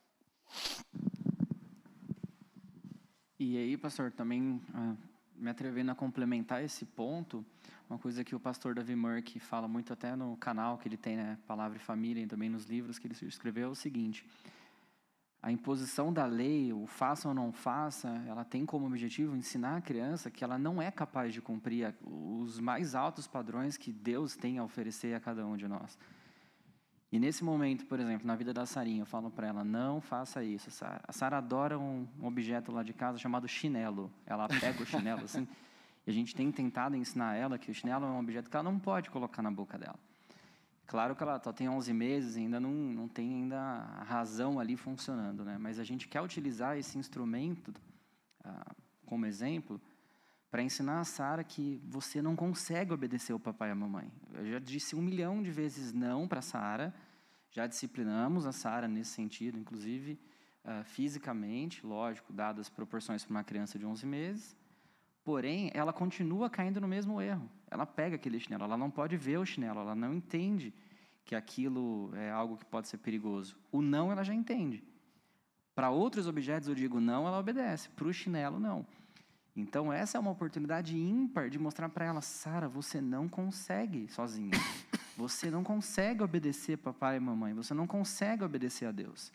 E 3.38 3.58
aí, 3.58 3.76
pastor, 3.76 4.12
também 4.12 4.62
ah, 4.74 4.96
me 5.36 5.50
atrevendo 5.50 5.92
a 5.92 5.96
complementar 5.96 6.64
esse 6.64 6.86
ponto, 6.86 7.46
uma 7.90 8.00
coisa 8.00 8.24
que 8.24 8.34
o 8.34 8.40
pastor 8.40 8.74
Davi 8.74 8.96
Murk 8.96 9.38
fala 9.42 9.68
muito 9.68 9.92
até 9.92 10.16
no 10.16 10.38
canal 10.38 10.78
que 10.78 10.88
ele 10.88 10.96
tem, 10.96 11.18
né, 11.18 11.38
Palavra 11.46 11.78
e 11.78 11.82
Família, 11.82 12.24
e 12.24 12.28
também 12.28 12.50
nos 12.50 12.66
livros 12.66 12.98
que 12.98 13.08
ele 13.08 13.16
escreveu, 13.28 13.68
é 13.68 13.72
o 13.72 13.76
seguinte: 13.76 14.26
a 15.44 15.52
imposição 15.52 16.14
da 16.14 16.26
lei, 16.26 16.72
o 16.72 16.88
faça 16.88 17.28
ou 17.28 17.34
não 17.34 17.52
faça, 17.52 18.08
ela 18.26 18.46
tem 18.46 18.66
como 18.66 18.86
objetivo 18.86 19.36
ensinar 19.36 19.76
a 19.76 19.82
criança 19.82 20.32
que 20.32 20.42
ela 20.42 20.58
não 20.58 20.82
é 20.82 20.90
capaz 20.90 21.34
de 21.34 21.42
cumprir 21.42 21.94
os 22.02 22.62
mais 22.62 22.96
altos 22.96 23.28
padrões 23.28 23.76
que 23.76 23.92
Deus 23.92 24.38
tem 24.38 24.58
a 24.58 24.64
oferecer 24.64 25.14
a 25.14 25.20
cada 25.20 25.46
um 25.46 25.58
de 25.58 25.68
nós. 25.68 26.00
E 27.12 27.20
nesse 27.20 27.44
momento, 27.44 27.86
por 27.86 28.00
exemplo, 28.00 28.26
na 28.26 28.38
vida 28.38 28.54
da 28.54 28.66
Sarinha, 28.66 29.02
eu 29.02 29.06
falo 29.06 29.30
para 29.30 29.46
ela: 29.46 29.66
não 29.66 30.00
faça 30.00 30.42
isso. 30.42 30.70
A 31.06 31.12
Sara 31.12 31.40
adora 31.40 31.78
um 31.78 32.08
objeto 32.22 32.72
lá 32.72 32.82
de 32.82 32.94
casa 32.94 33.18
chamado 33.18 33.46
chinelo. 33.46 34.10
Ela 34.26 34.48
pega 34.48 34.82
o 34.82 34.86
chinelo 34.86 35.26
assim. 35.26 35.48
E 36.06 36.12
a 36.12 36.14
gente 36.14 36.36
tem 36.36 36.52
tentado 36.52 36.98
ensinar 36.98 37.34
ela 37.36 37.58
que 37.58 37.72
o 37.72 37.74
chinelo 37.74 38.06
é 38.06 38.10
um 38.10 38.20
objeto 38.20 38.50
que 38.50 38.58
ela 38.58 38.70
não 38.70 38.78
pode 38.78 39.10
colocar 39.10 39.42
na 39.42 39.50
boca 39.50 39.78
dela. 39.78 39.98
Claro 40.94 41.16
que 41.16 41.24
ela 41.24 41.42
só 41.44 41.52
tem 41.52 41.68
11 41.68 41.92
meses, 41.92 42.38
ainda 42.38 42.60
não, 42.60 42.70
não 42.70 43.08
tem 43.08 43.34
ainda 43.34 43.60
a 43.60 44.04
razão 44.04 44.60
ali 44.60 44.78
funcionando, 44.78 45.44
né? 45.44 45.58
Mas 45.58 45.80
a 45.80 45.84
gente 45.84 46.08
quer 46.08 46.22
utilizar 46.22 46.78
esse 46.78 47.00
instrumento 47.00 47.74
ah, 48.44 48.76
como 49.04 49.26
exemplo 49.26 49.82
para 50.52 50.62
ensinar 50.62 51.00
a 51.00 51.04
Sara 51.04 51.44
que 51.44 51.82
você 51.84 52.22
não 52.22 52.36
consegue 52.36 52.94
obedecer 52.94 53.34
o 53.34 53.40
papai 53.40 53.70
e 53.70 53.72
a 53.72 53.76
mamãe. 53.76 54.12
Eu 54.36 54.46
já 54.46 54.60
disse 54.60 54.96
um 54.96 55.02
milhão 55.02 55.42
de 55.42 55.50
vezes 55.50 55.92
não 55.92 56.28
para 56.28 56.38
a 56.38 56.44
Sara, 56.44 56.94
já 57.50 57.66
disciplinamos 57.66 58.46
a 58.46 58.52
Sara 58.52 58.88
nesse 58.88 59.14
sentido, 59.14 59.58
inclusive 59.58 60.20
ah, 60.64 60.84
fisicamente, 60.84 61.84
lógico, 61.84 62.32
dadas 62.32 62.68
as 62.68 62.70
proporções 62.70 63.26
para 63.26 63.32
uma 63.32 63.44
criança 63.44 63.80
de 63.80 63.86
11 63.88 64.06
meses. 64.06 64.56
Porém, 65.24 65.72
ela 65.74 65.94
continua 65.94 66.50
caindo 66.50 66.82
no 66.82 66.88
mesmo 66.88 67.22
erro. 67.22 67.50
Ela 67.72 67.86
pega 67.86 68.16
aquele 68.16 68.40
chinelo, 68.40 68.64
ela 68.66 68.78
não 68.78 68.92
pode 68.92 69.16
ver 69.16 69.38
o 69.38 69.46
chinelo, 69.46 69.80
ela 69.80 69.96
não 69.96 70.14
entende 70.14 70.74
que 71.26 71.36
aquilo 71.36 72.12
é 72.16 72.30
algo 72.30 72.58
que 72.58 72.66
pode 72.66 72.88
ser 72.88 72.98
perigoso. 72.98 73.56
O 73.72 73.82
não 73.82 74.12
ela 74.12 74.24
já 74.24 74.34
entende. 74.34 74.84
Para 75.74 75.90
outros 75.90 76.28
objetos 76.28 76.68
eu 76.68 76.76
digo 76.76 77.00
não, 77.00 77.26
ela 77.26 77.40
obedece. 77.40 77.90
Para 77.90 78.08
o 78.08 78.14
chinelo, 78.14 78.60
não. 78.60 78.86
Então, 79.56 79.94
essa 79.94 80.18
é 80.18 80.20
uma 80.20 80.32
oportunidade 80.32 80.98
ímpar 80.98 81.50
de 81.50 81.60
mostrar 81.60 81.88
para 81.90 82.06
ela, 82.06 82.22
Sara, 82.22 82.68
você 82.68 83.00
não 83.00 83.30
consegue 83.30 84.08
sozinha. 84.10 84.52
Você 85.16 85.52
não 85.52 85.64
consegue 85.64 86.24
obedecer 86.24 86.78
papai 86.78 87.18
e 87.18 87.20
mamãe. 87.20 87.54
Você 87.54 87.74
não 87.74 87.86
consegue 87.86 88.44
obedecer 88.44 88.88
a 88.88 88.92
Deus. 88.92 89.32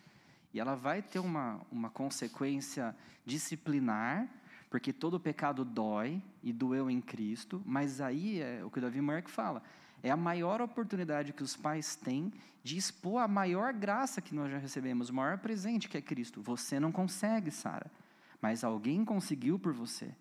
E 0.52 0.59
ela 0.59 0.74
vai 0.74 1.02
ter 1.02 1.20
uma, 1.20 1.60
uma 1.70 1.89
consequência 1.89 2.97
disciplinar 3.24 4.28
porque 4.70 4.93
todo 4.93 5.19
pecado 5.19 5.65
dói 5.65 6.23
e 6.43 6.53
doeu 6.53 6.90
em 6.90 7.01
Cristo, 7.01 7.62
mas 7.65 8.01
aí 8.01 8.40
é 8.40 8.62
o 8.65 8.70
que 8.70 8.78
o 8.78 8.82
Davi 8.82 9.01
Mark 9.01 9.28
fala. 9.28 9.62
É 10.03 10.11
a 10.11 10.16
maior 10.16 10.61
oportunidade 10.61 11.32
que 11.32 11.43
os 11.43 11.57
pais 11.57 11.97
têm 11.97 12.32
de 12.62 12.77
expor 12.77 13.23
a 13.23 13.28
maior 13.28 13.73
graça 13.73 14.20
que 14.20 14.35
nós 14.35 14.51
já 14.51 14.59
recebemos, 14.59 15.09
o 15.09 15.15
maior 15.15 15.39
presente 15.39 15.89
que 15.89 15.97
é 15.97 16.03
Cristo. 16.03 16.43
Você 16.43 16.78
não 16.78 16.93
consegue, 16.93 17.51
Sara, 17.51 17.90
mas 18.40 18.62
alguém 18.62 19.05
conseguiu 19.05 19.59
por 19.59 19.73
você. 19.73 20.15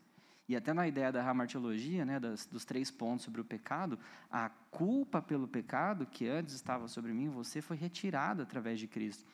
E 0.48 0.56
até 0.56 0.74
na 0.74 0.88
ideia 0.88 1.12
da 1.12 1.22
ramartiologia, 1.22 2.06
né, 2.06 2.20
das, 2.20 2.46
dos 2.46 2.64
três 2.64 2.90
pontos 2.90 3.26
sobre 3.26 3.42
o 3.42 3.46
pecado, 3.46 4.00
a 4.32 4.50
culpa 4.72 5.22
pelo 5.22 5.48
pecado 5.48 6.06
que 6.06 6.28
antes 6.28 6.56
estava 6.56 6.88
sobre 6.88 7.12
mim, 7.12 7.28
você 7.28 7.62
foi 7.62 7.76
retirada 7.76 8.44
através 8.44 8.80
de 8.80 8.88
Cristo. 8.88 9.26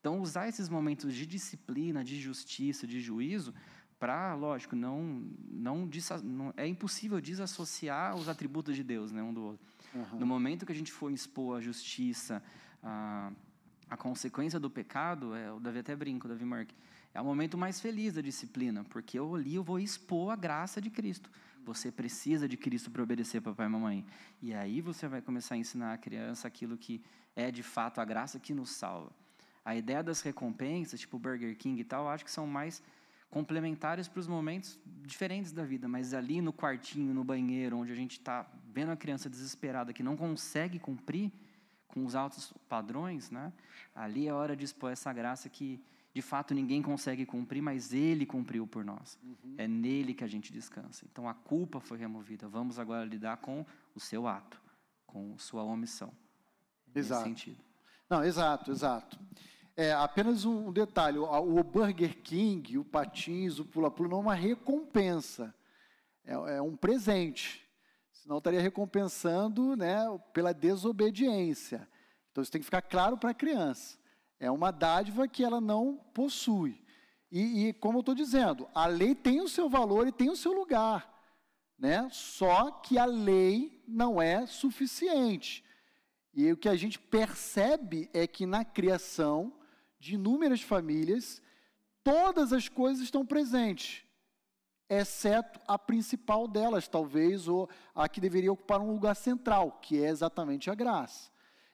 Então, 0.00 0.18
usar 0.18 0.48
esses 0.48 0.68
momentos 0.68 1.14
de 1.14 1.26
disciplina, 1.26 2.02
de 2.02 2.18
justiça, 2.18 2.86
de 2.86 3.00
juízo, 3.00 3.54
para, 4.02 4.34
lógico, 4.34 4.74
não, 4.74 5.22
não, 5.48 5.88
não, 6.24 6.52
é 6.56 6.66
impossível 6.66 7.20
desassociar 7.20 8.16
os 8.16 8.28
atributos 8.28 8.74
de 8.74 8.82
Deus, 8.82 9.12
né, 9.12 9.22
um 9.22 9.32
do 9.32 9.44
outro. 9.44 9.64
Uhum. 9.94 10.18
No 10.18 10.26
momento 10.26 10.66
que 10.66 10.72
a 10.72 10.74
gente 10.74 10.90
for 10.90 11.12
expor 11.12 11.58
a 11.58 11.60
justiça, 11.60 12.42
a, 12.82 13.30
a 13.88 13.96
consequência 13.96 14.58
do 14.58 14.68
pecado, 14.68 15.36
é, 15.36 15.52
o 15.52 15.60
Davi 15.60 15.78
até 15.78 15.94
brinca, 15.94 16.26
o 16.26 16.28
Davi 16.28 16.44
Mark, 16.44 16.70
é 17.14 17.20
o 17.20 17.24
momento 17.24 17.56
mais 17.56 17.80
feliz 17.80 18.14
da 18.14 18.20
disciplina, 18.20 18.82
porque 18.90 19.16
eu 19.20 19.36
ali 19.36 19.54
eu 19.54 19.62
vou 19.62 19.78
expor 19.78 20.32
a 20.32 20.36
graça 20.36 20.80
de 20.80 20.90
Cristo. 20.90 21.30
Você 21.64 21.92
precisa 21.92 22.48
de 22.48 22.56
Cristo 22.56 22.90
para 22.90 23.04
obedecer 23.04 23.40
papai 23.40 23.66
e 23.66 23.68
mamãe. 23.68 24.04
E 24.42 24.52
aí 24.52 24.80
você 24.80 25.06
vai 25.06 25.22
começar 25.22 25.54
a 25.54 25.58
ensinar 25.58 25.92
a 25.92 25.96
criança 25.96 26.48
aquilo 26.48 26.76
que 26.76 27.00
é 27.36 27.52
de 27.52 27.62
fato 27.62 28.00
a 28.00 28.04
graça 28.04 28.40
que 28.40 28.52
nos 28.52 28.70
salva. 28.70 29.12
A 29.64 29.76
ideia 29.76 30.02
das 30.02 30.22
recompensas, 30.22 30.98
tipo 30.98 31.20
Burger 31.20 31.56
King 31.56 31.80
e 31.80 31.84
tal, 31.84 32.08
acho 32.08 32.24
que 32.24 32.32
são 32.32 32.48
mais 32.48 32.82
complementares 33.32 34.06
para 34.06 34.20
os 34.20 34.28
momentos 34.28 34.78
diferentes 34.84 35.52
da 35.52 35.64
vida, 35.64 35.88
mas 35.88 36.12
ali 36.12 36.42
no 36.42 36.52
quartinho, 36.52 37.14
no 37.14 37.24
banheiro, 37.24 37.78
onde 37.78 37.90
a 37.90 37.94
gente 37.94 38.18
está 38.18 38.46
vendo 38.70 38.92
a 38.92 38.96
criança 38.96 39.28
desesperada 39.30 39.90
que 39.90 40.02
não 40.02 40.18
consegue 40.18 40.78
cumprir 40.78 41.32
com 41.88 42.04
os 42.04 42.14
altos 42.14 42.52
padrões, 42.68 43.30
né? 43.30 43.50
ali 43.94 44.28
é 44.28 44.34
hora 44.34 44.54
de 44.54 44.66
expor 44.66 44.92
essa 44.92 45.10
graça 45.14 45.48
que 45.48 45.82
de 46.14 46.20
fato 46.20 46.52
ninguém 46.52 46.82
consegue 46.82 47.24
cumprir, 47.24 47.62
mas 47.62 47.94
Ele 47.94 48.26
cumpriu 48.26 48.66
por 48.66 48.84
nós. 48.84 49.18
Uhum. 49.22 49.54
É 49.56 49.66
nele 49.66 50.12
que 50.12 50.22
a 50.24 50.28
gente 50.28 50.52
descansa. 50.52 51.06
Então 51.10 51.26
a 51.26 51.32
culpa 51.32 51.80
foi 51.80 51.96
removida. 51.96 52.46
Vamos 52.46 52.78
agora 52.78 53.02
lidar 53.02 53.38
com 53.38 53.64
o 53.94 54.00
seu 54.00 54.26
ato, 54.26 54.60
com 55.06 55.38
sua 55.38 55.62
omissão. 55.62 56.12
Exato. 56.94 57.24
Não, 58.10 58.22
exato, 58.22 58.70
exato. 58.70 59.18
É, 59.76 59.92
apenas 59.92 60.44
um 60.44 60.72
detalhe: 60.72 61.18
o 61.18 61.62
Burger 61.62 62.18
King, 62.22 62.78
o 62.78 62.84
Patins, 62.84 63.58
o 63.58 63.64
Pula-Pula 63.64 64.08
não 64.08 64.18
é 64.18 64.20
uma 64.20 64.34
recompensa, 64.34 65.54
é, 66.24 66.32
é, 66.32 66.62
um 66.62 66.76
presente. 66.76 67.62
Senão 68.12 68.38
estaria 68.38 68.60
recompensando 68.60 69.76
né, 69.76 69.96
pela 70.32 70.52
desobediência. 70.52 71.88
Então 72.30 72.42
isso 72.42 72.52
tem 72.52 72.60
que 72.60 72.66
ficar 72.66 72.82
claro 72.82 73.16
para 73.16 73.30
a 73.30 73.34
criança. 73.34 73.98
É 74.38 74.50
uma 74.50 74.70
dádiva 74.70 75.26
que 75.26 75.42
ela 75.42 75.60
não 75.60 75.96
possui. 76.14 76.80
E, 77.30 77.68
e 77.68 77.72
como 77.72 77.98
eu 77.98 78.00
estou 78.00 78.14
dizendo, 78.14 78.68
a 78.74 78.86
lei 78.86 79.14
tem 79.14 79.40
o 79.40 79.48
seu 79.48 79.68
valor 79.68 80.06
e 80.06 80.12
tem 80.12 80.30
o 80.30 80.36
seu 80.36 80.52
lugar. 80.52 81.10
Né? 81.78 82.08
Só 82.12 82.70
que 82.70 82.98
a 82.98 83.04
lei 83.04 83.82
não 83.88 84.20
é 84.20 84.46
suficiente. 84.46 85.64
E 86.34 86.50
o 86.52 86.56
que 86.56 86.68
a 86.68 86.76
gente 86.76 86.98
percebe 86.98 88.08
é 88.12 88.26
que 88.26 88.46
na 88.46 88.64
criação 88.64 89.52
de 90.02 90.16
inúmeras 90.16 90.60
famílias, 90.60 91.40
todas 92.02 92.52
as 92.52 92.68
coisas 92.68 93.04
estão 93.04 93.24
presentes, 93.24 94.04
exceto 94.88 95.60
a 95.64 95.78
principal 95.78 96.48
delas, 96.48 96.88
talvez, 96.88 97.46
ou 97.46 97.70
a 97.94 98.08
que 98.08 98.20
deveria 98.20 98.52
ocupar 98.52 98.80
um 98.80 98.90
lugar 98.90 99.14
central, 99.14 99.78
que 99.80 100.02
é 100.02 100.08
exatamente 100.08 100.68
a 100.68 100.74
graça. 100.74 101.30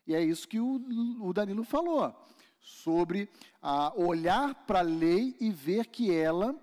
E 0.07 0.15
é 0.15 0.23
isso 0.23 0.47
que 0.47 0.61
o, 0.61 1.33
Danilo 1.33 1.65
falou, 1.65 2.15
sobre 2.61 3.31
a 3.63 3.95
olhar 3.99 4.55
para 4.67 4.81
a 4.81 4.83
lei 4.83 5.35
e 5.41 5.51
ver 5.51 5.87
que 5.87 6.15
ela 6.15 6.55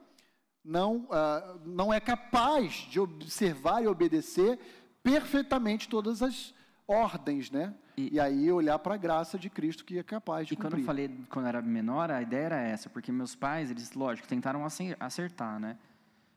não, 0.64 1.06
uh, 1.06 1.60
não 1.66 1.92
é 1.92 2.00
capaz 2.00 2.74
de 2.92 3.00
observar 3.00 3.84
e 3.84 3.88
obedecer 3.88 4.60
perfeitamente 5.02 5.90
todas 5.90 6.22
as 6.22 6.54
ordens, 6.88 7.49
né? 7.49 7.74
E, 7.98 8.16
e 8.16 8.20
aí 8.20 8.52
olhar 8.52 8.78
para 8.80 8.95
a 8.95 8.98
graça 8.98 9.38
de 9.40 9.49
Cristo 9.49 9.86
que 9.86 9.98
é 9.98 10.03
capaz 10.03 10.48
de 10.48 10.53
e 10.53 10.57
cumprir. 10.57 10.72
quando 10.72 10.80
eu 10.80 10.86
falei 10.86 11.26
quando 11.30 11.45
eu 11.45 11.49
era 11.49 11.62
menor, 11.62 12.12
a 12.12 12.22
ideia 12.22 12.45
era 12.45 12.62
essa, 12.62 12.90
porque 12.90 13.12
meus 13.12 13.36
pais, 13.36 13.72
eles, 13.72 13.94
lógico, 13.94 14.28
tentaram 14.28 14.64
acertar, 14.99 15.60
né? 15.60 15.78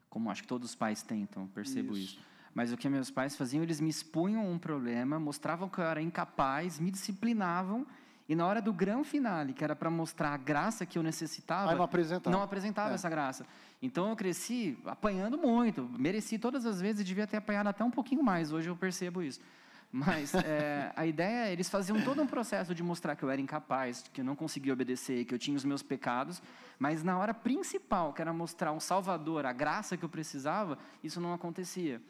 Como 0.09 0.31
acho 0.31 0.43
que 0.43 0.49
todos 0.49 0.71
os 0.71 0.75
pais 0.75 1.03
tentam, 1.03 1.47
percebo 1.49 1.97
isso. 1.97 2.15
isso. 2.15 2.29
Mas 2.55 2.73
o 2.73 2.77
que 2.77 2.89
meus 2.89 3.11
pais 3.11 3.37
faziam, 3.37 3.63
eles 3.63 3.81
me 3.81 3.91
expunham 3.91 4.51
um 4.51 4.59
problema, 4.59 5.21
mostravam 5.21 5.69
que 5.69 5.79
eu 5.79 5.85
era 5.85 6.01
incapaz, 6.01 6.81
me 6.81 6.91
disciplinavam 6.91 7.87
E 8.29 8.35
na 8.35 8.47
hora 8.47 8.61
do 8.61 8.73
grande 8.73 9.09
finale, 9.09 9.53
que 9.53 9.65
era 9.65 9.77
para 9.77 9.91
mostrar 9.91 10.35
a 10.35 10.37
graça 10.37 10.85
que 10.85 10.99
eu 10.99 11.03
necessitava, 11.03 11.75
não 11.75 11.83
apresentava, 11.83 12.37
não 12.37 12.43
apresentava 12.43 12.91
é. 12.91 12.95
essa 12.95 13.09
graça. 13.09 13.47
Então 13.81 14.11
eu 14.11 14.17
cresci 14.17 14.79
apanhando 14.85 15.39
muito, 15.39 15.89
mereci 15.99 16.39
todas 16.39 16.67
as 16.67 16.81
vezes 16.81 17.01
e 17.01 17.05
devia 17.05 17.27
ter 17.27 17.37
apanhado 17.37 17.69
até 17.69 17.85
um 17.85 17.91
pouquinho 17.91 18.23
mais. 18.23 18.53
Hoje 18.53 18.69
eu 18.69 18.77
percebo 18.77 19.23
isso. 19.23 19.41
Mas 19.91 20.35
é, 20.35 20.93
a 20.95 21.07
ideia, 21.07 21.51
eles 21.51 21.69
faziam 21.69 22.01
todo 22.03 22.21
um 22.21 22.27
processo 22.27 22.75
de 22.75 22.83
mostrar 22.83 23.17
que 23.17 23.23
eu 23.23 23.31
era 23.31 23.41
incapaz, 23.41 24.05
que 24.13 24.21
eu 24.21 24.25
não 24.25 24.37
conseguia 24.37 24.73
obedecer, 24.73 25.25
que 25.25 25.35
eu 25.35 25.39
tinha 25.39 25.57
os 25.57 25.65
meus 25.65 25.83
pecados, 25.83 26.43
mas 26.79 27.03
na 27.03 27.19
hora 27.19 27.33
principal, 27.33 28.13
que 28.13 28.21
era 28.21 28.33
mostrar 28.33 28.73
um 28.73 28.81
Salvador, 28.81 29.47
a 29.47 29.53
graça 29.53 29.97
que 29.97 30.05
eu 30.05 30.09
precisava, 30.09 30.79
isso 31.03 31.21
não 31.21 31.33
acontecia. 31.33 32.03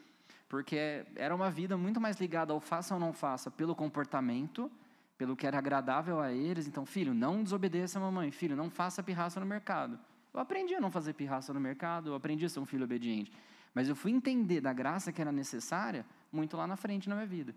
Porque 0.49 1.05
era 1.15 1.33
uma 1.33 1.49
vida 1.49 1.77
muito 1.77 2.01
mais 2.01 2.19
ligada 2.19 2.51
ao 2.51 2.59
faça 2.59 2.95
ou 2.95 2.99
não 2.99 3.13
faça 3.13 3.49
pelo 3.49 3.75
comportamento, 3.75 4.69
pelo 5.17 5.35
que 5.35 5.45
era 5.45 5.57
agradável 5.57 6.19
a 6.19 6.33
eles. 6.33 6.67
Então, 6.67 6.85
filho, 6.85 7.13
não 7.13 7.43
desobedeça 7.43 7.99
a 7.99 8.01
mamãe. 8.01 8.31
Filho, 8.31 8.55
não 8.55 8.69
faça 8.69 9.03
pirraça 9.03 9.39
no 9.39 9.45
mercado. 9.45 9.99
Eu 10.33 10.39
aprendi 10.39 10.73
a 10.75 10.81
não 10.81 10.91
fazer 10.91 11.13
pirraça 11.13 11.53
no 11.53 11.59
mercado, 11.59 12.09
eu 12.09 12.15
aprendi 12.15 12.45
a 12.45 12.49
ser 12.49 12.59
um 12.59 12.65
filho 12.65 12.83
obediente. 12.83 13.31
Mas 13.73 13.87
eu 13.87 13.95
fui 13.95 14.11
entender 14.11 14.61
da 14.61 14.73
graça 14.73 15.11
que 15.11 15.21
era 15.21 15.31
necessária 15.31 16.05
muito 16.31 16.57
lá 16.57 16.67
na 16.67 16.75
frente 16.75 17.07
na 17.09 17.15
minha 17.15 17.27
vida. 17.27 17.55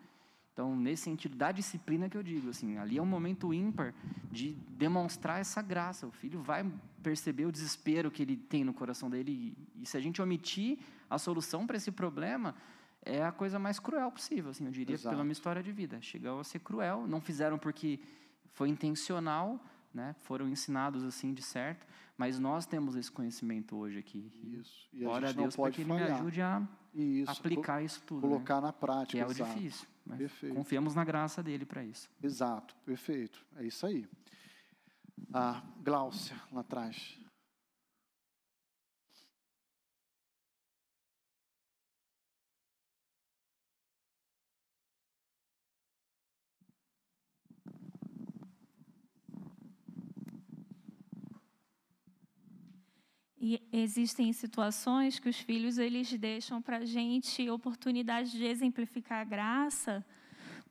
Então, 0.52 0.76
nesse 0.76 1.04
sentido 1.04 1.34
da 1.34 1.50
disciplina 1.50 2.10
que 2.10 2.16
eu 2.16 2.22
digo, 2.22 2.50
assim, 2.50 2.76
ali 2.76 2.98
é 2.98 3.02
um 3.02 3.06
momento 3.06 3.54
ímpar 3.54 3.94
de 4.30 4.52
demonstrar 4.68 5.40
essa 5.40 5.62
graça. 5.62 6.06
O 6.06 6.10
filho 6.10 6.42
vai 6.42 6.70
perceber 7.02 7.46
o 7.46 7.52
desespero 7.52 8.10
que 8.10 8.22
ele 8.22 8.36
tem 8.36 8.62
no 8.62 8.74
coração 8.74 9.08
dele 9.08 9.56
e, 9.76 9.82
e 9.82 9.86
se 9.86 9.96
a 9.96 10.00
gente 10.00 10.20
omitir 10.20 10.78
a 11.08 11.18
solução 11.18 11.66
para 11.66 11.78
esse 11.78 11.90
problema, 11.90 12.54
é 13.04 13.24
a 13.24 13.32
coisa 13.32 13.58
mais 13.58 13.80
cruel 13.80 14.10
possível, 14.12 14.50
assim, 14.50 14.64
eu 14.64 14.70
diria, 14.70 14.94
Exato. 14.94 15.10
pela 15.10 15.24
minha 15.24 15.32
história 15.32 15.62
de 15.62 15.72
vida. 15.72 16.00
Chegou 16.00 16.38
a 16.38 16.44
ser 16.44 16.60
cruel, 16.60 17.06
não 17.06 17.20
fizeram 17.20 17.58
porque 17.58 17.98
foi 18.52 18.68
intencional, 18.68 19.58
né? 19.92 20.14
Foram 20.20 20.48
ensinados 20.48 21.02
assim 21.02 21.32
de 21.34 21.42
certo, 21.42 21.86
mas 22.22 22.38
nós 22.38 22.64
temos 22.64 22.94
esse 22.94 23.10
conhecimento 23.10 23.74
hoje 23.76 23.98
aqui. 23.98 24.30
Isso. 24.44 24.88
E 24.92 25.02
a 25.04 25.08
Glória 25.08 25.28
a 25.30 25.32
Deus 25.32 25.56
para 25.56 25.72
que 25.72 25.80
ele 25.80 25.92
me 25.92 26.00
ajude 26.00 26.40
a 26.40 26.62
Isso, 26.94 27.32
aplicar 27.32 27.82
isso 27.82 28.00
tudo, 28.06 28.20
Colocar 28.20 28.60
né? 28.60 28.68
na 28.68 28.72
prática. 28.72 29.10
que 29.10 29.18
é 29.18 29.26
o 29.26 29.30
exato. 29.32 29.52
difícil. 29.54 29.88
Mas 30.06 30.18
Perfeito. 30.18 30.54
Confiamos 30.54 30.94
na 30.94 31.04
graça 31.04 31.42
dele 31.42 31.66
para 31.66 31.82
isso. 31.82 32.08
Exato, 32.22 32.76
perfeito. 32.86 33.44
É 33.56 33.64
isso 33.64 33.84
aí. 33.84 34.08
A 35.34 35.64
Gláucia, 35.82 36.36
lá 36.52 36.60
atrás. 36.60 37.18
E 53.44 53.60
existem 53.72 54.32
situações 54.32 55.18
que 55.18 55.28
os 55.28 55.36
filhos 55.36 55.76
eles 55.76 56.12
deixam 56.12 56.62
para 56.62 56.76
a 56.76 56.84
gente 56.84 57.50
oportunidade 57.50 58.30
de 58.30 58.44
exemplificar 58.44 59.18
a 59.18 59.24
graça, 59.24 60.06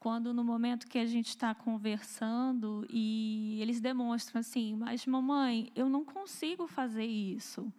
quando 0.00 0.32
no 0.32 0.42
momento 0.42 0.88
que 0.88 0.98
a 0.98 1.04
gente 1.04 1.28
está 1.28 1.54
conversando 1.54 2.86
e 2.88 3.58
eles 3.60 3.78
demonstram 3.78 4.40
assim, 4.40 4.74
mas 4.74 5.04
mamãe, 5.04 5.70
eu 5.76 5.86
não 5.86 6.02
consigo 6.02 6.66
fazer 6.66 7.04
isso. 7.04 7.70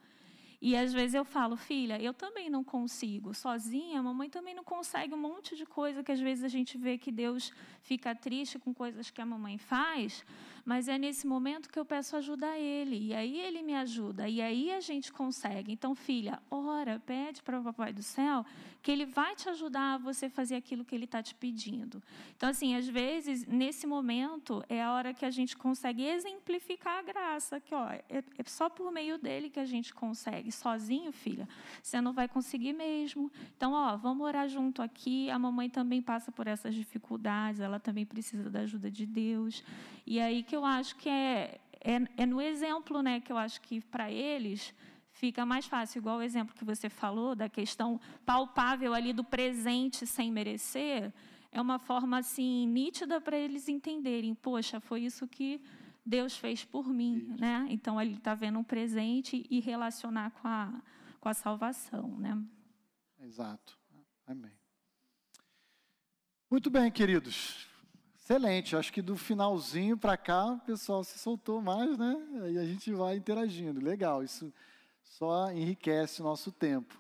E 0.62 0.78
às 0.78 0.94
vezes 0.94 1.16
eu 1.16 1.26
falo, 1.26 1.58
filha, 1.58 2.00
eu 2.00 2.14
também 2.14 2.48
não 2.48 2.64
consigo. 2.64 3.34
Sozinha, 3.34 4.00
a 4.00 4.04
mamãe 4.04 4.30
também 4.30 4.54
não 4.54 4.64
consegue 4.64 5.14
um 5.14 5.18
monte 5.18 5.58
de 5.58 5.66
coisa 5.66 6.04
que 6.04 6.12
às 6.12 6.20
vezes 6.20 6.44
a 6.44 6.48
gente 6.48 6.78
vê 6.78 7.00
que 7.00 7.12
Deus 7.12 7.52
fica 7.82 8.14
triste 8.16 8.60
com 8.60 8.74
coisas 8.74 9.10
que 9.10 9.20
a 9.20 9.26
mamãe 9.26 9.58
faz, 9.58 10.24
mas 10.66 10.88
é 10.88 10.98
nesse 10.98 11.28
momento 11.28 11.70
que 11.70 11.78
eu 11.78 11.86
peço 11.86 12.16
ajuda 12.16 12.48
a 12.48 12.58
Ele. 12.58 13.08
E 13.08 13.14
aí 13.14 13.40
Ele 13.40 13.62
me 13.62 13.76
ajuda. 13.76 14.30
E 14.30 14.42
aí 14.42 14.72
a 14.72 14.80
gente 14.80 15.12
consegue. 15.12 15.72
Então, 15.72 15.94
filha, 15.94 16.42
ora, 16.50 17.02
pede 17.06 17.42
para 17.42 17.60
o 17.60 17.64
Papai 17.64 17.92
do 17.92 18.04
Céu 18.04 18.46
que 18.84 18.92
Ele 18.92 19.06
vai 19.06 19.34
te 19.34 19.48
ajudar 19.48 19.94
a 19.94 19.98
você 19.98 20.30
fazer 20.30 20.56
aquilo 20.56 20.84
que 20.84 20.94
Ele 20.94 21.06
está 21.06 21.24
te 21.24 21.34
pedindo. 21.34 22.04
Então, 22.36 22.50
assim, 22.50 22.76
às 22.76 22.86
vezes, 22.86 23.46
nesse 23.48 23.88
momento, 23.88 24.62
é 24.68 24.84
a 24.84 24.92
hora 24.92 25.14
que 25.14 25.26
a 25.26 25.32
gente 25.32 25.56
consegue 25.56 26.06
exemplificar 26.06 27.00
a 27.00 27.02
graça, 27.02 27.62
que 27.62 27.74
ó, 27.74 27.90
é, 27.90 28.04
é 28.10 28.44
só 28.46 28.70
por 28.70 28.92
meio 28.92 29.18
dele 29.18 29.50
que 29.50 29.60
a 29.60 29.66
gente 29.66 29.94
consegue. 29.94 30.52
Sozinho, 30.52 31.14
filha, 31.14 31.48
você 31.82 32.02
não 32.02 32.12
vai 32.12 32.28
conseguir 32.28 32.74
mesmo. 32.74 33.32
Então, 33.56 33.72
ó, 33.72 33.96
vamos 33.96 34.28
orar 34.28 34.50
junto 34.50 34.82
aqui. 34.82 35.30
A 35.30 35.40
mamãe 35.40 35.70
também 35.70 36.02
passa 36.02 36.30
por 36.30 36.46
essas 36.48 36.76
dificuldades, 36.76 37.62
ela 37.62 37.80
também 37.80 38.06
precisa 38.06 38.50
da 38.50 38.62
ajuda 38.62 38.92
de 38.92 39.06
Deus. 39.06 39.64
E 40.06 40.20
aí 40.20 40.44
que 40.54 40.58
eu 40.58 40.66
acho 40.66 40.96
que 40.98 41.10
é, 41.10 41.60
é, 41.82 41.96
é 42.16 42.26
no 42.28 42.40
exemplo, 42.40 43.02
né, 43.02 43.20
que 43.20 43.32
eu 43.32 43.38
acho 43.40 43.60
que 43.60 43.82
para 43.82 44.12
eles 44.12 44.72
fica 45.12 45.44
mais 45.48 45.66
fácil, 45.66 45.98
igual 45.98 46.20
o 46.20 46.22
exemplo 46.22 46.54
que 46.54 46.64
você 46.64 46.90
falou 46.90 47.34
da 47.36 47.50
questão 47.50 48.00
palpável 48.24 48.94
ali 48.94 49.14
do 49.14 49.24
presente 49.24 50.06
sem 50.06 50.32
merecer, 50.32 51.12
é 51.52 51.60
uma 51.60 51.80
forma 51.80 52.20
assim 52.20 52.68
nítida 52.68 53.20
para 53.20 53.36
eles 53.36 53.68
entenderem, 53.68 54.36
poxa, 54.36 54.80
foi 54.80 55.02
isso 55.02 55.28
que 55.28 55.60
Deus 56.06 56.38
fez 56.38 56.64
por 56.64 56.88
mim, 56.88 57.36
né? 57.40 57.66
Então 57.68 58.00
ele 58.00 58.14
está 58.14 58.36
vendo 58.36 58.60
um 58.60 58.64
presente 58.64 59.48
e 59.50 59.60
relacionar 59.60 60.30
com 60.40 60.48
a 60.48 60.72
com 61.20 61.30
a 61.30 61.34
salvação, 61.34 62.10
né? 62.20 62.38
Exato. 63.22 63.80
Amém. 64.28 64.52
Muito 66.48 66.70
bem, 66.70 66.92
queridos. 66.92 67.73
Excelente. 68.24 68.78
Acho 68.78 68.94
que 68.94 69.02
do 69.02 69.18
finalzinho 69.18 69.98
para 69.98 70.16
cá 70.16 70.54
o 70.54 70.60
pessoal 70.60 71.04
se 71.04 71.20
soltou 71.20 71.62
mais, 71.62 71.98
né? 71.98 72.16
Aí 72.44 72.58
a 72.58 72.64
gente 72.64 72.90
vai 72.94 73.18
interagindo. 73.18 73.84
Legal. 73.84 74.24
Isso 74.24 74.54
só 75.04 75.52
enriquece 75.52 76.22
o 76.22 76.24
nosso 76.24 76.50
tempo. 76.50 76.98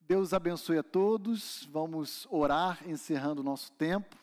Deus 0.00 0.34
abençoe 0.34 0.76
a 0.76 0.82
todos. 0.82 1.68
Vamos 1.70 2.26
orar 2.28 2.80
encerrando 2.84 3.42
o 3.42 3.44
nosso 3.44 3.70
tempo. 3.74 4.16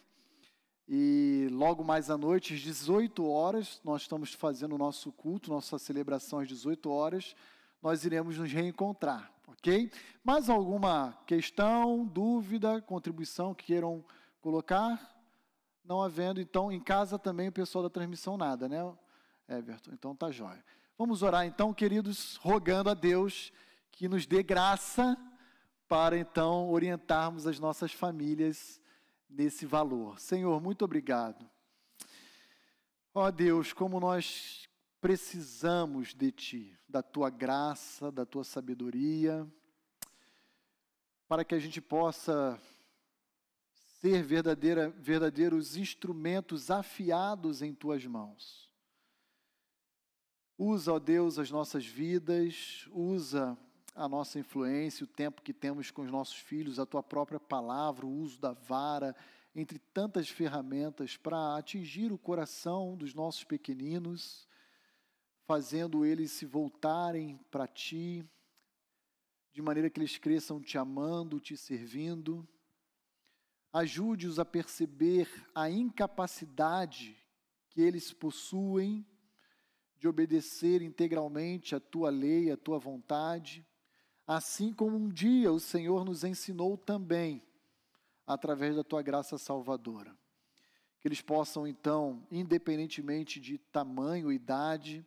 E 0.86 1.48
logo 1.50 1.82
mais 1.82 2.10
à 2.10 2.18
noite, 2.18 2.56
às 2.56 2.60
18 2.60 3.26
horas, 3.26 3.80
nós 3.82 4.02
estamos 4.02 4.34
fazendo 4.34 4.76
o 4.76 4.78
nosso 4.78 5.14
culto, 5.14 5.50
nossa 5.50 5.80
celebração 5.80 6.40
às 6.40 6.48
18 6.50 6.90
horas. 6.90 7.38
Nós 7.82 8.04
iremos 8.04 8.38
nos 8.38 8.52
reencontrar, 8.52 9.32
ok? 9.48 9.90
Mais 10.26 10.50
alguma 10.50 11.18
questão, 11.26 12.06
dúvida, 12.06 12.82
contribuição 12.82 13.56
que 13.56 13.68
queiram 13.68 14.04
colocar? 14.42 15.17
Não 15.88 16.02
havendo, 16.02 16.42
então, 16.42 16.70
em 16.70 16.82
casa 16.82 17.18
também 17.18 17.48
o 17.48 17.52
pessoal 17.52 17.82
da 17.82 17.90
transmissão 17.90 18.36
nada, 18.36 18.68
né, 18.68 18.80
Everton? 19.48 19.92
Então 19.94 20.14
tá 20.14 20.30
jóia. 20.30 20.62
Vamos 20.98 21.24
orar 21.24 21.46
então, 21.46 21.74
queridos, 21.74 22.36
rogando 22.36 22.90
a 22.90 22.94
Deus 22.94 23.54
que 23.90 24.10
nos 24.10 24.26
dê 24.26 24.44
graça 24.44 25.18
para 25.88 26.18
então 26.18 26.70
orientarmos 26.70 27.48
as 27.48 27.58
nossas 27.58 27.94
famílias 27.94 28.82
nesse 29.30 29.66
valor. 29.66 30.20
Senhor, 30.20 30.60
muito 30.62 30.84
obrigado. 30.84 31.50
Ó 33.14 33.32
Deus, 33.32 33.72
como 33.72 33.98
nós 33.98 34.68
precisamos 35.00 36.14
de 36.14 36.34
Ti, 36.34 36.80
da 36.86 37.02
Tua 37.02 37.30
graça, 37.30 38.12
da 38.12 38.26
Tua 38.26 38.44
sabedoria, 38.44 39.48
para 41.30 41.46
que 41.46 41.56
a 41.56 41.60
gente 41.60 41.80
possa 41.80 42.60
ser 44.00 44.24
verdadeiros 44.24 45.76
instrumentos 45.76 46.70
afiados 46.70 47.62
em 47.62 47.74
Tuas 47.74 48.06
mãos. 48.06 48.70
Usa, 50.58 50.94
ó 50.94 51.00
Deus, 51.00 51.38
as 51.38 51.52
nossas 51.52 51.86
vidas, 51.86 52.88
usa 52.92 53.58
a 53.96 54.08
nossa 54.08 54.40
influência, 54.40 55.04
o 55.04 55.08
tempo 55.08 55.42
que 55.42 55.54
temos 55.54 55.90
com 55.92 56.04
os 56.04 56.12
nossos 56.12 56.36
filhos, 56.36 56.80
a 56.80 56.86
tua 56.86 57.02
própria 57.02 57.40
palavra, 57.40 58.06
o 58.06 58.12
uso 58.12 58.40
da 58.40 58.54
vara, 58.54 59.16
entre 59.56 59.80
tantas 59.80 60.30
ferramentas 60.30 61.18
para 61.18 61.58
atingir 61.58 62.12
o 62.12 62.18
coração 62.18 62.96
dos 62.96 63.16
nossos 63.16 63.44
pequeninos, 63.44 64.48
fazendo 65.48 66.06
eles 66.06 66.32
se 66.32 66.46
voltarem 66.46 67.40
para 67.50 67.68
ti, 67.68 68.24
de 69.52 69.62
maneira 69.62 69.90
que 69.90 70.00
eles 70.00 70.18
cresçam 70.18 70.62
te 70.62 70.78
amando, 70.78 71.40
te 71.40 71.58
servindo. 71.58 72.48
Ajude-os 73.72 74.40
a 74.40 74.46
perceber 74.46 75.30
a 75.54 75.70
incapacidade 75.70 77.16
que 77.70 77.82
eles 77.82 78.14
possuem 78.14 79.06
de 79.98 80.08
obedecer 80.08 80.82
integralmente 80.82 81.76
a 81.76 81.80
tua 81.80 82.10
lei, 82.10 82.52
a 82.52 82.58
tua 82.58 82.80
vontade 82.80 83.66
assim 84.28 84.74
como 84.74 84.98
um 84.98 85.08
dia 85.08 85.52
o 85.54 85.60
Senhor 85.60 86.04
nos 86.04 86.26
ensinou 86.26 86.78
também, 86.78 87.42
através 88.26 88.76
da 88.76 88.84
tua 88.84 89.02
graça 89.02 89.38
salvadora. 89.38 90.14
Que 91.00 91.08
eles 91.08 91.22
possam, 91.22 91.66
então, 91.66 92.28
independentemente 92.30 93.40
de 93.40 93.58
tamanho, 93.58 94.32
idade, 94.32 95.06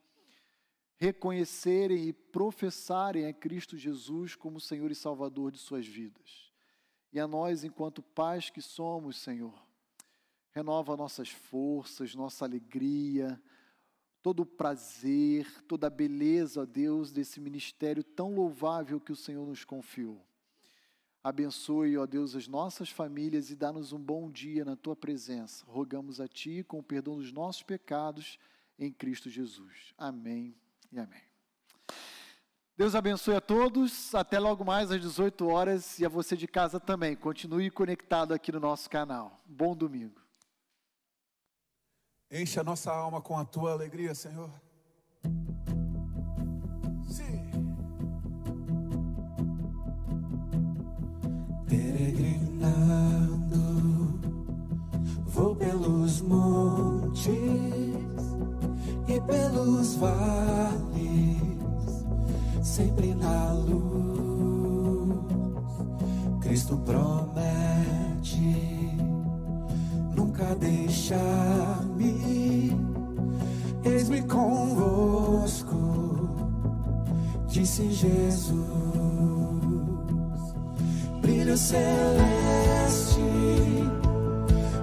reconhecerem 0.96 2.08
e 2.08 2.12
professarem 2.12 3.26
a 3.26 3.32
Cristo 3.32 3.76
Jesus 3.76 4.34
como 4.34 4.60
Senhor 4.60 4.90
e 4.90 4.94
Salvador 4.94 5.52
de 5.52 5.58
suas 5.58 5.86
vidas. 5.86 6.49
E 7.12 7.18
a 7.18 7.26
nós, 7.26 7.64
enquanto 7.64 8.02
pais 8.02 8.50
que 8.50 8.62
somos, 8.62 9.16
Senhor, 9.16 9.54
renova 10.52 10.96
nossas 10.96 11.28
forças, 11.28 12.14
nossa 12.14 12.44
alegria, 12.44 13.40
todo 14.22 14.40
o 14.40 14.46
prazer, 14.46 15.62
toda 15.64 15.86
a 15.86 15.90
beleza, 15.90 16.66
Deus, 16.66 17.10
desse 17.10 17.40
ministério 17.40 18.04
tão 18.04 18.34
louvável 18.34 19.00
que 19.00 19.12
o 19.12 19.16
Senhor 19.16 19.46
nos 19.46 19.64
confiou. 19.64 20.24
Abençoe, 21.22 21.98
ó 21.98 22.06
Deus, 22.06 22.34
as 22.34 22.48
nossas 22.48 22.88
famílias 22.88 23.50
e 23.50 23.56
dá-nos 23.56 23.92
um 23.92 23.98
bom 23.98 24.30
dia 24.30 24.64
na 24.64 24.74
tua 24.74 24.96
presença. 24.96 25.64
Rogamos 25.66 26.20
a 26.20 26.26
ti 26.26 26.64
com 26.66 26.78
o 26.78 26.82
perdão 26.82 27.16
dos 27.16 27.30
nossos 27.30 27.62
pecados 27.62 28.38
em 28.78 28.90
Cristo 28.90 29.28
Jesus. 29.28 29.92
Amém 29.98 30.56
e 30.90 30.98
amém. 30.98 31.29
Deus 32.80 32.94
abençoe 32.94 33.36
a 33.36 33.42
todos. 33.42 34.14
Até 34.14 34.38
logo 34.38 34.64
mais 34.64 34.90
às 34.90 34.98
18 34.98 35.46
horas 35.46 35.98
e 35.98 36.06
a 36.06 36.08
você 36.08 36.34
de 36.34 36.48
casa 36.48 36.80
também. 36.80 37.14
Continue 37.14 37.70
conectado 37.70 38.32
aqui 38.32 38.50
no 38.50 38.58
nosso 38.58 38.88
canal. 38.88 39.38
Bom 39.44 39.76
domingo. 39.76 40.18
Enche 42.30 42.58
a 42.58 42.64
nossa 42.64 42.90
alma 42.90 43.20
com 43.20 43.36
a 43.36 43.44
tua 43.44 43.72
alegria, 43.72 44.14
Senhor. 44.14 44.50
Sim. 47.06 47.50
Peregrinando, 51.68 53.50
vou 55.26 55.54
pelos 55.54 56.22
montes 56.22 57.28
e 59.06 59.20
pelos 59.20 59.96
vales, 59.96 60.89
sempre 62.62 63.14
na 63.14 63.52
luz. 63.52 63.90
Cristo 66.40 66.76
promete 66.78 67.40
nunca 70.14 70.54
deixar-me. 70.56 72.10
Eis-me 73.82 74.22
convosco, 74.22 75.76
disse 77.48 77.90
Jesus. 77.90 78.54
Brilho 81.22 81.56
celeste, 81.56 83.20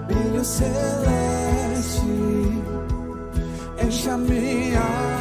brilho 0.07 0.43
celeste, 0.43 2.01
enche 3.83 4.09
a 4.09 4.17
minha 4.17 4.79
alma, 4.79 5.16